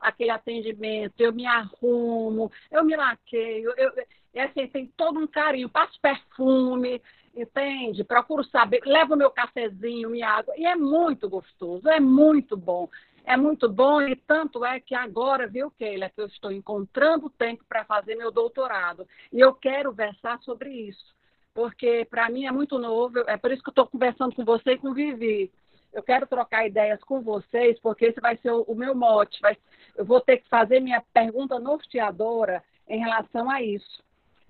aquele 0.00 0.30
atendimento, 0.30 1.20
eu 1.20 1.32
me 1.32 1.46
arrumo, 1.46 2.50
eu 2.70 2.84
me 2.84 2.96
laqueio, 2.96 3.72
eu, 3.76 3.92
e 4.34 4.40
assim, 4.40 4.66
tem 4.66 4.86
todo 4.96 5.18
um 5.18 5.26
carinho, 5.26 5.68
passo 5.68 5.98
perfume, 6.00 7.00
entende? 7.40 8.04
Procuro 8.04 8.44
saber, 8.44 8.80
levo 8.84 9.16
meu 9.16 9.30
cafezinho, 9.30 10.10
minha 10.10 10.28
água, 10.28 10.54
e 10.56 10.66
é 10.66 10.74
muito 10.74 11.28
gostoso, 11.28 11.88
é 11.88 12.00
muito 12.00 12.56
bom 12.56 12.88
é 13.28 13.36
muito 13.36 13.68
bom 13.68 14.00
e 14.00 14.16
tanto 14.16 14.64
é 14.64 14.80
que 14.80 14.94
agora, 14.94 15.46
viu, 15.46 15.70
Keila, 15.72 16.08
que 16.08 16.18
eu 16.18 16.26
estou 16.28 16.50
encontrando 16.50 17.28
tempo 17.28 17.62
para 17.68 17.84
fazer 17.84 18.14
meu 18.14 18.30
doutorado. 18.30 19.06
E 19.30 19.38
eu 19.38 19.52
quero 19.52 19.92
versar 19.92 20.40
sobre 20.40 20.70
isso, 20.70 21.14
porque 21.52 22.06
para 22.08 22.30
mim 22.30 22.46
é 22.46 22.50
muito 22.50 22.78
novo, 22.78 23.18
é 23.26 23.36
por 23.36 23.52
isso 23.52 23.62
que 23.62 23.68
eu 23.68 23.72
estou 23.72 23.86
conversando 23.86 24.34
com 24.34 24.46
você 24.46 24.72
e 24.72 24.78
com 24.78 24.94
Vivi. 24.94 25.52
Eu 25.92 26.02
quero 26.02 26.26
trocar 26.26 26.66
ideias 26.66 27.02
com 27.04 27.20
vocês, 27.20 27.78
porque 27.80 28.06
esse 28.06 28.18
vai 28.18 28.38
ser 28.38 28.50
o, 28.50 28.62
o 28.62 28.74
meu 28.74 28.94
mote. 28.94 29.38
Vai, 29.42 29.58
eu 29.94 30.06
vou 30.06 30.22
ter 30.22 30.38
que 30.38 30.48
fazer 30.48 30.80
minha 30.80 31.02
pergunta 31.12 31.58
norteadora 31.58 32.64
em 32.88 32.98
relação 32.98 33.50
a 33.50 33.60
isso. 33.60 34.02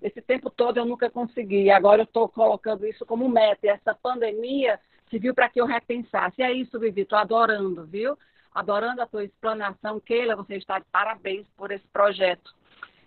Esse 0.02 0.20
tempo 0.20 0.48
todo 0.50 0.78
eu 0.78 0.84
nunca 0.84 1.10
consegui, 1.10 1.70
agora 1.70 2.02
eu 2.02 2.04
estou 2.04 2.28
colocando 2.28 2.86
isso 2.86 3.04
como 3.04 3.28
meta. 3.28 3.66
E 3.66 3.68
essa 3.68 3.94
pandemia 3.94 4.78
serviu 5.10 5.34
para 5.34 5.48
que 5.48 5.60
eu 5.60 5.66
repensasse. 5.66 6.36
E 6.38 6.42
é 6.42 6.52
isso, 6.52 6.78
Vivi, 6.78 7.02
estou 7.02 7.18
adorando, 7.18 7.84
viu? 7.84 8.16
adorando 8.58 9.00
a 9.02 9.06
tua 9.06 9.24
explanação. 9.24 10.00
Keila, 10.00 10.36
você 10.36 10.56
está 10.56 10.78
de 10.78 10.84
parabéns 10.90 11.46
por 11.56 11.70
esse 11.70 11.86
projeto. 11.92 12.56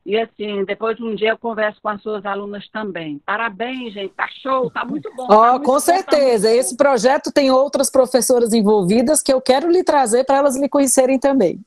E 0.03 0.17
assim, 0.17 0.63
depois 0.65 0.97
de 0.97 1.03
um 1.03 1.13
dia 1.13 1.29
eu 1.29 1.37
converso 1.37 1.79
com 1.79 1.89
as 1.89 2.01
suas 2.01 2.25
alunas 2.25 2.67
também. 2.69 3.21
Parabéns, 3.23 3.93
gente, 3.93 4.13
tá 4.13 4.27
show, 4.41 4.71
tá 4.71 4.83
muito 4.83 5.13
bom. 5.15 5.27
Ó, 5.29 5.59
tá 5.59 5.59
com 5.59 5.79
certeza. 5.79 6.47
Tá 6.47 6.55
Esse 6.55 6.75
projeto 6.75 7.31
tem 7.31 7.51
outras 7.51 7.91
professoras 7.91 8.51
envolvidas 8.51 9.21
que 9.21 9.31
eu 9.31 9.39
quero 9.39 9.69
lhe 9.69 9.83
trazer 9.83 10.23
para 10.23 10.37
elas 10.37 10.57
me 10.57 10.67
conhecerem 10.67 11.19
também. 11.19 11.59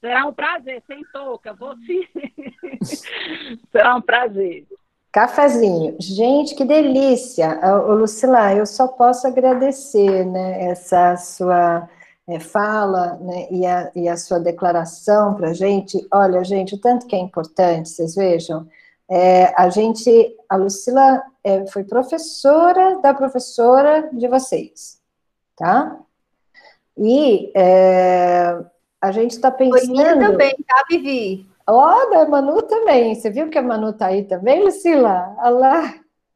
Será 0.00 0.26
um 0.26 0.32
prazer, 0.32 0.82
sem 0.86 1.02
touca, 1.12 1.52
vou 1.54 1.74
sim. 1.78 2.06
Será 3.72 3.96
um 3.96 4.00
prazer. 4.00 4.66
Cafezinho. 5.10 5.96
Gente, 5.98 6.54
que 6.54 6.64
delícia. 6.64 7.58
Ô, 7.88 7.94
Lucila, 7.94 8.54
eu 8.54 8.66
só 8.66 8.86
posso 8.86 9.26
agradecer, 9.26 10.24
né, 10.24 10.70
essa 10.70 11.16
sua 11.16 11.88
é, 12.28 12.38
fala 12.38 13.14
né, 13.20 13.48
e, 13.50 13.66
a, 13.66 13.90
e 13.96 14.08
a 14.08 14.16
sua 14.16 14.38
declaração 14.38 15.34
para 15.34 15.52
gente, 15.54 16.06
olha, 16.12 16.44
gente, 16.44 16.74
o 16.74 16.80
tanto 16.80 17.06
que 17.06 17.16
é 17.16 17.18
importante, 17.18 17.88
vocês 17.88 18.14
vejam, 18.14 18.68
é, 19.10 19.54
a 19.56 19.70
gente, 19.70 20.36
a 20.48 20.56
Lucila 20.56 21.22
é, 21.42 21.66
foi 21.66 21.82
professora 21.82 23.00
da 23.00 23.14
professora 23.14 24.10
de 24.12 24.28
vocês, 24.28 25.00
tá? 25.56 25.98
E 26.98 27.50
é, 27.56 28.62
a 29.00 29.12
gente 29.12 29.32
está 29.32 29.50
pensando... 29.50 29.92
Minha 29.92 30.18
também, 30.18 30.54
tá, 30.66 30.84
Vivi? 30.88 31.46
Ó, 31.66 32.02
oh, 32.02 32.10
da 32.10 32.28
Manu 32.28 32.62
também, 32.62 33.14
você 33.14 33.30
viu 33.30 33.50
que 33.50 33.58
a 33.58 33.62
Manu 33.62 33.92
tá 33.92 34.06
aí 34.06 34.24
também, 34.24 34.64
Lucila? 34.64 35.36
Olha 35.38 35.50
lá. 35.50 35.94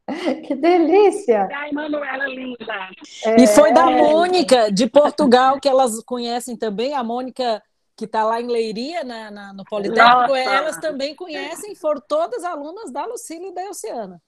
Que 0.46 0.54
delícia! 0.54 1.48
Ai, 1.52 1.70
Manuela 1.72 2.26
linda! 2.26 2.90
É... 3.24 3.40
E 3.40 3.46
foi 3.46 3.72
da 3.72 3.86
Mônica, 3.86 4.70
de 4.70 4.86
Portugal, 4.86 5.60
que 5.60 5.68
elas 5.68 6.02
conhecem 6.02 6.56
também, 6.56 6.92
a 6.92 7.04
Mônica 7.04 7.62
que 7.96 8.04
está 8.04 8.24
lá 8.24 8.40
em 8.40 8.46
Leiria, 8.46 9.04
na, 9.04 9.30
na, 9.30 9.52
no 9.52 9.64
Politécnico, 9.64 10.28
Nossa. 10.28 10.38
elas 10.38 10.76
também 10.78 11.14
conhecem, 11.14 11.74
foram 11.76 12.02
todas 12.08 12.42
alunas 12.42 12.90
da 12.90 13.06
Lucília 13.06 13.48
e 13.48 13.54
da 13.54 13.62
Oceana. 13.68 14.20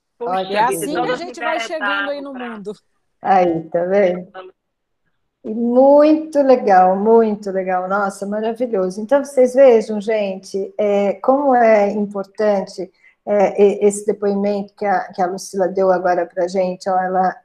é 0.50 0.58
assim 0.60 0.92
que 1.02 1.10
a 1.10 1.16
gente 1.16 1.40
vai 1.40 1.58
chegando 1.60 2.10
aí 2.10 2.20
no 2.20 2.32
mundo. 2.32 2.72
Aí, 3.20 3.62
tá 3.70 3.84
vendo? 3.86 4.30
Muito 5.44 6.40
legal, 6.42 6.96
muito 6.96 7.50
legal. 7.50 7.86
Nossa, 7.86 8.26
maravilhoso. 8.26 9.00
Então, 9.00 9.22
vocês 9.22 9.52
vejam, 9.54 10.00
gente, 10.00 10.72
é, 10.78 11.14
como 11.14 11.54
é 11.54 11.90
importante 11.90 12.90
é, 13.26 13.86
esse 13.86 14.06
depoimento 14.06 14.74
que 14.74 14.86
a, 14.86 15.12
que 15.12 15.20
a 15.20 15.26
Lucila 15.26 15.68
deu 15.68 15.90
agora 15.90 16.24
para 16.26 16.44
a 16.44 16.48
gente, 16.48 16.88
ó, 16.88 16.98
ela 16.98 17.36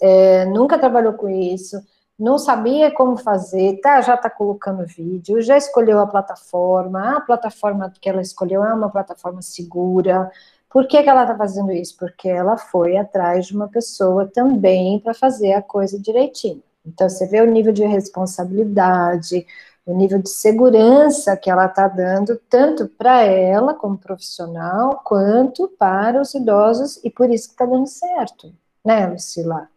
é, 0.00 0.44
nunca 0.46 0.78
trabalhou 0.78 1.14
com 1.14 1.28
isso, 1.28 1.76
não 2.18 2.38
sabia 2.38 2.92
como 2.92 3.16
fazer, 3.16 3.80
tá, 3.80 4.00
já 4.00 4.14
está 4.14 4.30
colocando 4.30 4.86
vídeo, 4.86 5.40
já 5.42 5.56
escolheu 5.56 5.98
a 6.00 6.06
plataforma, 6.06 7.16
a 7.16 7.20
plataforma 7.20 7.92
que 8.00 8.08
ela 8.08 8.22
escolheu 8.22 8.64
é 8.64 8.72
uma 8.72 8.90
plataforma 8.90 9.42
segura. 9.42 10.30
Por 10.68 10.86
que, 10.86 11.02
que 11.02 11.08
ela 11.08 11.22
está 11.22 11.36
fazendo 11.36 11.72
isso? 11.72 11.96
Porque 11.98 12.28
ela 12.28 12.56
foi 12.56 12.96
atrás 12.96 13.46
de 13.46 13.56
uma 13.56 13.68
pessoa 13.68 14.26
também 14.26 15.00
para 15.00 15.14
fazer 15.14 15.54
a 15.54 15.62
coisa 15.62 15.98
direitinho. 15.98 16.62
Então, 16.84 17.08
você 17.08 17.26
vê 17.26 17.40
o 17.40 17.50
nível 17.50 17.72
de 17.72 17.84
responsabilidade, 17.84 19.46
o 19.84 19.94
nível 19.94 20.20
de 20.20 20.30
segurança 20.30 21.36
que 21.36 21.50
ela 21.50 21.66
está 21.66 21.88
dando, 21.88 22.40
tanto 22.48 22.86
para 22.86 23.22
ela 23.22 23.74
como 23.74 23.98
profissional, 23.98 25.02
quanto 25.04 25.68
para 25.68 26.20
os 26.20 26.34
idosos, 26.34 27.00
e 27.04 27.10
por 27.10 27.30
isso 27.30 27.48
que 27.48 27.54
está 27.54 27.66
dando 27.66 27.86
certo, 27.86 28.52
né, 28.84 29.06
Lucila? 29.06 29.68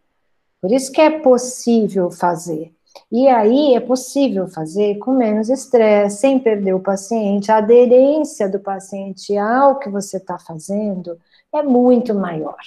Por 0.62 0.72
isso 0.72 0.92
que 0.92 1.02
é 1.02 1.20
possível 1.20 2.10
fazer. 2.10 2.72
E 3.12 3.28
aí 3.28 3.76
é 3.76 3.80
possível 3.80 4.48
fazer 4.48 4.98
com 5.00 5.12
menos 5.12 5.50
estresse, 5.50 6.18
sem 6.18 6.40
perder 6.40 6.74
o 6.74 6.80
paciente. 6.80 7.52
A 7.52 7.58
aderência 7.58 8.48
do 8.48 8.60
paciente 8.60 9.38
ao 9.38 9.80
que 9.80 9.90
você 9.90 10.18
está 10.18 10.38
fazendo 10.38 11.20
é 11.52 11.62
muito 11.62 12.14
maior, 12.14 12.60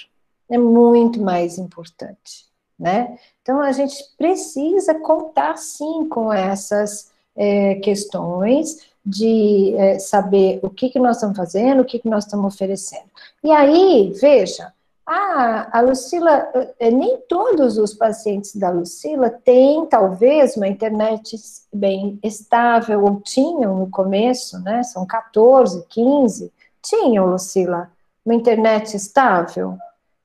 é 0.49 0.57
muito 0.57 1.21
mais 1.21 1.57
importante, 1.57 2.45
né? 2.77 3.17
Então 3.47 3.61
a 3.61 3.71
gente 3.71 4.03
precisa 4.17 4.93
contar 4.95 5.57
sim 5.57 6.05
com 6.09 6.33
essas 6.33 7.09
é, 7.33 7.75
questões 7.75 8.85
de 9.05 9.73
é, 9.77 9.99
saber 9.99 10.59
o 10.61 10.69
que, 10.69 10.89
que 10.89 10.99
nós 10.99 11.15
estamos 11.15 11.37
fazendo, 11.37 11.79
o 11.79 11.85
que, 11.85 11.97
que 11.97 12.09
nós 12.09 12.25
estamos 12.25 12.53
oferecendo. 12.53 13.05
E 13.41 13.49
aí, 13.49 14.11
veja, 14.19 14.73
a, 15.05 15.77
a 15.77 15.79
Lucila, 15.79 16.45
é, 16.77 16.91
nem 16.91 17.21
todos 17.29 17.77
os 17.77 17.93
pacientes 17.93 18.53
da 18.53 18.69
Lucila 18.69 19.29
têm, 19.29 19.85
talvez, 19.85 20.57
uma 20.57 20.67
internet 20.67 21.37
bem 21.71 22.19
estável, 22.21 23.01
ou 23.01 23.21
tinham 23.21 23.77
no 23.77 23.89
começo, 23.89 24.59
né? 24.59 24.83
São 24.83 25.05
14, 25.05 25.85
15, 25.87 26.51
tinham, 26.81 27.27
Lucila, 27.27 27.89
uma 28.25 28.35
internet 28.35 28.97
estável. 28.97 29.77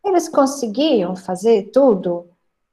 Eles 0.05 0.29
conseguiam 0.29 1.15
fazer 1.15 1.71
tudo? 1.73 2.32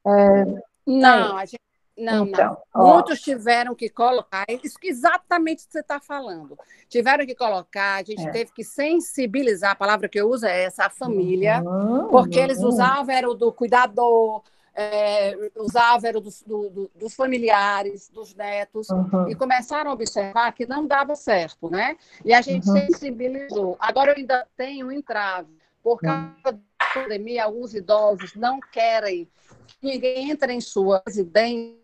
É, 0.09 0.63
não, 0.85 1.37
a 1.37 1.45
gente 1.45 1.59
não, 1.99 2.27
então, 2.27 2.57
não. 2.73 2.93
Muitos 2.93 3.19
tiveram 3.19 3.75
que 3.75 3.89
colocar, 3.89 4.45
isso 4.63 4.77
exatamente 4.81 5.63
o 5.63 5.67
que 5.67 5.73
você 5.73 5.79
está 5.81 5.99
falando. 5.99 6.57
Tiveram 6.87 7.25
que 7.25 7.35
colocar, 7.35 7.95
a 7.95 8.03
gente 8.03 8.25
é. 8.25 8.31
teve 8.31 8.51
que 8.53 8.63
sensibilizar, 8.63 9.71
a 9.71 9.75
palavra 9.75 10.07
que 10.07 10.19
eu 10.19 10.29
uso 10.29 10.45
é 10.45 10.63
essa, 10.63 10.85
a 10.85 10.89
família, 10.89 11.61
uhum, 11.61 12.07
porque 12.07 12.37
uhum. 12.37 12.45
eles 12.45 12.59
usavam 12.63 13.13
era 13.13 13.29
o 13.29 13.33
do 13.33 13.51
cuidador, 13.51 14.41
é, 14.73 15.51
usavam 15.57 16.07
era 16.07 16.21
dos, 16.21 16.41
do, 16.43 16.69
do, 16.69 16.91
dos 16.95 17.13
familiares, 17.13 18.09
dos 18.09 18.33
netos, 18.33 18.89
uhum. 18.89 19.27
e 19.27 19.35
começaram 19.35 19.91
a 19.91 19.93
observar 19.93 20.53
que 20.53 20.65
não 20.65 20.87
dava 20.87 21.15
certo, 21.17 21.69
né? 21.69 21.97
E 22.23 22.33
a 22.33 22.39
gente 22.39 22.69
uhum. 22.69 22.77
sensibilizou. 22.77 23.75
Agora 23.77 24.11
eu 24.11 24.15
ainda 24.15 24.47
tenho 24.55 24.87
um 24.87 24.91
entrave, 24.91 25.59
por 25.83 25.95
hum. 25.95 26.33
causa 26.43 26.57
da 26.57 26.85
pandemia, 26.93 27.43
alguns 27.43 27.73
idosos 27.73 28.35
não 28.35 28.59
querem 28.59 29.25
que 29.25 29.58
ninguém 29.81 30.31
entre 30.31 30.53
em 30.53 30.61
sua 30.61 31.01
residência 31.05 31.77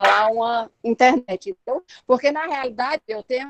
lá 0.00 0.30
uma 0.30 0.70
internet. 0.82 1.50
Então, 1.50 1.82
porque, 2.06 2.30
na 2.30 2.46
realidade, 2.46 3.02
eu 3.08 3.22
tenho 3.22 3.48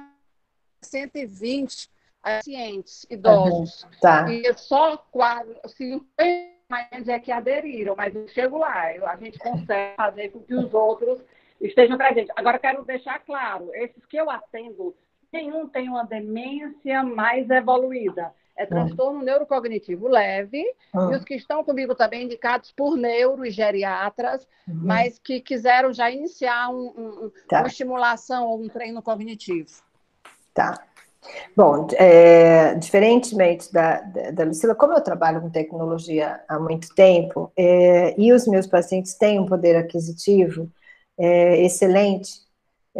120 0.80 1.90
pacientes 2.22 3.06
idosos. 3.10 3.84
Uhum, 3.84 3.90
tá. 4.00 4.32
E 4.32 4.52
só 4.54 4.96
quase 5.10 5.54
50 5.66 7.12
é 7.12 7.18
que 7.18 7.32
aderiram, 7.32 7.94
mas 7.96 8.14
eu 8.14 8.28
chego 8.28 8.58
lá, 8.58 8.88
a 9.06 9.16
gente 9.16 9.38
consegue 9.38 9.96
fazer 9.96 10.30
com 10.30 10.40
que 10.40 10.54
os 10.54 10.72
outros 10.74 11.22
estejam 11.60 11.96
presentes. 11.96 12.32
Agora, 12.36 12.58
quero 12.58 12.84
deixar 12.84 13.18
claro, 13.20 13.70
esses 13.74 14.04
que 14.06 14.16
eu 14.16 14.30
atendo, 14.30 14.94
nenhum 15.32 15.68
tem 15.68 15.88
uma 15.88 16.04
demência 16.04 17.02
mais 17.02 17.48
evoluída 17.50 18.34
é 18.58 18.66
transtorno 18.66 19.22
neurocognitivo 19.22 20.08
leve, 20.08 20.64
ah. 20.92 21.10
e 21.12 21.16
os 21.16 21.24
que 21.24 21.34
estão 21.34 21.62
comigo 21.62 21.94
também 21.94 22.24
indicados 22.24 22.72
por 22.72 22.96
neuro 22.96 23.46
e 23.46 23.50
geriatras, 23.50 24.46
uhum. 24.66 24.80
mas 24.82 25.18
que 25.18 25.40
quiseram 25.40 25.92
já 25.92 26.10
iniciar 26.10 26.68
um, 26.68 26.88
um, 26.88 27.32
tá. 27.48 27.60
uma 27.60 27.68
estimulação 27.68 28.48
ou 28.48 28.60
um 28.60 28.68
treino 28.68 29.00
cognitivo. 29.00 29.70
Tá. 30.52 30.74
Bom, 31.56 31.86
é, 31.94 32.74
diferentemente 32.74 33.72
da, 33.72 34.00
da, 34.00 34.30
da, 34.30 34.44
Lucila, 34.44 34.74
como 34.74 34.92
eu 34.92 35.00
trabalho 35.00 35.40
com 35.40 35.50
tecnologia 35.50 36.40
há 36.48 36.58
muito 36.58 36.94
tempo, 36.94 37.52
é, 37.56 38.14
e 38.18 38.32
os 38.32 38.46
meus 38.46 38.66
pacientes 38.66 39.14
têm 39.14 39.38
um 39.38 39.46
poder 39.46 39.76
aquisitivo 39.76 40.70
é, 41.18 41.60
excelente, 41.62 42.30
é 42.30 42.47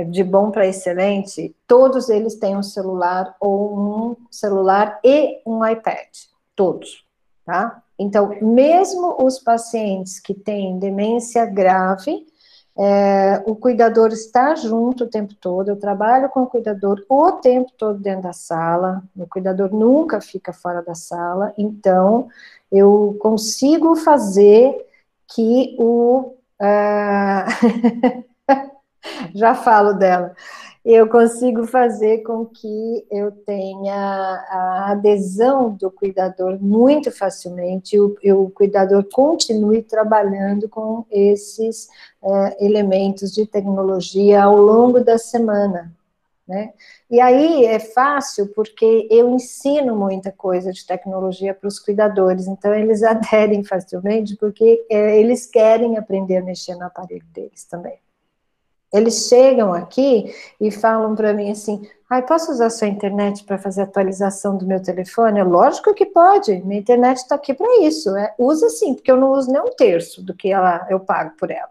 de 0.04 0.22
bom 0.22 0.50
para 0.50 0.66
excelente, 0.66 1.54
todos 1.66 2.08
eles 2.08 2.36
têm 2.36 2.56
um 2.56 2.62
celular 2.62 3.34
ou 3.40 3.78
um 3.78 4.16
celular 4.30 4.98
e 5.04 5.40
um 5.44 5.66
iPad, 5.66 6.08
todos, 6.54 7.04
tá? 7.44 7.82
Então, 7.98 8.36
mesmo 8.40 9.16
os 9.24 9.38
pacientes 9.38 10.20
que 10.20 10.32
têm 10.32 10.78
demência 10.78 11.44
grave, 11.44 12.26
é, 12.76 13.42
o 13.44 13.56
cuidador 13.56 14.12
está 14.12 14.54
junto 14.54 15.04
o 15.04 15.08
tempo 15.08 15.34
todo, 15.34 15.68
eu 15.68 15.76
trabalho 15.76 16.28
com 16.28 16.42
o 16.42 16.46
cuidador 16.46 17.04
o 17.08 17.32
tempo 17.32 17.72
todo 17.76 17.98
dentro 17.98 18.22
da 18.22 18.32
sala, 18.32 19.02
o 19.16 19.26
cuidador 19.26 19.74
nunca 19.74 20.20
fica 20.20 20.52
fora 20.52 20.80
da 20.80 20.94
sala, 20.94 21.52
então 21.58 22.28
eu 22.70 23.16
consigo 23.20 23.96
fazer 23.96 24.86
que 25.26 25.74
o. 25.78 26.34
Uh... 26.60 28.28
já 29.35 29.55
falo 29.55 29.93
dela. 29.94 30.35
Eu 30.85 31.06
consigo 31.09 31.66
fazer 31.66 32.22
com 32.22 32.47
que 32.47 33.06
eu 33.10 33.30
tenha 33.30 33.94
a 34.48 34.93
adesão 34.93 35.70
do 35.70 35.90
cuidador 35.90 36.59
muito 36.59 37.10
facilmente, 37.10 37.94
e 37.94 38.01
o, 38.01 38.16
o 38.43 38.51
cuidador 38.51 39.05
continue 39.12 39.82
trabalhando 39.82 40.68
com 40.68 41.05
esses 41.10 41.89
é, 42.22 42.64
elementos 42.64 43.32
de 43.35 43.44
tecnologia 43.44 44.44
ao 44.44 44.56
longo 44.56 45.01
da 45.01 45.18
semana. 45.18 45.93
Né? 46.48 46.72
E 47.10 47.20
aí 47.20 47.66
é 47.66 47.78
fácil 47.78 48.48
porque 48.55 49.06
eu 49.10 49.28
ensino 49.28 49.94
muita 49.94 50.32
coisa 50.32 50.72
de 50.72 50.86
tecnologia 50.86 51.52
para 51.52 51.68
os 51.68 51.78
cuidadores, 51.78 52.47
então 52.47 52.72
eles 52.72 53.02
aderem 53.05 53.62
facilmente 53.62 54.35
porque 54.36 54.86
é, 54.89 55.20
eles 55.20 55.44
querem 55.44 55.98
aprender 55.98 56.39
a 56.39 56.43
mexer 56.43 56.76
no 56.76 56.85
aparelho 56.85 57.26
deles 57.35 57.64
também. 57.64 57.98
Eles 58.93 59.28
chegam 59.28 59.73
aqui 59.73 60.35
e 60.60 60.70
falam 60.70 61.15
para 61.15 61.35
mim 61.35 61.51
assim: 61.51 61.86
ah, 62.09 62.23
posso 62.23 62.51
usar 62.51 62.70
sua 62.70 62.89
internet 62.89 63.44
para 63.44 63.59
fazer 63.59 63.82
atualização 63.82 64.56
do 64.56 64.66
meu 64.66 64.82
telefone? 64.82 65.40
É 65.40 65.44
lógico 65.44 65.93
que 65.93 66.06
pode, 66.06 66.56
minha 66.65 66.81
internet 66.81 67.19
está 67.19 67.35
aqui 67.35 67.52
para 67.52 67.82
isso. 67.82 68.16
É, 68.16 68.35
usa 68.39 68.70
sim, 68.70 68.94
porque 68.94 69.10
eu 69.10 69.16
não 69.16 69.32
uso 69.32 69.51
nem 69.52 69.60
um 69.60 69.74
terço 69.77 70.23
do 70.23 70.35
que 70.35 70.51
ela, 70.51 70.86
eu 70.89 71.01
pago 71.01 71.32
por 71.39 71.51
ela, 71.51 71.70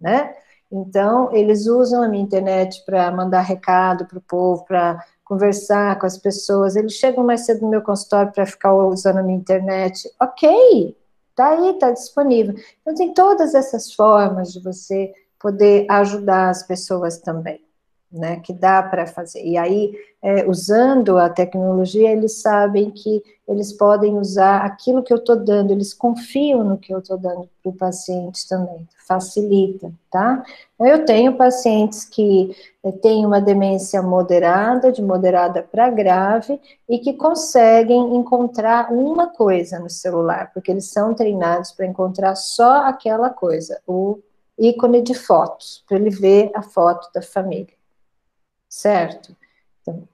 né? 0.00 0.36
Então, 0.70 1.34
eles 1.34 1.66
usam 1.66 2.02
a 2.02 2.08
minha 2.08 2.22
internet 2.22 2.82
para 2.86 3.10
mandar 3.10 3.42
recado 3.42 4.06
para 4.06 4.18
o 4.18 4.22
povo, 4.22 4.64
para 4.64 5.04
conversar 5.24 5.98
com 5.98 6.06
as 6.06 6.16
pessoas. 6.16 6.76
Eles 6.76 6.94
chegam 6.94 7.24
mais 7.24 7.44
cedo 7.44 7.62
no 7.62 7.68
meu 7.68 7.82
consultório 7.82 8.32
para 8.32 8.46
ficar 8.46 8.72
usando 8.74 9.18
a 9.18 9.22
minha 9.22 9.36
internet. 9.36 10.10
Ok, 10.20 10.96
tá 11.34 11.50
aí, 11.50 11.74
tá 11.78 11.90
disponível. 11.90 12.54
Então, 12.80 12.94
tem 12.94 13.12
todas 13.12 13.54
essas 13.54 13.92
formas 13.92 14.52
de 14.52 14.62
você 14.62 15.12
poder 15.42 15.86
ajudar 15.90 16.48
as 16.48 16.62
pessoas 16.62 17.18
também 17.18 17.60
né, 18.12 18.40
que 18.40 18.52
dá 18.52 18.82
para 18.82 19.06
fazer. 19.06 19.42
E 19.42 19.56
aí, 19.56 19.94
é, 20.20 20.46
usando 20.46 21.18
a 21.18 21.30
tecnologia, 21.30 22.12
eles 22.12 22.42
sabem 22.42 22.90
que 22.90 23.22
eles 23.48 23.72
podem 23.72 24.18
usar 24.18 24.64
aquilo 24.64 25.02
que 25.02 25.12
eu 25.12 25.16
estou 25.16 25.36
dando, 25.36 25.72
eles 25.72 25.92
confiam 25.94 26.62
no 26.62 26.78
que 26.78 26.94
eu 26.94 26.98
estou 26.98 27.18
dando 27.18 27.48
para 27.62 27.70
o 27.70 27.74
paciente 27.74 28.46
também, 28.46 28.86
facilita, 29.06 29.90
tá? 30.10 30.44
Eu 30.78 31.04
tenho 31.04 31.36
pacientes 31.36 32.04
que 32.04 32.54
é, 32.84 32.92
têm 32.92 33.24
uma 33.24 33.40
demência 33.40 34.02
moderada, 34.02 34.92
de 34.92 35.02
moderada 35.02 35.62
para 35.62 35.90
grave, 35.90 36.60
e 36.88 36.98
que 36.98 37.14
conseguem 37.14 38.14
encontrar 38.14 38.92
uma 38.92 39.26
coisa 39.28 39.78
no 39.78 39.88
celular, 39.88 40.50
porque 40.52 40.70
eles 40.70 40.90
são 40.90 41.14
treinados 41.14 41.72
para 41.72 41.86
encontrar 41.86 42.36
só 42.36 42.86
aquela 42.86 43.30
coisa, 43.30 43.80
o 43.86 44.18
ícone 44.58 45.02
de 45.02 45.14
fotos, 45.14 45.84
para 45.88 45.96
ele 45.98 46.10
ver 46.10 46.50
a 46.54 46.62
foto 46.62 47.10
da 47.12 47.22
família 47.22 47.74
certo? 48.72 49.36
Então, 49.82 50.08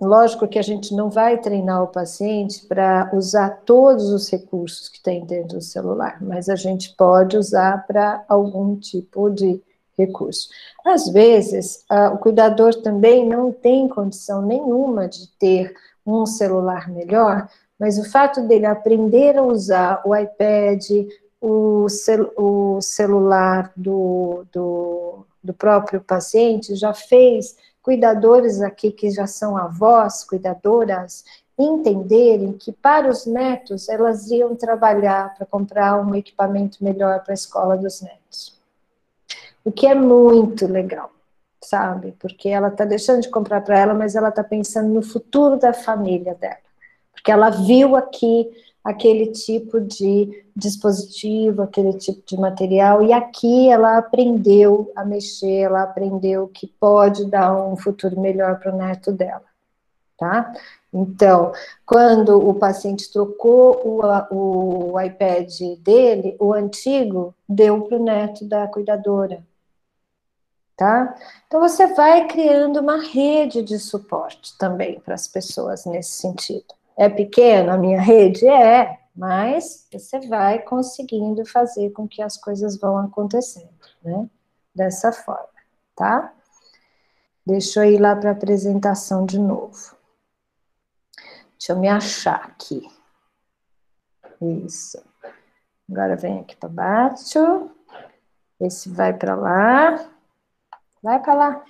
lógico 0.00 0.46
que 0.46 0.58
a 0.58 0.62
gente 0.62 0.94
não 0.94 1.10
vai 1.10 1.36
treinar 1.38 1.82
o 1.82 1.88
paciente 1.88 2.64
para 2.66 3.10
usar 3.12 3.62
todos 3.64 4.10
os 4.10 4.30
recursos 4.30 4.88
que 4.88 5.02
tem 5.02 5.26
dentro 5.26 5.58
do 5.58 5.60
celular, 5.60 6.18
mas 6.22 6.48
a 6.48 6.54
gente 6.54 6.94
pode 6.96 7.36
usar 7.36 7.84
para 7.88 8.24
algum 8.28 8.76
tipo 8.76 9.28
de 9.28 9.60
recurso. 9.98 10.48
Às 10.84 11.08
vezes, 11.08 11.84
o 12.14 12.18
cuidador 12.18 12.72
também 12.76 13.28
não 13.28 13.50
tem 13.52 13.88
condição 13.88 14.42
nenhuma 14.42 15.08
de 15.08 15.26
ter 15.36 15.74
um 16.06 16.24
celular 16.24 16.88
melhor, 16.88 17.48
mas 17.76 17.98
o 17.98 18.08
fato 18.08 18.46
dele 18.46 18.66
aprender 18.66 19.36
a 19.36 19.42
usar 19.42 20.02
o 20.04 20.14
iPad, 20.14 20.82
o, 21.40 21.88
cel 21.88 22.32
o 22.36 22.80
celular 22.80 23.72
do, 23.76 24.44
do, 24.52 25.26
do 25.42 25.54
próprio 25.54 26.00
paciente, 26.00 26.76
já 26.76 26.92
fez 26.92 27.56
cuidadores 27.82 28.60
aqui 28.60 28.92
que 28.92 29.10
já 29.10 29.26
são 29.26 29.56
avós, 29.56 30.22
cuidadoras, 30.24 31.24
entenderem 31.58 32.52
que 32.52 32.72
para 32.72 33.08
os 33.08 33.26
netos 33.26 33.88
elas 33.88 34.30
iam 34.30 34.54
trabalhar 34.54 35.34
para 35.34 35.46
comprar 35.46 36.00
um 36.00 36.14
equipamento 36.14 36.82
melhor 36.82 37.22
para 37.22 37.32
a 37.32 37.34
escola 37.34 37.76
dos 37.76 38.00
netos. 38.00 38.58
O 39.64 39.70
que 39.70 39.86
é 39.86 39.94
muito 39.94 40.66
legal, 40.66 41.10
sabe? 41.62 42.14
Porque 42.18 42.48
ela 42.48 42.68
está 42.68 42.84
deixando 42.84 43.20
de 43.20 43.28
comprar 43.28 43.60
para 43.60 43.78
ela, 43.78 43.94
mas 43.94 44.16
ela 44.16 44.30
está 44.30 44.42
pensando 44.42 44.88
no 44.88 45.02
futuro 45.02 45.58
da 45.58 45.72
família 45.72 46.34
dela. 46.34 46.56
Porque 47.12 47.30
ela 47.30 47.50
viu 47.50 47.94
aqui 47.94 48.50
aquele 48.84 49.26
tipo 49.26 49.80
de 49.80 50.44
dispositivo, 50.56 51.62
aquele 51.62 51.92
tipo 51.94 52.22
de 52.26 52.38
material, 52.38 53.02
e 53.02 53.12
aqui 53.12 53.68
ela 53.68 53.98
aprendeu 53.98 54.90
a 54.96 55.04
mexer, 55.04 55.60
ela 55.60 55.82
aprendeu 55.82 56.48
que 56.48 56.66
pode 56.66 57.26
dar 57.26 57.54
um 57.54 57.76
futuro 57.76 58.18
melhor 58.18 58.58
para 58.58 58.74
o 58.74 58.76
neto 58.76 59.12
dela, 59.12 59.44
tá? 60.18 60.52
Então, 60.92 61.52
quando 61.86 62.36
o 62.36 62.54
paciente 62.54 63.12
trocou 63.12 63.80
o, 63.84 64.92
o 64.92 65.00
iPad 65.00 65.48
dele, 65.78 66.36
o 66.40 66.52
antigo 66.52 67.34
deu 67.48 67.82
para 67.82 67.96
o 67.96 68.02
neto 68.02 68.44
da 68.44 68.66
cuidadora, 68.66 69.44
tá? 70.76 71.14
Então, 71.46 71.60
você 71.60 71.86
vai 71.94 72.26
criando 72.26 72.80
uma 72.80 73.00
rede 73.00 73.62
de 73.62 73.78
suporte 73.78 74.56
também 74.58 74.98
para 75.00 75.14
as 75.14 75.28
pessoas 75.28 75.84
nesse 75.84 76.12
sentido. 76.12 76.79
É 77.00 77.08
pequena 77.08 77.72
a 77.72 77.78
minha 77.78 77.98
rede? 77.98 78.46
É, 78.46 79.00
mas 79.16 79.88
você 79.90 80.20
vai 80.28 80.58
conseguindo 80.58 81.46
fazer 81.46 81.88
com 81.92 82.06
que 82.06 82.20
as 82.20 82.36
coisas 82.36 82.78
vão 82.78 82.98
acontecendo, 82.98 83.72
né? 84.04 84.28
Dessa 84.74 85.10
forma, 85.10 85.48
tá? 85.96 86.30
Deixa 87.46 87.86
eu 87.86 87.90
ir 87.90 87.98
lá 87.98 88.14
para 88.14 88.28
a 88.28 88.32
apresentação 88.34 89.24
de 89.24 89.38
novo. 89.38 89.96
Deixa 91.52 91.72
eu 91.72 91.78
me 91.78 91.88
achar 91.88 92.44
aqui. 92.44 92.86
Isso. 94.66 95.02
Agora 95.90 96.16
vem 96.16 96.40
aqui 96.40 96.54
para 96.54 96.68
baixo. 96.68 97.70
Esse 98.60 98.90
vai 98.90 99.14
para 99.14 99.34
lá. 99.34 100.06
Vai 101.02 101.18
para 101.22 101.32
lá. 101.32 101.64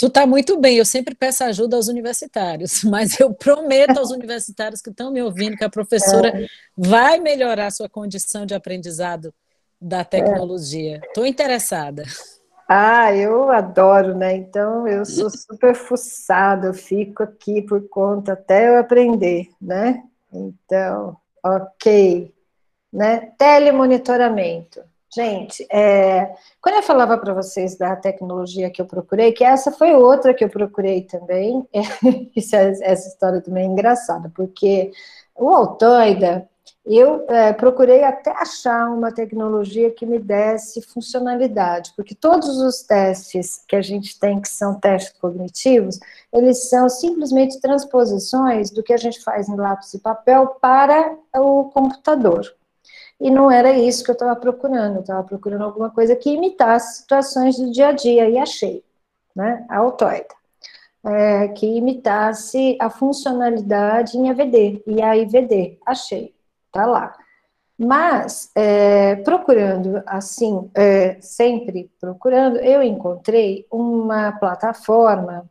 Tu 0.00 0.06
está 0.06 0.26
muito 0.26 0.58
bem, 0.58 0.78
eu 0.78 0.84
sempre 0.86 1.14
peço 1.14 1.44
ajuda 1.44 1.76
aos 1.76 1.86
universitários, 1.86 2.82
mas 2.88 3.20
eu 3.20 3.34
prometo 3.34 3.98
aos 3.98 4.10
universitários 4.10 4.80
que 4.80 4.88
estão 4.88 5.12
me 5.12 5.20
ouvindo 5.20 5.58
que 5.58 5.64
a 5.64 5.68
professora 5.68 6.28
é. 6.28 6.46
vai 6.74 7.20
melhorar 7.20 7.66
a 7.66 7.70
sua 7.70 7.86
condição 7.86 8.46
de 8.46 8.54
aprendizado 8.54 9.30
da 9.78 10.02
tecnologia. 10.02 11.02
Estou 11.04 11.26
é. 11.26 11.28
interessada. 11.28 12.04
Ah, 12.66 13.14
eu 13.14 13.50
adoro, 13.50 14.16
né? 14.16 14.34
Então 14.34 14.88
eu 14.88 15.04
sou 15.04 15.28
super 15.28 15.74
fuçada, 15.74 16.68
eu 16.68 16.74
fico 16.74 17.22
aqui 17.22 17.60
por 17.60 17.86
conta 17.90 18.32
até 18.32 18.70
eu 18.70 18.78
aprender, 18.78 19.50
né? 19.60 20.02
Então, 20.32 21.14
ok. 21.44 22.32
Né? 22.90 23.32
Telemonitoramento. 23.36 24.80
Gente, 25.12 25.66
é, 25.72 26.36
quando 26.62 26.76
eu 26.76 26.82
falava 26.84 27.18
para 27.18 27.34
vocês 27.34 27.76
da 27.76 27.96
tecnologia 27.96 28.70
que 28.70 28.80
eu 28.80 28.86
procurei, 28.86 29.32
que 29.32 29.42
essa 29.42 29.72
foi 29.72 29.92
outra 29.92 30.32
que 30.32 30.44
eu 30.44 30.48
procurei 30.48 31.02
também, 31.02 31.66
é, 31.74 31.80
essa 32.82 33.08
história 33.08 33.40
também 33.40 33.64
é 33.64 33.66
engraçada, 33.66 34.30
porque 34.32 34.92
o 35.34 35.48
Altoida, 35.48 36.48
eu 36.86 37.26
é, 37.28 37.52
procurei 37.52 38.04
até 38.04 38.30
achar 38.30 38.88
uma 38.88 39.12
tecnologia 39.12 39.90
que 39.90 40.06
me 40.06 40.18
desse 40.18 40.80
funcionalidade, 40.80 41.92
porque 41.96 42.14
todos 42.14 42.58
os 42.58 42.82
testes 42.82 43.64
que 43.66 43.74
a 43.74 43.82
gente 43.82 44.18
tem, 44.18 44.40
que 44.40 44.48
são 44.48 44.78
testes 44.78 45.18
cognitivos, 45.18 45.98
eles 46.32 46.68
são 46.68 46.88
simplesmente 46.88 47.60
transposições 47.60 48.70
do 48.70 48.82
que 48.82 48.92
a 48.92 48.96
gente 48.96 49.20
faz 49.22 49.48
em 49.48 49.56
lápis 49.56 49.92
e 49.92 49.98
papel 49.98 50.46
para 50.60 51.16
o 51.34 51.64
computador. 51.64 52.59
E 53.20 53.30
não 53.30 53.50
era 53.50 53.72
isso 53.72 54.02
que 54.02 54.10
eu 54.10 54.14
estava 54.14 54.34
procurando, 54.34 54.96
eu 54.96 55.00
estava 55.02 55.22
procurando 55.22 55.62
alguma 55.62 55.90
coisa 55.90 56.16
que 56.16 56.30
imitasse 56.30 57.00
situações 57.02 57.58
do 57.58 57.70
dia 57.70 57.88
a 57.88 57.92
dia, 57.92 58.28
e 58.30 58.38
achei, 58.38 58.82
né, 59.36 59.66
a 59.68 59.78
Autoida, 59.78 60.34
é, 61.04 61.48
que 61.48 61.66
imitasse 61.66 62.78
a 62.80 62.88
funcionalidade 62.88 64.16
em 64.16 64.30
AVD, 64.30 64.82
e 64.86 65.02
a 65.02 65.16
IVD, 65.16 65.78
achei, 65.84 66.34
tá 66.72 66.86
lá. 66.86 67.14
Mas, 67.78 68.50
é, 68.54 69.16
procurando 69.16 70.02
assim, 70.06 70.70
é, 70.74 71.18
sempre 71.20 71.90
procurando, 72.00 72.56
eu 72.58 72.82
encontrei 72.82 73.66
uma 73.70 74.32
plataforma 74.32 75.48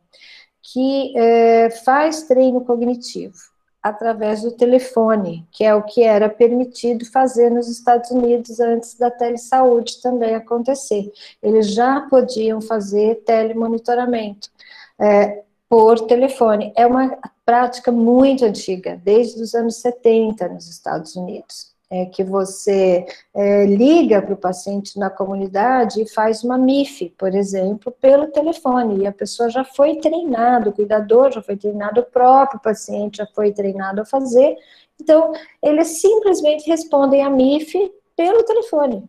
que 0.62 1.16
é, 1.16 1.70
faz 1.70 2.24
treino 2.24 2.64
cognitivo 2.64 3.50
através 3.82 4.42
do 4.42 4.52
telefone, 4.52 5.46
que 5.50 5.64
é 5.64 5.74
o 5.74 5.82
que 5.82 6.02
era 6.02 6.28
permitido 6.28 7.04
fazer 7.10 7.50
nos 7.50 7.68
Estados 7.68 8.10
Unidos 8.10 8.60
antes 8.60 8.94
da 8.94 9.10
telesaúde 9.10 10.02
também 10.02 10.34
acontecer. 10.34 11.10
Eles 11.42 11.72
já 11.72 12.00
podiam 12.02 12.60
fazer 12.60 13.22
telemonitoramento 13.24 14.50
é, 14.98 15.42
por 15.68 16.00
telefone. 16.06 16.72
É 16.76 16.86
uma 16.86 17.18
prática 17.44 17.90
muito 17.90 18.44
antiga, 18.44 19.00
desde 19.02 19.40
os 19.42 19.54
anos 19.54 19.76
70 19.76 20.48
nos 20.48 20.68
Estados 20.68 21.16
Unidos 21.16 21.69
é, 21.90 22.06
que 22.06 22.22
você 22.22 23.04
é, 23.34 23.66
liga 23.66 24.22
para 24.22 24.34
o 24.34 24.36
paciente 24.36 24.98
na 24.98 25.10
comunidade 25.10 26.00
e 26.00 26.08
faz 26.08 26.44
uma 26.44 26.56
MIF, 26.56 27.10
por 27.18 27.34
exemplo, 27.34 27.92
pelo 28.00 28.28
telefone, 28.28 29.02
e 29.02 29.06
a 29.06 29.12
pessoa 29.12 29.50
já 29.50 29.64
foi 29.64 29.96
treinado, 29.96 30.70
o 30.70 30.72
cuidador 30.72 31.32
já 31.32 31.42
foi 31.42 31.56
treinado, 31.56 32.00
o 32.00 32.04
próprio 32.04 32.60
paciente 32.60 33.18
já 33.18 33.26
foi 33.26 33.52
treinado 33.52 34.00
a 34.00 34.04
fazer, 34.04 34.56
então 35.00 35.32
eles 35.62 36.00
simplesmente 36.00 36.68
respondem 36.68 37.22
a 37.22 37.30
MIF 37.30 37.92
pelo 38.14 38.44
telefone, 38.44 39.04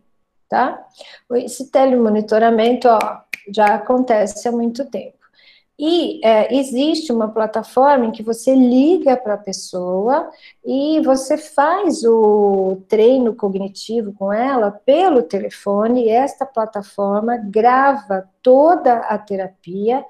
tá? 0.48 0.84
Esse 1.34 1.70
telemonitoramento, 1.70 2.88
ó, 2.88 2.98
já 3.54 3.74
acontece 3.74 4.48
há 4.48 4.52
muito 4.52 4.84
tempo. 4.86 5.21
E 5.78 6.20
é, 6.24 6.54
existe 6.54 7.10
uma 7.12 7.28
plataforma 7.28 8.06
em 8.06 8.12
que 8.12 8.22
você 8.22 8.54
liga 8.54 9.16
para 9.16 9.34
a 9.34 9.38
pessoa 9.38 10.30
e 10.64 11.00
você 11.00 11.38
faz 11.38 12.04
o 12.04 12.82
treino 12.88 13.34
cognitivo 13.34 14.12
com 14.12 14.32
ela 14.32 14.70
pelo 14.70 15.22
telefone, 15.22 16.04
e 16.04 16.08
esta 16.10 16.44
plataforma 16.44 17.36
grava 17.36 18.28
toda 18.42 18.98
a 18.98 19.18
terapia, 19.18 20.04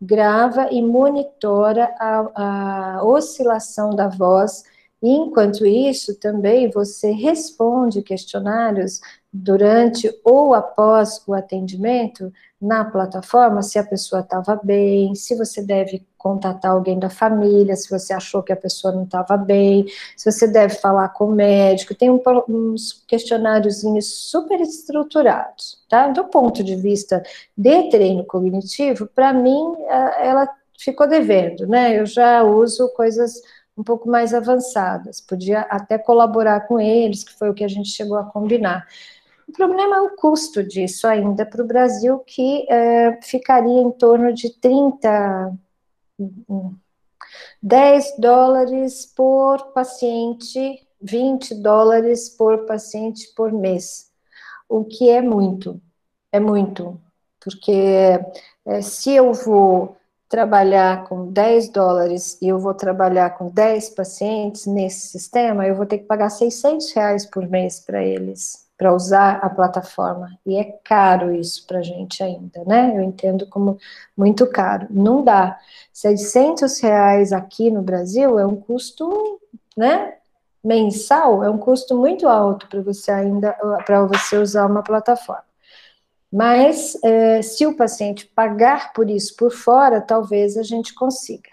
grava 0.00 0.68
e 0.70 0.82
monitora 0.82 1.94
a, 1.98 2.98
a 2.98 3.04
oscilação 3.04 3.90
da 3.90 4.08
voz. 4.08 4.64
Enquanto 5.02 5.66
isso, 5.66 6.18
também 6.18 6.70
você 6.70 7.10
responde 7.10 8.02
questionários 8.02 9.00
durante 9.42 10.10
ou 10.24 10.54
após 10.54 11.22
o 11.26 11.34
atendimento 11.34 12.32
na 12.60 12.84
plataforma 12.84 13.62
se 13.62 13.78
a 13.78 13.84
pessoa 13.84 14.20
estava 14.22 14.58
bem, 14.62 15.14
se 15.14 15.34
você 15.36 15.62
deve 15.62 16.06
contatar 16.16 16.72
alguém 16.72 16.98
da 16.98 17.10
família, 17.10 17.76
se 17.76 17.88
você 17.88 18.12
achou 18.12 18.42
que 18.42 18.52
a 18.52 18.56
pessoa 18.56 18.92
não 18.92 19.04
estava 19.04 19.36
bem, 19.36 19.86
se 20.16 20.30
você 20.30 20.48
deve 20.48 20.74
falar 20.76 21.10
com 21.10 21.26
o 21.26 21.32
médico, 21.32 21.94
tem 21.94 22.10
um, 22.10 22.20
uns 22.48 23.04
questionáriozinhos 23.06 24.06
super 24.30 24.60
estruturados, 24.60 25.84
tá? 25.88 26.08
Do 26.08 26.24
ponto 26.24 26.64
de 26.64 26.74
vista 26.74 27.22
de 27.56 27.90
treino 27.90 28.24
cognitivo, 28.24 29.06
para 29.06 29.32
mim, 29.32 29.74
ela 30.18 30.48
ficou 30.78 31.06
devendo, 31.06 31.66
né? 31.66 31.98
Eu 31.98 32.06
já 32.06 32.42
uso 32.42 32.88
coisas 32.94 33.40
um 33.76 33.84
pouco 33.84 34.08
mais 34.08 34.32
avançadas, 34.32 35.20
podia 35.20 35.60
até 35.60 35.98
colaborar 35.98 36.66
com 36.66 36.80
eles, 36.80 37.22
que 37.22 37.34
foi 37.34 37.50
o 37.50 37.54
que 37.54 37.62
a 37.62 37.68
gente 37.68 37.90
chegou 37.90 38.16
a 38.16 38.24
combinar. 38.24 38.86
O 39.48 39.52
problema 39.52 39.96
é 39.96 40.00
o 40.00 40.16
custo 40.16 40.62
disso 40.62 41.06
ainda 41.06 41.46
para 41.46 41.62
o 41.62 41.66
Brasil, 41.66 42.18
que 42.20 42.66
é, 42.68 43.20
ficaria 43.22 43.80
em 43.80 43.92
torno 43.92 44.32
de 44.34 44.50
30, 44.58 45.56
10 47.62 48.16
dólares 48.18 49.06
por 49.06 49.72
paciente, 49.72 50.84
20 51.00 51.54
dólares 51.54 52.28
por 52.28 52.66
paciente 52.66 53.32
por 53.36 53.52
mês, 53.52 54.10
o 54.68 54.84
que 54.84 55.08
é 55.10 55.22
muito, 55.22 55.80
é 56.32 56.40
muito, 56.40 57.00
porque 57.40 58.18
é, 58.64 58.82
se 58.82 59.14
eu 59.14 59.32
vou 59.32 59.96
trabalhar 60.28 61.04
com 61.04 61.30
10 61.30 61.68
dólares 61.68 62.36
e 62.42 62.48
eu 62.48 62.58
vou 62.58 62.74
trabalhar 62.74 63.30
com 63.38 63.48
10 63.48 63.90
pacientes 63.90 64.66
nesse 64.66 65.06
sistema, 65.06 65.66
eu 65.66 65.76
vou 65.76 65.86
ter 65.86 65.98
que 65.98 66.04
pagar 66.06 66.30
600 66.30 66.92
reais 66.92 67.24
por 67.24 67.48
mês 67.48 67.78
para 67.78 68.02
eles 68.02 68.65
para 68.76 68.92
usar 68.94 69.38
a 69.42 69.48
plataforma. 69.48 70.38
E 70.44 70.56
é 70.56 70.64
caro 70.84 71.34
isso 71.34 71.66
para 71.66 71.78
a 71.78 71.82
gente 71.82 72.22
ainda, 72.22 72.62
né? 72.64 72.92
Eu 72.96 73.02
entendo 73.02 73.46
como 73.46 73.78
muito 74.16 74.46
caro. 74.46 74.86
Não 74.90 75.24
dá. 75.24 75.58
600 75.92 76.80
reais 76.80 77.32
aqui 77.32 77.70
no 77.70 77.82
Brasil 77.82 78.38
é 78.38 78.46
um 78.46 78.56
custo, 78.56 79.40
né? 79.76 80.14
Mensal 80.62 81.42
é 81.44 81.48
um 81.48 81.58
custo 81.58 81.96
muito 81.96 82.28
alto 82.28 82.68
para 82.68 82.82
você 82.82 83.10
ainda 83.10 83.52
para 83.84 84.04
você 84.04 84.36
usar 84.36 84.66
uma 84.66 84.82
plataforma. 84.82 85.44
Mas 86.30 86.98
é, 87.04 87.40
se 87.40 87.64
o 87.66 87.76
paciente 87.76 88.26
pagar 88.26 88.92
por 88.92 89.08
isso 89.08 89.34
por 89.36 89.52
fora, 89.52 90.00
talvez 90.00 90.56
a 90.56 90.62
gente 90.62 90.92
consiga. 90.92 91.48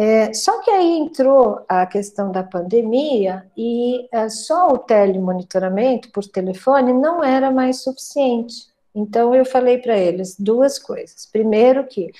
É, 0.00 0.32
só 0.32 0.60
que 0.60 0.70
aí 0.70 0.96
entrou 0.96 1.64
a 1.68 1.84
questão 1.84 2.30
da 2.30 2.44
pandemia 2.44 3.44
e 3.56 4.08
é, 4.12 4.28
só 4.28 4.68
o 4.68 4.78
telemonitoramento 4.78 6.12
por 6.12 6.24
telefone 6.24 6.92
não 6.92 7.24
era 7.24 7.50
mais 7.50 7.82
suficiente. 7.82 8.68
Então 8.94 9.34
eu 9.34 9.44
falei 9.44 9.78
para 9.78 9.98
eles 9.98 10.36
duas 10.38 10.78
coisas. 10.78 11.26
Primeiro 11.26 11.84
que 11.84 12.12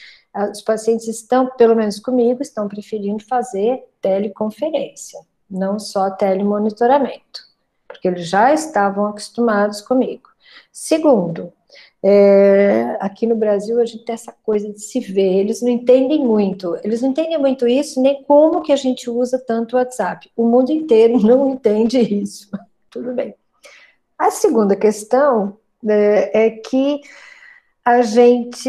os 0.50 0.60
pacientes 0.60 1.06
estão, 1.06 1.50
pelo 1.56 1.76
menos 1.76 2.00
comigo, 2.00 2.42
estão 2.42 2.66
preferindo 2.66 3.24
fazer 3.24 3.84
teleconferência, 4.00 5.20
não 5.48 5.78
só 5.78 6.10
telemonitoramento, 6.10 7.46
porque 7.86 8.08
eles 8.08 8.28
já 8.28 8.52
estavam 8.52 9.06
acostumados 9.06 9.80
comigo. 9.80 10.28
Segundo, 10.72 11.52
é, 12.02 12.96
aqui 13.00 13.26
no 13.26 13.34
Brasil 13.34 13.80
a 13.80 13.84
gente 13.84 14.04
tem 14.04 14.14
essa 14.14 14.32
coisa 14.42 14.72
de 14.72 14.80
se 14.80 15.00
ver, 15.00 15.38
eles 15.38 15.60
não 15.60 15.68
entendem 15.68 16.24
muito, 16.24 16.78
eles 16.84 17.02
não 17.02 17.10
entendem 17.10 17.38
muito 17.38 17.66
isso, 17.66 18.00
nem 18.00 18.22
como 18.22 18.62
que 18.62 18.72
a 18.72 18.76
gente 18.76 19.10
usa 19.10 19.38
tanto 19.38 19.74
o 19.74 19.78
WhatsApp. 19.78 20.30
O 20.36 20.46
mundo 20.46 20.70
inteiro 20.70 21.18
não 21.20 21.50
entende 21.50 21.98
isso. 21.98 22.48
Tudo 22.90 23.12
bem. 23.12 23.34
A 24.18 24.30
segunda 24.30 24.74
questão 24.74 25.56
é, 25.86 26.46
é 26.46 26.50
que 26.50 27.00
a 27.88 28.02
gente 28.02 28.68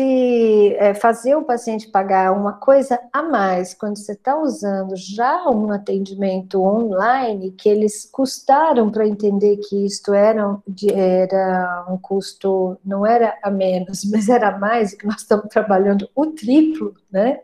é, 0.78 0.94
fazer 0.94 1.36
o 1.36 1.44
paciente 1.44 1.90
pagar 1.90 2.32
uma 2.32 2.54
coisa 2.54 2.98
a 3.12 3.22
mais 3.22 3.74
quando 3.74 3.98
você 3.98 4.14
está 4.14 4.40
usando 4.40 4.96
já 4.96 5.44
um 5.50 5.70
atendimento 5.74 6.64
online 6.64 7.52
que 7.52 7.68
eles 7.68 8.10
custaram 8.10 8.90
para 8.90 9.06
entender 9.06 9.58
que 9.58 9.86
isto 9.86 10.14
era, 10.14 10.58
era 10.94 11.86
um 11.90 11.98
custo, 11.98 12.78
não 12.86 13.06
era 13.06 13.38
a 13.44 13.52
menos, 13.52 14.06
mas 14.10 14.30
era 14.30 14.56
a 14.56 14.58
mais, 14.58 14.94
que 14.94 15.06
nós 15.06 15.18
estamos 15.18 15.50
trabalhando 15.50 16.10
o 16.16 16.28
triplo, 16.28 16.94
né? 17.12 17.42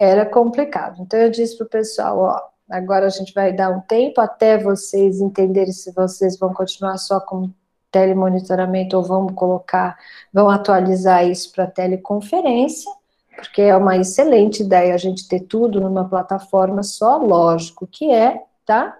Era 0.00 0.26
complicado. 0.26 1.00
Então 1.02 1.20
eu 1.20 1.30
disse 1.30 1.56
para 1.56 1.66
o 1.66 1.70
pessoal, 1.70 2.18
ó, 2.18 2.40
agora 2.68 3.06
a 3.06 3.10
gente 3.10 3.32
vai 3.32 3.52
dar 3.52 3.70
um 3.70 3.80
tempo 3.80 4.20
até 4.20 4.58
vocês 4.58 5.20
entenderem 5.20 5.72
se 5.72 5.92
vocês 5.92 6.36
vão 6.36 6.52
continuar 6.52 6.98
só 6.98 7.20
com 7.20 7.48
telemonitoramento 7.96 8.94
ou 8.94 9.02
vamos 9.02 9.32
colocar, 9.32 9.98
vão 10.30 10.50
atualizar 10.50 11.26
isso 11.26 11.50
para 11.50 11.66
teleconferência, 11.66 12.92
porque 13.34 13.62
é 13.62 13.74
uma 13.74 13.96
excelente 13.96 14.62
ideia 14.62 14.94
a 14.94 14.98
gente 14.98 15.26
ter 15.26 15.40
tudo 15.40 15.80
numa 15.80 16.06
plataforma 16.06 16.82
só, 16.82 17.16
lógico 17.16 17.86
que 17.86 18.10
é, 18.10 18.42
tá? 18.66 18.94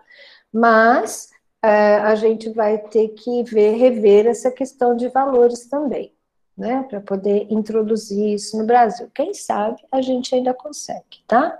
Mas 0.50 1.28
é, 1.62 1.96
a 1.96 2.14
gente 2.14 2.48
vai 2.48 2.78
ter 2.78 3.08
que 3.08 3.42
ver, 3.42 3.76
rever 3.76 4.26
essa 4.26 4.50
questão 4.50 4.96
de 4.96 5.08
valores 5.08 5.66
também, 5.66 6.10
né? 6.56 6.86
Para 6.88 7.02
poder 7.02 7.46
introduzir 7.50 8.34
isso 8.34 8.56
no 8.56 8.64
Brasil. 8.64 9.10
Quem 9.14 9.34
sabe 9.34 9.82
a 9.92 10.00
gente 10.00 10.34
ainda 10.34 10.54
consegue, 10.54 11.22
tá? 11.26 11.58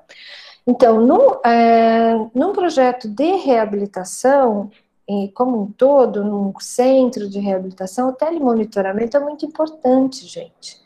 Então, 0.67 1.01
no, 1.01 1.41
é, 1.45 2.15
num 2.35 2.53
projeto 2.53 3.09
de 3.09 3.37
reabilitação, 3.37 4.71
como 5.35 5.63
um 5.63 5.71
todo, 5.71 6.25
num 6.25 6.53
centro 6.59 7.29
de 7.29 7.39
reabilitação, 7.39 8.09
o 8.09 8.13
telemonitoramento 8.13 9.17
é 9.17 9.21
muito 9.21 9.47
importante, 9.47 10.27
gente. 10.27 10.85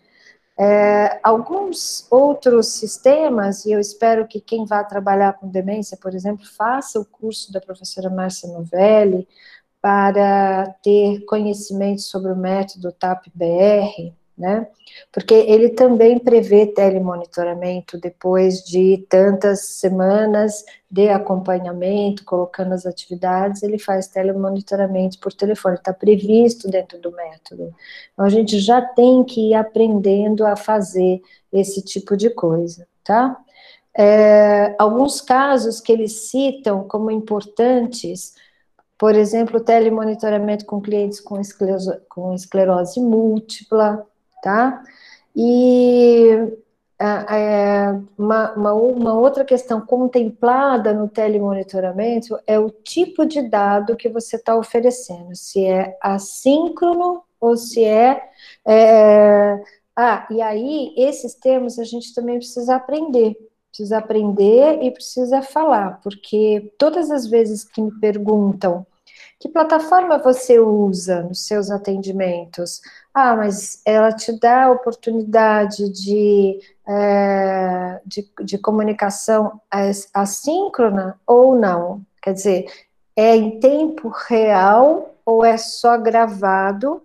É, 0.59 1.19
alguns 1.23 2.07
outros 2.11 2.67
sistemas, 2.67 3.65
e 3.65 3.73
eu 3.73 3.81
espero 3.81 4.29
que 4.29 4.41
quem 4.41 4.67
vá 4.67 4.85
trabalhar 4.85 5.33
com 5.33 5.49
demência, 5.49 5.97
por 5.97 6.15
exemplo, 6.15 6.45
faça 6.45 7.01
o 7.01 7.05
curso 7.05 7.51
da 7.51 7.63
professora 7.63 8.11
Márcia 8.11 8.47
Novelli 8.51 9.27
para 9.81 10.67
ter 10.83 11.25
conhecimento 11.25 12.03
sobre 12.03 12.31
o 12.31 12.37
método 12.37 12.93
TAP-BR, 12.93 14.13
né? 14.41 14.67
Porque 15.13 15.35
ele 15.35 15.69
também 15.69 16.19
prevê 16.19 16.67
telemonitoramento 16.67 17.99
depois 17.99 18.65
de 18.65 19.05
tantas 19.09 19.67
semanas 19.67 20.65
de 20.91 21.09
acompanhamento, 21.11 22.25
colocando 22.25 22.73
as 22.73 22.87
atividades, 22.87 23.63
ele 23.63 23.79
faz 23.79 24.09
telemonitoramento 24.09 25.21
por 25.21 25.33
telefone, 25.33 25.77
está 25.77 25.93
previsto 25.93 26.69
dentro 26.69 26.99
do 26.99 27.13
método. 27.13 27.75
Então, 28.13 28.25
a 28.25 28.31
gente 28.31 28.59
já 28.59 28.81
tem 28.81 29.23
que 29.23 29.51
ir 29.51 29.55
aprendendo 29.55 30.47
a 30.47 30.57
fazer 30.57 31.21
esse 31.53 31.83
tipo 31.83 32.17
de 32.17 32.31
coisa, 32.31 32.89
tá? 33.05 33.37
É, 33.97 34.75
alguns 34.79 35.21
casos 35.21 35.81
que 35.81 35.93
eles 35.93 36.31
citam 36.31 36.85
como 36.85 37.11
importantes, 37.11 38.35
por 38.97 39.15
exemplo, 39.15 39.61
telemonitoramento 39.61 40.65
com 40.65 40.81
clientes 40.81 41.21
com 41.21 41.41
esclerose, 41.41 42.01
com 42.09 42.35
esclerose 42.35 43.01
múltipla, 43.01 44.07
tá? 44.43 44.83
E 45.35 46.29
é, 47.01 47.99
uma, 48.19 48.53
uma, 48.53 48.75
uma, 48.75 49.15
outra 49.15 49.43
questão 49.45 49.81
contemplada 49.81 50.93
no 50.93 51.09
telemonitoramento 51.09 52.39
é 52.47 52.59
o 52.59 52.69
tipo 52.69 53.25
de 53.25 53.41
dado 53.41 53.97
que 53.97 54.09
você 54.09 54.37
está 54.37 54.55
oferecendo, 54.55 55.35
se 55.35 55.65
é 55.65 55.97
assíncrono 56.03 57.23
ou 57.41 57.57
se 57.57 57.83
é, 57.85 58.23
é. 58.67 59.63
Ah, 59.97 60.27
e 60.31 60.43
aí, 60.43 60.95
esses 60.97 61.35
termos 61.35 61.79
a 61.79 61.85
gente 61.85 62.15
também 62.15 62.37
precisa 62.37 62.77
aprender, 62.77 63.35
precisa 63.71 63.99
aprender 63.99 64.83
e 64.83 64.91
precisa 64.91 65.43
falar, 65.43 66.01
porque 66.03 66.73
todas 66.79 67.11
as 67.11 67.27
vezes 67.27 67.65
que 67.65 67.81
me 67.81 67.93
perguntam 67.99 68.87
que 69.41 69.49
plataforma 69.49 70.19
você 70.19 70.61
usa 70.61 71.23
nos 71.23 71.47
seus 71.47 71.71
atendimentos? 71.71 72.83
Ah, 73.13 73.35
mas 73.35 73.81
ela 73.87 74.13
te 74.13 74.39
dá 74.39 74.65
a 74.65 74.71
oportunidade 74.71 75.89
de, 75.89 76.61
é, 76.87 78.01
de, 78.05 78.31
de 78.45 78.59
comunicação 78.59 79.59
assíncrona 80.13 81.19
ou 81.27 81.57
não? 81.57 82.05
Quer 82.21 82.35
dizer, 82.35 82.67
é 83.17 83.35
em 83.35 83.59
tempo 83.59 84.11
real 84.29 85.15
ou 85.25 85.43
é 85.43 85.57
só 85.57 85.97
gravado, 85.97 87.03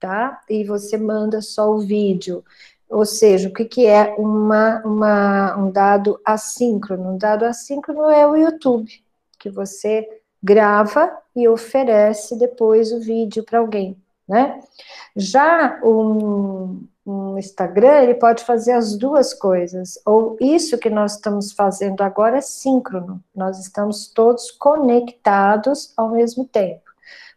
tá? 0.00 0.42
E 0.50 0.64
você 0.64 0.96
manda 0.96 1.40
só 1.40 1.70
o 1.70 1.78
vídeo. 1.78 2.44
Ou 2.88 3.06
seja, 3.06 3.48
o 3.48 3.52
que, 3.52 3.64
que 3.64 3.86
é 3.86 4.16
uma, 4.18 4.82
uma, 4.84 5.56
um 5.56 5.70
dado 5.70 6.20
assíncrono? 6.24 7.12
Um 7.12 7.16
dado 7.16 7.44
assíncrono 7.44 8.10
é 8.10 8.26
o 8.26 8.34
YouTube, 8.34 8.90
que 9.38 9.48
você 9.48 10.19
grava 10.42 11.12
e 11.34 11.48
oferece 11.48 12.36
depois 12.36 12.92
o 12.92 13.00
vídeo 13.00 13.44
para 13.44 13.58
alguém, 13.58 13.96
né? 14.28 14.60
Já 15.14 15.80
um, 15.84 16.86
um, 17.06 17.38
Instagram, 17.38 18.02
ele 18.02 18.14
pode 18.14 18.44
fazer 18.44 18.72
as 18.72 18.96
duas 18.96 19.34
coisas, 19.34 19.98
ou 20.04 20.36
isso 20.40 20.78
que 20.78 20.88
nós 20.88 21.14
estamos 21.14 21.52
fazendo 21.52 22.02
agora 22.02 22.38
é 22.38 22.40
síncrono, 22.40 23.22
nós 23.34 23.58
estamos 23.58 24.08
todos 24.08 24.50
conectados 24.52 25.92
ao 25.96 26.10
mesmo 26.10 26.44
tempo. 26.44 26.82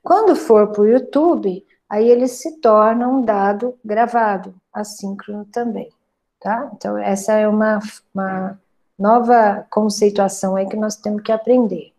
Quando 0.01 0.35
for 0.35 0.67
para 0.71 0.81
o 0.81 0.87
YouTube, 0.87 1.65
aí 1.89 2.09
ele 2.09 2.27
se 2.27 2.59
torna 2.59 3.07
um 3.07 3.21
dado 3.21 3.77
gravado, 3.83 4.53
assíncrono 4.73 5.45
também, 5.45 5.89
tá? 6.39 6.69
Então, 6.73 6.97
essa 6.97 7.33
é 7.33 7.47
uma, 7.47 7.79
uma 8.13 8.59
nova 8.97 9.65
conceituação 9.69 10.55
aí 10.55 10.67
que 10.67 10.75
nós 10.75 10.95
temos 10.95 11.21
que 11.21 11.31
aprender. 11.31 11.92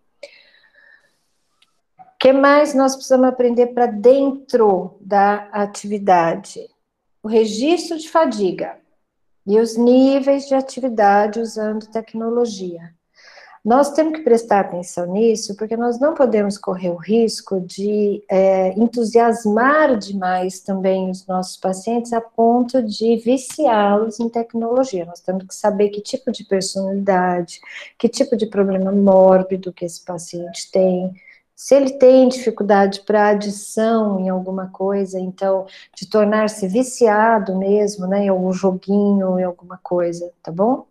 Que 2.25 2.33
mais 2.33 2.73
nós 2.73 2.95
precisamos 2.95 3.29
aprender 3.29 3.67
para 3.75 3.85
dentro 3.85 4.97
da 4.99 5.47
atividade? 5.53 6.71
O 7.23 7.29
registro 7.29 7.99
de 7.99 8.09
fadiga 8.09 8.79
e 9.47 9.61
os 9.61 9.77
níveis 9.77 10.49
de 10.49 10.55
atividade 10.55 11.39
usando 11.39 11.87
tecnologia. 11.91 12.95
Nós 13.63 13.93
temos 13.93 14.15
que 14.15 14.25
prestar 14.25 14.61
atenção 14.61 15.05
nisso, 15.05 15.55
porque 15.55 15.77
nós 15.77 16.01
não 16.01 16.15
podemos 16.15 16.57
correr 16.57 16.89
o 16.89 16.97
risco 16.97 17.61
de 17.61 18.25
é, 18.31 18.71
entusiasmar 18.71 19.95
demais 19.99 20.61
também 20.61 21.11
os 21.11 21.27
nossos 21.27 21.59
pacientes 21.59 22.15
a 22.15 22.23
ponto 22.23 22.83
de 22.83 23.17
viciá-los 23.17 24.19
em 24.19 24.31
tecnologia. 24.31 25.05
Nós 25.05 25.21
temos 25.21 25.45
que 25.45 25.55
saber 25.55 25.91
que 25.91 26.01
tipo 26.01 26.33
de 26.33 26.43
personalidade, 26.45 27.61
que 27.99 28.09
tipo 28.09 28.35
de 28.35 28.47
problema 28.47 28.91
mórbido 28.91 29.75
que 29.75 29.85
esse 29.85 30.03
paciente 30.03 30.71
tem, 30.73 31.15
se 31.65 31.75
ele 31.75 31.93
tem 31.95 32.29
dificuldade 32.29 33.01
para 33.07 33.29
adição 33.29 34.21
em 34.21 34.29
alguma 34.29 34.69
coisa, 34.69 35.19
então, 35.19 35.65
de 35.97 36.07
tornar-se 36.07 36.69
viciado 36.69 37.57
mesmo, 37.57 38.07
né, 38.07 38.27
em 38.27 38.29
algum 38.29 38.53
joguinho, 38.53 39.41
em 39.41 39.45
alguma 39.45 39.81
coisa, 39.83 40.31
tá 40.43 40.53
bom? 40.53 40.85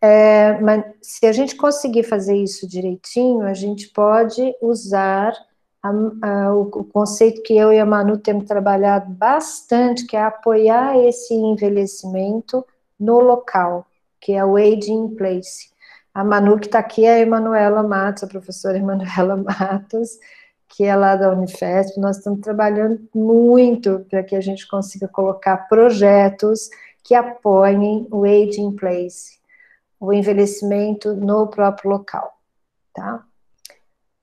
É, 0.00 0.58
mas 0.60 0.84
se 1.00 1.24
a 1.26 1.32
gente 1.32 1.54
conseguir 1.54 2.02
fazer 2.02 2.34
isso 2.34 2.66
direitinho, 2.66 3.42
a 3.42 3.54
gente 3.54 3.86
pode 3.90 4.52
usar 4.60 5.32
a, 5.80 5.90
a, 6.22 6.54
o, 6.56 6.62
o, 6.62 6.84
conceito 6.86 7.40
que 7.44 7.56
eu 7.56 7.72
e 7.72 7.78
a 7.78 7.86
Manu 7.86 8.18
temos 8.18 8.46
trabalhado 8.46 9.12
bastante, 9.12 10.06
que 10.08 10.16
é 10.16 10.24
apoiar 10.24 10.98
esse 10.98 11.34
envelhecimento 11.34 12.66
no 12.98 13.20
local, 13.20 13.86
que 14.20 14.32
é 14.32 14.44
o 14.44 14.56
aging 14.56 15.04
in 15.04 15.14
place. 15.14 15.70
A 16.12 16.24
Manu 16.24 16.58
que 16.58 16.66
está 16.66 16.78
aqui 16.80 17.04
é 17.04 17.14
a 17.14 17.20
Emanuela 17.20 17.82
Matos, 17.82 18.24
a 18.24 18.26
professora 18.26 18.78
Emanuela 18.78 19.36
Matos, 19.42 20.18
que 20.68 20.84
é 20.84 20.94
lá 20.94 21.16
da 21.16 21.30
Unifesp. 21.30 21.98
Nós 22.00 22.18
estamos 22.18 22.40
trabalhando 22.40 23.00
muito 23.14 24.06
para 24.10 24.22
que 24.22 24.34
a 24.34 24.40
gente 24.40 24.66
consiga 24.68 25.08
colocar 25.08 25.68
projetos 25.68 26.68
que 27.04 27.14
apoiem 27.14 28.06
o 28.10 28.24
aging 28.24 28.66
in 28.66 28.76
place 28.76 29.40
o 30.00 30.14
envelhecimento 30.14 31.14
no 31.14 31.46
próprio 31.46 31.90
local, 31.90 32.40
tá? 32.94 33.22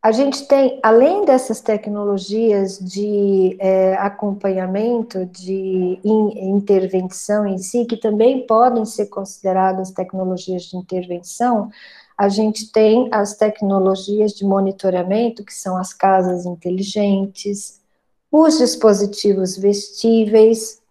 A 0.07 0.11
gente 0.13 0.47
tem, 0.47 0.79
além 0.81 1.25
dessas 1.25 1.59
tecnologias 1.59 2.79
de 2.79 3.57
é, 3.59 3.93
acompanhamento, 3.95 5.25
de 5.25 5.99
in, 6.01 6.49
intervenção 6.49 7.45
em 7.45 7.57
si, 7.57 7.83
que 7.83 7.97
também 7.97 8.47
podem 8.47 8.85
ser 8.85 9.07
consideradas 9.07 9.91
tecnologias 9.91 10.63
de 10.63 10.77
intervenção, 10.77 11.69
a 12.17 12.29
gente 12.29 12.71
tem 12.71 13.09
as 13.11 13.35
tecnologias 13.35 14.31
de 14.31 14.45
monitoramento, 14.45 15.43
que 15.43 15.53
são 15.53 15.75
as 15.75 15.91
casas 15.91 16.45
inteligentes, 16.45 17.81
os 18.31 18.59
dispositivos 18.59 19.57
vestíveis, 19.57 20.81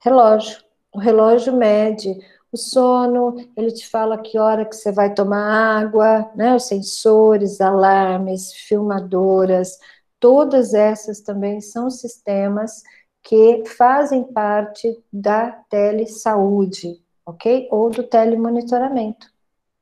relógio. 0.00 0.56
O 0.94 0.98
relógio 0.98 1.54
mede 1.54 2.18
o 2.52 2.56
sono, 2.56 3.36
ele 3.56 3.72
te 3.72 3.88
fala 3.88 4.18
que 4.18 4.38
hora 4.38 4.66
que 4.66 4.76
você 4.76 4.92
vai 4.92 5.14
tomar 5.14 5.80
água, 5.80 6.30
né? 6.36 6.54
Os 6.54 6.64
sensores, 6.66 7.60
alarmes, 7.60 8.52
filmadoras, 8.52 9.78
todas 10.20 10.74
essas 10.74 11.20
também 11.20 11.60
são 11.62 11.90
sistemas 11.90 12.82
que 13.22 13.64
fazem 13.64 14.24
parte 14.24 15.02
da 15.10 15.50
telesaúde, 15.70 17.00
ok? 17.24 17.68
Ou 17.70 17.88
do 17.90 18.02
telemonitoramento. 18.02 19.32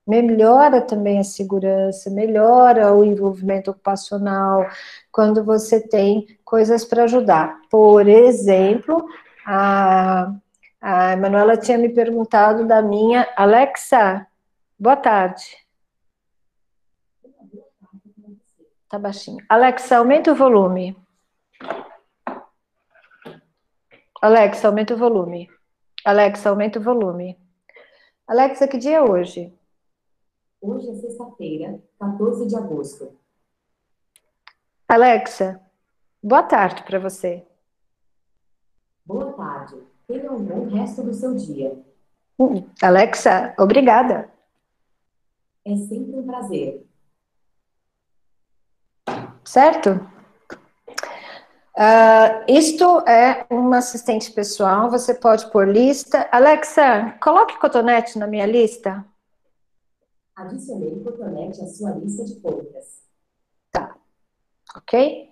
Melhora 0.06 0.80
também 0.80 1.18
a 1.18 1.24
segurança, 1.24 2.10
melhora 2.10 2.92
o 2.94 3.04
envolvimento 3.04 3.70
ocupacional, 3.70 4.66
quando 5.12 5.44
você 5.44 5.80
tem 5.80 6.26
coisas 6.44 6.84
para 6.84 7.04
ajudar. 7.04 7.60
Por 7.70 8.08
exemplo, 8.08 9.06
a 9.46 10.32
a 10.80 11.14
Manuela 11.16 11.56
tinha 11.56 11.76
me 11.76 11.88
perguntado 11.90 12.66
da 12.66 12.80
minha. 12.80 13.28
Alexa, 13.36 14.26
boa 14.78 14.96
tarde. 14.96 15.44
Tá 18.88 18.98
baixinho. 18.98 19.44
Alexa, 19.48 19.98
aumenta 19.98 20.32
o 20.32 20.34
volume. 20.34 20.96
Alexa, 24.22 24.68
aumenta 24.68 24.94
o 24.94 24.96
volume. 24.96 25.48
Alexa, 26.04 26.48
aumenta 26.48 26.78
o 26.78 26.82
volume. 26.82 27.38
Alexa, 28.26 28.66
que 28.66 28.78
dia 28.78 28.96
é 28.96 29.02
hoje? 29.02 29.52
Hoje 30.60 30.90
é 30.90 30.94
sexta-feira, 30.94 31.80
14 31.98 32.46
de 32.46 32.56
agosto. 32.56 33.18
Alexa, 34.88 35.60
boa 36.22 36.42
tarde 36.42 36.82
para 36.82 36.98
você. 36.98 37.46
Boa 39.04 39.32
tarde. 39.32 39.89
Tenha 40.10 40.32
um 40.32 40.42
bom 40.44 40.68
resto 40.68 41.04
do 41.04 41.14
seu 41.14 41.36
dia. 41.36 41.80
Hum, 42.36 42.68
Alexa, 42.82 43.54
obrigada. 43.56 44.28
É 45.64 45.76
sempre 45.76 46.16
um 46.16 46.26
prazer. 46.26 46.84
Certo? 49.44 49.90
Uh, 51.76 52.42
isto 52.48 52.84
é 53.08 53.46
um 53.48 53.72
assistente 53.72 54.32
pessoal, 54.32 54.90
você 54.90 55.14
pode 55.14 55.48
pôr 55.52 55.68
lista. 55.68 56.28
Alexa, 56.32 57.16
coloque 57.22 57.60
cotonete 57.60 58.18
na 58.18 58.26
minha 58.26 58.46
lista. 58.46 59.06
Adicionei 60.34 61.04
cotonete 61.04 61.62
à 61.62 61.68
sua 61.68 61.92
lista 61.92 62.24
de 62.24 62.34
compras. 62.40 63.04
Tá. 63.70 63.96
Ok? 64.74 65.30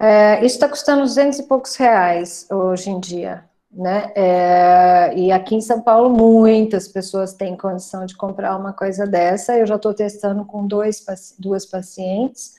Uh, 0.00 0.44
isso 0.44 0.54
está 0.54 0.68
custando 0.68 1.02
200 1.02 1.40
e 1.40 1.42
poucos 1.48 1.74
reais 1.74 2.46
hoje 2.48 2.90
em 2.90 3.00
dia 3.00 3.47
né? 3.70 4.12
É, 4.14 5.14
e 5.16 5.30
aqui 5.30 5.54
em 5.54 5.60
São 5.60 5.80
Paulo, 5.82 6.10
muitas 6.10 6.88
pessoas 6.88 7.34
têm 7.34 7.56
condição 7.56 8.06
de 8.06 8.16
comprar 8.16 8.56
uma 8.56 8.72
coisa 8.72 9.06
dessa. 9.06 9.56
Eu 9.56 9.66
já 9.66 9.76
estou 9.76 9.94
testando 9.94 10.44
com 10.44 10.66
dois, 10.66 11.04
duas 11.38 11.66
pacientes, 11.66 12.54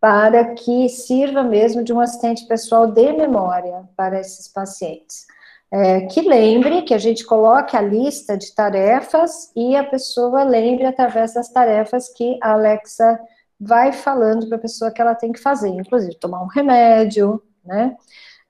para 0.00 0.54
que 0.54 0.88
sirva 0.88 1.42
mesmo 1.42 1.84
de 1.84 1.92
um 1.92 2.00
assistente 2.00 2.46
pessoal 2.46 2.86
de 2.86 3.12
memória 3.12 3.88
para 3.96 4.18
esses 4.18 4.48
pacientes. 4.48 5.26
É, 5.72 6.00
que 6.06 6.22
lembre 6.22 6.82
que 6.82 6.94
a 6.94 6.98
gente 6.98 7.24
coloque 7.24 7.76
a 7.76 7.80
lista 7.80 8.36
de 8.36 8.52
tarefas 8.52 9.52
e 9.54 9.76
a 9.76 9.84
pessoa 9.84 10.42
lembre 10.42 10.84
através 10.84 11.34
das 11.34 11.48
tarefas 11.48 12.08
que 12.08 12.38
a 12.42 12.54
Alexa 12.54 13.20
vai 13.60 13.92
falando 13.92 14.48
para 14.48 14.56
a 14.56 14.60
pessoa 14.60 14.90
que 14.90 15.00
ela 15.00 15.14
tem 15.14 15.30
que 15.30 15.38
fazer, 15.38 15.68
inclusive 15.68 16.16
tomar 16.16 16.42
um 16.42 16.48
remédio, 16.48 17.40
né? 17.64 17.96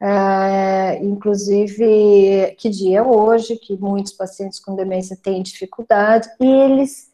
É, 0.02 0.98
inclusive, 1.04 2.54
que 2.56 2.70
dia 2.70 3.00
é 3.00 3.02
hoje, 3.02 3.56
que 3.56 3.76
muitos 3.76 4.12
pacientes 4.12 4.58
com 4.58 4.74
demência 4.74 5.16
têm 5.16 5.42
dificuldade, 5.42 6.28
e 6.40 6.46
eles, 6.46 7.10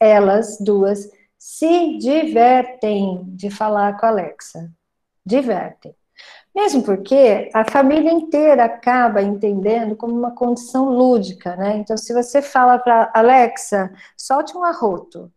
elas 0.00 0.58
duas, 0.58 1.10
se 1.38 1.98
divertem 1.98 3.22
de 3.28 3.50
falar 3.50 3.98
com 3.98 4.06
a 4.06 4.08
Alexa. 4.08 4.70
Divertem. 5.24 5.94
Mesmo 6.54 6.82
porque 6.82 7.50
a 7.52 7.70
família 7.70 8.10
inteira 8.10 8.64
acaba 8.64 9.22
entendendo 9.22 9.94
como 9.94 10.14
uma 10.14 10.34
condição 10.34 10.88
lúdica, 10.88 11.54
né? 11.56 11.76
Então, 11.76 11.96
se 11.98 12.14
você 12.14 12.40
fala 12.40 12.78
para 12.78 13.10
Alexa, 13.14 13.92
solte 14.16 14.56
um 14.56 14.64
arroto 14.64 15.30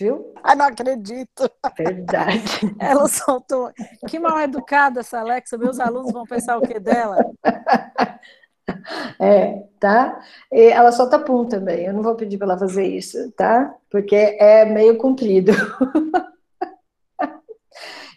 viu? 0.00 0.34
Ai, 0.42 0.56
não 0.56 0.66
acredito. 0.66 1.50
Verdade. 1.76 2.74
Ela 2.80 3.06
soltou. 3.08 3.70
Que 4.08 4.18
mal 4.18 4.40
educada 4.40 5.00
essa 5.00 5.20
Alexa, 5.20 5.58
meus 5.58 5.78
alunos 5.78 6.12
vão 6.12 6.24
pensar 6.24 6.58
o 6.58 6.62
que 6.62 6.80
dela? 6.80 7.16
É, 9.18 9.64
tá? 9.78 10.20
E 10.50 10.68
ela 10.68 10.92
solta 10.92 11.18
pum 11.18 11.44
também. 11.44 11.84
Eu 11.84 11.92
não 11.92 12.02
vou 12.02 12.14
pedir 12.14 12.38
para 12.38 12.48
ela 12.48 12.58
fazer 12.58 12.86
isso, 12.86 13.30
tá? 13.32 13.74
Porque 13.90 14.14
é 14.14 14.64
meio 14.64 14.96
comprido. 14.96 15.52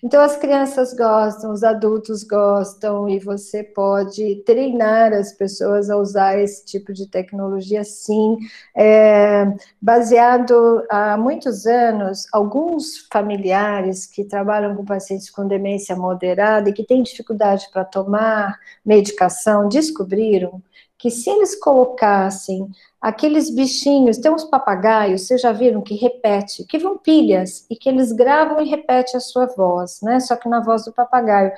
Então, 0.06 0.22
as 0.22 0.36
crianças 0.36 0.94
gostam, 0.94 1.54
os 1.54 1.64
adultos 1.64 2.24
gostam, 2.26 3.08
e 3.08 3.20
você 3.20 3.64
pode 3.64 4.44
treinar 4.46 5.14
as 5.14 5.32
pessoas 5.32 5.90
a 5.90 5.96
usar 5.96 6.38
esse 6.38 6.66
tipo 6.66 6.92
de 6.92 7.08
tecnologia, 7.08 7.86
sim. 7.86 8.38
É, 8.76 9.46
baseado 9.82 10.84
há 10.90 11.16
muitos 11.16 11.66
anos, 11.66 12.28
alguns 12.34 13.08
familiares 13.14 14.06
que 14.06 14.26
trabalham 14.26 14.76
com 14.76 14.84
pacientes 14.84 15.30
com 15.30 15.48
demência 15.48 15.96
moderada 15.96 16.70
e 16.70 16.74
que 16.74 16.84
têm 16.86 17.02
dificuldade 17.02 17.70
para 17.72 17.86
tomar 17.86 18.60
medicação 18.86 19.70
descobriram 19.70 20.62
que 21.04 21.12
se 21.12 21.30
eles 21.30 21.54
colocassem 21.54 22.66
aqueles 23.02 23.50
bichinhos, 23.50 24.20
tem 24.20 24.32
uns 24.32 24.46
papagaios, 24.46 25.24
vocês 25.24 25.42
já 25.42 25.52
viram 25.52 25.82
que 25.82 25.96
repete, 25.96 26.64
que 26.64 26.78
vão 26.78 26.98
pilhas 26.98 27.66
e 27.70 27.76
que 27.76 27.90
eles 27.90 28.14
gravam 28.14 28.62
e 28.62 28.70
repetem 28.70 29.18
a 29.18 29.20
sua 29.20 29.48
voz, 29.48 30.00
né? 30.02 30.22
Só 30.22 30.38
que 30.38 30.48
na 30.48 30.62
voz 30.62 30.86
do 30.86 30.94
papagaio. 30.94 31.52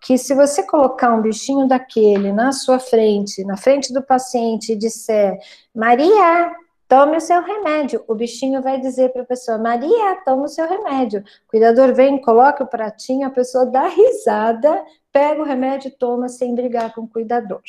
Que 0.00 0.16
se 0.16 0.34
você 0.34 0.62
colocar 0.62 1.12
um 1.12 1.20
bichinho 1.20 1.68
daquele 1.68 2.32
na 2.32 2.52
sua 2.52 2.78
frente, 2.78 3.44
na 3.44 3.58
frente 3.58 3.92
do 3.92 4.02
paciente 4.02 4.72
e 4.72 4.76
disser, 4.76 5.36
Maria, 5.74 6.54
tome 6.88 7.18
o 7.18 7.20
seu 7.20 7.42
remédio. 7.42 8.02
O 8.08 8.14
bichinho 8.14 8.62
vai 8.62 8.80
dizer 8.80 9.12
para 9.12 9.20
a 9.20 9.26
pessoa, 9.26 9.58
Maria, 9.58 10.22
tome 10.24 10.44
o 10.44 10.48
seu 10.48 10.66
remédio. 10.66 11.20
O 11.20 11.50
cuidador 11.50 11.92
vem, 11.92 12.18
coloca 12.18 12.64
o 12.64 12.66
pratinho, 12.66 13.26
a 13.26 13.30
pessoa 13.30 13.66
dá 13.66 13.88
risada, 13.88 14.82
pega 15.12 15.42
o 15.42 15.44
remédio 15.44 15.90
toma 15.98 16.30
sem 16.30 16.54
brigar 16.54 16.94
com 16.94 17.02
o 17.02 17.08
cuidador. 17.08 17.60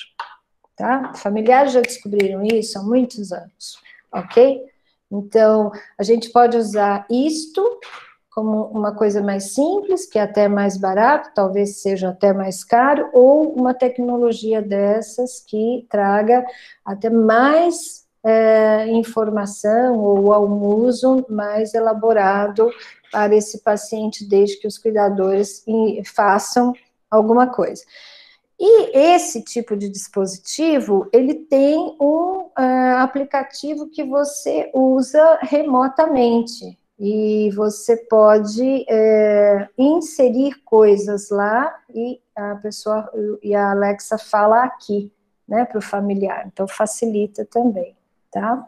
Tá? 0.78 1.12
Familiares 1.16 1.74
já 1.74 1.82
descobriram 1.82 2.44
isso 2.44 2.78
há 2.78 2.84
muitos 2.84 3.32
anos, 3.32 3.82
ok? 4.14 4.62
Então, 5.12 5.72
a 5.98 6.04
gente 6.04 6.30
pode 6.30 6.56
usar 6.56 7.08
isto 7.10 7.80
como 8.30 8.66
uma 8.66 8.94
coisa 8.94 9.20
mais 9.24 9.56
simples, 9.56 10.06
que 10.06 10.20
é 10.20 10.22
até 10.22 10.48
mais 10.48 10.78
barato, 10.78 11.32
talvez 11.34 11.82
seja 11.82 12.10
até 12.10 12.32
mais 12.32 12.64
caro, 12.64 13.10
ou 13.12 13.52
uma 13.54 13.74
tecnologia 13.74 14.62
dessas 14.62 15.40
que 15.40 15.88
traga 15.90 16.45
até 16.86 17.10
mais 17.10 18.06
é, 18.24 18.88
informação 18.90 19.98
ou 19.98 20.48
um 20.48 20.68
uso 20.68 21.26
mais 21.28 21.74
elaborado 21.74 22.70
para 23.12 23.36
esse 23.36 23.64
paciente, 23.64 24.24
desde 24.24 24.58
que 24.58 24.68
os 24.68 24.78
cuidadores 24.78 25.66
façam 26.14 26.74
alguma 27.10 27.48
coisa. 27.48 27.84
E 28.60 28.98
esse 28.98 29.44
tipo 29.44 29.76
de 29.78 29.88
dispositivo, 29.88 31.08
ele 31.14 31.36
tem 31.36 31.96
um 32.02 32.50
uh, 32.58 32.98
aplicativo 32.98 33.88
que 33.90 34.04
você 34.04 34.72
usa 34.74 35.40
remotamente 35.42 36.78
e 37.00 37.52
você 37.52 37.96
pode 37.96 38.84
é, 38.90 39.70
inserir 39.78 40.56
coisas 40.66 41.30
lá 41.30 41.72
e 41.94 42.20
a 42.36 42.56
pessoa 42.56 43.08
e 43.44 43.54
a 43.54 43.70
Alexa 43.70 44.18
fala 44.18 44.64
aqui, 44.64 45.12
né, 45.48 45.64
para 45.66 45.78
o 45.78 45.82
familiar. 45.82 46.48
Então 46.48 46.68
facilita 46.68 47.46
também 47.46 47.96
tá? 48.32 48.68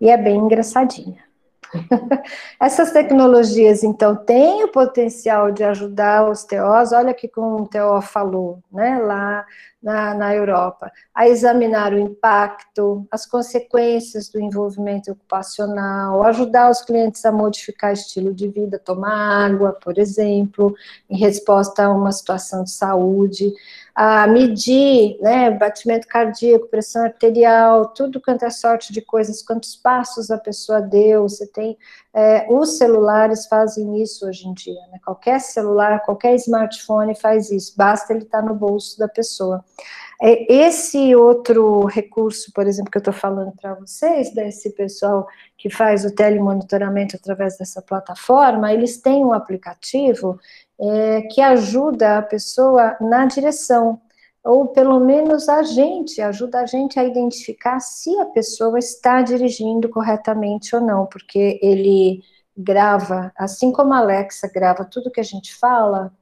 E 0.00 0.10
é 0.10 0.16
bem 0.16 0.36
engraçadinha. 0.36 1.24
Essas 2.60 2.92
tecnologias, 2.92 3.82
então, 3.82 4.16
têm 4.16 4.64
o 4.64 4.68
potencial 4.68 5.50
de 5.50 5.62
ajudar 5.64 6.28
os 6.28 6.44
TOs, 6.44 6.92
olha 6.92 7.14
que 7.14 7.28
como 7.28 7.62
o 7.62 7.68
TO 7.68 8.00
falou, 8.02 8.62
né, 8.72 8.98
lá 8.98 9.44
na, 9.82 10.14
na 10.14 10.34
Europa, 10.34 10.90
a 11.14 11.28
examinar 11.28 11.92
o 11.92 11.98
impacto, 11.98 13.06
as 13.10 13.24
consequências 13.24 14.28
do 14.28 14.40
envolvimento 14.40 15.12
ocupacional, 15.12 16.24
ajudar 16.24 16.70
os 16.70 16.82
clientes 16.82 17.24
a 17.24 17.30
modificar 17.30 17.92
estilo 17.92 18.34
de 18.34 18.48
vida, 18.48 18.78
tomar 18.78 19.46
água, 19.46 19.72
por 19.72 19.98
exemplo, 19.98 20.74
em 21.08 21.16
resposta 21.16 21.84
a 21.84 21.90
uma 21.90 22.10
situação 22.10 22.64
de 22.64 22.70
saúde, 22.70 23.52
a 24.00 24.28
medir, 24.28 25.18
né, 25.20 25.50
batimento 25.50 26.06
cardíaco, 26.06 26.68
pressão 26.68 27.02
arterial, 27.02 27.88
tudo 27.88 28.20
quanto 28.20 28.44
é 28.44 28.50
sorte 28.50 28.92
de 28.92 29.00
coisas, 29.02 29.42
quantos 29.42 29.74
passos 29.74 30.30
a 30.30 30.38
pessoa 30.38 30.80
deu, 30.80 31.28
você 31.28 31.44
tem, 31.48 31.76
é, 32.14 32.46
os 32.48 32.78
celulares 32.78 33.48
fazem 33.48 34.00
isso 34.00 34.24
hoje 34.24 34.46
em 34.46 34.54
dia, 34.54 34.80
né, 34.92 35.00
qualquer 35.04 35.40
celular, 35.40 36.04
qualquer 36.04 36.36
smartphone 36.36 37.12
faz 37.16 37.50
isso, 37.50 37.74
basta 37.76 38.12
ele 38.12 38.22
estar 38.22 38.40
no 38.40 38.54
bolso 38.54 38.96
da 39.00 39.08
pessoa. 39.08 39.64
É, 40.20 40.52
esse 40.52 41.14
outro 41.14 41.84
recurso, 41.84 42.52
por 42.52 42.66
exemplo, 42.66 42.90
que 42.90 42.98
eu 42.98 43.00
estou 43.00 43.14
falando 43.14 43.52
para 43.52 43.74
vocês, 43.74 44.34
desse 44.34 44.70
pessoal 44.70 45.28
que 45.56 45.70
faz 45.70 46.04
o 46.04 46.14
telemonitoramento 46.14 47.16
através 47.16 47.56
dessa 47.56 47.80
plataforma, 47.80 48.72
eles 48.72 49.00
têm 49.00 49.24
um 49.24 49.32
aplicativo 49.32 50.38
é, 50.80 51.22
que 51.22 51.40
ajuda 51.40 52.18
a 52.18 52.22
pessoa 52.22 52.96
na 53.00 53.26
direção, 53.26 54.00
ou 54.42 54.68
pelo 54.68 54.98
menos 54.98 55.48
a 55.48 55.62
gente, 55.62 56.20
ajuda 56.20 56.60
a 56.60 56.66
gente 56.66 56.98
a 56.98 57.04
identificar 57.04 57.78
se 57.80 58.18
a 58.18 58.26
pessoa 58.26 58.78
está 58.78 59.22
dirigindo 59.22 59.88
corretamente 59.88 60.74
ou 60.74 60.82
não, 60.82 61.06
porque 61.06 61.60
ele 61.62 62.22
grava, 62.56 63.32
assim 63.36 63.70
como 63.70 63.92
a 63.92 63.98
Alexa 63.98 64.50
grava 64.52 64.84
tudo 64.84 65.12
que 65.12 65.20
a 65.20 65.24
gente 65.24 65.54
fala, 65.54 66.12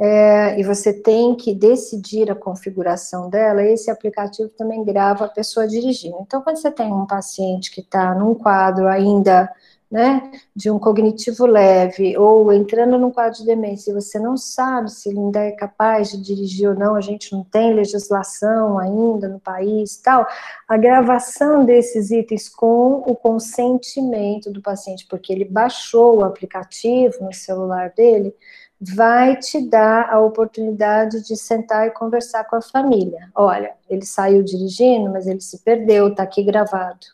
é, 0.00 0.58
e 0.58 0.64
você 0.64 0.92
tem 0.92 1.36
que 1.36 1.54
decidir 1.54 2.30
a 2.30 2.34
configuração 2.34 3.30
dela, 3.30 3.62
esse 3.62 3.90
aplicativo 3.90 4.48
também 4.50 4.84
grava 4.84 5.26
a 5.26 5.28
pessoa 5.28 5.68
dirigindo. 5.68 6.16
Então, 6.20 6.42
quando 6.42 6.56
você 6.56 6.70
tem 6.70 6.92
um 6.92 7.06
paciente 7.06 7.70
que 7.70 7.80
está 7.80 8.14
num 8.14 8.34
quadro 8.34 8.88
ainda 8.88 9.48
né, 9.94 10.32
de 10.56 10.72
um 10.72 10.78
cognitivo 10.78 11.46
leve, 11.46 12.16
ou 12.18 12.52
entrando 12.52 12.98
num 12.98 13.12
quadro 13.12 13.38
de 13.38 13.46
demência, 13.46 13.92
e 13.92 13.94
você 13.94 14.18
não 14.18 14.36
sabe 14.36 14.90
se 14.90 15.08
ele 15.08 15.20
ainda 15.20 15.38
é 15.38 15.52
capaz 15.52 16.10
de 16.10 16.20
dirigir 16.20 16.68
ou 16.68 16.74
não, 16.74 16.96
a 16.96 17.00
gente 17.00 17.32
não 17.32 17.44
tem 17.44 17.72
legislação 17.72 18.76
ainda 18.76 19.28
no 19.28 19.38
país 19.38 19.96
tal, 19.98 20.26
a 20.66 20.76
gravação 20.76 21.64
desses 21.64 22.10
itens 22.10 22.48
com 22.48 23.04
o 23.06 23.14
consentimento 23.14 24.50
do 24.50 24.60
paciente, 24.60 25.06
porque 25.08 25.32
ele 25.32 25.44
baixou 25.44 26.18
o 26.18 26.24
aplicativo 26.24 27.22
no 27.22 27.32
celular 27.32 27.90
dele, 27.90 28.34
vai 28.80 29.36
te 29.36 29.60
dar 29.68 30.10
a 30.10 30.20
oportunidade 30.20 31.22
de 31.22 31.36
sentar 31.36 31.86
e 31.86 31.90
conversar 31.90 32.44
com 32.44 32.56
a 32.56 32.62
família. 32.62 33.30
Olha, 33.34 33.74
ele 33.88 34.04
saiu 34.04 34.42
dirigindo, 34.42 35.10
mas 35.10 35.26
ele 35.26 35.40
se 35.40 35.58
perdeu, 35.58 36.14
tá 36.14 36.22
aqui 36.22 36.42
gravado 36.42 37.06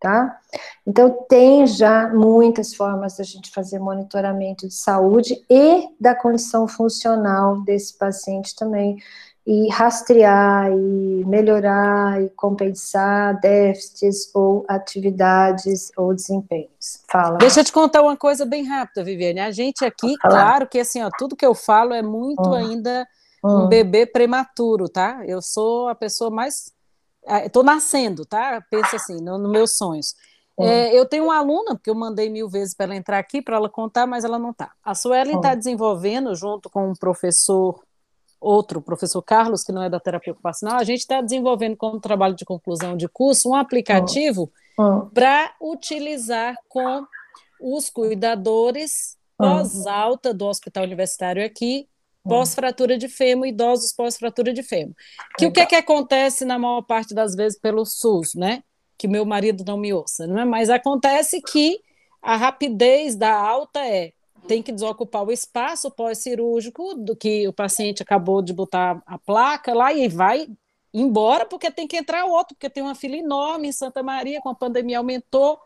tá? 0.00 0.38
Então, 0.86 1.10
tem 1.28 1.66
já 1.66 2.08
muitas 2.08 2.74
formas 2.74 3.16
da 3.16 3.24
gente 3.24 3.50
fazer 3.50 3.78
monitoramento 3.78 4.68
de 4.68 4.74
saúde 4.74 5.42
e 5.50 5.88
da 6.00 6.14
condição 6.14 6.68
funcional 6.68 7.60
desse 7.62 7.96
paciente 7.98 8.54
também, 8.54 8.96
e 9.46 9.68
rastrear, 9.70 10.72
e 10.72 11.24
melhorar, 11.24 12.20
e 12.20 12.28
compensar 12.30 13.38
déficits 13.40 14.28
ou 14.34 14.64
atividades 14.66 15.92
ou 15.96 16.12
desempenhos. 16.12 17.04
Fala. 17.08 17.38
Deixa 17.38 17.60
eu 17.60 17.64
te 17.64 17.72
contar 17.72 18.02
uma 18.02 18.16
coisa 18.16 18.44
bem 18.44 18.66
rápida, 18.66 19.04
Viviane. 19.04 19.40
A 19.40 19.52
gente 19.52 19.84
aqui, 19.84 20.16
claro 20.18 20.66
que 20.66 20.80
assim, 20.80 21.02
ó, 21.02 21.10
tudo 21.16 21.36
que 21.36 21.46
eu 21.46 21.54
falo 21.54 21.94
é 21.94 22.02
muito 22.02 22.48
hum. 22.48 22.54
ainda 22.54 23.06
um 23.44 23.64
hum. 23.64 23.68
bebê 23.68 24.04
prematuro, 24.04 24.88
tá? 24.88 25.22
Eu 25.24 25.40
sou 25.40 25.88
a 25.88 25.94
pessoa 25.94 26.30
mais 26.30 26.74
Estou 27.44 27.64
nascendo, 27.64 28.24
tá? 28.24 28.64
Pensa 28.70 28.96
assim, 28.96 29.20
nos 29.20 29.40
no 29.40 29.48
meus 29.48 29.76
sonhos. 29.76 30.14
É, 30.58 30.98
eu 30.98 31.04
tenho 31.04 31.24
uma 31.24 31.36
aluna, 31.36 31.74
porque 31.74 31.90
eu 31.90 31.94
mandei 31.94 32.30
mil 32.30 32.48
vezes 32.48 32.72
para 32.74 32.86
ela 32.86 32.96
entrar 32.96 33.18
aqui 33.18 33.42
para 33.42 33.56
ela 33.56 33.68
contar, 33.68 34.06
mas 34.06 34.24
ela 34.24 34.38
não 34.38 34.50
está. 34.50 34.72
A 34.82 34.94
Suelen 34.94 35.36
está 35.36 35.54
desenvolvendo, 35.54 36.34
junto 36.34 36.70
com 36.70 36.88
um 36.88 36.94
professor, 36.94 37.82
outro, 38.40 38.80
professor 38.82 39.22
Carlos, 39.22 39.62
que 39.62 39.72
não 39.72 39.82
é 39.82 39.90
da 39.90 40.00
terapia 40.00 40.32
ocupacional, 40.32 40.78
a 40.78 40.84
gente 40.84 41.00
está 41.00 41.20
desenvolvendo 41.20 41.76
como 41.76 42.00
trabalho 42.00 42.34
de 42.34 42.44
conclusão 42.44 42.96
de 42.96 43.08
curso 43.08 43.50
um 43.50 43.54
aplicativo 43.54 44.50
para 45.14 45.54
utilizar 45.60 46.56
com 46.68 47.06
os 47.60 47.88
cuidadores 47.88 49.16
pós-alta 49.36 50.32
do 50.32 50.46
hospital 50.46 50.84
universitário 50.84 51.44
aqui 51.44 51.88
pós-fratura 52.26 52.98
de 52.98 53.08
fêmur, 53.08 53.46
idosos 53.46 53.92
pós-fratura 53.92 54.52
de 54.52 54.62
fêmur. 54.62 54.94
Que 55.38 55.46
o 55.46 55.52
que 55.52 55.60
é 55.60 55.66
que 55.66 55.76
acontece 55.76 56.44
na 56.44 56.58
maior 56.58 56.82
parte 56.82 57.14
das 57.14 57.34
vezes 57.34 57.58
pelo 57.58 57.84
SUS, 57.84 58.34
né? 58.34 58.62
Que 58.98 59.06
meu 59.06 59.24
marido 59.24 59.64
não 59.66 59.78
me 59.78 59.92
ouça, 59.92 60.26
não 60.26 60.38
é? 60.38 60.44
Mas 60.44 60.68
acontece 60.68 61.40
que 61.40 61.78
a 62.20 62.36
rapidez 62.36 63.14
da 63.14 63.32
alta 63.32 63.80
é 63.86 64.12
tem 64.46 64.62
que 64.62 64.72
desocupar 64.72 65.24
o 65.24 65.32
espaço 65.32 65.90
pós-cirúrgico 65.90 66.94
do 66.94 67.16
que 67.16 67.46
o 67.48 67.52
paciente 67.52 68.02
acabou 68.02 68.42
de 68.42 68.52
botar 68.52 69.02
a 69.06 69.18
placa 69.18 69.74
lá 69.74 69.92
e 69.92 70.08
vai 70.08 70.46
embora 70.92 71.44
porque 71.44 71.70
tem 71.70 71.86
que 71.86 71.96
entrar 71.96 72.24
outro, 72.24 72.54
porque 72.54 72.70
tem 72.70 72.82
uma 72.82 72.94
fila 72.94 73.16
enorme 73.16 73.68
em 73.68 73.72
Santa 73.72 74.02
Maria, 74.02 74.40
com 74.40 74.48
a 74.48 74.54
pandemia 74.54 74.98
aumentou, 74.98 75.58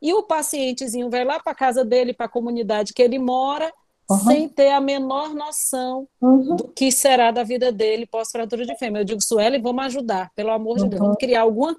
e 0.00 0.12
o 0.14 0.22
pacientezinho 0.22 1.10
vai 1.10 1.24
lá 1.24 1.40
para 1.40 1.52
a 1.52 1.56
casa 1.56 1.84
dele, 1.84 2.14
para 2.14 2.26
a 2.26 2.28
comunidade 2.28 2.92
que 2.92 3.02
ele 3.02 3.18
mora, 3.18 3.72
Uhum. 4.08 4.18
sem 4.18 4.48
ter 4.48 4.70
a 4.70 4.80
menor 4.80 5.34
noção 5.34 6.06
uhum. 6.20 6.54
do 6.54 6.68
que 6.68 6.92
será 6.92 7.32
da 7.32 7.42
vida 7.42 7.72
dele 7.72 8.06
pós-fratura 8.06 8.64
de 8.64 8.76
fêmea. 8.76 9.00
Eu 9.00 9.04
digo, 9.04 9.20
Sueli, 9.20 9.58
vamos 9.58 9.84
ajudar, 9.86 10.30
pelo 10.32 10.52
amor 10.52 10.76
de 10.76 10.88
Deus, 10.88 11.00
vamos 11.00 11.14
uhum. 11.14 11.18
criar 11.18 11.40
alguma 11.40 11.72
é. 11.72 11.74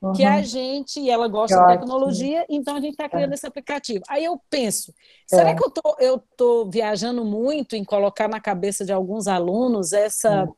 Coisa 0.00 0.16
que 0.16 0.24
a 0.24 0.42
gente, 0.42 1.00
e 1.00 1.10
ela 1.10 1.28
gosta 1.28 1.58
de 1.58 1.78
tecnologia, 1.78 2.44
então 2.48 2.76
a 2.76 2.80
gente 2.80 2.92
está 2.92 3.08
criando 3.08 3.32
é. 3.32 3.34
esse 3.34 3.46
aplicativo. 3.46 4.04
Aí 4.08 4.24
eu 4.24 4.40
penso, 4.50 4.92
será 5.26 5.50
é. 5.50 5.54
que 5.54 5.64
eu 5.64 5.70
tô, 5.70 5.96
eu 5.98 6.22
tô 6.36 6.70
viajando 6.70 7.24
muito 7.24 7.76
em 7.76 7.84
colocar 7.84 8.28
na 8.28 8.40
cabeça 8.40 8.84
de 8.84 8.92
alguns 8.92 9.26
alunos 9.26 9.92
essa 9.92 10.48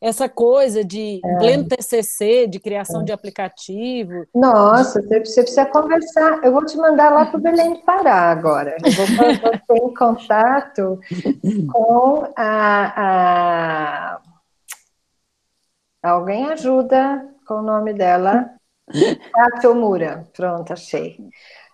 essa 0.00 0.28
coisa 0.28 0.84
de 0.84 1.20
é. 1.24 1.38
pleno 1.38 1.64
TCC, 1.64 2.46
de 2.46 2.60
criação 2.60 3.00
é. 3.00 3.04
de 3.04 3.12
aplicativo. 3.12 4.26
Nossa, 4.34 5.00
você, 5.00 5.20
precisa 5.20 5.64
conversar. 5.64 6.44
Eu 6.44 6.52
vou 6.52 6.64
te 6.64 6.76
mandar 6.76 7.10
lá 7.10 7.26
para 7.26 7.38
o 7.38 7.42
Belém 7.42 7.74
do 7.74 7.80
Pará 7.80 8.30
agora. 8.30 8.76
Eu 8.84 8.92
vou 8.92 9.06
fazer 9.06 9.82
em 9.82 9.94
contato 9.94 11.00
com 11.72 12.32
a, 12.36 12.92
a, 12.96 14.20
Alguém 16.02 16.46
ajuda 16.46 17.28
com 17.46 17.54
o 17.54 17.62
nome 17.62 17.92
dela? 17.92 18.55
Kátia 19.32 19.70
Omura. 19.70 20.26
Pronto, 20.34 20.72
achei. 20.72 21.18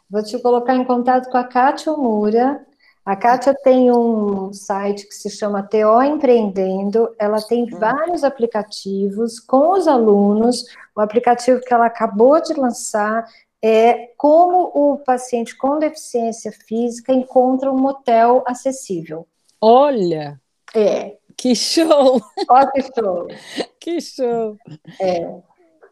Vou 0.08 0.22
te 0.22 0.38
colocar 0.38 0.74
em 0.74 0.84
contato 0.84 1.30
com 1.30 1.36
a 1.36 1.44
Kátia 1.44 1.92
Omura. 1.92 2.64
A 3.04 3.16
Kátia 3.16 3.52
tem 3.52 3.90
um 3.90 4.52
site 4.52 5.06
que 5.08 5.14
se 5.14 5.28
chama 5.28 5.62
TO 5.62 6.02
Empreendendo. 6.02 7.14
Ela 7.18 7.40
tem 7.40 7.64
hum. 7.64 7.78
vários 7.78 8.22
aplicativos 8.22 9.40
com 9.40 9.72
os 9.72 9.88
alunos. 9.88 10.64
O 10.94 11.00
aplicativo 11.00 11.60
que 11.60 11.74
ela 11.74 11.86
acabou 11.86 12.40
de 12.40 12.54
lançar 12.54 13.26
é 13.60 14.08
como 14.16 14.70
o 14.74 14.98
paciente 14.98 15.56
com 15.56 15.78
deficiência 15.78 16.52
física 16.52 17.12
encontra 17.12 17.70
um 17.70 17.78
motel 17.78 18.42
acessível. 18.46 19.26
Olha! 19.60 20.40
É. 20.74 21.16
Que 21.36 21.54
show! 21.54 22.20
Olha 22.48 22.70
que 22.72 22.82
show! 22.82 23.28
que 23.80 24.00
show! 24.00 24.56
É. 25.00 25.40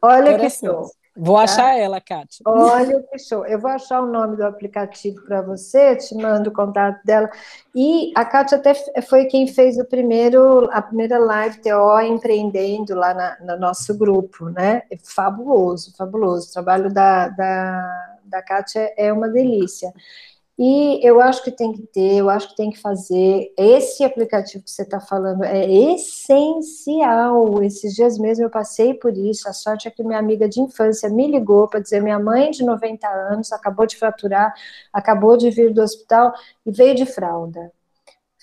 Olha 0.02 0.38
que 0.38 0.50
show! 0.50 0.90
Vou 1.22 1.36
tá? 1.36 1.42
achar 1.42 1.78
ela, 1.78 2.00
Kátia. 2.00 2.42
Olha 2.46 3.02
que 3.02 3.18
show. 3.18 3.44
Eu 3.44 3.58
vou 3.60 3.70
achar 3.70 4.00
o 4.00 4.06
nome 4.06 4.38
do 4.38 4.44
aplicativo 4.44 5.20
para 5.26 5.42
você, 5.42 5.94
te 5.94 6.14
mando 6.14 6.48
o 6.48 6.52
contato 6.52 7.04
dela. 7.04 7.28
E 7.74 8.10
a 8.16 8.24
Kátia 8.24 8.56
até 8.56 8.72
foi 9.02 9.26
quem 9.26 9.46
fez 9.46 9.76
o 9.78 9.84
primeiro, 9.84 10.66
a 10.72 10.80
primeira 10.80 11.18
live 11.18 11.60
TO 11.60 12.00
empreendendo 12.00 12.94
lá 12.94 13.12
na, 13.12 13.36
no 13.40 13.60
nosso 13.60 13.98
grupo, 13.98 14.48
né? 14.48 14.82
É 14.90 14.96
fabuloso, 14.96 15.94
fabuloso. 15.94 16.48
O 16.48 16.52
trabalho 16.54 16.90
da, 16.90 17.28
da, 17.28 18.16
da 18.24 18.42
Kátia 18.42 18.90
é 18.96 19.12
uma 19.12 19.28
delícia. 19.28 19.92
E 20.62 21.00
eu 21.02 21.22
acho 21.22 21.42
que 21.42 21.50
tem 21.50 21.72
que 21.72 21.86
ter, 21.86 22.16
eu 22.16 22.28
acho 22.28 22.50
que 22.50 22.56
tem 22.56 22.68
que 22.68 22.78
fazer. 22.78 23.50
Esse 23.56 24.04
aplicativo 24.04 24.62
que 24.62 24.70
você 24.70 24.82
está 24.82 25.00
falando 25.00 25.42
é 25.42 25.66
essencial. 25.94 27.62
Esses 27.62 27.94
dias 27.94 28.18
mesmo 28.18 28.44
eu 28.44 28.50
passei 28.50 28.92
por 28.92 29.16
isso. 29.16 29.48
A 29.48 29.54
sorte 29.54 29.88
é 29.88 29.90
que 29.90 30.04
minha 30.04 30.18
amiga 30.18 30.46
de 30.46 30.60
infância 30.60 31.08
me 31.08 31.26
ligou 31.28 31.66
para 31.66 31.80
dizer: 31.80 32.02
minha 32.02 32.18
mãe 32.18 32.50
de 32.50 32.62
90 32.62 33.08
anos 33.08 33.50
acabou 33.52 33.86
de 33.86 33.96
fraturar, 33.96 34.52
acabou 34.92 35.34
de 35.34 35.48
vir 35.48 35.72
do 35.72 35.80
hospital 35.80 36.34
e 36.66 36.70
veio 36.70 36.94
de 36.94 37.06
fralda. 37.06 37.72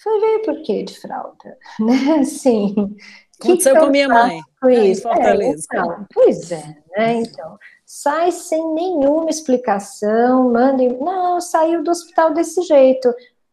Foi 0.02 0.20
veio 0.20 0.42
por 0.42 0.64
quê 0.64 0.82
de 0.82 1.00
fralda? 1.00 1.56
Né? 1.80 2.20
Assim. 2.20 2.74
Aconteceu 3.40 3.76
que 3.76 3.80
com 3.80 3.92
minha 3.92 4.10
mãe. 4.10 4.42
Com 4.60 4.70
isso? 4.72 5.08
É, 5.10 5.36
então, 5.36 6.08
pois 6.12 6.52
é, 6.52 6.78
né? 6.98 7.14
Então 7.18 7.60
sai 7.88 8.34
sem 8.34 8.74
nenhuma 8.74 9.30
explicação, 9.30 10.52
manda. 10.52 10.84
Não, 11.00 11.40
saiu 11.40 11.82
do 11.82 11.90
hospital 11.90 12.34
desse 12.34 12.62
jeito. 12.64 13.12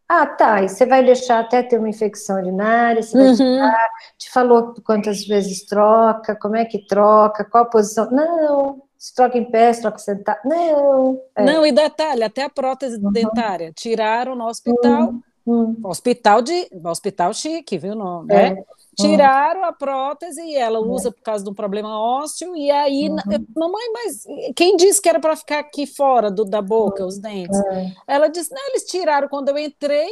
Ah, 0.09 0.27
tá. 0.27 0.61
E 0.61 0.67
você 0.67 0.85
vai 0.85 1.03
deixar 1.03 1.39
até 1.39 1.63
ter 1.63 1.79
uma 1.79 1.87
infecção 1.87 2.35
urinária? 2.35 3.01
Você 3.01 3.17
vai 3.17 3.27
uhum. 3.29 3.71
te 4.17 4.29
falou 4.29 4.75
quantas 4.85 5.25
vezes 5.25 5.65
troca, 5.65 6.35
como 6.35 6.57
é 6.57 6.65
que 6.65 6.85
troca, 6.85 7.45
qual 7.45 7.63
a 7.63 7.69
posição? 7.69 8.11
Não. 8.11 8.83
Se 8.97 9.15
troca 9.15 9.37
em 9.37 9.49
pé, 9.49 9.71
se 9.71 9.81
troca 9.81 9.99
sentado. 9.99 10.39
Não. 10.43 11.21
É. 11.35 11.43
Não, 11.43 11.65
e 11.65 11.71
detalhe, 11.71 12.23
até 12.23 12.43
a 12.43 12.49
prótese 12.49 12.97
uhum. 12.97 13.11
dentária. 13.11 13.71
Tiraram 13.73 14.35
no 14.35 14.45
hospital. 14.47 15.13
Uhum. 15.45 15.79
Hospital 15.83 16.41
de 16.41 16.67
hospital 16.83 17.33
chique, 17.33 17.77
viu? 17.77 17.95
Não, 17.95 18.23
né? 18.25 18.57
É. 18.99 19.03
Tiraram 19.03 19.63
a 19.63 19.73
prótese 19.73 20.41
e 20.41 20.55
ela 20.55 20.79
usa 20.79 21.11
por 21.11 21.21
causa 21.21 21.43
de 21.43 21.49
um 21.49 21.53
problema 21.53 21.99
ósseo, 21.99 22.55
e 22.55 22.71
aí, 22.71 23.09
uhum. 23.09 23.45
mamãe, 23.55 23.91
mas 23.93 24.23
quem 24.55 24.75
disse 24.75 25.01
que 25.01 25.09
era 25.09 25.19
para 25.19 25.35
ficar 25.35 25.59
aqui 25.59 25.85
fora 25.85 26.31
do, 26.31 26.45
da 26.45 26.61
boca, 26.61 27.05
os 27.05 27.17
dentes? 27.17 27.57
Uhum. 27.57 27.91
Ela 28.07 28.27
disse, 28.27 28.53
não, 28.53 28.67
eles 28.69 28.83
tiraram 28.85 29.27
quando 29.27 29.49
eu 29.49 29.57
entrei 29.57 30.09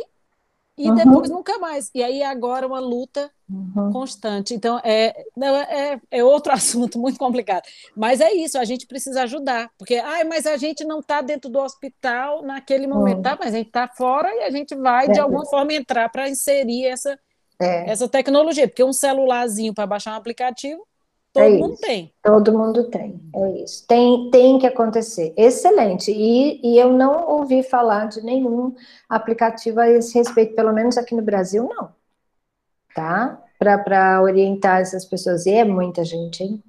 e 0.77 0.89
uhum. 0.89 0.95
depois 0.95 1.29
nunca 1.29 1.57
mais. 1.59 1.89
E 1.93 2.03
aí 2.03 2.23
agora 2.23 2.65
uma 2.65 2.79
luta 2.79 3.29
uhum. 3.49 3.91
constante. 3.91 4.53
Então, 4.53 4.79
é, 4.83 5.13
é, 5.39 5.99
é 6.09 6.23
outro 6.23 6.51
assunto 6.53 6.99
muito 6.99 7.17
complicado. 7.19 7.63
Mas 7.95 8.19
é 8.19 8.33
isso, 8.33 8.57
a 8.57 8.65
gente 8.65 8.87
precisa 8.87 9.23
ajudar, 9.23 9.69
porque, 9.77 9.95
ai, 9.95 10.23
mas 10.23 10.45
a 10.45 10.57
gente 10.57 10.83
não 10.83 10.99
está 10.99 11.21
dentro 11.21 11.49
do 11.49 11.59
hospital 11.59 12.41
naquele 12.41 12.87
momento, 12.87 13.17
uhum. 13.17 13.23
tá? 13.23 13.37
Mas 13.39 13.53
a 13.53 13.57
gente 13.57 13.67
está 13.67 13.87
fora 13.87 14.33
e 14.33 14.43
a 14.43 14.49
gente 14.49 14.75
vai, 14.75 15.07
de 15.09 15.19
é. 15.19 15.21
alguma 15.21 15.45
forma, 15.45 15.73
entrar 15.73 16.09
para 16.09 16.29
inserir 16.29 16.87
essa 16.87 17.17
é. 17.63 17.89
essa 17.89 18.07
tecnologia, 18.07 18.67
porque 18.67 18.83
um 18.83 18.93
celularzinho 18.93 19.73
para 19.73 19.87
baixar 19.87 20.13
um 20.13 20.17
aplicativo, 20.17 20.85
todo 21.31 21.43
é 21.43 21.57
mundo 21.57 21.77
tem. 21.77 22.13
Todo 22.21 22.57
mundo 22.57 22.89
tem, 22.89 23.21
é 23.35 23.63
isso. 23.63 23.85
Tem, 23.87 24.29
tem 24.29 24.59
que 24.59 24.67
acontecer. 24.67 25.33
Excelente. 25.37 26.11
E, 26.11 26.61
e 26.63 26.77
eu 26.77 26.91
não 26.91 27.27
ouvi 27.27 27.63
falar 27.63 28.07
de 28.07 28.21
nenhum 28.21 28.75
aplicativo 29.09 29.79
a 29.79 29.89
esse 29.89 30.17
respeito, 30.17 30.55
pelo 30.55 30.73
menos 30.73 30.97
aqui 30.97 31.15
no 31.15 31.21
Brasil, 31.21 31.67
não. 31.67 31.89
Tá? 32.95 33.41
Para 33.57 34.21
orientar 34.21 34.81
essas 34.81 35.05
pessoas. 35.05 35.45
E 35.45 35.51
é 35.51 35.63
muita 35.63 36.03
gente, 36.03 36.43
hein? 36.43 36.63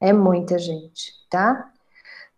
É 0.00 0.12
muita 0.12 0.58
gente, 0.58 1.12
tá? 1.28 1.70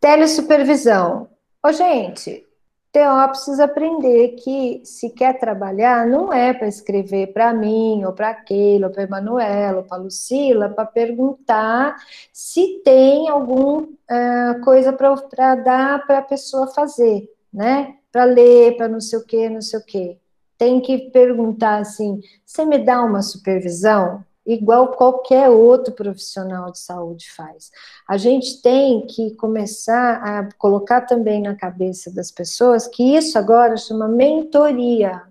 Telesupervisão. 0.00 1.28
Ô, 1.64 1.70
gente, 1.70 2.44
TO 2.92 3.28
precisa 3.28 3.64
aprender 3.64 4.36
que 4.36 4.82
se 4.84 5.08
quer 5.08 5.38
trabalhar, 5.38 6.06
não 6.06 6.30
é 6.30 6.52
para 6.52 6.68
escrever 6.68 7.32
para 7.32 7.50
mim, 7.54 8.04
ou 8.04 8.12
para 8.12 8.28
aquele, 8.28 8.84
ou 8.84 8.90
para 8.90 9.04
Emanuela, 9.04 9.78
ou 9.78 9.82
para 9.84 9.96
Lucila, 9.96 10.68
para 10.68 10.84
perguntar 10.84 11.96
se 12.30 12.82
tem 12.84 13.30
alguma 13.30 13.82
uh, 13.82 14.60
coisa 14.62 14.92
para 14.92 15.54
dar 15.54 16.06
para 16.06 16.18
a 16.18 16.22
pessoa 16.22 16.66
fazer, 16.66 17.30
né? 17.52 17.96
Para 18.12 18.24
ler, 18.24 18.76
para 18.76 18.88
não 18.88 19.00
sei 19.00 19.18
o 19.18 19.24
que, 19.24 19.48
não 19.48 19.62
sei 19.62 19.80
o 19.80 19.84
que. 19.84 20.18
Tem 20.58 20.78
que 20.78 21.10
perguntar 21.10 21.78
assim: 21.78 22.20
você 22.44 22.66
me 22.66 22.78
dá 22.78 23.02
uma 23.02 23.22
supervisão? 23.22 24.22
Igual 24.44 24.88
qualquer 24.88 25.48
outro 25.48 25.92
profissional 25.94 26.70
de 26.70 26.78
saúde 26.78 27.30
faz. 27.30 27.70
A 28.08 28.16
gente 28.16 28.60
tem 28.60 29.06
que 29.06 29.34
começar 29.34 30.16
a 30.22 30.48
colocar 30.58 31.02
também 31.02 31.42
na 31.42 31.54
cabeça 31.54 32.10
das 32.12 32.30
pessoas 32.30 32.86
que 32.86 33.16
isso 33.16 33.38
agora 33.38 33.76
chama 33.76 34.08
mentoria, 34.08 35.22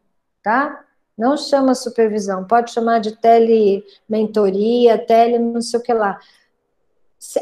tá? 0.42 0.84
Não 1.18 1.36
chama 1.36 1.76
supervisão, 1.76 2.46
pode 2.46 2.72
chamar 2.72 3.00
de 3.00 3.16
tele-mentoria, 3.16 4.98
tele 4.98 5.38
não 5.38 5.62
sei 5.62 5.80
o 5.80 5.84
que 5.84 5.94
lá. 5.94 6.20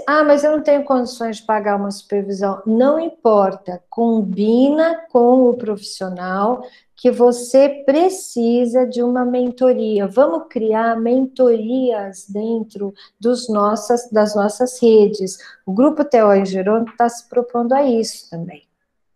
Ah, 0.05 0.25
mas 0.25 0.43
eu 0.43 0.51
não 0.51 0.61
tenho 0.61 0.83
condições 0.83 1.37
de 1.37 1.43
pagar 1.43 1.77
uma 1.77 1.89
supervisão. 1.89 2.61
Não 2.65 2.99
importa, 2.99 3.81
combina 3.89 5.05
com 5.09 5.49
o 5.49 5.53
profissional, 5.53 6.63
que 6.97 7.09
você 7.09 7.83
precisa 7.85 8.85
de 8.85 9.01
uma 9.01 9.23
mentoria. 9.23 10.05
Vamos 10.05 10.47
criar 10.49 10.99
mentorias 10.99 12.25
dentro 12.27 12.93
dos 13.17 13.47
nossas, 13.47 14.09
das 14.11 14.35
nossas 14.35 14.81
redes. 14.81 15.37
O 15.65 15.71
Grupo 15.71 16.03
Teó 16.03 16.33
em 16.33 16.45
Gerônimo 16.45 16.89
está 16.91 17.07
se 17.07 17.29
propondo 17.29 17.71
a 17.71 17.83
isso 17.83 18.29
também, 18.29 18.63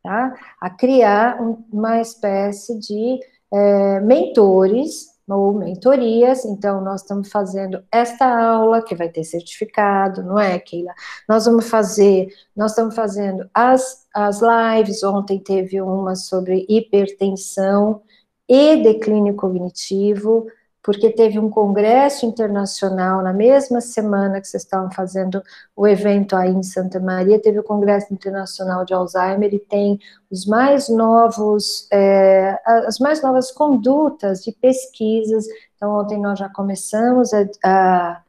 tá? 0.02 0.34
A 0.62 0.70
criar 0.70 1.42
uma 1.42 2.00
espécie 2.00 2.80
de 2.80 3.20
é, 3.52 4.00
mentores 4.00 5.13
ou 5.28 5.54
mentorias, 5.54 6.44
então 6.46 6.82
nós 6.82 7.02
estamos 7.02 7.30
fazendo 7.30 7.84
esta 7.92 8.26
aula 8.26 8.84
que 8.84 8.96
vai 8.96 9.10
ter 9.10 9.24
certificado, 9.24 10.22
não 10.22 10.38
é, 10.38 10.60
Keila? 10.60 10.94
Nós 11.28 11.46
vamos 11.46 11.70
fazer, 11.70 12.28
nós 12.56 12.72
estamos 12.72 12.94
fazendo 12.96 13.50
as, 13.54 14.06
as 14.14 14.42
lives, 14.42 15.04
ontem 15.04 15.40
teve 15.40 15.82
uma 15.82 16.16
sobre 16.16 16.66
hipertensão 16.68 18.02
e 18.50 18.84
declínio 18.84 19.36
cognitivo, 19.36 20.46
porque 20.84 21.10
teve 21.10 21.40
um 21.40 21.50
congresso 21.50 22.26
internacional 22.26 23.24
na 23.24 23.32
mesma 23.32 23.80
semana 23.80 24.42
que 24.42 24.48
vocês 24.48 24.64
estavam 24.64 24.92
fazendo 24.92 25.42
o 25.74 25.88
evento 25.88 26.36
aí 26.36 26.52
em 26.52 26.62
Santa 26.62 27.00
Maria, 27.00 27.42
teve 27.42 27.58
o 27.58 27.64
congresso 27.64 28.14
internacional 28.14 28.84
de 28.84 28.94
Alzheimer 28.94 29.54
e 29.54 29.60
tem 29.60 29.98
os 30.30 30.46
mais 30.46 30.90
novos, 30.90 31.88
é, 31.90 32.60
as 32.66 33.00
mais 33.00 33.22
novas 33.22 33.50
condutas 33.50 34.44
de 34.44 34.52
pesquisas. 34.52 35.46
Então 35.78 35.98
ontem 35.98 36.20
nós 36.20 36.38
já 36.38 36.50
começamos 36.50 37.32
a, 37.34 37.48
a, 37.64 38.22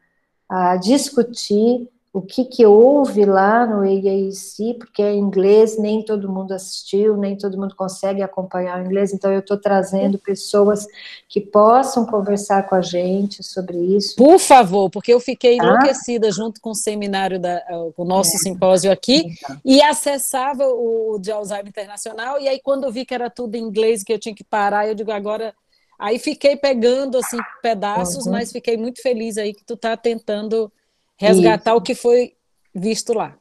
a 0.48 0.76
discutir 0.76 1.90
o 2.14 2.22
que, 2.22 2.44
que 2.44 2.64
houve 2.64 3.24
lá 3.24 3.66
no 3.66 3.80
AAC, 3.80 4.74
porque 4.78 5.02
é 5.02 5.12
inglês, 5.16 5.76
nem 5.76 6.00
todo 6.00 6.30
mundo 6.30 6.52
assistiu, 6.54 7.16
nem 7.16 7.36
todo 7.36 7.58
mundo 7.58 7.74
consegue 7.74 8.22
acompanhar 8.22 8.80
o 8.80 8.86
inglês, 8.86 9.12
então 9.12 9.32
eu 9.32 9.40
estou 9.40 9.56
trazendo 9.56 10.16
pessoas 10.16 10.86
que 11.28 11.40
possam 11.40 12.06
conversar 12.06 12.68
com 12.68 12.76
a 12.76 12.80
gente 12.80 13.42
sobre 13.42 13.76
isso. 13.78 14.14
Por 14.14 14.38
favor, 14.38 14.88
porque 14.90 15.12
eu 15.12 15.18
fiquei 15.18 15.58
ah? 15.58 15.64
enlouquecida 15.64 16.30
junto 16.30 16.60
com 16.60 16.70
o 16.70 16.74
seminário, 16.74 17.40
da, 17.40 17.60
o 17.96 18.04
nosso 18.04 18.36
é. 18.36 18.38
simpósio 18.38 18.92
aqui, 18.92 19.34
então. 19.42 19.60
e 19.64 19.82
acessava 19.82 20.68
o 20.68 21.18
de 21.18 21.32
Alzheimer 21.32 21.66
Internacional, 21.66 22.38
e 22.38 22.46
aí 22.46 22.60
quando 22.62 22.84
eu 22.84 22.92
vi 22.92 23.04
que 23.04 23.12
era 23.12 23.28
tudo 23.28 23.56
em 23.56 23.64
inglês, 23.64 24.04
que 24.04 24.12
eu 24.12 24.20
tinha 24.20 24.34
que 24.36 24.44
parar, 24.44 24.86
eu 24.86 24.94
digo, 24.94 25.10
agora... 25.10 25.52
Aí 25.96 26.18
fiquei 26.18 26.56
pegando, 26.56 27.16
assim, 27.16 27.38
pedaços, 27.62 28.26
uhum. 28.26 28.32
mas 28.32 28.50
fiquei 28.50 28.76
muito 28.76 29.00
feliz 29.00 29.38
aí 29.38 29.54
que 29.54 29.64
tu 29.64 29.74
está 29.74 29.96
tentando 29.96 30.70
resgatar 31.16 31.72
Isso. 31.72 31.78
o 31.78 31.82
que 31.82 31.94
foi 31.94 32.34
visto 32.74 33.12
lá. 33.12 33.36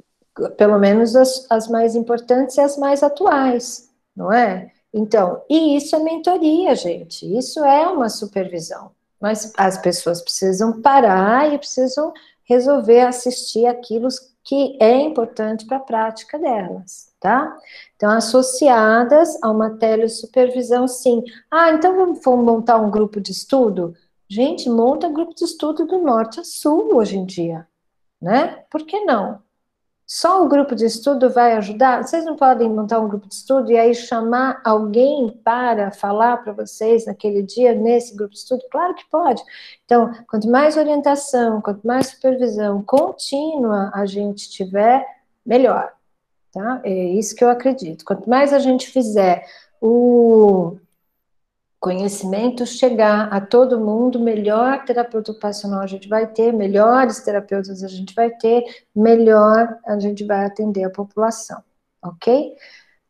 Pelo 0.58 0.80
menos 0.80 1.16
as, 1.16 1.45
as 1.50 1.68
mais 1.68 1.95
importantes 1.95 2.58
e 2.58 2.62
as 2.62 2.78
mais 2.78 3.04
atuais, 3.04 3.90
não 4.16 4.32
é? 4.32 4.72
Então, 4.94 5.41
e 5.50 5.76
isso 5.76 5.95
é 5.95 6.00
mentoria, 6.00 6.76
gente. 6.76 7.26
Isso 7.38 7.64
é 7.64 7.88
uma 7.88 8.10
supervisão. 8.10 8.91
Mas 9.20 9.52
as 9.58 9.78
pessoas 9.78 10.22
precisam 10.22 10.82
parar 10.82 11.52
e 11.52 11.58
precisam 11.58 12.14
resolver 12.44 13.02
assistir 13.02 13.66
aquilo 13.66 14.10
que 14.44 14.78
é 14.80 15.00
importante 15.00 15.66
para 15.66 15.78
a 15.78 15.80
prática 15.80 16.38
delas, 16.38 17.14
tá? 17.20 17.58
Então, 17.95 18.12
associadas 18.12 19.41
a 19.41 19.50
uma 19.50 19.78
telesupervisão, 19.78 20.88
sim. 20.88 21.24
Ah, 21.50 21.72
então 21.72 21.95
vamos, 21.95 22.20
vamos 22.24 22.45
montar 22.45 22.78
um 22.78 22.91
grupo 22.91 23.22
de 23.22 23.32
estudo? 23.32 23.95
Gente, 24.34 24.68
monta 24.68 25.08
grupo 25.10 25.36
de 25.36 25.46
estudo 25.46 25.86
do 25.86 26.00
norte 26.00 26.40
a 26.40 26.44
sul 26.44 26.96
hoje 26.96 27.16
em 27.16 27.24
dia, 27.24 27.68
né? 28.20 28.64
Por 28.68 28.84
que 28.84 29.00
não? 29.02 29.38
Só 30.08 30.44
o 30.44 30.50
grupo 30.50 30.74
de 30.74 30.86
estudo 30.86 31.30
vai 31.30 31.54
ajudar? 31.54 32.04
Vocês 32.04 32.26
não 32.26 32.36
podem 32.36 32.68
montar 32.68 33.00
um 33.00 33.08
grupo 33.08 33.28
de 33.28 33.36
estudo 33.36 33.72
e 33.72 33.78
aí 33.78 33.94
chamar 33.94 34.60
alguém 34.66 35.30
para 35.44 35.92
falar 35.92 36.38
para 36.38 36.52
vocês 36.52 37.06
naquele 37.06 37.44
dia, 37.44 37.76
nesse 37.76 38.16
grupo 38.16 38.34
de 38.34 38.40
estudo? 38.40 38.64
Claro 38.72 38.96
que 38.96 39.08
pode. 39.08 39.40
Então, 39.86 40.12
quanto 40.28 40.50
mais 40.50 40.78
orientação, 40.78 41.62
quanto 41.62 41.86
mais 41.86 42.08
supervisão 42.08 42.82
contínua 42.82 43.92
a 43.94 44.04
gente 44.08 44.50
tiver, 44.50 45.06
melhor. 45.46 45.94
Tá? 46.52 46.82
É 46.84 46.92
isso 46.92 47.36
que 47.36 47.44
eu 47.44 47.52
acredito. 47.52 48.04
Quanto 48.04 48.28
mais 48.28 48.52
a 48.52 48.58
gente 48.58 48.88
fizer 48.90 49.46
o 49.80 50.80
conhecimento 51.84 52.66
chegar 52.66 53.28
a 53.28 53.42
todo 53.42 53.78
mundo, 53.78 54.18
melhor 54.18 54.86
terapeuta 54.86 55.34
ocupacional 55.34 55.82
a 55.82 55.86
gente 55.86 56.08
vai 56.08 56.26
ter, 56.26 56.54
melhores 56.54 57.20
terapeutas 57.20 57.84
a 57.84 57.90
gente 57.90 58.16
vai 58.16 58.30
ter, 58.30 58.64
melhor 58.96 59.68
a 59.86 60.00
gente 60.00 60.24
vai 60.24 60.46
atender 60.46 60.86
a 60.86 60.90
população, 60.90 61.62
ok? 62.02 62.56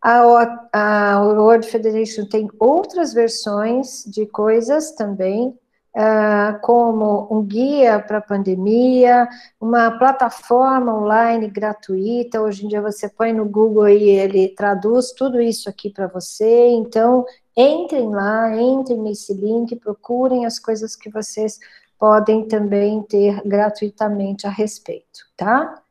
A, 0.02 1.22
World 1.22 1.68
Federation 1.68 2.26
tem 2.26 2.50
outras 2.60 3.14
versões 3.14 4.06
de 4.08 4.26
coisas 4.26 4.94
também, 4.95 5.50
uh, 5.95 6.60
como 6.62 7.28
um 7.30 7.44
guia 7.44 8.00
para 8.00 8.18
a 8.18 8.22
pandemia, 8.22 9.30
uma 9.62 9.91
plataforma 10.00 10.95
online 11.00 11.48
gratuita. 11.48 12.41
Hoje 12.41 12.66
em 12.66 12.68
dia 12.70 12.82
você 12.82 13.08
põe 13.08 13.32
no 13.32 13.45
Google 13.45 13.88
e 13.90 14.10
ele 14.10 14.50
traduz 14.50 15.12
tudo 15.12 15.40
isso 15.40 15.70
aqui 15.70 15.91
para 15.91 16.08
você. 16.08 16.70
Então, 16.70 17.24
entrem 17.55 18.09
lá, 18.09 18.55
entrem 18.55 18.99
nesse 18.99 19.34
link, 19.34 19.75
procurem 19.75 20.45
as 20.45 20.59
coisas 20.59 20.95
que 20.95 21.09
vocês 21.09 21.59
podem 21.97 22.47
também 22.47 23.01
ter 23.03 23.41
gratuitamente 23.47 24.45
a 24.45 24.49
respeito, 24.49 25.25
tá? 25.38 25.81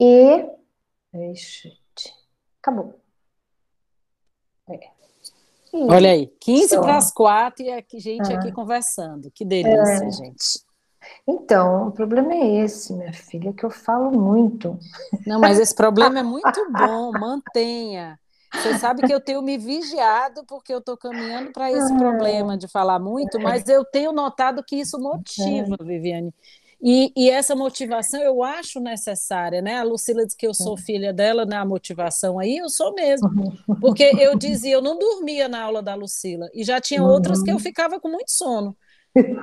E. 0.00 0.46
Gente, 1.14 2.14
acabou. 2.60 2.98
É. 4.68 4.90
Olha 5.74 6.10
aí, 6.10 6.26
15 6.40 6.80
para 6.80 6.96
as 6.96 7.10
4 7.12 7.64
e 7.64 7.70
a 7.70 7.82
gente 7.94 8.32
ah. 8.32 8.38
aqui 8.38 8.52
conversando. 8.52 9.30
Que 9.30 9.44
delícia, 9.44 10.04
é. 10.04 10.10
gente. 10.10 10.72
Então, 11.26 11.88
o 11.88 11.92
problema 11.92 12.32
é 12.34 12.64
esse, 12.64 12.92
minha 12.92 13.12
filha, 13.12 13.52
que 13.52 13.64
eu 13.64 13.70
falo 13.70 14.10
muito. 14.10 14.78
Não, 15.26 15.40
mas 15.40 15.58
esse 15.58 15.74
problema 15.74 16.18
é 16.18 16.22
muito 16.22 16.66
bom, 16.70 17.12
mantenha. 17.12 18.18
Você 18.54 18.78
sabe 18.78 19.06
que 19.06 19.12
eu 19.12 19.20
tenho 19.20 19.42
me 19.42 19.56
vigiado 19.56 20.44
porque 20.46 20.72
eu 20.72 20.78
estou 20.78 20.96
caminhando 20.96 21.52
para 21.52 21.70
esse 21.70 21.92
ah. 21.92 21.96
problema 21.96 22.56
de 22.56 22.68
falar 22.68 22.98
muito, 22.98 23.40
mas 23.40 23.66
eu 23.68 23.84
tenho 23.84 24.12
notado 24.12 24.62
que 24.62 24.76
isso 24.76 24.98
motiva, 24.98 25.76
é. 25.80 25.84
Viviane. 25.84 26.34
E, 26.84 27.12
e, 27.16 27.30
essa 27.30 27.54
motivação 27.54 28.20
eu 28.20 28.42
acho 28.42 28.80
necessária, 28.80 29.62
né? 29.62 29.78
A 29.78 29.84
Lucila 29.84 30.26
diz 30.26 30.34
que 30.34 30.44
eu 30.44 30.52
sou 30.52 30.76
filha 30.76 31.12
dela, 31.12 31.46
né? 31.46 31.56
A 31.56 31.64
motivação 31.64 32.40
aí, 32.40 32.56
eu 32.56 32.68
sou 32.68 32.92
mesmo. 32.92 33.30
Porque 33.80 34.02
eu 34.18 34.36
dizia, 34.36 34.74
eu 34.74 34.82
não 34.82 34.98
dormia 34.98 35.48
na 35.48 35.62
aula 35.62 35.80
da 35.80 35.94
Lucila, 35.94 36.48
e 36.52 36.64
já 36.64 36.80
tinha 36.80 37.00
outras 37.04 37.40
que 37.40 37.52
eu 37.52 37.58
ficava 37.60 38.00
com 38.00 38.08
muito 38.08 38.32
sono 38.32 38.76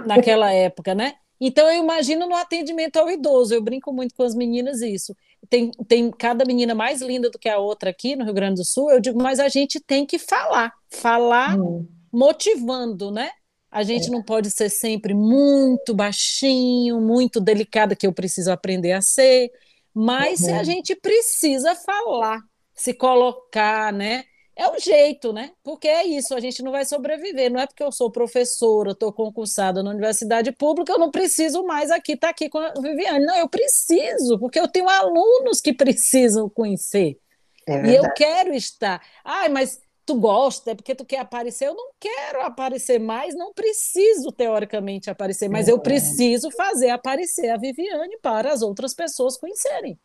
naquela 0.05 0.51
época, 0.51 0.93
né? 0.93 1.13
Então 1.39 1.65
eu 1.71 1.81
imagino 1.81 2.27
no 2.27 2.35
atendimento 2.35 2.97
ao 2.97 3.09
idoso, 3.09 3.53
eu 3.53 3.61
brinco 3.61 3.93
muito 3.93 4.13
com 4.13 4.23
as 4.23 4.35
meninas 4.35 4.81
isso. 4.81 5.15
Tem, 5.49 5.71
tem 5.87 6.11
cada 6.11 6.45
menina 6.45 6.75
mais 6.75 7.01
linda 7.01 7.29
do 7.29 7.39
que 7.39 7.49
a 7.49 7.57
outra 7.57 7.89
aqui 7.89 8.15
no 8.15 8.25
Rio 8.25 8.33
Grande 8.33 8.61
do 8.61 8.65
Sul, 8.65 8.91
eu 8.91 8.99
digo, 8.99 9.21
mas 9.21 9.39
a 9.39 9.47
gente 9.47 9.79
tem 9.79 10.05
que 10.05 10.19
falar, 10.19 10.73
falar 10.89 11.57
hum. 11.59 11.87
motivando, 12.11 13.09
né? 13.09 13.31
A 13.71 13.83
gente 13.83 14.07
é. 14.07 14.11
não 14.11 14.23
pode 14.23 14.49
ser 14.51 14.69
sempre 14.69 15.13
muito 15.13 15.93
baixinho, 15.93 16.99
muito 16.99 17.39
delicada, 17.39 17.95
que 17.95 18.05
eu 18.05 18.13
preciso 18.13 18.51
aprender 18.51 18.93
a 18.93 19.01
ser, 19.01 19.51
mas 19.93 20.41
uhum. 20.41 20.59
a 20.59 20.63
gente 20.63 20.95
precisa 20.95 21.75
falar, 21.75 22.39
se 22.73 22.93
colocar, 22.93 23.93
né? 23.93 24.23
É 24.59 24.67
o 24.67 24.77
jeito, 24.77 25.31
né? 25.31 25.53
Porque 25.63 25.87
é 25.87 26.05
isso, 26.05 26.35
a 26.35 26.39
gente 26.41 26.61
não 26.61 26.69
vai 26.69 26.83
sobreviver. 26.83 27.49
Não 27.49 27.61
é 27.61 27.65
porque 27.65 27.81
eu 27.81 27.93
sou 27.93 28.11
professora, 28.11 28.91
estou 28.91 29.13
concursada 29.13 29.81
na 29.81 29.89
universidade 29.89 30.51
pública, 30.51 30.91
eu 30.91 30.99
não 30.99 31.09
preciso 31.09 31.63
mais 31.63 31.89
aqui 31.89 32.11
estar 32.11 32.27
tá 32.27 32.31
aqui 32.31 32.49
com 32.49 32.57
a 32.57 32.73
Viviane. 32.73 33.25
Não, 33.25 33.37
eu 33.37 33.47
preciso, 33.47 34.37
porque 34.37 34.59
eu 34.59 34.67
tenho 34.67 34.89
alunos 34.89 35.61
que 35.61 35.71
precisam 35.71 36.49
conhecer. 36.49 37.17
É 37.65 37.85
e 37.85 37.95
eu 37.95 38.11
quero 38.13 38.53
estar. 38.53 39.01
Ai, 39.23 39.47
mas 39.47 39.79
tu 40.05 40.15
gosta, 40.15 40.71
é 40.71 40.75
porque 40.75 40.93
tu 40.93 41.05
quer 41.05 41.19
aparecer. 41.19 41.69
Eu 41.69 41.75
não 41.75 41.91
quero 41.97 42.41
aparecer 42.41 42.99
mais, 42.99 43.33
não 43.33 43.53
preciso 43.53 44.29
teoricamente 44.29 45.09
aparecer, 45.09 45.47
mas 45.47 45.69
eu 45.69 45.79
preciso 45.79 46.51
fazer 46.51 46.89
aparecer 46.89 47.47
a 47.47 47.55
Viviane 47.55 48.17
para 48.21 48.51
as 48.51 48.61
outras 48.61 48.93
pessoas 48.93 49.37
conhecerem. 49.37 49.97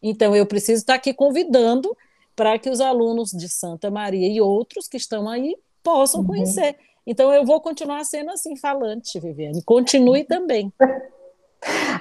Então 0.00 0.36
eu 0.36 0.46
preciso 0.46 0.82
estar 0.82 0.94
aqui 0.94 1.12
convidando 1.12 1.96
para 2.36 2.58
que 2.58 2.68
os 2.68 2.80
alunos 2.80 3.30
de 3.30 3.48
Santa 3.48 3.90
Maria 3.90 4.28
e 4.28 4.40
outros 4.40 4.86
que 4.86 4.98
estão 4.98 5.26
aí 5.28 5.56
possam 5.82 6.20
uhum. 6.20 6.26
conhecer. 6.26 6.76
Então 7.06 7.32
eu 7.32 7.44
vou 7.44 7.60
continuar 7.60 8.04
sendo 8.04 8.30
assim 8.30 8.54
falante, 8.56 9.18
Viviane. 9.18 9.62
Continue 9.64 10.22
também. 10.28 10.70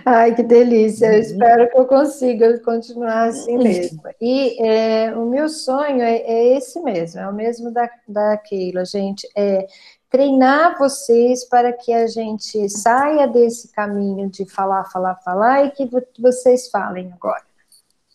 Ai, 0.06 0.36
que 0.36 0.44
delícia! 0.44 1.08
Eu 1.08 1.14
uhum. 1.14 1.20
espero 1.20 1.70
que 1.72 1.78
eu 1.80 1.86
consiga 1.86 2.60
continuar 2.60 3.30
assim 3.30 3.56
uhum. 3.56 3.64
mesmo. 3.64 4.02
E 4.20 4.62
é, 4.62 5.16
o 5.16 5.26
meu 5.26 5.48
sonho 5.48 6.02
é, 6.02 6.18
é, 6.18 6.58
esse 6.58 6.80
mesmo, 6.82 7.22
é 7.22 7.28
o 7.28 7.34
mesmo 7.34 7.72
da, 7.72 7.90
da 8.08 8.38
Keila, 8.38 8.84
gente. 8.84 9.28
É 9.36 9.66
treinar 10.10 10.78
vocês 10.78 11.44
para 11.46 11.74
que 11.74 11.92
a 11.92 12.08
gente 12.08 12.70
saia 12.70 13.28
desse 13.28 13.70
caminho 13.70 14.30
de 14.30 14.46
falar, 14.46 14.86
falar, 14.86 15.16
falar 15.16 15.66
e 15.66 15.72
que 15.72 15.90
vocês 16.20 16.70
falem 16.70 17.12
agora. 17.12 17.45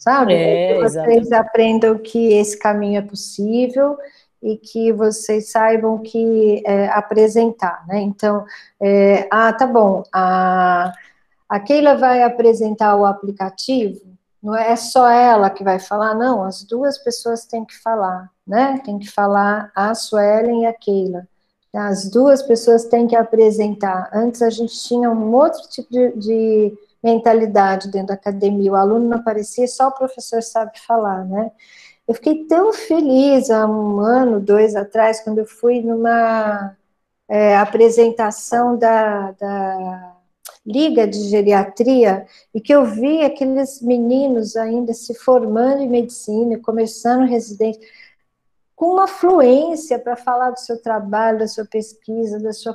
Sabe? 0.01 0.35
É, 0.35 0.75
que 0.75 0.81
vocês 0.81 1.07
exatamente. 1.07 1.35
aprendam 1.35 1.99
que 1.99 2.33
esse 2.33 2.59
caminho 2.59 2.99
é 2.99 3.03
possível 3.03 3.97
e 4.43 4.57
que 4.57 4.91
vocês 4.93 5.53
saibam 5.53 5.99
que 5.99 6.63
é, 6.67 6.89
apresentar, 6.89 7.85
né? 7.87 8.01
Então, 8.01 8.45
é, 8.81 9.29
ah, 9.31 9.53
tá 9.53 9.67
bom, 9.67 10.03
a 10.13 10.93
a 11.51 11.59
Keila 11.59 11.97
vai 11.97 12.23
apresentar 12.23 12.95
o 12.95 13.05
aplicativo, 13.05 14.01
não 14.41 14.55
é 14.55 14.75
só 14.77 15.09
ela 15.09 15.51
que 15.51 15.63
vai 15.63 15.81
falar, 15.81 16.15
não, 16.15 16.45
as 16.45 16.63
duas 16.63 16.97
pessoas 16.97 17.45
têm 17.45 17.65
que 17.65 17.77
falar, 17.77 18.31
né? 18.47 18.81
Tem 18.85 18.99
que 18.99 19.11
falar 19.11 19.71
a 19.75 19.93
Suelen 19.95 20.63
e 20.63 20.67
a 20.67 20.73
Keila. 20.73 21.27
As 21.75 22.09
duas 22.09 22.43
pessoas 22.43 22.85
têm 22.85 23.07
que 23.07 23.15
apresentar. 23.15 24.09
Antes 24.13 24.43
a 24.43 24.51
gente 24.51 24.81
tinha 24.83 25.11
um 25.11 25.35
outro 25.35 25.69
tipo 25.69 25.93
de, 25.93 26.13
de 26.17 26.79
mentalidade 27.03 27.91
dentro 27.91 28.09
da 28.09 28.15
academia, 28.15 28.73
o 28.73 28.77
aluno 28.77 29.09
não 29.09 29.19
aparecia, 29.19 29.67
só 29.67 29.89
o 29.89 29.93
professor 29.93 30.43
sabe 30.43 30.79
falar, 30.81 31.25
né? 31.25 31.51
Eu 32.07 32.15
fiquei 32.15 32.45
tão 32.47 32.73
feliz 32.73 33.51
há 33.51 33.67
um 33.67 34.01
ano, 34.01 34.41
dois 34.41 34.75
atrás, 34.75 35.21
quando 35.21 35.39
eu 35.39 35.47
fui 35.47 35.81
numa 35.81 36.77
é, 37.29 37.57
apresentação 37.57 38.77
da, 38.77 39.33
da 39.33 40.17
liga 40.67 41.07
de 41.07 41.21
geriatria 41.29 42.27
e 42.55 42.61
que 42.61 42.75
eu 42.75 42.85
vi 42.85 43.23
aqueles 43.23 43.81
meninos 43.81 44.57
ainda 44.57 44.93
se 44.93 45.15
formando 45.15 45.83
em 45.83 45.89
medicina, 45.89 46.59
começando 46.59 47.29
residência, 47.29 47.81
com 48.75 48.95
uma 48.95 49.07
fluência 49.07 49.99
para 49.99 50.17
falar 50.17 50.51
do 50.51 50.59
seu 50.59 50.81
trabalho, 50.81 51.39
da 51.39 51.47
sua 51.49 51.65
pesquisa, 51.65 52.41
da 52.41 52.53
sua 52.53 52.75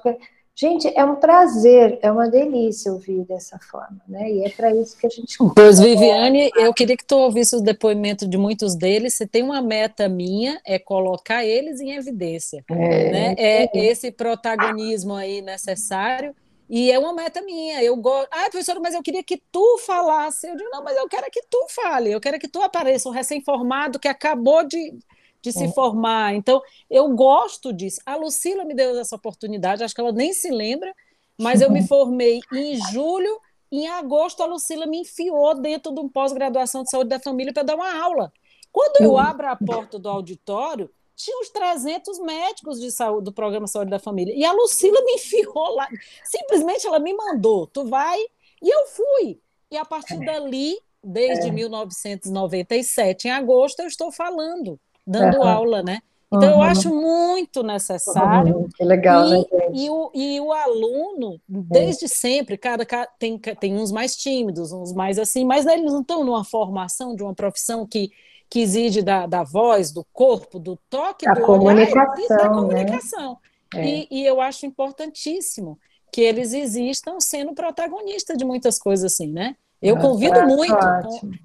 Gente, 0.58 0.88
é 0.96 1.04
um 1.04 1.16
prazer, 1.16 2.00
é 2.02 2.10
uma 2.10 2.30
delícia 2.30 2.92
ouvir 2.94 3.26
dessa 3.26 3.60
forma, 3.60 4.00
né? 4.08 4.32
E 4.32 4.46
é 4.46 4.50
para 4.50 4.74
isso 4.74 4.98
que 4.98 5.06
a 5.06 5.10
gente. 5.10 5.38
Pois, 5.54 5.82
Viviane, 5.82 6.50
eu 6.56 6.74
queria 6.74 6.96
que 6.96 7.04
tu 7.04 7.18
ouvisse 7.18 7.58
os 7.58 7.62
depoimentos 7.62 8.30
de 8.30 8.38
muitos 8.38 8.74
deles. 8.74 9.16
Se 9.16 9.28
tem 9.28 9.44
uma 9.44 9.62
meta 9.62 10.08
minha, 10.08 10.58
é 10.66 10.80
colocar 10.80 11.44
eles 11.44 11.82
em 11.82 11.92
evidência. 11.92 12.64
É, 12.70 13.12
né? 13.12 13.36
é 13.38 13.70
esse 13.74 14.10
protagonismo 14.12 15.14
aí 15.14 15.42
necessário 15.42 16.34
e 16.70 16.92
é 16.92 16.98
uma 16.98 17.14
meta 17.14 17.42
minha. 17.42 17.84
Eu 17.84 17.96
gosto. 17.96 18.30
Ah, 18.32 18.50
professora, 18.50 18.80
mas 18.80 18.96
eu 18.96 19.04
queria 19.04 19.24
que 19.24 19.42
tu 19.52 19.78
falasse. 19.86 20.48
Eu 20.48 20.56
digo, 20.56 20.70
não, 20.70 20.84
mas 20.84 20.98
eu 20.98 21.08
quero 21.08 21.30
que 21.30 21.42
tu 21.50 21.68
fale. 21.70 22.12
Eu 22.12 22.22
quero 22.22 22.40
que 22.40 22.48
tu 22.48 22.62
apareça, 22.62 23.08
um 23.10 23.12
recém-formado 23.12 24.00
que 24.00 24.08
acabou 24.08 24.64
de, 24.64 24.98
de 25.46 25.52
se 25.52 25.66
é. 25.66 25.72
formar. 25.72 26.34
Então, 26.34 26.62
eu 26.90 27.08
gosto 27.10 27.72
disso. 27.72 28.02
A 28.06 28.16
Lucila 28.16 28.66
me 28.66 28.74
deu 28.74 28.98
essa 29.00 29.16
oportunidade, 29.16 29.84
acho 29.84 29.94
que 29.94 30.02
ela 30.02 30.12
nem 30.12 30.34
se 30.34 30.50
lembra, 30.50 30.94
mas 31.38 31.62
eu 31.62 31.70
me 31.72 31.86
formei 31.88 32.42
em 32.52 32.80
julho. 32.92 33.40
Em 33.72 33.88
agosto, 33.88 34.42
a 34.42 34.46
Lucila 34.46 34.86
me 34.86 35.02
enfiou 35.02 35.54
dentro 35.60 35.94
de 35.94 36.00
um 36.00 36.10
pós-graduação 36.10 36.84
de 36.84 36.90
saúde 36.90 37.10
da 37.10 37.20
família 37.20 37.54
para 37.54 37.64
dar 37.64 37.76
uma 37.76 38.02
aula. 38.02 38.32
Quando 38.72 39.02
eu 39.02 39.18
abro 39.18 39.48
a 39.48 39.56
porta 39.56 40.00
do 40.00 40.10
auditório, 40.10 40.90
tinha 41.16 41.40
uns 41.40 41.50
300 41.50 42.20
médicos 42.20 42.80
de 42.80 42.92
saúde 42.92 43.26
do 43.26 43.32
programa 43.32 43.68
Saúde 43.68 43.90
da 43.90 44.00
Família. 44.00 44.34
E 44.36 44.44
a 44.44 44.52
Lucila 44.52 45.02
me 45.02 45.14
enfiou 45.16 45.76
lá. 45.76 45.88
Simplesmente 46.24 46.86
ela 46.86 47.00
me 47.00 47.14
mandou, 47.14 47.68
tu 47.68 47.86
vai. 47.86 48.20
E 48.62 48.70
eu 48.70 48.88
fui. 48.88 49.40
E 49.72 49.78
a 49.78 49.86
partir 49.86 50.20
dali, 50.20 50.78
desde 51.04 51.48
é. 51.48 51.52
1997, 51.52 53.28
em 53.28 53.32
agosto, 53.32 53.80
eu 53.82 53.88
estou 53.88 54.12
falando, 54.12 54.80
dando 55.06 55.38
uhum. 55.38 55.48
aula, 55.48 55.84
né? 55.84 56.00
Então, 56.28 56.50
uhum. 56.50 56.56
eu 56.56 56.62
acho 56.62 56.94
muito 56.94 57.64
necessário. 57.64 58.58
Uhum. 58.58 58.70
Que 58.76 58.84
legal, 58.84 59.28
e, 59.28 59.30
né, 59.30 59.38
gente? 59.38 59.80
E 59.80 59.90
o, 59.90 60.12
e 60.14 60.40
o 60.40 60.52
aluno, 60.52 61.40
desde 61.48 62.08
sempre, 62.08 62.58
cada, 62.58 62.86
tem, 63.20 63.38
tem 63.38 63.78
uns 63.78 63.92
mais 63.92 64.16
tímidos, 64.16 64.72
uns 64.72 64.92
mais 64.94 65.20
assim, 65.20 65.46
mas 65.46 65.66
eles 65.66 65.92
não 65.92 66.02
estão 66.02 66.24
numa 66.24 66.44
formação 66.44 67.16
de 67.16 67.24
uma 67.24 67.34
profissão 67.34 67.86
que, 67.86 68.12
que 68.50 68.60
exige 68.60 69.02
da, 69.02 69.26
da 69.26 69.44
voz, 69.44 69.92
do 69.92 70.06
corpo, 70.12 70.60
do 70.60 70.78
toque, 70.90 71.28
a 71.28 71.34
do 71.34 71.42
comunicação, 71.42 72.16
olhar, 72.18 72.38
da 72.38 72.50
comunicação. 72.50 73.38
Né? 73.74 73.88
E, 73.88 74.08
e 74.12 74.26
eu 74.26 74.42
acho 74.42 74.66
importantíssimo 74.66 75.80
que 76.12 76.22
eles 76.22 76.54
existam 76.54 77.20
sendo 77.20 77.54
protagonistas 77.54 78.38
de 78.38 78.46
muitas 78.46 78.80
coisas 78.80 79.14
assim, 79.14 79.32
né? 79.32 79.56
Eu 79.82 79.98
convido 79.98 80.40
é 80.40 80.46
muito, 80.46 80.76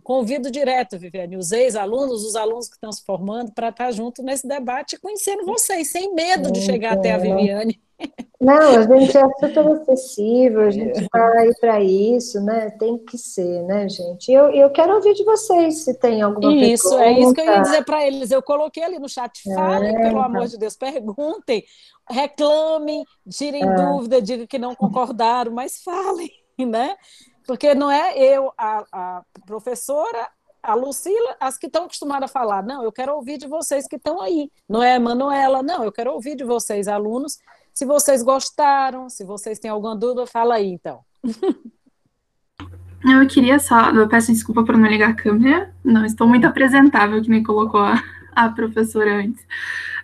convido 0.03 0.51
direto, 0.51 0.99
Viviane, 0.99 1.37
os 1.37 1.53
ex-alunos, 1.53 2.25
os 2.25 2.37
alunos 2.37 2.69
que 2.69 2.75
estão 2.75 2.93
se 2.93 3.05
formando, 3.05 3.53
para 3.53 3.69
estar 3.69 3.91
junto 3.93 4.23
nesse 4.23 4.47
debate, 4.47 4.99
conhecendo 4.99 5.45
vocês, 5.45 5.91
sem 5.91 6.15
medo 6.15 6.51
de 6.51 6.61
chegar 6.63 6.95
até 6.95 7.13
a 7.13 7.19
Viviane. 7.19 7.81
Não, 8.41 8.57
a 8.57 8.99
gente 8.99 9.17
é 9.17 9.29
super 9.39 9.69
acessível, 9.69 10.63
a 10.63 10.71
gente 10.71 11.03
está 11.03 11.33
aí 11.39 11.53
para 11.61 11.83
isso, 11.83 12.41
né? 12.41 12.71
Tem 12.71 12.97
que 12.97 13.19
ser, 13.19 13.63
né, 13.65 13.87
gente? 13.89 14.33
Eu, 14.33 14.49
eu 14.51 14.71
quero 14.71 14.95
ouvir 14.95 15.13
de 15.13 15.25
vocês 15.25 15.85
se 15.85 15.93
tem 15.93 16.23
alguma 16.23 16.51
isso, 16.55 16.89
pergunta. 16.89 17.05
Isso, 17.05 17.19
é 17.19 17.21
isso 17.21 17.35
que 17.35 17.41
eu 17.43 17.45
ia 17.45 17.61
dizer 17.61 17.85
para 17.85 18.07
eles. 18.07 18.31
Eu 18.31 18.43
coloquei 18.43 18.83
ali 18.83 18.99
no 18.99 19.09
chat, 19.09 19.43
falem, 19.55 19.95
é, 19.95 20.09
pelo 20.09 20.21
amor 20.21 20.47
de 20.47 20.57
Deus, 20.57 20.75
perguntem, 20.75 21.63
reclamem, 22.09 23.05
tirem 23.29 23.63
é. 23.63 23.75
dúvida, 23.75 24.23
digam 24.23 24.47
que 24.47 24.59
não 24.59 24.75
concordaram, 24.75 25.53
mas 25.53 25.83
falem, 25.83 26.31
né? 26.59 26.97
Porque 27.51 27.75
não 27.75 27.91
é 27.91 28.17
eu, 28.17 28.53
a, 28.57 28.85
a 28.93 29.23
professora, 29.45 30.29
a 30.63 30.73
Lucila, 30.73 31.35
as 31.41 31.59
que 31.59 31.67
estão 31.67 31.87
acostumadas 31.87 32.31
a 32.31 32.33
falar, 32.33 32.63
não, 32.63 32.85
eu 32.85 32.93
quero 32.93 33.13
ouvir 33.13 33.39
de 33.39 33.49
vocês 33.49 33.89
que 33.89 33.97
estão 33.97 34.21
aí. 34.21 34.53
Não 34.69 34.81
é 34.81 34.95
a 34.95 35.01
Manuela, 35.01 35.61
não, 35.61 35.83
eu 35.83 35.91
quero 35.91 36.13
ouvir 36.13 36.37
de 36.37 36.45
vocês, 36.45 36.87
alunos. 36.87 37.39
Se 37.75 37.85
vocês 37.85 38.23
gostaram, 38.23 39.11
se 39.11 39.25
vocês 39.25 39.59
têm 39.59 39.69
alguma 39.69 39.97
dúvida, 39.97 40.29
fala 40.29 40.55
aí, 40.55 40.69
então. 40.69 41.01
Eu 43.03 43.27
queria 43.27 43.59
só, 43.59 43.91
eu 43.91 44.09
peço 44.09 44.31
desculpa 44.31 44.63
por 44.63 44.77
não 44.77 44.87
ligar 44.87 45.11
a 45.11 45.15
câmera, 45.15 45.75
não 45.83 46.05
estou 46.05 46.29
muito 46.29 46.47
apresentável, 46.47 47.21
que 47.21 47.31
me 47.31 47.43
colocou 47.43 47.81
a, 47.81 48.01
a 48.33 48.49
professora 48.51 49.17
antes. 49.17 49.43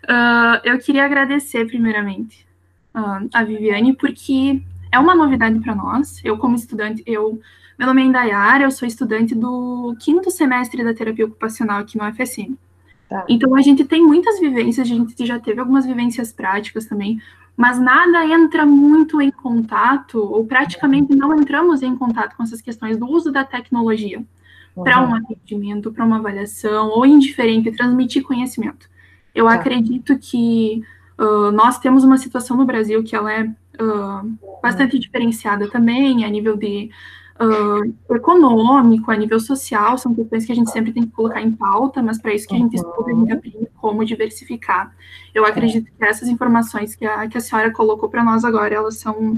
Uh, 0.03 0.59
eu 0.65 0.79
queria 0.81 1.05
agradecer, 1.05 1.65
primeiramente, 1.67 2.45
uh, 2.93 3.29
a 3.33 3.45
Viviane, 3.45 3.95
porque 3.95 4.65
é 4.91 4.99
uma 4.99 5.15
novidade 5.15 5.59
para 5.61 5.75
nós. 5.75 6.21
Eu, 6.25 6.39
como 6.39 6.57
estudante, 6.57 7.03
eu 7.07 7.41
meu 7.79 7.87
nome 7.87 8.03
é 8.03 8.05
Indayara, 8.07 8.65
eu 8.65 8.71
sou 8.71 8.89
estudante 8.89 9.35
do 9.35 9.95
quinto 10.01 10.31
semestre 10.31 10.83
da 10.83 10.95
terapia 10.95 11.27
ocupacional 11.27 11.81
aqui 11.81 11.99
no 11.99 12.09
UFSM. 12.09 12.57
Tá. 13.07 13.25
Então, 13.29 13.55
a 13.55 13.61
gente 13.61 13.85
tem 13.85 14.03
muitas 14.03 14.41
vivências, 14.41 14.87
a 14.87 14.89
gente 14.89 15.27
já 15.27 15.39
teve 15.39 15.61
algumas 15.61 15.85
vivências 15.85 16.33
práticas 16.33 16.87
também, 16.87 17.21
mas 17.55 17.79
nada 17.79 18.25
entra 18.27 18.65
muito 18.65 19.21
em 19.21 19.31
contato, 19.31 20.19
ou 20.19 20.45
praticamente 20.47 21.15
não 21.15 21.39
entramos 21.39 21.83
em 21.83 21.95
contato 21.95 22.35
com 22.35 22.43
essas 22.43 22.63
questões 22.63 22.97
do 22.97 23.07
uso 23.07 23.31
da 23.31 23.45
tecnologia 23.45 24.25
uhum. 24.75 24.83
para 24.83 25.03
um 25.03 25.15
atendimento, 25.15 25.93
para 25.93 26.05
uma 26.05 26.17
avaliação, 26.17 26.89
ou 26.89 27.05
indiferente, 27.05 27.71
transmitir 27.73 28.23
conhecimento. 28.23 28.89
Eu 29.35 29.47
tá. 29.47 29.55
acredito 29.55 30.19
que 30.19 30.83
uh, 31.19 31.53
nós 31.53 31.79
temos 31.79 32.05
uma 32.05 32.17
situação 32.17 32.57
no 32.57 32.65
Brasil 32.65 33.05
que 33.05 33.15
ela 33.15 33.33
é 33.33 33.51
uh, 33.81 34.59
bastante 34.63 34.99
diferenciada 34.99 35.69
também, 35.71 36.25
a 36.25 36.29
nível 36.29 36.57
de 36.57 36.91
uh, 37.41 38.15
econômico, 38.15 39.11
a 39.11 39.17
nível 39.17 39.39
social, 39.41 39.99
são 39.99 40.15
questões 40.15 40.45
que 40.45 40.53
a 40.53 40.55
gente 40.55 40.71
sempre 40.71 40.93
tem 40.93 41.05
que 41.05 41.13
colocar 41.13 41.41
em 41.41 41.53
pauta, 41.53 42.03
mas 42.03 42.21
para 42.21 42.35
isso 42.35 42.49
que 42.49 42.55
a 42.55 42.59
gente 42.59 42.77
estuda, 42.77 43.11
a 43.11 43.15
gente 43.15 43.33
aprende 43.33 43.69
como 43.77 44.05
diversificar. 44.05 44.95
Eu 45.35 45.45
acredito 45.45 45.85
que 45.85 46.05
essas 46.05 46.29
informações 46.29 46.95
que 46.95 47.05
a, 47.05 47.29
que 47.29 47.39
a 47.39 47.41
senhora 47.41 47.73
colocou 47.73 48.09
para 48.09 48.25
nós 48.25 48.45
agora, 48.45 48.75
elas 48.75 48.99
são 48.99 49.35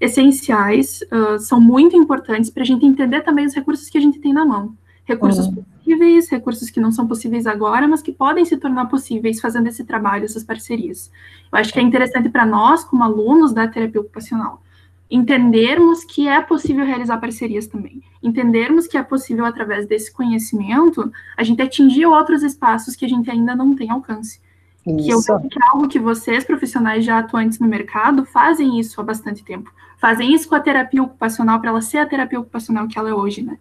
essenciais, 0.00 1.00
uh, 1.12 1.38
são 1.38 1.60
muito 1.60 1.96
importantes 1.96 2.50
para 2.50 2.62
a 2.62 2.66
gente 2.66 2.84
entender 2.84 3.22
também 3.22 3.46
os 3.46 3.54
recursos 3.54 3.88
que 3.88 3.98
a 3.98 4.00
gente 4.00 4.18
tem 4.18 4.32
na 4.32 4.44
mão. 4.44 4.76
Recursos 5.04 5.46
uhum. 5.46 5.64
Possíveis, 5.86 6.28
recursos 6.28 6.68
que 6.68 6.80
não 6.80 6.90
são 6.90 7.06
possíveis 7.06 7.46
agora, 7.46 7.86
mas 7.86 8.02
que 8.02 8.10
podem 8.10 8.44
se 8.44 8.56
tornar 8.56 8.86
possíveis 8.86 9.40
fazendo 9.40 9.68
esse 9.68 9.84
trabalho, 9.84 10.24
essas 10.24 10.42
parcerias. 10.42 11.10
Eu 11.52 11.58
acho 11.58 11.72
que 11.72 11.78
é 11.78 11.82
interessante 11.82 12.28
para 12.28 12.44
nós, 12.44 12.82
como 12.82 13.04
alunos 13.04 13.52
da 13.52 13.68
terapia 13.68 14.00
ocupacional, 14.00 14.60
entendermos 15.08 16.02
que 16.02 16.26
é 16.26 16.40
possível 16.40 16.84
realizar 16.84 17.18
parcerias 17.18 17.68
também. 17.68 18.02
Entendermos 18.20 18.88
que 18.88 18.98
é 18.98 19.02
possível, 19.02 19.44
através 19.44 19.86
desse 19.86 20.12
conhecimento, 20.12 21.12
a 21.36 21.44
gente 21.44 21.62
atingir 21.62 22.06
outros 22.06 22.42
espaços 22.42 22.96
que 22.96 23.04
a 23.04 23.08
gente 23.08 23.30
ainda 23.30 23.54
não 23.54 23.76
tem 23.76 23.88
alcance. 23.88 24.40
Isso. 24.84 24.96
Que 24.96 25.10
eu 25.10 25.20
vejo 25.20 25.48
que 25.48 25.58
é 25.62 25.68
algo 25.68 25.88
que 25.88 26.00
vocês, 26.00 26.44
profissionais 26.44 27.04
já 27.04 27.20
atuantes 27.20 27.60
no 27.60 27.68
mercado, 27.68 28.24
fazem 28.24 28.80
isso 28.80 29.00
há 29.00 29.04
bastante 29.04 29.44
tempo. 29.44 29.72
Fazem 29.98 30.34
isso 30.34 30.48
com 30.48 30.56
a 30.56 30.60
terapia 30.60 31.02
ocupacional 31.02 31.60
para 31.60 31.70
ela 31.70 31.80
ser 31.80 31.98
a 31.98 32.06
terapia 32.06 32.40
ocupacional 32.40 32.88
que 32.88 32.98
ela 32.98 33.10
é 33.10 33.14
hoje, 33.14 33.42
né? 33.42 33.56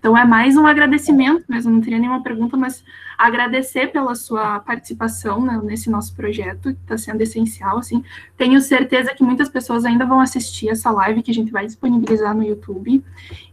Então, 0.00 0.16
é 0.16 0.24
mais 0.24 0.56
um 0.56 0.66
agradecimento 0.66 1.44
mesmo, 1.46 1.70
não 1.70 1.82
teria 1.82 1.98
nenhuma 1.98 2.22
pergunta, 2.22 2.56
mas 2.56 2.82
agradecer 3.18 3.92
pela 3.92 4.14
sua 4.14 4.58
participação 4.60 5.42
né, 5.42 5.60
nesse 5.62 5.90
nosso 5.90 6.16
projeto, 6.16 6.72
que 6.72 6.80
está 6.80 6.96
sendo 6.96 7.20
essencial, 7.20 7.76
assim. 7.76 8.02
Tenho 8.34 8.58
certeza 8.62 9.14
que 9.14 9.22
muitas 9.22 9.50
pessoas 9.50 9.84
ainda 9.84 10.06
vão 10.06 10.18
assistir 10.18 10.70
essa 10.70 10.90
live 10.90 11.22
que 11.22 11.30
a 11.30 11.34
gente 11.34 11.52
vai 11.52 11.66
disponibilizar 11.66 12.34
no 12.34 12.42
YouTube. 12.42 13.04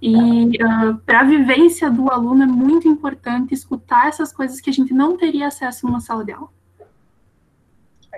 E 0.01 0.15
uh, 0.15 0.65
ah, 0.65 0.97
para 1.05 1.19
a 1.19 1.23
vivência 1.25 1.91
do 1.91 2.09
aluno 2.09 2.43
é 2.43 2.47
muito 2.47 2.87
importante 2.87 3.53
escutar 3.53 4.07
essas 4.07 4.31
coisas 4.31 4.61
que 4.61 4.69
a 4.69 4.73
gente 4.73 4.93
não 4.93 5.17
teria 5.17 5.47
acesso 5.47 5.85
numa 5.85 5.99
sala 5.99 6.23
de 6.23 6.31
aula. 6.31 6.47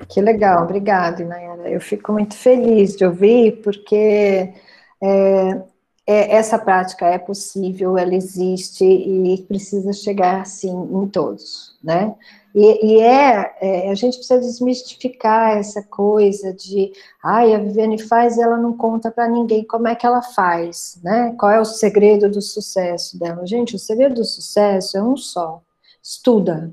Que 0.07 0.21
legal, 0.21 0.65
obrigada, 0.65 1.25
Nayara. 1.25 1.67
Eu 1.67 1.81
fico 1.81 2.13
muito 2.13 2.35
feliz 2.35 2.95
de 2.95 3.03
ouvir, 3.03 3.59
porque 3.63 4.53
é, 5.01 5.61
é, 6.11 6.37
essa 6.37 6.57
prática 6.57 7.05
é 7.05 7.19
possível, 7.19 7.95
ela 7.95 8.15
existe 8.15 8.83
e 8.83 9.43
precisa 9.43 9.93
chegar, 9.93 10.43
sim, 10.47 10.71
em 10.71 11.07
todos, 11.07 11.77
né? 11.83 12.15
E, 12.55 12.93
e 12.93 12.99
é, 12.99 13.55
é, 13.61 13.91
a 13.91 13.93
gente 13.93 14.17
precisa 14.17 14.39
desmistificar 14.39 15.55
essa 15.55 15.83
coisa 15.83 16.51
de, 16.51 16.91
ai, 17.23 17.53
a 17.53 17.59
Viviane 17.59 18.01
faz 18.01 18.39
ela 18.39 18.57
não 18.57 18.75
conta 18.75 19.11
para 19.11 19.27
ninguém 19.27 19.63
como 19.63 19.87
é 19.87 19.93
que 19.93 20.03
ela 20.03 20.23
faz, 20.23 20.99
né? 21.03 21.35
Qual 21.37 21.51
é 21.51 21.59
o 21.59 21.65
segredo 21.65 22.27
do 22.27 22.41
sucesso 22.41 23.19
dela? 23.19 23.45
Gente, 23.45 23.75
o 23.75 23.79
segredo 23.79 24.15
do 24.15 24.25
sucesso 24.25 24.97
é 24.97 25.03
um 25.03 25.15
só, 25.15 25.61
estuda. 26.01 26.71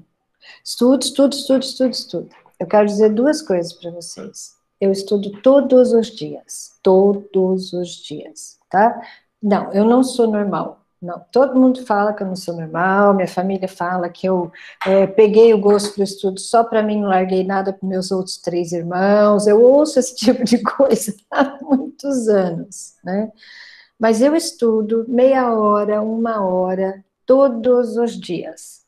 Estuda, 0.65 1.05
estuda, 1.05 1.37
estuda, 1.37 1.59
estuda, 1.59 1.91
estuda. 1.91 2.29
Eu 2.59 2.67
quero 2.67 2.87
dizer 2.87 3.11
duas 3.11 3.43
coisas 3.43 3.75
para 3.75 3.91
vocês. 3.91 4.55
Eu 4.81 4.91
estudo 4.91 5.43
todos 5.43 5.93
os 5.93 6.07
dias, 6.07 6.73
todos 6.83 7.75
os 7.75 7.97
dias, 7.97 8.59
tá? 8.71 8.99
Não, 9.43 9.73
eu 9.73 9.85
não 9.85 10.03
sou 10.03 10.27
normal. 10.27 10.87
Não, 11.01 11.21
todo 11.31 11.61
mundo 11.61 11.85
fala 11.85 12.15
que 12.15 12.23
eu 12.23 12.27
não 12.27 12.35
sou 12.37 12.57
normal, 12.57 13.15
minha 13.15 13.29
família 13.29 13.69
fala 13.69 14.09
que 14.09 14.27
eu 14.27 14.51
é, 14.85 15.07
peguei 15.07 15.53
o 15.53 15.61
gosto 15.61 15.97
do 15.97 16.03
estudo 16.03 16.41
só 16.41 16.65
para 16.65 16.83
mim, 16.83 17.01
não 17.01 17.09
larguei 17.09 17.45
nada 17.45 17.73
para 17.73 17.87
meus 17.87 18.11
outros 18.11 18.39
três 18.39 18.73
irmãos. 18.73 19.47
Eu 19.47 19.61
ouço 19.63 19.99
esse 19.99 20.15
tipo 20.17 20.43
de 20.43 20.63
coisa 20.63 21.15
há 21.31 21.59
muitos 21.63 22.29
anos, 22.29 22.95
né? 23.05 23.31
Mas 23.99 24.21
eu 24.23 24.35
estudo 24.35 25.05
meia 25.09 25.53
hora, 25.53 26.03
uma 26.03 26.45
hora, 26.45 27.05
todos 27.27 27.97
os 27.97 28.19
dias, 28.19 28.86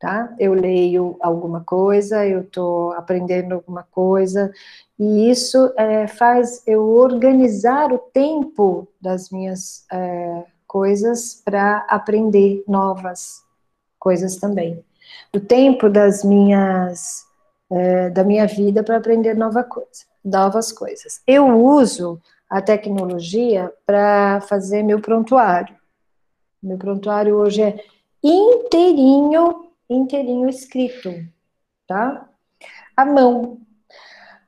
tá? 0.00 0.34
Eu 0.38 0.54
leio 0.54 1.16
alguma 1.20 1.60
coisa, 1.60 2.26
eu 2.26 2.40
estou 2.40 2.92
aprendendo 2.92 3.54
alguma 3.54 3.82
coisa, 3.82 4.50
e 4.98 5.30
isso 5.30 5.72
é, 5.76 6.06
faz 6.06 6.62
eu 6.66 6.88
organizar 6.88 7.92
o 7.92 7.98
tempo 7.98 8.88
das 9.00 9.30
minhas 9.30 9.84
é, 9.92 10.44
coisas 10.66 11.42
para 11.44 11.86
aprender 11.88 12.64
novas 12.66 13.42
coisas 13.98 14.36
também. 14.36 14.82
O 15.34 15.38
tempo 15.38 15.88
das 15.88 16.24
minhas 16.24 17.26
é, 17.70 18.10
da 18.10 18.24
minha 18.24 18.46
vida 18.46 18.82
para 18.82 18.96
aprender 18.96 19.34
nova 19.34 19.62
coisa, 19.62 20.04
novas 20.24 20.72
coisas. 20.72 21.20
Eu 21.26 21.46
uso 21.56 22.20
a 22.48 22.60
tecnologia 22.60 23.72
para 23.86 24.40
fazer 24.40 24.82
meu 24.82 25.00
prontuário. 25.00 25.76
Meu 26.62 26.76
prontuário 26.76 27.36
hoje 27.36 27.62
é 27.62 27.84
inteirinho, 28.22 29.69
inteirinho 29.90 30.48
escrito, 30.48 31.12
tá? 31.86 32.28
À 32.96 33.04
mão. 33.04 33.60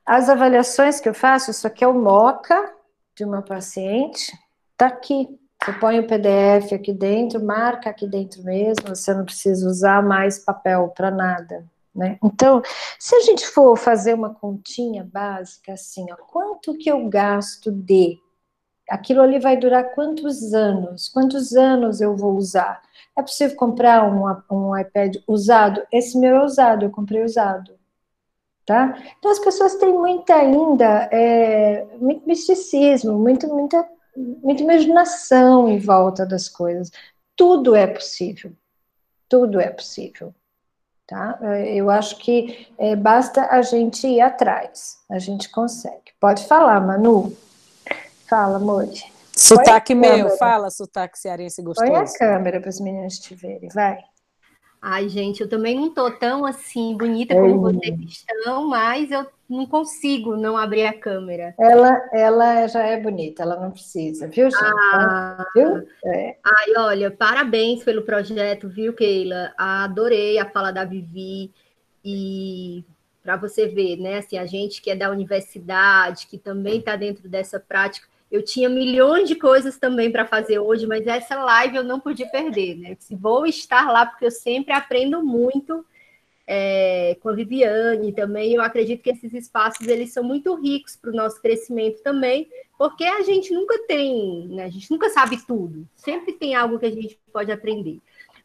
As 0.05 0.29
avaliações 0.29 0.99
que 0.99 1.09
eu 1.09 1.13
faço, 1.13 1.51
isso 1.51 1.67
aqui 1.67 1.83
é 1.83 1.87
o 1.87 1.93
MOCA 1.93 2.73
de 3.15 3.23
uma 3.23 3.41
paciente, 3.41 4.31
tá 4.77 4.87
aqui. 4.87 5.27
Você 5.63 5.73
põe 5.73 5.99
o 5.99 6.07
PDF 6.07 6.73
aqui 6.73 6.91
dentro, 6.91 7.43
marca 7.43 7.89
aqui 7.89 8.05
dentro 8.05 8.43
mesmo, 8.43 8.89
você 8.89 9.13
não 9.13 9.23
precisa 9.23 9.65
usar 9.65 10.03
mais 10.03 10.39
papel 10.39 10.89
para 10.89 11.09
nada, 11.09 11.65
né? 11.95 12.17
Então, 12.21 12.61
se 12.99 13.15
a 13.15 13.21
gente 13.21 13.47
for 13.47 13.77
fazer 13.77 14.13
uma 14.13 14.33
continha 14.33 15.07
básica 15.09 15.73
assim, 15.73 16.05
ó, 16.11 16.17
quanto 16.17 16.77
que 16.77 16.91
eu 16.91 17.07
gasto 17.07 17.71
de 17.71 18.19
Aquilo 18.89 19.21
ali 19.21 19.39
vai 19.39 19.57
durar 19.57 19.93
quantos 19.95 20.53
anos? 20.53 21.09
Quantos 21.09 21.53
anos 21.53 22.01
eu 22.01 22.15
vou 22.15 22.35
usar? 22.35 22.81
É 23.17 23.21
possível 23.21 23.55
comprar 23.55 24.03
um, 24.03 24.25
um 24.51 24.77
iPad 24.77 25.17
usado? 25.27 25.81
Esse 25.91 26.17
meu 26.17 26.37
é 26.37 26.43
usado, 26.43 26.85
eu 26.85 26.91
comprei 26.91 27.23
usado. 27.23 27.73
Tá? 28.65 28.97
Então 29.19 29.29
as 29.31 29.39
pessoas 29.39 29.75
têm 29.75 29.93
muita 29.93 30.35
ainda, 30.35 31.09
é, 31.11 31.85
muito 31.99 32.25
misticismo, 32.25 33.17
muito, 33.17 33.47
muita, 33.47 33.85
muita 34.15 34.63
imaginação 34.63 35.67
em 35.67 35.79
volta 35.79 36.25
das 36.25 36.47
coisas. 36.47 36.89
Tudo 37.35 37.75
é 37.75 37.87
possível. 37.87 38.53
Tudo 39.27 39.59
é 39.59 39.69
possível. 39.69 40.33
Tá? 41.05 41.37
Eu 41.67 41.89
acho 41.89 42.17
que 42.17 42.67
é, 42.77 42.95
basta 42.95 43.47
a 43.51 43.61
gente 43.61 44.07
ir 44.07 44.21
atrás, 44.21 44.97
a 45.09 45.19
gente 45.19 45.49
consegue. 45.49 46.13
Pode 46.19 46.47
falar, 46.47 46.79
Manu. 46.79 47.35
Fala, 48.33 48.57
amor. 48.57 48.89
Sotaque 49.37 49.93
meu, 49.93 50.27
fala, 50.37 50.71
sotaque 50.71 51.19
cearense 51.19 51.61
gostoso. 51.61 51.91
Põe 51.91 52.01
a 52.01 52.17
câmera 52.17 52.59
para 52.59 52.69
os 52.69 52.79
meninos 52.79 53.19
te 53.19 53.35
verem, 53.35 53.69
vai. 53.69 53.99
Ai, 54.81 55.07
gente, 55.07 55.41
eu 55.41 55.47
também 55.47 55.75
não 55.75 55.93
tô 55.93 56.09
tão 56.09 56.43
assim 56.43 56.97
bonita 56.97 57.35
como 57.35 57.61
vocês 57.61 57.95
estão, 58.09 58.67
mas 58.67 59.11
eu 59.11 59.27
não 59.47 59.67
consigo 59.67 60.35
não 60.35 60.57
abrir 60.57 60.87
a 60.87 60.99
câmera. 60.99 61.53
Ela, 61.59 62.09
ela 62.11 62.67
já 62.67 62.81
é 62.83 62.99
bonita, 62.99 63.43
ela 63.43 63.55
não 63.55 63.69
precisa, 63.69 64.27
viu, 64.27 64.49
gente? 64.49 64.63
Ah, 64.63 65.45
viu? 65.55 65.87
É. 66.03 66.35
Ai, 66.43 66.73
olha, 66.77 67.11
parabéns 67.11 67.83
pelo 67.83 68.01
projeto, 68.01 68.67
viu, 68.67 68.93
Keila? 68.93 69.53
Adorei 69.55 70.39
a 70.39 70.49
fala 70.49 70.71
da 70.71 70.83
Vivi 70.83 71.51
e 72.03 72.83
para 73.21 73.37
você 73.37 73.67
ver, 73.67 73.97
né? 73.97 74.17
Assim, 74.17 74.39
a 74.39 74.45
gente 74.47 74.81
que 74.81 74.89
é 74.89 74.95
da 74.95 75.11
universidade, 75.11 76.25
que 76.25 76.39
também 76.39 76.79
está 76.79 76.95
dentro 76.95 77.29
dessa 77.29 77.59
prática, 77.59 78.11
eu 78.33 78.43
tinha 78.43 78.67
milhões 78.67 79.29
de 79.29 79.35
coisas 79.35 79.77
também 79.77 80.11
para 80.11 80.25
fazer 80.25 80.57
hoje, 80.57 80.87
mas 80.87 81.05
essa 81.05 81.35
live 81.35 81.75
eu 81.75 81.83
não 81.83 81.99
podia 81.99 82.27
perder, 82.27 82.75
né? 82.75 82.97
Vou 83.11 83.45
estar 83.45 83.91
lá 83.91 84.07
porque 84.07 84.25
eu 84.25 84.31
sempre 84.31 84.73
aprendo 84.73 85.23
muito 85.23 85.85
é, 86.47 87.15
com 87.21 87.29
a 87.29 87.33
Viviane 87.33 88.11
também. 88.11 88.55
Eu 88.55 88.63
acredito 88.63 89.03
que 89.03 89.11
esses 89.11 89.31
espaços 89.35 89.87
eles 89.87 90.11
são 90.11 90.23
muito 90.23 90.55
ricos 90.55 90.95
para 90.95 91.11
o 91.11 91.15
nosso 91.15 91.39
crescimento 91.39 92.01
também, 92.01 92.49
porque 92.75 93.03
a 93.03 93.21
gente 93.21 93.53
nunca 93.53 93.77
tem, 93.85 94.47
né? 94.47 94.63
a 94.63 94.69
gente 94.69 94.89
nunca 94.89 95.11
sabe 95.11 95.37
tudo. 95.45 95.87
Sempre 95.95 96.33
tem 96.33 96.55
algo 96.55 96.79
que 96.79 96.87
a 96.87 96.91
gente 96.91 97.19
pode 97.31 97.51
aprender. 97.51 97.99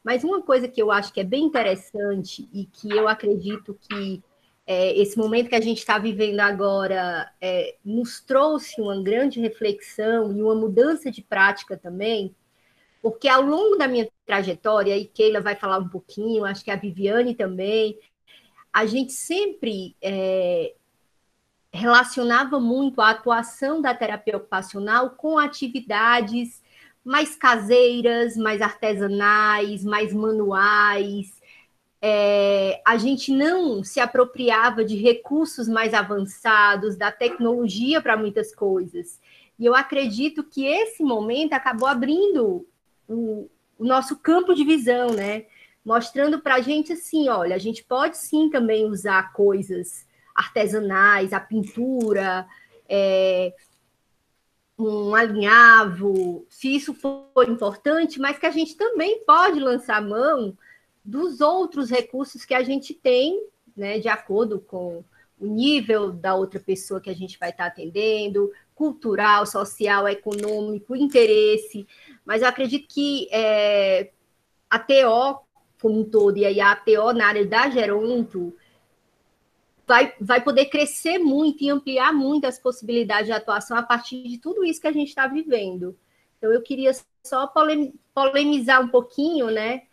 Mas 0.04 0.22
uma 0.22 0.42
coisa 0.42 0.68
que 0.68 0.82
eu 0.82 0.92
acho 0.92 1.14
que 1.14 1.20
é 1.20 1.24
bem 1.24 1.44
interessante 1.44 2.46
e 2.52 2.66
que 2.66 2.90
eu 2.90 3.08
acredito 3.08 3.74
que 3.88 4.22
é, 4.70 4.94
esse 4.98 5.16
momento 5.16 5.48
que 5.48 5.54
a 5.54 5.62
gente 5.62 5.78
está 5.78 5.96
vivendo 5.96 6.40
agora 6.40 7.32
é, 7.40 7.76
nos 7.82 8.20
trouxe 8.20 8.78
uma 8.82 9.02
grande 9.02 9.40
reflexão 9.40 10.30
e 10.36 10.42
uma 10.42 10.54
mudança 10.54 11.10
de 11.10 11.22
prática 11.22 11.74
também, 11.74 12.36
porque 13.00 13.26
ao 13.28 13.40
longo 13.40 13.76
da 13.76 13.88
minha 13.88 14.06
trajetória, 14.26 14.94
e 14.94 15.06
Keila 15.06 15.40
vai 15.40 15.56
falar 15.56 15.78
um 15.78 15.88
pouquinho, 15.88 16.44
acho 16.44 16.62
que 16.62 16.70
a 16.70 16.76
Viviane 16.76 17.34
também, 17.34 17.98
a 18.70 18.84
gente 18.84 19.10
sempre 19.10 19.96
é, 20.02 20.74
relacionava 21.72 22.60
muito 22.60 23.00
a 23.00 23.08
atuação 23.08 23.80
da 23.80 23.94
terapia 23.94 24.36
ocupacional 24.36 25.08
com 25.12 25.38
atividades 25.38 26.62
mais 27.02 27.34
caseiras, 27.34 28.36
mais 28.36 28.60
artesanais, 28.60 29.82
mais 29.82 30.12
manuais, 30.12 31.37
é, 32.00 32.80
a 32.84 32.96
gente 32.96 33.32
não 33.32 33.82
se 33.82 33.98
apropriava 33.98 34.84
de 34.84 34.96
recursos 34.96 35.68
mais 35.68 35.92
avançados, 35.92 36.96
da 36.96 37.10
tecnologia 37.10 38.00
para 38.00 38.16
muitas 38.16 38.54
coisas. 38.54 39.20
E 39.58 39.66
eu 39.66 39.74
acredito 39.74 40.44
que 40.44 40.64
esse 40.64 41.02
momento 41.02 41.52
acabou 41.52 41.88
abrindo 41.88 42.66
o, 43.08 43.50
o 43.76 43.84
nosso 43.84 44.16
campo 44.16 44.54
de 44.54 44.64
visão, 44.64 45.10
né? 45.10 45.46
Mostrando 45.84 46.40
para 46.40 46.56
a 46.56 46.60
gente 46.60 46.92
assim, 46.92 47.28
olha, 47.28 47.56
a 47.56 47.58
gente 47.58 47.82
pode 47.82 48.16
sim 48.16 48.48
também 48.50 48.86
usar 48.86 49.32
coisas 49.32 50.06
artesanais, 50.34 51.32
a 51.32 51.40
pintura, 51.40 52.46
é, 52.88 53.52
um 54.78 55.12
alinhavo, 55.16 56.46
se 56.48 56.76
isso 56.76 56.94
for 56.94 57.48
importante, 57.48 58.20
mas 58.20 58.38
que 58.38 58.46
a 58.46 58.50
gente 58.52 58.76
também 58.76 59.24
pode 59.24 59.58
lançar 59.58 60.00
mão 60.00 60.56
dos 61.08 61.40
outros 61.40 61.88
recursos 61.88 62.44
que 62.44 62.52
a 62.52 62.62
gente 62.62 62.92
tem, 62.92 63.42
né, 63.74 63.98
de 63.98 64.08
acordo 64.08 64.60
com 64.60 65.02
o 65.40 65.46
nível 65.46 66.12
da 66.12 66.34
outra 66.34 66.60
pessoa 66.60 67.00
que 67.00 67.08
a 67.08 67.14
gente 67.14 67.38
vai 67.38 67.48
estar 67.48 67.66
atendendo, 67.66 68.52
cultural, 68.74 69.46
social, 69.46 70.06
econômico, 70.06 70.94
interesse. 70.94 71.86
Mas 72.26 72.42
eu 72.42 72.48
acredito 72.48 72.86
que 72.92 73.26
é, 73.32 74.10
a 74.68 74.78
TO 74.78 75.40
como 75.80 76.00
um 76.00 76.04
todo, 76.04 76.36
e 76.36 76.44
aí 76.44 76.60
a 76.60 76.76
TO 76.76 77.12
na 77.14 77.28
área 77.28 77.46
da 77.46 77.70
Geronto, 77.70 78.54
vai, 79.86 80.12
vai 80.20 80.42
poder 80.42 80.66
crescer 80.66 81.18
muito 81.18 81.62
e 81.62 81.70
ampliar 81.70 82.12
muito 82.12 82.46
as 82.46 82.58
possibilidades 82.58 83.26
de 83.26 83.32
atuação 83.32 83.78
a 83.78 83.82
partir 83.82 84.22
de 84.24 84.38
tudo 84.38 84.62
isso 84.64 84.80
que 84.80 84.88
a 84.88 84.92
gente 84.92 85.08
está 85.08 85.26
vivendo. 85.26 85.96
Então, 86.36 86.52
eu 86.52 86.60
queria 86.60 86.92
só 87.24 87.50
polemizar 88.14 88.82
um 88.82 88.88
pouquinho, 88.88 89.50
né? 89.50 89.84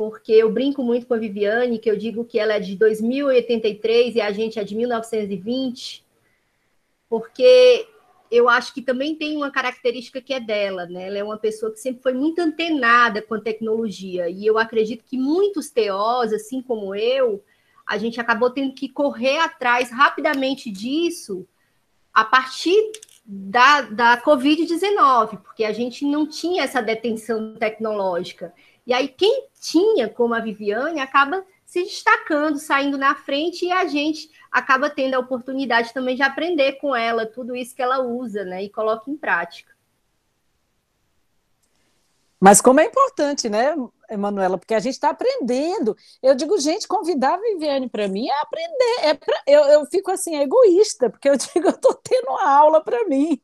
Porque 0.00 0.32
eu 0.32 0.50
brinco 0.50 0.82
muito 0.82 1.06
com 1.06 1.12
a 1.12 1.18
Viviane, 1.18 1.78
que 1.78 1.90
eu 1.90 1.94
digo 1.94 2.24
que 2.24 2.38
ela 2.38 2.54
é 2.54 2.58
de 2.58 2.74
2083 2.74 4.14
e 4.14 4.20
a 4.22 4.32
gente 4.32 4.58
é 4.58 4.64
de 4.64 4.74
1920, 4.74 6.02
porque 7.06 7.86
eu 8.30 8.48
acho 8.48 8.72
que 8.72 8.80
também 8.80 9.14
tem 9.14 9.36
uma 9.36 9.50
característica 9.50 10.22
que 10.22 10.32
é 10.32 10.40
dela, 10.40 10.86
né? 10.86 11.08
Ela 11.08 11.18
é 11.18 11.22
uma 11.22 11.36
pessoa 11.36 11.70
que 11.70 11.78
sempre 11.78 12.02
foi 12.02 12.14
muito 12.14 12.38
antenada 12.38 13.20
com 13.20 13.34
a 13.34 13.40
tecnologia, 13.42 14.30
e 14.30 14.46
eu 14.46 14.56
acredito 14.56 15.04
que 15.04 15.18
muitos 15.18 15.68
teós, 15.68 16.32
assim 16.32 16.62
como 16.62 16.94
eu, 16.94 17.44
a 17.86 17.98
gente 17.98 18.18
acabou 18.18 18.48
tendo 18.48 18.72
que 18.72 18.88
correr 18.88 19.36
atrás 19.40 19.90
rapidamente 19.90 20.70
disso 20.70 21.46
a 22.10 22.24
partir 22.24 22.90
da, 23.22 23.82
da 23.82 24.22
Covid-19, 24.22 25.42
porque 25.42 25.62
a 25.62 25.72
gente 25.74 26.06
não 26.06 26.26
tinha 26.26 26.62
essa 26.62 26.80
detenção 26.80 27.54
tecnológica. 27.56 28.54
E 28.90 28.92
aí, 28.92 29.06
quem 29.06 29.46
tinha, 29.60 30.08
como 30.08 30.34
a 30.34 30.40
Viviane, 30.40 30.98
acaba 30.98 31.46
se 31.64 31.84
destacando, 31.84 32.58
saindo 32.58 32.98
na 32.98 33.14
frente, 33.14 33.64
e 33.64 33.70
a 33.70 33.86
gente 33.86 34.28
acaba 34.50 34.90
tendo 34.90 35.14
a 35.14 35.20
oportunidade 35.20 35.94
também 35.94 36.16
de 36.16 36.24
aprender 36.24 36.72
com 36.72 36.96
ela 36.96 37.24
tudo 37.24 37.54
isso 37.54 37.72
que 37.72 37.82
ela 37.82 38.00
usa, 38.00 38.44
né? 38.44 38.64
E 38.64 38.68
coloca 38.68 39.08
em 39.08 39.16
prática. 39.16 39.72
Mas 42.40 42.60
como 42.60 42.80
é 42.80 42.86
importante, 42.86 43.48
né, 43.48 43.76
Emanuela? 44.10 44.58
Porque 44.58 44.74
a 44.74 44.80
gente 44.80 44.94
está 44.94 45.10
aprendendo. 45.10 45.96
Eu 46.20 46.34
digo, 46.34 46.58
gente, 46.58 46.88
convidar 46.88 47.34
a 47.34 47.40
Viviane 47.40 47.88
para 47.88 48.08
mim 48.08 48.26
é 48.26 48.40
aprender. 48.40 48.96
É 49.02 49.14
pra... 49.14 49.40
eu, 49.46 49.60
eu 49.66 49.86
fico 49.86 50.10
assim, 50.10 50.34
egoísta, 50.34 51.08
porque 51.08 51.28
eu 51.28 51.36
digo, 51.38 51.68
eu 51.68 51.70
estou 51.70 51.94
tendo 51.94 52.28
uma 52.30 52.50
aula 52.50 52.82
para 52.82 53.04
mim 53.04 53.40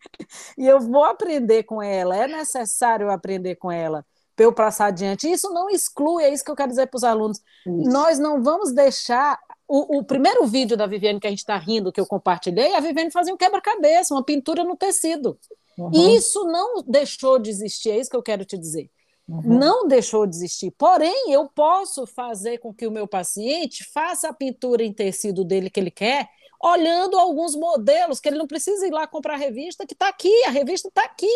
e 0.59 0.67
eu 0.67 0.81
vou 0.81 1.05
aprender 1.05 1.63
com 1.63 1.81
ela. 1.81 2.17
É 2.17 2.27
necessário 2.27 3.13
aprender 3.13 3.55
com 3.55 3.71
ela 3.71 4.05
para 4.37 4.45
eu 4.45 4.53
passar 4.53 4.87
adiante. 4.87 5.29
Isso 5.31 5.51
não 5.51 5.71
exclui, 5.71 6.23
é 6.23 6.33
isso 6.33 6.45
que 6.45 6.51
eu 6.51 6.55
quero 6.55 6.69
dizer 6.69 6.87
para 6.87 6.99
os 6.99 7.05
alunos. 7.05 7.39
Isso. 7.67 7.91
Nós 7.91 8.19
não 8.19 8.43
vamos 8.43 8.73
deixar. 8.73 9.41
O, 9.67 9.99
o, 9.99 10.05
primeiro 10.05 10.47
vídeo 10.47 10.77
da 10.77 10.87
Viviane 10.87 11.19
que 11.19 11.27
a 11.27 11.31
gente 11.31 11.41
está 11.41 11.57
rindo, 11.57 11.91
que 11.91 12.01
eu 12.01 12.07
compartilhei, 12.07 12.77
a 12.77 12.81
Viviane 12.81 13.11
fazia 13.11 13.35
um 13.35 13.37
quebra-cabeça, 13.37 14.15
uma 14.15 14.23
pintura 14.23 14.63
no 14.63 14.77
tecido. 14.77 15.37
Uhum. 15.77 16.15
Isso 16.15 16.45
não 16.45 16.83
deixou 16.87 17.39
de 17.39 17.51
existir, 17.51 17.91
é 17.91 17.99
isso 17.99 18.11
que 18.11 18.17
eu 18.17 18.23
quero 18.23 18.45
te 18.45 18.57
dizer. 18.57 18.89
Uhum. 19.29 19.59
Não 19.59 19.89
deixou 19.89 20.25
de 20.25 20.37
existir. 20.37 20.71
Porém, 20.79 21.33
eu 21.33 21.49
posso 21.49 22.07
fazer 22.07 22.59
com 22.59 22.73
que 22.73 22.87
o 22.87 22.93
meu 22.93 23.09
paciente 23.09 23.85
faça 23.93 24.29
a 24.29 24.33
pintura 24.33 24.85
em 24.85 24.93
tecido 24.93 25.45
dele 25.45 25.69
que 25.69 25.81
ele 25.81 25.91
quer, 25.91 26.29
olhando 26.63 27.19
alguns 27.19 27.57
modelos, 27.57 28.21
que 28.21 28.29
ele 28.29 28.39
não 28.39 28.47
precisa 28.47 28.87
ir 28.87 28.93
lá 28.93 29.07
comprar 29.07 29.35
a 29.35 29.39
revista, 29.39 29.85
que 29.85 29.95
está 29.95 30.09
aqui, 30.09 30.45
a 30.45 30.51
revista 30.51 30.87
está 30.89 31.03
aqui. 31.03 31.29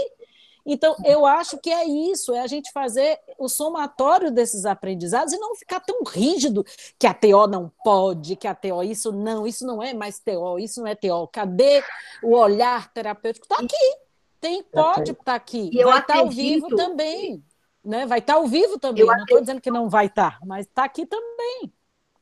Então, 0.65 0.95
eu 1.05 1.25
acho 1.27 1.59
que 1.59 1.71
é 1.71 1.85
isso, 1.85 2.35
é 2.35 2.41
a 2.41 2.47
gente 2.47 2.71
fazer 2.73 3.19
o 3.39 3.49
somatório 3.49 4.31
desses 4.31 4.65
aprendizados 4.65 5.33
e 5.33 5.39
não 5.39 5.55
ficar 5.55 5.81
tão 5.81 6.03
rígido 6.05 6.65
que 6.99 7.07
a 7.07 7.15
TO 7.15 7.47
não 7.47 7.73
pode, 7.83 8.37
que 8.37 8.47
a 8.47 8.55
TO 8.55 8.83
isso 8.83 9.13
não, 9.13 9.47
isso 9.47 9.67
não 9.67 9.83
é 9.83 9.95
mais 9.95 10.19
TO, 10.19 10.59
isso 10.59 10.81
não 10.81 10.87
é 10.87 10.95
TO. 10.95 11.29
Cadê 11.33 11.83
o 12.23 12.37
olhar 12.37 12.93
terapêutico? 12.93 13.47
Está 13.47 13.63
aqui. 13.63 13.97
Tem, 14.41 14.63
pode 14.63 15.11
estar 15.11 15.25
tá 15.25 15.35
aqui. 15.35 15.71
vai 15.85 16.01
estar 16.01 16.15
tá 16.15 16.21
ao 16.21 16.31
vivo 16.31 16.75
também. 16.75 17.45
Né? 17.85 18.07
Vai 18.07 18.19
estar 18.21 18.35
tá 18.35 18.39
ao 18.39 18.47
vivo 18.47 18.79
também. 18.79 19.03
Eu 19.03 19.07
não 19.07 19.25
estou 19.25 19.41
dizendo 19.41 19.61
que 19.61 19.71
não 19.71 19.89
vai 19.89 20.07
estar, 20.07 20.39
tá, 20.39 20.47
mas 20.47 20.67
está 20.67 20.85
aqui 20.85 21.05
também. 21.07 21.73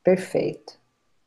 Perfeito. 0.02 0.78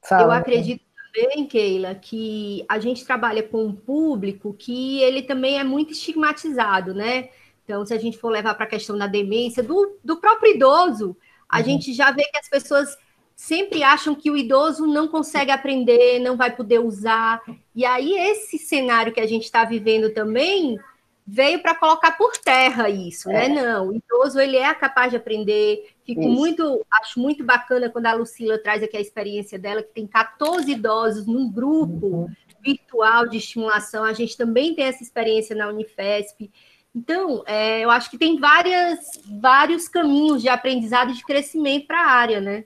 Fala. 0.02 0.24
Eu 0.24 0.32
acredito 0.32 0.84
também, 1.12 1.46
Keila, 1.46 1.96
que 1.96 2.66
a 2.68 2.80
gente 2.80 3.06
trabalha 3.06 3.44
com 3.44 3.66
um 3.66 3.76
público 3.76 4.54
que 4.58 5.02
ele 5.02 5.22
também 5.22 5.60
é 5.60 5.64
muito 5.64 5.92
estigmatizado, 5.92 6.94
né? 6.94 7.30
Então, 7.64 7.86
se 7.86 7.94
a 7.94 7.98
gente 7.98 8.18
for 8.18 8.30
levar 8.30 8.56
para 8.56 8.66
a 8.66 8.70
questão 8.70 8.98
da 8.98 9.08
demência, 9.08 9.62
do, 9.62 9.98
do 10.04 10.18
próprio 10.18 10.56
idoso, 10.56 11.16
a 11.48 11.60
uhum. 11.60 11.64
gente 11.66 11.94
já 11.94 12.12
vê 12.12 12.24
que 12.24 12.38
as 12.38 12.50
pessoas 12.50 12.98
sempre 13.36 13.84
acham 13.84 14.14
que 14.14 14.30
o 14.30 14.38
idoso 14.38 14.86
não 14.86 15.08
consegue 15.08 15.52
aprender, 15.52 16.20
não 16.20 16.38
vai 16.38 16.56
poder 16.56 16.80
usar. 16.80 17.42
E 17.76 17.86
aí, 17.86 18.14
esse 18.18 18.58
cenário 18.58 19.14
que 19.14 19.20
a 19.20 19.28
gente 19.28 19.44
está 19.44 19.66
vivendo 19.66 20.14
também 20.14 20.78
veio 21.26 21.62
para 21.62 21.76
colocar 21.76 22.12
por 22.14 22.34
terra 22.38 22.90
isso, 22.90 23.30
né? 23.30 23.46
é. 23.46 23.50
né? 23.50 23.62
Não, 23.62 23.90
o 23.90 23.94
idoso 23.96 24.40
ele 24.40 24.58
é 24.58 24.74
capaz 24.74 25.12
de 25.12 25.18
aprender. 25.18 25.90
Fico 26.04 26.22
isso. 26.22 26.30
muito, 26.30 26.86
acho 26.92 27.20
muito 27.20 27.44
bacana 27.44 27.90
quando 27.90 28.08
a 28.08 28.14
Lucila 28.14 28.58
traz 28.58 28.84
aqui 28.84 28.98
a 28.98 29.02
experiência 29.02 29.58
dela, 29.58 29.84
que 29.84 29.94
tem 29.94 30.08
14 30.08 30.70
idosos 30.72 31.26
num 31.26 31.52
grupo 31.52 32.08
uhum. 32.08 32.28
virtual 32.62 33.28
de 33.28 33.38
estimulação. 33.38 34.04
A 34.04 34.14
gente 34.14 34.36
também 34.36 34.76
tem 34.76 34.86
essa 34.86 35.04
experiência 35.04 35.56
na 35.56 35.68
Unifesp. 35.68 36.52
Então, 36.94 37.44
é, 37.48 37.80
eu 37.82 37.90
acho 37.90 38.10
que 38.10 38.18
tem 38.18 38.40
várias, 38.40 39.22
vários 39.26 39.88
caminhos 39.88 40.42
de 40.42 40.50
aprendizado 40.50 41.12
e 41.12 41.16
de 41.16 41.24
crescimento 41.24 41.88
para 41.88 42.02
a 42.02 42.12
área, 42.12 42.42
né? 42.42 42.66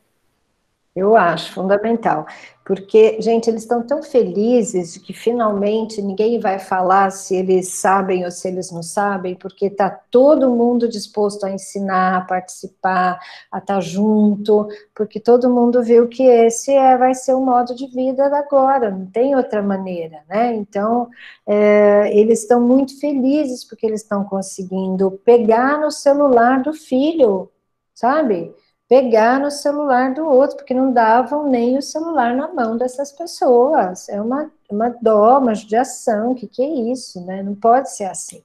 Eu 0.96 1.18
acho 1.18 1.52
fundamental, 1.52 2.26
porque, 2.64 3.22
gente, 3.22 3.50
eles 3.50 3.64
estão 3.64 3.86
tão 3.86 4.02
felizes 4.02 4.96
que 4.96 5.12
finalmente 5.12 6.02
ninguém 6.02 6.40
vai 6.40 6.58
falar 6.58 7.12
se 7.12 7.36
eles 7.36 7.68
sabem 7.68 8.24
ou 8.24 8.32
se 8.32 8.48
eles 8.48 8.72
não 8.72 8.82
sabem, 8.82 9.36
porque 9.36 9.66
está 9.66 9.90
todo 9.90 10.50
mundo 10.50 10.88
disposto 10.88 11.46
a 11.46 11.52
ensinar, 11.52 12.20
a 12.20 12.22
participar, 12.22 13.20
a 13.52 13.58
estar 13.58 13.76
tá 13.76 13.82
junto, 13.82 14.70
porque 14.96 15.20
todo 15.20 15.50
mundo 15.50 15.84
viu 15.84 16.08
que 16.08 16.24
esse 16.24 16.72
é, 16.72 16.98
vai 16.98 17.14
ser 17.14 17.34
o 17.34 17.42
modo 17.42 17.76
de 17.76 17.88
vida 17.88 18.30
da 18.30 18.40
agora, 18.40 18.90
não 18.90 19.06
tem 19.08 19.36
outra 19.36 19.62
maneira, 19.62 20.24
né? 20.30 20.56
Então, 20.56 21.10
é, 21.46 22.10
eles 22.18 22.44
estão 22.44 22.62
muito 22.62 22.98
felizes 23.02 23.66
porque 23.66 23.86
eles 23.86 24.02
estão 24.02 24.24
conseguindo 24.24 25.12
pegar 25.26 25.78
no 25.78 25.92
celular 25.92 26.64
do 26.64 26.72
filho, 26.72 27.52
sabe? 27.94 28.56
Pegar 28.88 29.40
no 29.40 29.50
celular 29.50 30.14
do 30.14 30.26
outro, 30.26 30.58
porque 30.58 30.74
não 30.74 30.92
davam 30.94 31.48
nem 31.48 31.78
o 31.78 31.82
celular 31.82 32.36
na 32.36 32.48
mão 32.54 32.78
dessas 32.78 33.12
pessoas. 33.12 34.08
É 34.10 34.22
uma, 34.22 34.52
uma 34.70 34.90
dó, 35.02 35.40
uma 35.40 35.56
judiação, 35.56 36.32
o 36.32 36.36
que, 36.36 36.48
que 36.48 36.62
é 36.62 36.92
isso, 36.92 37.26
né? 37.26 37.42
Não 37.42 37.56
pode 37.56 37.92
ser 37.92 38.06
assim, 38.06 38.44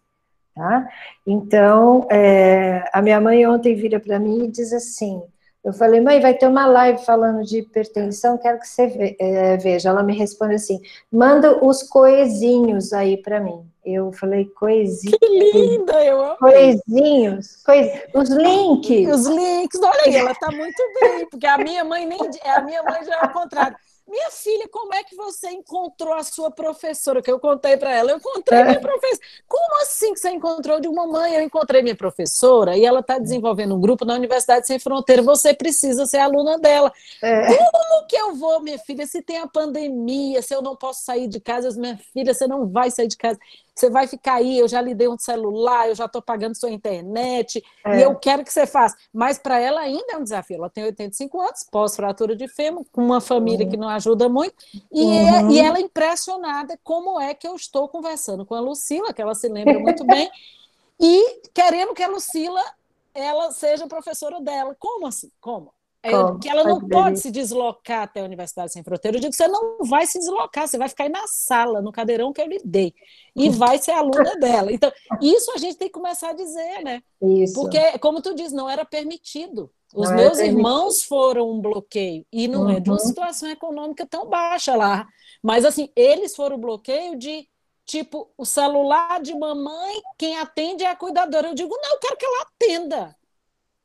tá? 0.55 0.89
Então, 1.27 2.07
é, 2.11 2.89
a 2.93 3.03
minha 3.03 3.21
mãe 3.21 3.47
ontem 3.47 3.75
vira 3.75 4.01
para 4.01 4.19
mim 4.19 4.45
e 4.45 4.51
diz 4.51 4.73
assim, 4.73 5.23
eu 5.63 5.75
falei, 5.75 6.01
mãe, 6.01 6.21
vai 6.21 6.33
ter 6.33 6.47
uma 6.47 6.65
live 6.67 7.05
falando 7.05 7.45
de 7.45 7.59
hipertensão, 7.59 8.39
quero 8.39 8.59
que 8.59 8.67
você 8.67 9.17
é, 9.19 9.57
veja. 9.59 9.91
Ela 9.91 10.03
me 10.03 10.17
responde 10.17 10.55
assim, 10.55 10.81
manda 11.13 11.63
os 11.63 11.83
coesinhos 11.83 12.93
aí 12.95 13.19
para 13.19 13.41
mim. 13.41 13.67
Eu 13.85 14.11
falei, 14.13 14.47
coisinhos. 14.47 15.19
Que 15.19 15.27
linda, 15.27 16.05
eu 16.05 16.23
amo. 16.23 16.37
Coisinhos, 16.39 17.63
cois... 17.65 17.87
os 18.15 18.29
links. 18.31 19.15
Os 19.15 19.27
links, 19.27 19.81
olha 19.83 20.03
aí, 20.07 20.17
ela 20.17 20.35
tá 20.35 20.51
muito 20.51 20.83
bem, 21.01 21.27
porque 21.29 21.47
a 21.47 21.59
minha 21.59 21.85
mãe 21.85 22.07
nem. 22.07 22.21
A 22.45 22.61
minha 22.63 22.83
mãe 22.83 23.05
já 23.05 23.17
é 23.17 23.25
o 23.27 23.33
contrário. 23.33 23.77
Minha 24.11 24.31
filha, 24.33 24.69
como 24.69 24.93
é 24.93 25.05
que 25.05 25.15
você 25.15 25.51
encontrou 25.51 26.13
a 26.13 26.25
sua 26.25 26.51
professora? 26.51 27.23
Que 27.23 27.31
eu 27.31 27.39
contei 27.39 27.77
para 27.77 27.95
ela. 27.95 28.11
Eu 28.11 28.17
encontrei 28.17 28.59
é. 28.59 28.65
minha 28.65 28.81
professora. 28.81 29.21
Como 29.47 29.83
assim 29.83 30.13
que 30.13 30.19
você 30.19 30.31
encontrou 30.31 30.81
de 30.81 30.89
uma 30.89 31.07
mãe? 31.07 31.37
Eu 31.37 31.43
encontrei 31.43 31.81
minha 31.81 31.95
professora 31.95 32.77
e 32.77 32.85
ela 32.85 33.01
está 33.01 33.19
desenvolvendo 33.19 33.77
um 33.77 33.81
grupo 33.81 34.05
na 34.05 34.15
Universidade 34.15 34.67
Sem 34.67 34.81
Fronteira. 34.81 35.23
Você 35.23 35.55
precisa 35.55 36.07
ser 36.07 36.19
aluna 36.19 36.59
dela. 36.59 36.93
É. 37.23 37.55
Como 37.57 38.07
que 38.09 38.17
eu 38.17 38.35
vou, 38.35 38.61
minha 38.61 38.79
filha, 38.81 39.07
se 39.07 39.23
tem 39.23 39.39
a 39.39 39.47
pandemia, 39.47 40.43
se 40.43 40.53
eu 40.53 40.61
não 40.61 40.75
posso 40.75 41.05
sair 41.05 41.29
de 41.29 41.39
casa? 41.39 41.71
Minha 41.79 41.97
filha, 42.13 42.35
você 42.35 42.49
não 42.49 42.69
vai 42.69 42.91
sair 42.91 43.07
de 43.07 43.17
casa 43.17 43.39
você 43.81 43.91
vai 43.91 44.07
ficar 44.07 44.35
aí, 44.35 44.59
eu 44.59 44.69
já 44.69 44.81
lhe 44.81 44.95
dei 44.95 45.09
um 45.09 45.19
celular, 45.19 45.89
eu 45.89 45.95
já 45.95 46.05
estou 46.05 46.21
pagando 46.21 46.55
sua 46.55 46.71
internet, 46.71 47.65
é. 47.85 47.99
e 47.99 48.03
eu 48.03 48.15
quero 48.15 48.45
que 48.45 48.53
você 48.53 48.67
faça. 48.67 48.97
Mas 49.13 49.39
para 49.39 49.59
ela 49.59 49.81
ainda 49.81 50.13
é 50.13 50.17
um 50.17 50.23
desafio. 50.23 50.57
Ela 50.57 50.71
tem 50.71 50.85
85 50.85 51.41
anos, 51.41 51.65
pós-fratura 51.71 52.37
de 52.37 52.47
fêmur, 52.47 52.85
com 52.93 53.03
uma 53.03 53.21
família 53.21 53.65
uhum. 53.65 53.71
que 53.71 53.77
não 53.77 53.89
ajuda 53.89 54.29
muito, 54.29 54.55
e, 54.93 55.17
é, 55.17 55.41
uhum. 55.41 55.51
e 55.51 55.59
ela 55.59 55.79
é 55.79 55.81
impressionada 55.81 56.79
como 56.85 57.19
é 57.21 57.35
que 57.35 57.49
eu 57.49 57.55
estou 57.55 57.89
conversando 57.89 58.45
com 58.45 58.55
a 58.55 58.61
Lucila, 58.61 59.13
que 59.13 59.23
ela 59.23 59.35
se 59.35 59.49
lembra 59.49 59.79
muito 59.79 60.05
bem, 60.05 60.31
e 61.01 61.41
querendo 61.55 61.95
que 61.95 62.03
a 62.03 62.09
Lucila 62.09 62.63
ela 63.15 63.51
seja 63.51 63.87
professora 63.87 64.41
dela. 64.41 64.77
Como 64.79 65.07
assim? 65.07 65.31
Como? 65.41 65.73
É, 66.03 66.11
que 66.41 66.49
ela 66.49 66.65
não 66.65 66.81
pode 66.81 67.21
se 67.21 67.31
deslocar 67.31 68.05
até 68.05 68.21
a 68.21 68.25
Universidade 68.25 68.73
Sem 68.73 68.83
Fronteira. 68.83 69.19
Eu 69.19 69.21
digo, 69.21 69.35
você 69.35 69.47
não 69.47 69.85
vai 69.85 70.07
se 70.07 70.19
deslocar, 70.19 70.67
você 70.67 70.79
vai 70.79 70.89
ficar 70.89 71.05
aí 71.05 71.11
na 71.11 71.27
sala, 71.27 71.83
no 71.83 71.93
cadeirão 71.93 72.33
que 72.33 72.41
eu 72.41 72.47
lhe 72.47 72.59
dei, 72.65 72.95
e 73.37 73.51
vai 73.51 73.77
ser 73.79 73.93
aluna 73.93 74.35
dela. 74.37 74.73
Então, 74.73 74.91
isso 75.21 75.53
a 75.53 75.59
gente 75.59 75.77
tem 75.77 75.89
que 75.89 75.95
começar 75.95 76.31
a 76.31 76.35
dizer, 76.35 76.83
né? 76.83 77.03
Isso. 77.21 77.53
Porque, 77.55 77.99
como 77.99 78.23
tu 78.23 78.35
diz, 78.35 78.51
não 78.51 78.69
era 78.69 78.85
permitido. 78.85 79.71
Os 79.95 80.09
não 80.09 80.17
meus 80.17 80.39
irmãos 80.39 81.03
foram 81.03 81.51
um 81.51 81.61
bloqueio, 81.61 82.25
e 82.33 82.49
não 82.49 82.63
uhum. 82.63 82.71
é 82.71 82.81
de 82.81 82.89
uma 82.89 82.99
uhum. 82.99 83.07
situação 83.07 83.51
econômica 83.51 84.07
tão 84.07 84.27
baixa 84.27 84.75
lá. 84.75 85.07
Mas, 85.43 85.67
assim, 85.67 85.91
eles 85.95 86.35
foram 86.35 86.57
o 86.57 86.61
bloqueio 86.61 87.15
de, 87.19 87.47
tipo, 87.85 88.31
o 88.39 88.47
celular 88.47 89.21
de 89.21 89.35
mamãe, 89.35 90.01
quem 90.17 90.39
atende 90.39 90.83
é 90.83 90.91
a 90.91 90.97
cuidadora. 90.97 91.49
Eu 91.49 91.55
digo, 91.55 91.77
não, 91.77 91.93
eu 91.93 91.99
quero 91.99 92.17
que 92.17 92.25
ela 92.25 92.43
atenda. 92.43 93.20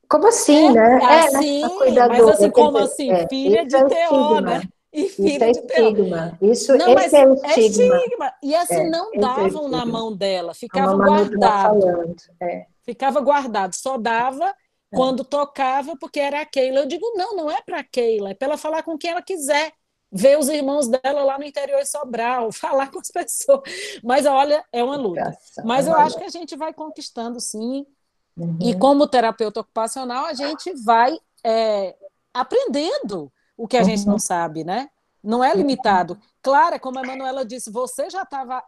Como 0.09 0.27
assim, 0.27 0.67
é, 0.67 0.71
né? 0.71 0.99
É, 1.01 1.19
assim, 1.27 1.63
é, 1.63 2.07
mas 2.07 2.27
assim, 2.27 2.51
como 2.51 2.77
assim? 2.77 3.11
É, 3.11 3.27
filha 3.27 3.65
de 3.65 3.75
é 3.75 3.85
Teó, 3.85 4.39
né? 4.39 4.61
E 4.93 5.09
filha 5.09 5.49
isso 5.49 5.59
é 5.59 5.81
estigma. 5.81 6.37
Isso, 6.41 6.77
não, 6.77 6.97
esse 6.99 7.15
é 7.15 7.27
o 7.27 7.33
é 7.43 7.59
estigma. 7.59 7.97
estigma. 7.97 8.33
E 8.41 8.55
assim, 8.55 8.75
é, 8.75 8.89
não 8.89 9.11
davam 9.11 9.67
na 9.67 9.85
mão 9.85 10.15
dela, 10.15 10.53
ficava 10.53 10.95
guardado. 10.95 12.15
É. 12.41 12.65
Ficava 12.83 13.19
guardado, 13.19 13.75
só 13.75 13.97
dava 13.97 14.53
quando 14.93 15.25
tocava, 15.25 15.97
porque 15.97 16.19
era 16.19 16.41
a 16.41 16.45
Keila. 16.45 16.79
Eu 16.79 16.85
digo, 16.85 17.05
não, 17.15 17.35
não 17.35 17.51
é 17.51 17.61
para 17.61 17.79
a 17.79 17.83
Keila, 17.83 18.31
é 18.31 18.33
para 18.33 18.47
ela 18.47 18.57
falar 18.57 18.83
com 18.83 18.97
quem 18.97 19.11
ela 19.11 19.21
quiser. 19.21 19.73
Ver 20.17 20.37
os 20.37 20.47
irmãos 20.47 20.87
dela 20.87 21.25
lá 21.25 21.37
no 21.37 21.43
interior 21.43 21.81
de 21.81 21.89
Sobral, 21.89 22.49
falar 22.53 22.89
com 22.89 22.99
as 22.99 23.09
pessoas. 23.09 23.61
Mas 24.01 24.25
olha, 24.25 24.63
é 24.71 24.81
uma 24.81 24.95
luta. 24.95 25.35
Mas 25.65 25.87
eu 25.87 25.95
acho 25.95 26.17
que 26.17 26.23
a 26.23 26.29
gente 26.29 26.55
vai 26.55 26.73
conquistando, 26.73 27.39
sim, 27.41 27.85
Uhum. 28.37 28.57
E 28.61 28.77
como 28.77 29.07
terapeuta 29.07 29.61
ocupacional, 29.61 30.25
a 30.25 30.33
gente 30.33 30.73
vai 30.83 31.17
é, 31.43 31.95
aprendendo 32.33 33.31
o 33.57 33.67
que 33.67 33.77
a 33.77 33.79
uhum. 33.79 33.85
gente 33.85 34.05
não 34.05 34.19
sabe, 34.19 34.63
né? 34.63 34.89
Não 35.23 35.43
é 35.43 35.55
limitado. 35.55 36.19
Claro, 36.41 36.79
como 36.79 36.99
a 36.99 37.03
Manuela 37.03 37.43
disse, 37.43 37.71
você 37.71 38.09
já 38.09 38.21
estava 38.21 38.63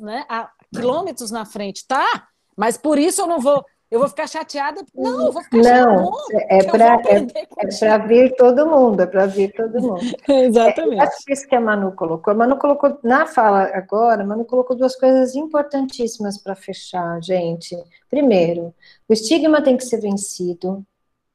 né, 0.00 0.24
a 0.28 0.50
quilômetros 0.74 1.30
na 1.30 1.44
frente, 1.44 1.86
tá? 1.86 2.28
Mas 2.56 2.76
por 2.76 2.98
isso 2.98 3.20
eu 3.20 3.26
não 3.26 3.38
vou 3.38 3.64
eu 3.88 4.00
vou 4.00 4.08
ficar 4.08 4.26
chateada? 4.26 4.84
Não, 4.94 5.26
eu 5.26 5.32
vou 5.32 5.42
ficar 5.42 5.58
Não, 5.58 6.12
é 6.32 6.64
para 6.64 6.96
é, 7.04 7.84
é 7.84 7.98
vir 7.98 8.34
todo 8.34 8.66
mundo, 8.66 9.00
é 9.00 9.06
para 9.06 9.26
vir 9.26 9.52
todo 9.52 9.80
mundo. 9.80 10.00
Exatamente. 10.28 11.00
É, 11.00 11.04
acho 11.04 11.22
isso 11.28 11.46
que 11.46 11.54
a 11.54 11.60
Manu 11.60 11.92
colocou. 11.92 12.32
A 12.32 12.36
Manu 12.36 12.58
colocou, 12.58 12.98
na 13.04 13.26
fala 13.26 13.70
agora, 13.74 14.22
a 14.22 14.26
Manu 14.26 14.44
colocou 14.44 14.76
duas 14.76 14.96
coisas 14.96 15.36
importantíssimas 15.36 16.36
para 16.36 16.56
fechar, 16.56 17.22
gente. 17.22 17.76
Primeiro, 18.10 18.74
o 19.08 19.12
estigma 19.12 19.62
tem 19.62 19.76
que 19.76 19.84
ser 19.84 20.00
vencido, 20.00 20.84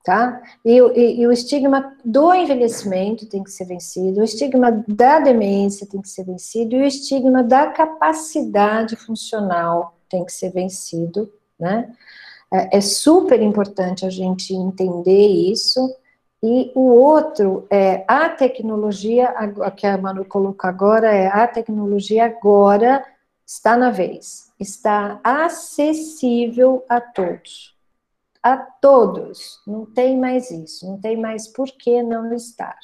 tá? 0.03 0.41
E, 0.65 0.78
e, 0.78 1.22
e, 1.22 1.28
o 1.28 1.32
estigma 1.32 1.95
do 2.03 2.34
envelhecimento 2.34 3.28
tem 3.28 3.44
que 3.44 3.52
ser 3.52 3.64
vencido, 3.64 4.19
o 4.19 4.23
estigma 4.23 4.84
da 4.88 5.19
demência 5.19 5.88
tem 5.88 6.02
que 6.02 6.10
ser 6.10 6.26
vencido, 6.26 6.76
e 6.76 6.82
o 6.82 6.86
estigma 6.86 7.41
da 7.41 7.68
capacidade 7.68 8.98
funcional 8.98 9.95
tem 10.10 10.26
que 10.26 10.34
ser 10.34 10.52
vencido, 10.52 11.32
né? 11.57 11.90
É, 12.52 12.78
é 12.78 12.82
super 12.82 13.41
importante 13.41 14.06
a 14.06 14.10
gente 14.10 14.53
entender 14.53 15.28
isso. 15.28 15.95
E 16.44 16.72
o 16.73 16.82
outro 16.82 17.68
é 17.69 18.03
a 18.07 18.28
tecnologia, 18.30 19.34
que 19.78 19.86
a 19.86 19.98
Manu 19.98 20.26
colocou 20.26 20.69
agora, 20.69 21.14
é 21.14 21.28
a 21.28 21.48
tecnologia 21.48 22.26
agora 22.26 23.06
está 23.45 23.76
na 23.76 23.91
vez, 23.91 24.52
está 24.60 25.19
acessível 25.23 26.84
a 26.88 27.02
todos. 27.02 27.76
A 28.41 28.57
todos, 28.57 29.60
não 29.68 29.86
tem 29.86 30.18
mais 30.18 30.49
isso, 30.49 30.88
não 30.88 30.98
tem 30.99 31.15
mais 31.15 31.48
por 31.48 31.68
que 31.68 32.02
não 32.02 32.34
estar. 32.34 32.78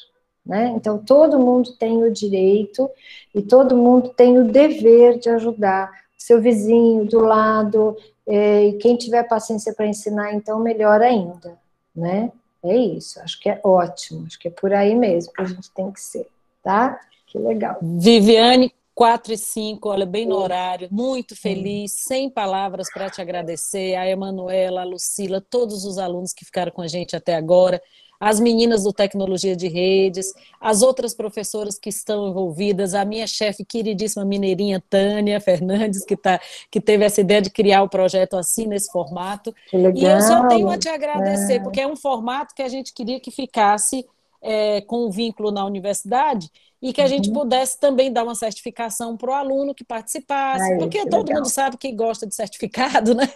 Né? 0.46 0.68
Então, 0.76 0.98
todo 1.00 1.40
mundo 1.40 1.76
tem 1.78 2.04
o 2.04 2.12
direito 2.12 2.90
e 3.34 3.42
todo 3.42 3.76
mundo 3.76 4.10
tem 4.10 4.38
o 4.38 4.52
dever 4.52 5.18
de 5.18 5.30
ajudar 5.30 5.90
seu 6.18 6.42
vizinho 6.42 7.06
do 7.06 7.20
lado, 7.20 7.96
e 8.28 8.74
quem 8.82 8.98
tiver 8.98 9.24
paciência 9.24 9.74
para 9.74 9.88
ensinar, 9.88 10.34
então, 10.34 10.60
melhor 10.60 11.02
ainda, 11.02 11.58
né? 11.96 12.32
É 12.64 12.76
isso, 12.76 13.20
acho 13.22 13.40
que 13.40 13.50
é 13.50 13.62
ótimo, 13.64 14.26
acho 14.26 14.38
que 14.38 14.48
é 14.48 14.52
por 14.52 14.74
aí 14.74 14.94
mesmo 14.96 15.32
que 15.32 15.42
a 15.42 15.46
gente 15.46 15.72
tem 15.72 15.92
que 15.92 16.02
ser, 16.02 16.28
tá? 16.62 17.00
Que 17.28 17.38
legal. 17.38 17.78
Viviane, 17.82 18.74
4 18.94 19.32
e 19.32 19.38
5, 19.38 19.88
olha, 19.88 20.06
bem 20.06 20.26
no 20.26 20.36
horário, 20.36 20.90
muito 20.92 21.36
feliz, 21.36 21.94
sem 21.94 22.30
palavras 22.30 22.88
para 22.92 23.10
te 23.10 23.22
agradecer, 23.22 23.96
a 23.96 24.10
Emanuela, 24.10 24.82
a 24.82 24.86
Lucila, 24.86 25.40
todos 25.40 25.86
os 25.86 25.98
alunos 25.98 26.34
que 26.34 26.44
ficaram 26.44 26.72
com 26.72 26.82
a 26.82 26.88
gente 26.88 27.16
até 27.16 27.36
agora 27.36 27.82
as 28.20 28.40
meninas 28.40 28.84
do 28.84 28.94
Tecnologia 28.94 29.56
de 29.56 29.68
Redes, 29.68 30.34
as 30.60 30.82
outras 30.82 31.14
professoras 31.14 31.78
que 31.78 31.90
estão 31.90 32.30
envolvidas, 32.30 32.94
a 32.94 33.06
minha 33.06 33.28
chefe 33.28 33.64
queridíssima 33.64 34.26
mineirinha 34.26 34.84
Tânia 34.90 35.40
Fernandes, 35.40 36.04
que, 36.04 36.16
tá, 36.16 36.40
que 36.72 36.82
teve 36.82 37.06
essa 37.06 37.22
ideia 37.22 37.42
de 37.42 37.50
criar 37.50 37.84
o 37.84 37.90
projeto 37.90 38.36
assim, 38.36 38.68
nesse 38.68 38.92
formato. 38.92 39.54
Legal, 39.72 39.96
e 39.96 40.06
eu 40.06 40.22
só 40.22 40.48
tenho 40.48 40.70
a 40.70 40.78
te 40.78 40.90
agradecer, 40.90 41.56
é. 41.56 41.60
porque 41.60 41.82
é 41.82 41.88
um 41.88 41.96
formato 41.96 42.56
que 42.56 42.62
a 42.62 42.70
gente 42.70 42.94
queria 42.94 43.20
que 43.20 43.32
ficasse 43.32 44.06
é, 44.42 44.82
com 44.82 45.06
um 45.06 45.10
vínculo 45.10 45.52
na 45.52 45.66
universidade, 45.66 46.50
e 46.82 46.94
que 46.94 47.02
a 47.02 47.08
gente 47.08 47.30
uhum. 47.30 47.34
pudesse 47.34 47.80
também 47.80 48.12
dar 48.12 48.24
uma 48.24 48.36
certificação 48.36 49.18
para 49.18 49.32
o 49.32 49.34
aluno 49.34 49.74
que 49.74 49.84
participasse, 49.84 50.74
Ai, 50.74 50.78
porque 50.78 51.00
que 51.00 51.10
todo 51.10 51.28
legal. 51.28 51.42
mundo 51.42 51.50
sabe 51.50 51.78
que 51.78 51.92
gosta 51.92 52.28
de 52.28 52.36
certificado, 52.36 53.14
né? 53.16 53.28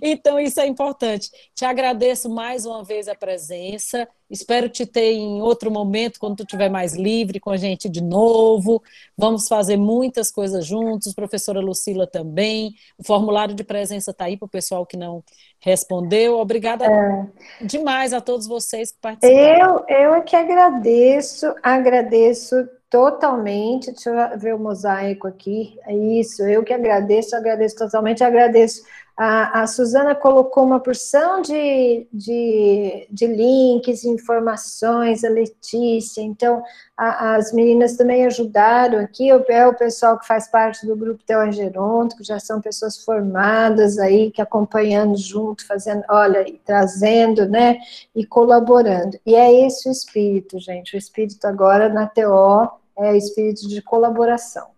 Então, 0.00 0.38
isso 0.38 0.60
é 0.60 0.66
importante. 0.66 1.30
Te 1.54 1.64
agradeço 1.64 2.28
mais 2.28 2.66
uma 2.66 2.82
vez 2.82 3.06
a 3.08 3.14
presença. 3.14 4.08
Espero 4.32 4.66
te 4.66 4.86
ter 4.86 5.12
em 5.12 5.42
outro 5.42 5.70
momento, 5.70 6.18
quando 6.18 6.36
tu 6.36 6.42
estiver 6.44 6.70
mais 6.70 6.94
livre 6.94 7.38
com 7.38 7.50
a 7.50 7.56
gente 7.58 7.86
de 7.86 8.02
novo. 8.02 8.82
Vamos 9.14 9.46
fazer 9.46 9.76
muitas 9.76 10.32
coisas 10.32 10.64
juntos, 10.64 11.12
professora 11.12 11.60
Lucila 11.60 12.06
também. 12.06 12.74
O 12.96 13.04
formulário 13.04 13.54
de 13.54 13.62
presença 13.62 14.10
está 14.10 14.24
aí 14.24 14.38
para 14.38 14.46
o 14.46 14.48
pessoal 14.48 14.86
que 14.86 14.96
não 14.96 15.22
respondeu. 15.60 16.38
Obrigada 16.38 16.86
é. 16.86 17.26
demais 17.66 18.14
a 18.14 18.22
todos 18.22 18.46
vocês 18.46 18.90
que 18.90 18.98
participaram. 19.02 19.84
Eu, 19.86 19.96
eu 19.96 20.14
é 20.14 20.20
que 20.22 20.34
agradeço, 20.34 21.54
agradeço 21.62 22.56
totalmente. 22.88 23.92
Deixa 23.92 24.08
eu 24.10 24.38
ver 24.38 24.54
o 24.54 24.58
mosaico 24.58 25.28
aqui. 25.28 25.78
É 25.86 25.94
isso, 25.94 26.42
eu 26.42 26.64
que 26.64 26.72
agradeço, 26.72 27.36
agradeço 27.36 27.76
totalmente, 27.76 28.24
agradeço 28.24 28.82
a, 29.16 29.62
a 29.62 29.66
Suzana 29.66 30.14
colocou 30.14 30.64
uma 30.64 30.80
porção 30.80 31.42
de, 31.42 32.06
de, 32.12 33.06
de 33.10 33.26
links, 33.26 34.04
informações, 34.04 35.22
a 35.22 35.28
Letícia, 35.28 36.22
então 36.22 36.62
a, 36.96 37.34
as 37.34 37.52
meninas 37.52 37.96
também 37.96 38.24
ajudaram 38.24 38.98
aqui, 38.98 39.28
é 39.28 39.66
o 39.66 39.74
pessoal 39.74 40.18
que 40.18 40.26
faz 40.26 40.48
parte 40.48 40.86
do 40.86 40.96
grupo 40.96 41.22
Teogeronto, 41.24 42.16
que 42.16 42.24
já 42.24 42.40
são 42.40 42.60
pessoas 42.60 43.04
formadas 43.04 43.98
aí, 43.98 44.30
que 44.30 44.40
acompanhando 44.40 45.16
junto, 45.16 45.66
fazendo, 45.66 46.02
olha, 46.08 46.44
trazendo, 46.64 47.46
né, 47.46 47.78
e 48.14 48.24
colaborando. 48.24 49.18
E 49.26 49.34
é 49.34 49.66
esse 49.66 49.88
o 49.88 49.92
espírito, 49.92 50.58
gente, 50.58 50.96
o 50.96 50.98
espírito 50.98 51.46
agora 51.46 51.88
na 51.88 52.06
TO 52.06 52.70
é 52.98 53.12
o 53.12 53.16
espírito 53.16 53.68
de 53.68 53.82
colaboração. 53.82 54.72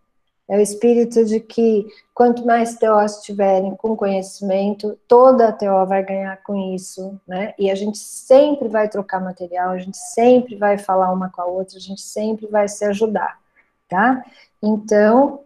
É 0.48 0.58
o 0.58 0.60
espírito 0.60 1.24
de 1.24 1.40
que 1.40 1.86
quanto 2.12 2.44
mais 2.44 2.76
TOs 2.76 3.22
tiverem 3.22 3.74
com 3.76 3.96
conhecimento, 3.96 4.98
toda 5.08 5.48
a 5.48 5.52
TO 5.52 5.86
vai 5.86 6.04
ganhar 6.04 6.36
com 6.42 6.74
isso, 6.74 7.18
né? 7.26 7.54
E 7.58 7.70
a 7.70 7.74
gente 7.74 7.96
sempre 7.96 8.68
vai 8.68 8.88
trocar 8.88 9.20
material, 9.20 9.70
a 9.70 9.78
gente 9.78 9.96
sempre 9.96 10.56
vai 10.56 10.76
falar 10.76 11.10
uma 11.10 11.30
com 11.30 11.40
a 11.40 11.46
outra, 11.46 11.78
a 11.78 11.80
gente 11.80 12.02
sempre 12.02 12.46
vai 12.46 12.68
se 12.68 12.84
ajudar, 12.84 13.38
tá? 13.88 14.22
Então, 14.62 15.40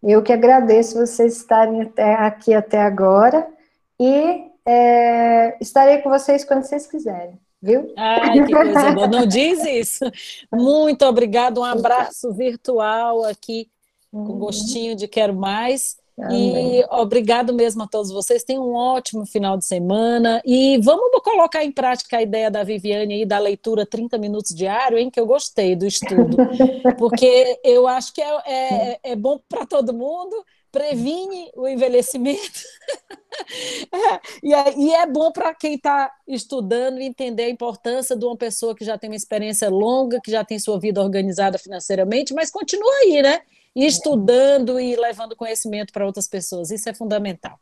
eu 0.00 0.22
que 0.22 0.32
agradeço 0.32 0.98
vocês 0.98 1.36
estarem 1.36 1.82
até 1.82 2.14
aqui 2.14 2.54
até 2.54 2.80
agora 2.80 3.44
e 3.98 4.44
é, 4.64 5.56
estarei 5.60 5.98
com 5.98 6.10
vocês 6.10 6.44
quando 6.44 6.62
vocês 6.62 6.86
quiserem. 6.86 7.36
Viu? 7.60 7.92
Ai, 7.96 8.44
que 8.46 8.52
coisa 8.52 8.92
boa. 8.92 9.08
Não 9.10 9.26
diz 9.26 9.64
isso. 9.64 10.04
Muito 10.52 11.04
obrigado. 11.04 11.60
Um 11.60 11.64
abraço 11.64 12.32
virtual 12.32 13.24
aqui 13.24 13.68
com 14.10 14.18
uhum. 14.18 14.38
gostinho 14.38 14.94
de 14.94 15.06
quero 15.06 15.34
mais. 15.34 15.96
Amém. 16.20 16.80
E 16.80 16.84
obrigado 16.90 17.54
mesmo 17.54 17.82
a 17.84 17.86
todos 17.86 18.10
vocês. 18.10 18.42
Tenham 18.42 18.68
um 18.68 18.74
ótimo 18.74 19.24
final 19.24 19.56
de 19.56 19.64
semana. 19.64 20.42
E 20.44 20.78
vamos 20.78 21.10
colocar 21.22 21.64
em 21.64 21.70
prática 21.70 22.16
a 22.18 22.22
ideia 22.22 22.50
da 22.50 22.64
Viviane 22.64 23.14
aí 23.14 23.24
da 23.24 23.38
leitura 23.38 23.86
30 23.86 24.18
minutos 24.18 24.54
diário, 24.54 24.98
hein? 24.98 25.10
Que 25.10 25.20
eu 25.20 25.26
gostei 25.26 25.76
do 25.76 25.86
estudo. 25.86 26.36
Porque 26.98 27.60
eu 27.62 27.86
acho 27.86 28.12
que 28.12 28.20
é, 28.20 28.36
é, 28.46 29.00
é 29.02 29.16
bom 29.16 29.40
para 29.48 29.64
todo 29.64 29.94
mundo, 29.94 30.44
previne 30.72 31.50
o 31.54 31.68
envelhecimento. 31.68 32.62
e, 34.42 34.52
é, 34.52 34.76
e 34.76 34.94
é 34.94 35.06
bom 35.06 35.30
para 35.30 35.54
quem 35.54 35.74
está 35.74 36.10
estudando 36.26 37.00
entender 37.00 37.44
a 37.44 37.50
importância 37.50 38.16
de 38.16 38.24
uma 38.24 38.36
pessoa 38.36 38.74
que 38.74 38.84
já 38.84 38.98
tem 38.98 39.08
uma 39.08 39.16
experiência 39.16 39.70
longa, 39.70 40.20
que 40.20 40.32
já 40.32 40.44
tem 40.44 40.58
sua 40.58 40.80
vida 40.80 41.00
organizada 41.00 41.58
financeiramente, 41.58 42.34
mas 42.34 42.50
continua 42.50 42.92
aí, 43.04 43.22
né? 43.22 43.40
E 43.74 43.86
estudando 43.86 44.78
e 44.80 44.96
levando 44.96 45.36
conhecimento 45.36 45.92
para 45.92 46.04
outras 46.04 46.26
pessoas. 46.26 46.70
Isso 46.70 46.88
é 46.88 46.94
fundamental. 46.94 47.58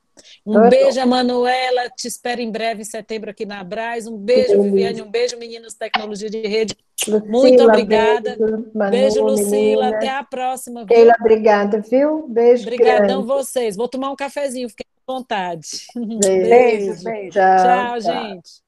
Um 0.47 0.69
beijo, 0.69 1.05
Manuela. 1.07 1.91
Te 1.91 2.09
espero 2.09 2.41
em 2.41 2.51
breve, 2.51 2.83
em 2.83 2.85
setembro, 2.85 3.31
aqui 3.31 3.45
na 3.45 3.63
Braz. 3.63 4.07
Um 4.07 4.17
beijo, 4.17 4.63
Viviane. 4.63 5.03
Um 5.03 5.11
beijo, 5.11 5.37
meninos 5.37 5.75
Tecnologia 5.75 6.31
de 6.31 6.41
Rede. 6.47 6.77
Lucila, 7.07 7.27
Muito 7.29 7.63
obrigada. 7.63 8.37
Beijo, 8.37 8.71
Manu, 8.75 8.91
beijo 8.91 9.23
Lucila. 9.23 9.85
Menina. 9.85 9.97
Até 9.97 10.09
a 10.09 10.25
próxima. 10.25 10.87
Keila, 10.87 11.15
obrigada, 11.21 11.81
viu? 11.81 12.27
Beijo. 12.29 12.63
Obrigadão 12.63 13.07
grande. 13.07 13.27
vocês. 13.27 13.77
Vou 13.77 13.89
tomar 13.89 14.11
um 14.11 14.17
cafezinho, 14.17 14.69
fiquem 14.69 14.87
à 15.07 15.13
vontade. 15.13 15.69
Beijo, 15.95 16.49
beijo. 16.49 17.05
beijo. 17.05 17.31
Tchau, 17.33 17.59
tchau, 17.59 18.01
tchau. 18.01 18.01
gente. 18.01 18.66